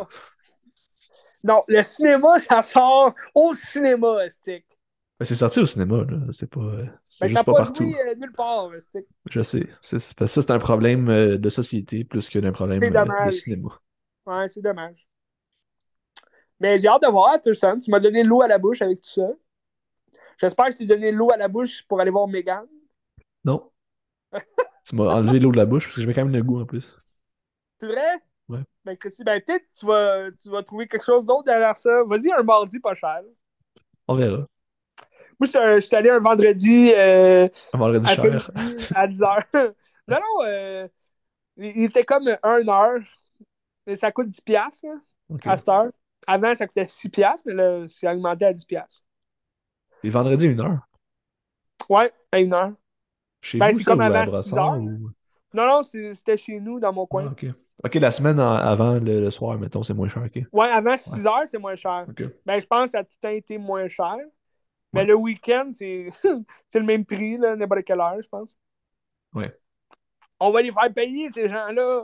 Non, 1.44 1.64
le 1.68 1.82
cinéma, 1.82 2.38
ça 2.48 2.62
sort 2.62 3.14
au 3.34 3.54
cinéma, 3.54 4.28
stick. 4.30 4.64
Ben, 5.18 5.26
c'est 5.26 5.34
sorti 5.34 5.60
au 5.60 5.66
cinéma, 5.66 5.98
là. 6.08 6.18
C'est 6.32 6.48
pas. 6.48 6.60
Euh, 6.60 6.86
c'est 7.08 7.26
ben, 7.26 7.28
juste 7.28 7.44
pas, 7.44 7.54
partout. 7.54 7.84
Euh, 7.84 8.14
nulle 8.16 8.32
part, 8.32 8.70
Je 9.30 9.42
sais. 9.42 9.68
C'est, 9.80 9.98
ça, 9.98 10.26
c'est 10.26 10.50
un 10.50 10.58
problème 10.58 11.08
euh, 11.08 11.38
de 11.38 11.48
société 11.48 12.04
plus 12.04 12.28
que 12.28 12.38
d'un 12.38 12.52
problème 12.52 12.80
de 12.80 13.30
cinéma. 13.30 13.68
Ouais, 14.26 14.48
c'est 14.48 14.62
dommage. 14.62 15.06
Mais 16.58 16.78
j'ai 16.78 16.86
hâte 16.86 17.02
de 17.02 17.08
voir, 17.08 17.40
Thurston. 17.40 17.78
Tu 17.80 17.90
m'as 17.90 18.00
donné 18.00 18.22
l'eau 18.22 18.40
à 18.40 18.48
la 18.48 18.58
bouche 18.58 18.82
avec 18.82 19.00
tout 19.00 19.10
ça. 19.10 19.28
J'espère 20.38 20.66
que 20.66 20.72
tu 20.72 20.78
t'es 20.78 20.86
donné 20.86 21.10
l'eau 21.10 21.30
à 21.32 21.36
la 21.36 21.48
bouche 21.48 21.82
pour 21.88 22.00
aller 22.00 22.10
voir 22.10 22.28
Megan. 22.28 22.64
Non. 23.44 23.71
Tu 24.92 24.96
m'as 24.96 25.14
enlevé 25.14 25.40
l'eau 25.40 25.50
de 25.52 25.56
la 25.56 25.64
bouche 25.64 25.84
parce 25.84 25.94
que 25.94 26.00
j'avais 26.02 26.12
quand 26.12 26.24
même 26.24 26.34
le 26.34 26.42
goût 26.42 26.60
en 26.60 26.66
plus. 26.66 26.86
C'est 27.80 27.86
vrai? 27.86 28.14
Ouais. 28.48 28.60
Ben, 28.84 28.94
Christy, 28.98 29.24
ben, 29.24 29.40
peut-être 29.40 29.64
tu 29.78 29.86
vas, 29.86 30.30
tu 30.32 30.50
vas 30.50 30.62
trouver 30.62 30.86
quelque 30.86 31.04
chose 31.04 31.24
d'autre 31.24 31.44
derrière 31.44 31.76
ça. 31.78 32.02
Vas-y, 32.04 32.30
un 32.30 32.42
mardi 32.42 32.78
pas 32.78 32.94
cher. 32.94 33.22
On 34.06 34.16
verra. 34.16 34.46
Moi, 35.40 35.48
je 35.50 35.80
suis 35.80 35.96
allé 35.96 36.10
un 36.10 36.18
vendredi 36.20 36.92
euh, 36.94 37.48
Un 37.72 37.78
vendredi 37.78 38.06
cher. 38.06 38.50
après-midi 38.50 38.86
à 38.94 39.06
10h. 39.08 39.38
non, 40.08 40.18
non, 40.18 40.44
euh, 40.46 40.86
il 41.56 41.84
était 41.84 42.04
comme 42.04 42.28
1 42.42 42.68
heure. 42.68 43.00
Mais 43.86 43.96
ça 43.96 44.12
coûte 44.12 44.28
10$ 44.28 44.42
piastres, 44.44 44.86
là, 44.86 44.94
Ok. 45.30 45.46
à 45.46 45.56
cette 45.56 45.68
heure. 45.70 45.90
Avant, 46.26 46.54
ça 46.54 46.66
coûtait 46.66 46.86
6$, 46.86 47.08
piastres, 47.08 47.42
mais 47.46 47.54
là, 47.54 47.88
c'est 47.88 48.06
augmenté 48.08 48.44
à 48.44 48.52
10$. 48.52 48.66
piastres. 48.66 49.02
Et 50.04 50.10
vendredi, 50.10 50.46
une 50.46 50.60
heure. 50.60 50.86
Ouais, 51.88 52.12
à 52.30 52.36
1 52.36 52.52
heure. 52.52 52.72
Chez 53.42 53.58
Ben, 53.58 53.72
vous, 53.72 53.78
c'est 53.78 53.84
ça, 53.84 53.90
comme 53.90 53.98
ou 53.98 54.02
à 54.02 54.06
avant 54.06 54.24
Brossard, 54.24 54.44
6 54.44 54.54
heures, 54.56 54.78
ou- 54.80 55.10
Non, 55.52 55.66
non, 55.66 55.82
c'était 55.82 56.36
chez 56.38 56.58
nous, 56.60 56.80
dans 56.80 56.92
mon 56.92 57.06
coin. 57.06 57.26
Ah, 57.28 57.32
ok. 57.32 57.46
Ok, 57.84 57.94
la 57.96 58.12
semaine 58.12 58.38
en- 58.40 58.52
avant 58.54 58.94
le, 58.94 59.20
le 59.20 59.30
soir, 59.30 59.58
mettons, 59.58 59.82
c'est 59.82 59.92
moins 59.94 60.08
cher, 60.08 60.22
ok. 60.24 60.42
Ouais, 60.52 60.68
avant 60.68 60.96
6 60.96 61.26
heures, 61.26 61.42
c'est 61.46 61.58
moins 61.58 61.74
cher. 61.74 62.06
Ok. 62.08 62.22
Ben, 62.46 62.60
je 62.60 62.66
pense 62.66 62.84
que 62.84 62.90
ça 62.92 62.98
a 63.00 63.04
tout 63.04 63.10
le 63.22 63.28
temps 63.28 63.34
été 63.34 63.58
moins 63.58 63.88
cher. 63.88 64.16
Mais 64.94 65.00
Ouais. 65.00 65.06
le 65.06 65.14
week-end, 65.14 65.68
c'est 65.72 66.06
c'est 66.68 66.78
le 66.78 66.84
même 66.86 67.04
prix, 67.04 67.36
là, 67.36 67.56
n'importe 67.56 67.82
quelle 67.84 68.00
heure, 68.00 68.22
je 68.22 68.28
pense. 68.28 68.56
Ouais. 69.34 69.54
On 70.38 70.50
va 70.50 70.62
les 70.62 70.70
faire 70.72 70.92
payer, 70.94 71.30
ces 71.32 71.48
gens-là. 71.48 72.02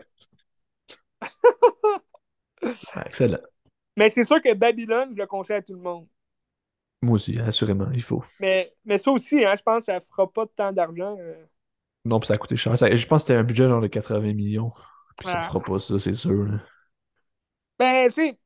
Excellent. 3.07 3.39
Mais 3.97 4.09
c'est 4.09 4.25
sûr 4.25 4.41
que 4.43 4.55
Babylone, 4.55 5.11
je 5.13 5.17
le 5.17 5.27
conseille 5.27 5.57
à 5.57 5.63
tout 5.63 5.75
le 5.75 5.81
monde. 5.81 6.07
Moi 7.03 7.15
aussi, 7.15 7.39
assurément, 7.39 7.89
il 7.95 8.03
faut. 8.03 8.25
Mais, 8.41 8.75
mais 8.85 8.99
ça 8.99 9.11
aussi, 9.13 9.45
hein, 9.45 9.55
je 9.57 9.63
pense 9.63 9.79
que 9.87 9.93
ça 9.93 10.01
fera 10.01 10.31
pas 10.31 10.47
tant 10.47 10.73
d'argent. 10.73 11.17
euh. 11.19 11.45
Non, 12.05 12.19
puis 12.21 12.27
ça 12.27 12.35
a 12.35 12.39
coûté 12.39 12.57
cher. 12.57 12.77
Ça- 12.77 12.95
je 12.95 13.07
pense 13.07 13.23
que 13.23 13.27
c'était 13.29 13.39
un 13.39 13.45
budget 13.45 13.69
genre 13.69 13.81
de 13.81 13.87
80 13.87 14.33
millions. 14.35 14.73
Puis 15.17 15.29
ça 15.29 15.41
Ah. 15.41 15.43
fera 15.45 15.61
pas 15.61 15.79
ça, 15.79 15.99
c'est 15.99 16.15
sûr. 16.15 16.45
là. 16.45 16.61
Ben, 17.79 18.09
tu 18.09 18.15
sais, 18.15 18.39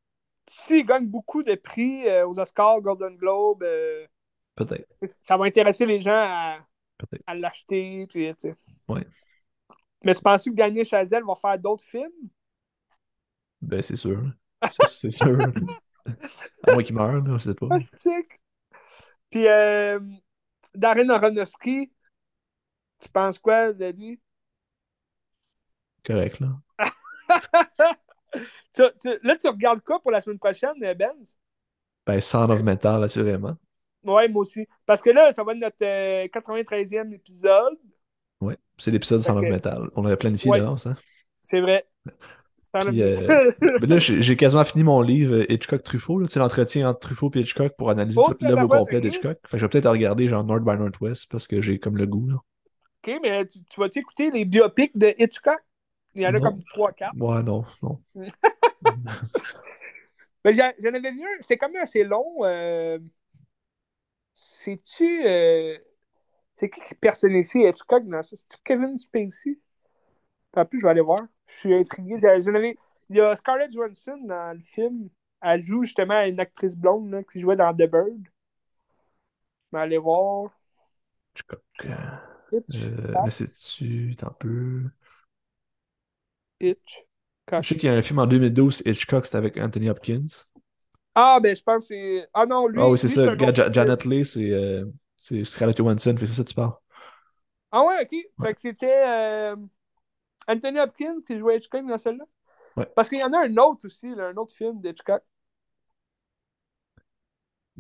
s'il 0.51 0.85
gagne 0.85 1.07
beaucoup 1.07 1.43
de 1.43 1.55
prix 1.55 2.07
euh, 2.09 2.27
aux 2.27 2.39
Oscars, 2.39 2.81
Golden 2.83 3.17
Globe, 3.17 3.63
euh, 3.63 4.07
Peut-être. 4.55 4.87
ça 5.23 5.37
va 5.39 5.47
intéresser 5.47 5.87
les 5.87 6.01
gens 6.01 6.11
à, 6.13 6.59
à 7.27 7.35
l'acheter. 7.35 8.07
puis. 8.09 8.33
Ouais. 8.89 9.07
Mais 10.05 10.15
tu 10.15 10.21
penses 10.23 10.45
que 10.45 10.51
Daniel 10.51 10.85
Chazelle 10.85 11.25
va 11.25 11.35
faire 11.37 11.59
d'autres 11.59 11.85
films? 11.85 12.11
Ben, 13.63 13.81
c'est 13.81 13.97
sûr. 13.97 14.23
C'est 14.89 15.11
sûr. 15.11 15.39
À 16.67 16.73
moins 16.75 16.83
qu'il 16.83 16.97
meure, 16.97 17.25
je 17.25 17.39
sais 17.39 17.55
pas. 17.55 17.69
Fantastique! 17.69 18.41
Puis, 19.33 19.49
euh, 19.49 19.99
Darren 20.75 21.09
Aronofsky, 21.11 21.91
tu 23.01 23.09
penses 23.09 23.41
quoi 23.41 23.73
de 23.73 23.87
lui? 23.87 24.21
Correct, 26.05 26.41
là. 26.41 26.61
Tu- 28.73 28.83
tu- 28.99 29.19
là, 29.23 29.37
tu 29.37 29.47
regardes 29.49 29.83
quoi 29.83 30.01
pour 30.01 30.11
la 30.11 30.23
semaine 30.23 30.39
prochaine, 30.39 30.83
euh, 30.83 30.95
Benz? 30.95 31.37
Ben, 32.07 32.19
Sound 32.21 32.51
of 32.51 32.63
Metal, 32.63 33.05
assurément. 33.05 33.57
Ouais, 34.03 34.27
moi 34.29 34.41
aussi. 34.41 34.67
Parce 34.87 35.03
que 35.03 35.11
là, 35.11 35.31
ça 35.33 35.45
va 35.45 35.53
être 35.53 35.59
notre 35.59 35.85
euh, 35.85 36.27
93e 36.29 37.13
épisode. 37.13 37.79
Ouais. 38.41 38.57
C'est 38.79 38.91
l'épisode 38.91 39.21
Sound 39.21 39.45
of. 39.45 39.51
Metal. 39.51 39.91
On 39.95 40.07
avait 40.07 40.17
planifié 40.17 40.51
Ouais. 40.51 40.61
d'avance, 40.61 40.87
hein? 40.87 40.97
C'est 41.43 41.61
vrai. 41.61 41.87
Puis, 42.73 42.97
l'a- 42.99 43.07
euh, 43.07 43.53
Mais 43.81 43.87
là, 43.87 43.99
j'ai 43.99 44.37
quasiment 44.37 44.65
fini 44.65 44.83
mon 44.85 45.01
livre 45.03 45.35
euh, 45.35 45.53
Hitchcock-Truffaut, 45.53 46.27
sais, 46.27 46.39
l'entretien 46.39 46.89
entre 46.89 47.01
Truffaut 47.01 47.31
et 47.35 47.41
Hitchcock 47.41 47.75
pour 47.77 47.91
analyser 47.91 48.19
Oh, 48.21 48.29
toute 48.29 48.41
l'œuvre 48.43 48.65
au 48.65 48.69
complet 48.69 49.01
d'Hitchcock. 49.01 49.39
Fait 49.47 49.53
que 49.53 49.59
je 49.59 49.65
vais 49.65 49.69
peut-être 49.69 49.91
regarder 49.91 50.29
genre 50.29 50.45
North 50.45 50.63
by 50.65 50.77
Northwest 50.77 51.27
parce 51.31 51.47
que 51.47 51.61
j'ai 51.61 51.79
comme 51.79 51.97
le 51.97 52.07
goût, 52.07 52.29
là. 52.29 52.37
OK, 53.05 53.19
mais 53.23 53.45
tu, 53.47 53.59
tu 53.65 53.81
vas-tu 53.81 53.99
écouter 53.99 54.31
les 54.31 54.45
biopics 54.45 54.97
de 54.97 55.13
Hitchcock? 55.19 55.59
Il 56.15 56.23
y 56.23 56.27
en 56.27 56.31
a 56.31 56.33
Non. 56.35 56.41
comme 56.41 56.63
3-4. 56.65 57.15
Ouais, 57.17 57.43
non, 57.43 57.65
non. 57.83 58.01
Mais 60.45 60.53
j'en 60.53 60.65
avais 60.65 61.13
vu 61.13 61.23
un, 61.23 61.43
c'est 61.43 61.57
quand 61.57 61.71
même 61.71 61.83
assez 61.83 62.05
long. 62.05 62.45
euh, 62.45 62.99
C'est-tu. 64.33 65.23
euh, 65.27 65.77
C'est 66.55 66.71
qui 66.71 66.81
qui 66.81 66.95
personnifie 66.95 67.61
Hitchcock 67.63 68.07
dans 68.07 68.23
ça? 68.23 68.37
C'est-tu 68.37 68.57
Kevin 68.65 68.99
Spacey? 68.99 69.59
En 70.55 70.65
plus, 70.65 70.81
je 70.81 70.85
vais 70.85 70.91
aller 70.91 71.01
voir. 71.01 71.21
Je 71.47 71.53
suis 71.53 71.75
intrigué. 71.75 72.17
Il 73.11 73.17
y 73.17 73.21
a 73.21 73.37
Scarlett 73.37 73.73
Johansson 73.73 74.19
dans 74.25 74.57
le 74.57 74.63
film. 74.63 75.09
Elle 75.41 75.61
joue 75.61 75.85
justement 75.85 76.21
une 76.23 76.39
actrice 76.41 76.77
blonde 76.77 77.11
là, 77.11 77.23
qui 77.25 77.41
jouait 77.41 77.57
dans 77.57 77.75
The 77.75 77.91
Bird. 77.91 78.23
Je 79.73 79.77
vais 79.77 79.83
aller 79.83 79.99
voir. 79.99 80.51
Hitchcock. 81.35 81.63
Euh, 81.85 81.95
Hitch. 82.53 82.87
mais 83.25 83.31
c'est-tu. 83.31 84.15
T'en 84.17 84.31
peux? 84.39 84.85
Hitch. 86.61 87.05
Je 87.51 87.69
sais 87.69 87.77
qu'il 87.77 87.91
y 87.91 87.93
a 87.93 87.97
un 87.97 88.03
film 88.03 88.19
en 88.21 88.27
2012, 88.27 88.83
Hitchcock, 88.87 89.27
c'était 89.27 89.37
avec 89.39 89.57
Anthony 89.57 89.91
Hopkins. 89.91 90.27
Ah, 91.15 91.39
ben 91.43 91.55
je 91.55 91.63
pense 91.63 91.83
que 91.83 91.89
c'est. 91.89 92.29
Ah 92.33 92.47
non, 92.47 92.67
lui. 92.67 92.81
ah 92.81 92.89
oui, 92.89 92.99
c'est 92.99 93.09
ça. 93.09 93.35
Ja-. 93.35 93.73
Janet 93.73 94.05
Leigh, 94.05 94.25
c'est 94.25 94.51
euh, 94.51 94.85
c'est 95.17 95.45
Scarlett 95.45 95.77
Johansson. 95.77 96.17
Fait 96.17 96.27
c'est 96.27 96.35
ça 96.35 96.45
que 96.45 96.49
tu 96.49 96.55
parles. 96.55 96.73
Ah 97.71 97.85
ouais, 97.85 98.03
ok. 98.03 98.13
Ouais. 98.13 98.47
Fait 98.47 98.55
que 98.55 98.61
c'était 98.61 99.05
euh, 99.07 99.57
Anthony 100.49 100.81
Hopkins 100.81 101.19
qui 101.27 101.39
jouait 101.39 101.57
Hitchcock 101.59 101.87
dans 101.87 101.99
celle-là? 101.99 102.25
Ouais. 102.77 102.87
Parce 102.95 103.09
qu'il 103.11 103.21
y 103.21 103.25
en 103.25 103.33
a 103.35 103.47
un 103.47 103.57
autre 103.59 103.87
aussi, 103.87 104.15
là, 104.15 104.29
un 104.29 104.37
autre 104.37 104.55
film 104.55 104.81
d'Hitchcock. 104.81 105.23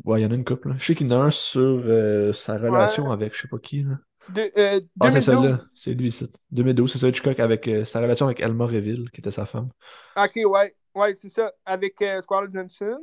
Ouais, 0.04 0.20
il 0.20 0.22
y 0.24 0.26
en 0.26 0.30
a 0.30 0.34
une 0.34 0.44
couple. 0.44 0.70
là. 0.70 0.74
Je 0.78 0.84
sais 0.84 0.94
qu'il 0.94 1.08
y 1.10 1.14
en 1.14 1.20
a 1.20 1.24
un 1.24 1.30
sur 1.30 1.60
euh, 1.60 2.32
sa 2.32 2.58
relation 2.58 3.08
Ouais. 3.08 3.10
avec 3.10 3.34
je 3.34 3.42
sais 3.42 3.48
pas 3.48 3.58
qui. 3.58 3.82
Là. 3.82 3.98
De, 4.28 4.50
euh, 4.56 4.80
Ah, 5.00 5.10
c'est 5.10 5.20
2012. 5.20 5.22
celle-là. 5.22 5.64
C'est 5.74 5.94
lui, 5.94 6.12
c'est 6.12 6.30
2012. 6.50 6.92
C'est 6.92 6.98
ça, 6.98 7.08
Hitchcock 7.08 7.40
avec 7.40 7.68
euh, 7.68 7.84
sa 7.84 8.00
relation 8.00 8.26
avec 8.26 8.40
Alma 8.40 8.66
Reville, 8.66 9.10
qui 9.12 9.20
était 9.20 9.30
sa 9.30 9.46
femme. 9.46 9.70
Ok, 10.16 10.32
ouais. 10.46 10.74
Ouais, 10.94 11.14
c'est 11.14 11.30
ça. 11.30 11.52
Avec 11.64 11.96
Scarlett 12.22 12.52
Johansson. 12.52 13.00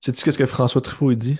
Sais-tu 0.00 0.22
qu'est-ce 0.22 0.36
que 0.36 0.44
François 0.44 0.82
Truffaut 0.82 1.12
il 1.12 1.16
dit? 1.16 1.38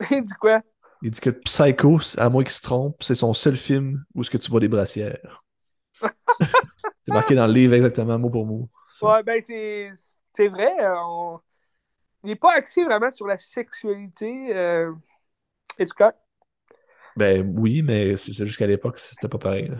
Il 0.10 0.24
dit 0.24 0.34
quoi? 0.34 0.62
Il 1.02 1.10
dit 1.10 1.20
que 1.20 1.28
Psycho, 1.30 1.98
à 2.16 2.30
moins 2.30 2.42
qu'il 2.42 2.52
se 2.52 2.62
trompe, 2.62 3.02
c'est 3.02 3.14
son 3.14 3.34
seul 3.34 3.56
film 3.56 4.04
où 4.14 4.22
ce 4.24 4.30
que 4.30 4.38
tu 4.38 4.50
vois 4.50 4.60
des 4.60 4.68
brassières. 4.68 5.39
C'est 7.02 7.12
marqué 7.12 7.34
dans 7.34 7.46
le 7.46 7.52
livre 7.52 7.74
exactement, 7.74 8.18
mot 8.18 8.30
pour 8.30 8.46
mot. 8.46 8.68
Ça. 8.88 9.06
Ouais, 9.06 9.22
ben 9.22 9.42
c'est 9.42 9.90
c'est 10.34 10.48
vrai. 10.48 10.70
on- 10.96 11.40
Il 12.24 12.28
n'est 12.30 12.36
pas 12.36 12.54
axé 12.54 12.84
vraiment 12.84 13.10
sur 13.12 13.26
la 13.26 13.38
sexualité, 13.38 14.56
euh, 14.56 14.92
Hitchcock. 15.78 16.16
Ben 17.16 17.42
oui, 17.58 17.82
mais 17.82 18.16
c'est 18.16 18.32
c'est 18.32 18.46
juste 18.46 18.58
qu'à 18.58 18.66
l'époque, 18.66 18.98
c'était 18.98 19.28
pas 19.28 19.38
pareil. 19.38 19.70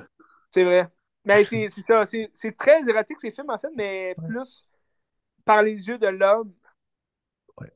C'est 0.51 0.65
vrai. 0.65 0.89
Mais 1.25 1.45
c'est 1.45 1.69
c'est 1.71 1.83
ça. 1.83 2.07
C'est 2.07 2.31
c'est 2.35 2.57
très 2.57 2.89
érotique, 2.89 3.21
ces 3.21 3.31
films, 3.31 3.51
en 3.51 3.59
fait, 3.59 3.69
mais 3.77 4.17
Ouais. 4.17 4.25
plus 4.25 4.67
par 5.45 5.63
les 5.63 5.89
yeux 5.89 5.99
de 5.99 6.09
l'homme. 6.09 6.55
Ouais. 7.61 7.71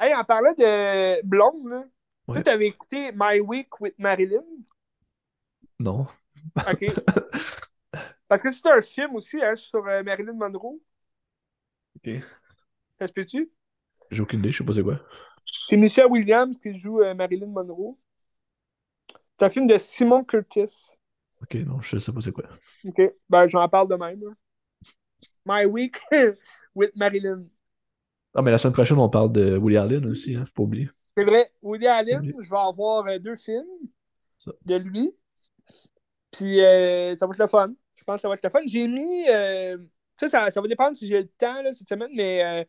Hey, 0.00 0.14
en 0.14 0.24
parlant 0.24 0.52
de 0.54 1.20
blonde, 1.22 1.66
là, 1.68 1.84
Ouais. 2.28 2.34
toi, 2.34 2.42
t'avais 2.42 2.66
écouté 2.66 3.10
My 3.14 3.40
Week 3.40 3.80
with 3.80 3.98
Marilyn? 3.98 4.44
Non. 5.78 6.08
OK. 6.56 6.84
Parce 8.28 8.42
que 8.42 8.50
c'est 8.50 8.68
un 8.68 8.82
film 8.82 9.14
aussi 9.16 9.42
hein, 9.42 9.54
sur 9.56 9.86
euh, 9.86 10.02
Marilyn 10.02 10.32
Monroe. 10.34 10.80
Ok. 11.96 12.22
Ça 12.98 13.06
se 13.06 13.12
peut-tu? 13.12 13.50
J'ai 14.10 14.22
aucune 14.22 14.40
idée, 14.40 14.52
je 14.52 14.58
sais 14.58 14.64
pas 14.64 14.72
c'est 14.72 14.82
quoi. 14.82 15.00
C'est 15.66 15.76
Michelle 15.76 16.06
Williams 16.06 16.56
qui 16.58 16.74
joue 16.74 17.00
euh, 17.00 17.14
Marilyn 17.14 17.46
Monroe. 17.46 17.96
C'est 19.38 19.46
un 19.46 19.48
film 19.48 19.66
de 19.66 19.78
Simon 19.78 20.24
Curtis. 20.24 20.90
Ok, 21.42 21.54
non, 21.56 21.80
je 21.80 21.98
sais 21.98 22.12
pas 22.12 22.20
c'est 22.20 22.32
quoi. 22.32 22.44
OK. 22.86 23.00
Ben, 23.28 23.46
j'en 23.46 23.68
parle 23.68 23.88
de 23.88 23.96
même. 23.96 24.22
My 25.44 25.64
Week 25.66 26.00
with 26.74 26.94
Marilyn. 26.96 27.44
Ah, 28.34 28.42
mais 28.42 28.50
la 28.50 28.58
semaine 28.58 28.72
prochaine, 28.72 28.98
on 28.98 29.08
parle 29.08 29.32
de 29.32 29.56
Woody 29.56 29.76
Allen 29.76 30.06
aussi, 30.06 30.34
hein, 30.34 30.44
faut 30.46 30.52
pas 30.54 30.62
oublier. 30.64 30.90
C'est 31.16 31.24
vrai, 31.24 31.48
Woody 31.62 31.86
Allen, 31.86 32.32
je 32.40 32.50
vais 32.50 32.56
avoir 32.56 33.06
euh, 33.06 33.18
deux 33.18 33.36
films 33.36 33.64
Ça. 34.38 34.52
de 34.64 34.76
lui. 34.76 35.12
Puis 36.36 36.60
euh, 36.60 37.14
ça 37.16 37.26
va 37.26 37.32
être 37.32 37.38
le 37.38 37.46
fun. 37.46 37.72
Je 37.96 38.04
pense 38.04 38.16
que 38.16 38.20
ça 38.22 38.28
va 38.28 38.34
être 38.34 38.44
le 38.44 38.50
fun. 38.50 38.60
J'ai 38.66 38.86
mis. 38.86 39.28
euh, 39.28 39.78
ça, 40.18 40.28
ça, 40.28 40.50
ça 40.50 40.60
va 40.60 40.68
dépendre 40.68 40.96
si 40.96 41.06
j'ai 41.08 41.20
le 41.22 41.28
temps 41.28 41.62
là, 41.62 41.72
cette 41.72 41.88
semaine, 41.88 42.10
mais 42.14 42.44
euh, 42.44 42.64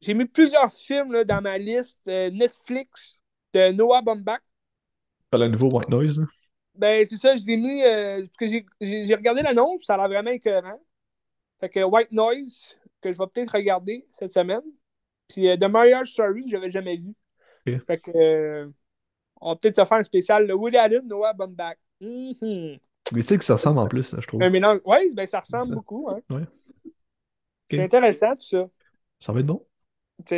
j'ai 0.00 0.14
mis 0.14 0.26
plusieurs 0.26 0.72
films 0.72 1.12
là, 1.12 1.24
dans 1.24 1.40
ma 1.42 1.58
liste 1.58 2.00
euh, 2.08 2.30
Netflix 2.30 3.18
de 3.52 3.72
Noah 3.72 4.02
Baumbach. 4.02 4.40
Pas 5.30 5.38
le 5.38 5.48
nouveau 5.48 5.70
White 5.70 5.88
Noise, 5.88 6.18
là? 6.18 6.26
Ben, 6.74 7.06
c'est 7.06 7.16
ça, 7.16 7.36
je 7.36 7.44
l'ai 7.46 7.56
mis 7.56 7.82
parce 7.82 8.38
que 8.38 8.46
j'ai- 8.46 9.14
regardé 9.14 9.42
l'annonce, 9.42 9.84
ça 9.84 9.94
a 9.94 9.96
l'air 9.96 10.08
vraiment 10.08 10.30
écœurant. 10.30 10.78
Fait 11.60 11.70
que 11.70 11.80
White 11.82 12.12
Noise, 12.12 12.76
que 13.00 13.12
je 13.12 13.18
vais 13.18 13.26
peut-être 13.32 13.52
regarder 13.52 14.06
cette 14.12 14.32
semaine. 14.32 14.62
Puis 15.28 15.46
The 15.58 15.64
Marriage 15.64 16.10
Story, 16.12 16.44
que 16.44 16.50
j'avais 16.50 16.70
jamais 16.70 16.96
vu. 16.98 17.14
Fait 17.86 17.98
que 17.98 18.70
on 19.40 19.50
va 19.50 19.56
peut-être 19.56 19.76
se 19.76 19.84
faire 19.84 19.98
un 19.98 20.02
spécial 20.02 20.46
le 20.46 20.54
Woody 20.54 20.76
Allen, 20.76 21.06
Noah 21.06 21.32
Baumbach. 21.32 21.76
Mhm. 22.00 22.78
Les 23.12 23.22
styles 23.22 23.38
qui 23.38 23.46
se 23.46 23.52
ressemblent 23.52 23.78
en 23.78 23.88
plus, 23.88 24.14
je 24.18 24.26
trouve. 24.26 24.42
Un 24.42 24.50
mélange. 24.50 24.80
Ouais, 24.84 25.08
ben, 25.14 25.26
ça 25.26 25.40
ressemble 25.40 25.68
Ça. 25.70 25.74
beaucoup. 25.74 26.08
Hein. 26.10 26.20
Ouais. 26.30 26.42
C'est 27.70 27.82
intéressant 27.82 28.34
tout 28.34 28.46
ça. 28.46 28.68
Ça 29.18 29.32
va 29.32 29.40
être 29.40 29.46
bon. 29.46 29.64
Ça 30.28 30.36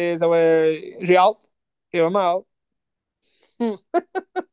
J'ai 1.00 1.16
hâte. 1.16 1.50
J'ai 1.92 2.00
vraiment 2.00 2.18
hâte. 2.18 2.44
Hmm. 3.58 3.74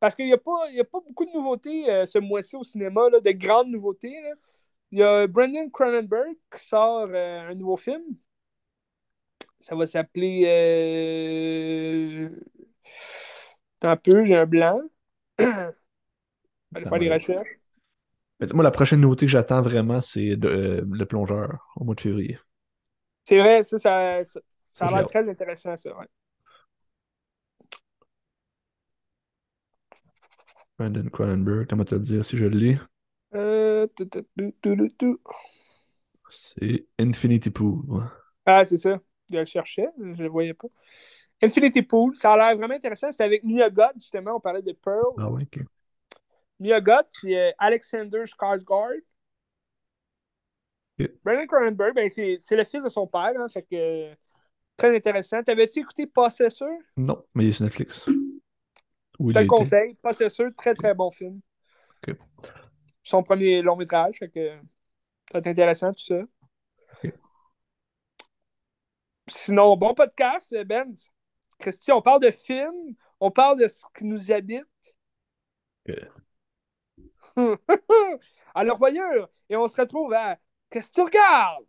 Parce 0.00 0.14
qu'il 0.14 0.26
n'y 0.26 0.32
a, 0.32 0.38
pas- 0.38 0.70
y 0.70 0.80
a 0.80 0.84
pas 0.84 1.00
beaucoup 1.00 1.24
de 1.24 1.32
nouveautés 1.32 1.90
euh, 1.90 2.06
ce 2.06 2.18
mois-ci 2.18 2.54
au 2.56 2.62
cinéma, 2.62 3.08
là, 3.10 3.20
de 3.20 3.30
grandes 3.32 3.68
nouveautés. 3.68 4.16
Il 4.92 5.00
y 5.00 5.02
a 5.02 5.26
Brendan 5.26 5.70
Cronenberg 5.70 6.36
qui 6.52 6.64
sort 6.64 7.08
euh, 7.10 7.50
un 7.50 7.54
nouveau 7.54 7.76
film. 7.76 8.04
Ça 9.58 9.74
va 9.74 9.86
s'appeler. 9.86 10.44
Euh... 10.46 12.30
un 13.82 13.96
peu, 13.96 14.24
j'ai 14.24 14.36
un 14.36 14.46
blanc. 14.46 14.80
Allez 16.74 16.86
faire 16.86 16.98
des 16.98 17.12
recherches. 17.12 17.58
moi, 18.52 18.62
la 18.64 18.70
prochaine 18.70 19.00
nouveauté 19.00 19.26
que 19.26 19.32
j'attends 19.32 19.62
vraiment, 19.62 20.00
c'est 20.00 20.36
euh, 20.44 20.84
Le 20.90 21.04
Plongeur 21.06 21.68
au 21.76 21.84
mois 21.84 21.94
de 21.94 22.00
février. 22.00 22.38
C'est 23.24 23.38
vrai, 23.38 23.62
ça, 23.64 23.78
ça, 23.78 24.24
ça, 24.72 24.86
a 24.86 24.90
l'air 24.90 25.06
très 25.06 25.28
intéressant, 25.28 25.76
ça, 25.76 25.96
ouais. 25.98 26.06
Brandon 30.78 31.08
Cronenberg, 31.10 31.66
comment 31.68 31.84
te 31.84 31.96
dire 31.96 32.24
si 32.24 32.36
je 32.36 32.44
le 32.44 32.56
lis? 32.56 32.78
Euh, 33.34 33.86
c'est 36.30 36.86
Infinity 36.98 37.50
Pool. 37.50 37.82
Ah, 38.46 38.64
c'est 38.64 38.78
ça. 38.78 39.00
Je 39.30 39.38
le 39.38 39.44
cherchais, 39.44 39.88
je 39.98 40.04
ne 40.04 40.22
le 40.22 40.28
voyais 40.28 40.54
pas. 40.54 40.68
Infinity 41.42 41.82
Pool, 41.82 42.16
ça 42.16 42.32
a 42.32 42.36
l'air 42.36 42.56
vraiment 42.56 42.74
intéressant. 42.74 43.10
C'est 43.12 43.24
avec 43.24 43.44
Mia 43.44 43.68
God, 43.70 43.92
justement, 43.96 44.36
on 44.36 44.40
parlait 44.40 44.62
de 44.62 44.72
Pearl. 44.72 45.14
Ah 45.18 45.30
ouais, 45.30 45.42
ok. 45.42 45.64
Mia 46.58 46.80
God, 46.80 47.06
puis 47.12 47.36
euh, 47.36 47.50
Alexander 47.58 48.24
Skarsgård. 48.24 49.00
Brandon 51.22 51.46
Cronenberg, 51.46 51.94
ben, 51.94 52.08
c'est 52.08 52.56
le 52.56 52.64
fils 52.64 52.82
de 52.82 52.88
son 52.88 53.06
père, 53.06 53.32
hein, 53.38 53.48
fait 53.48 53.62
que 53.62 54.12
très 54.76 54.96
intéressant. 54.96 55.42
T'avais-tu 55.42 55.80
écouté 55.80 56.06
Possessor? 56.06 56.76
Non, 56.96 57.24
mais 57.34 57.44
il 57.44 57.50
est 57.50 57.52
sur 57.52 57.64
Netflix. 57.64 58.02
Je 58.06 59.32
te 59.32 59.38
le 59.38 59.46
conseille, 59.46 59.94
Possessor, 60.02 60.48
très 60.56 60.74
très 60.74 60.94
bon 60.94 61.10
film. 61.10 61.40
Son 63.02 63.22
premier 63.22 63.62
long 63.62 63.76
métrage, 63.76 64.16
fait 64.18 64.28
que 64.28 64.58
c'est 65.32 65.46
intéressant 65.46 65.92
tout 65.92 66.04
ça. 66.04 66.22
Sinon, 69.28 69.76
bon 69.76 69.94
podcast, 69.94 70.56
Ben. 70.64 70.92
Christy, 71.58 71.90
on 71.90 72.00
parle 72.00 72.22
de 72.22 72.30
films, 72.30 72.94
on 73.18 73.30
parle 73.30 73.58
de 73.58 73.68
ce 73.68 73.82
qui 73.96 74.04
nous 74.04 74.30
habite. 74.30 74.64
Alors, 78.54 78.78
voyons, 78.78 79.28
et 79.48 79.56
on 79.56 79.66
se 79.68 79.80
retrouve 79.80 80.12
à 80.12 80.38
Qu'est-ce 80.70 80.88
que 80.88 80.94
tu 80.94 81.00
regardes? 81.02 81.64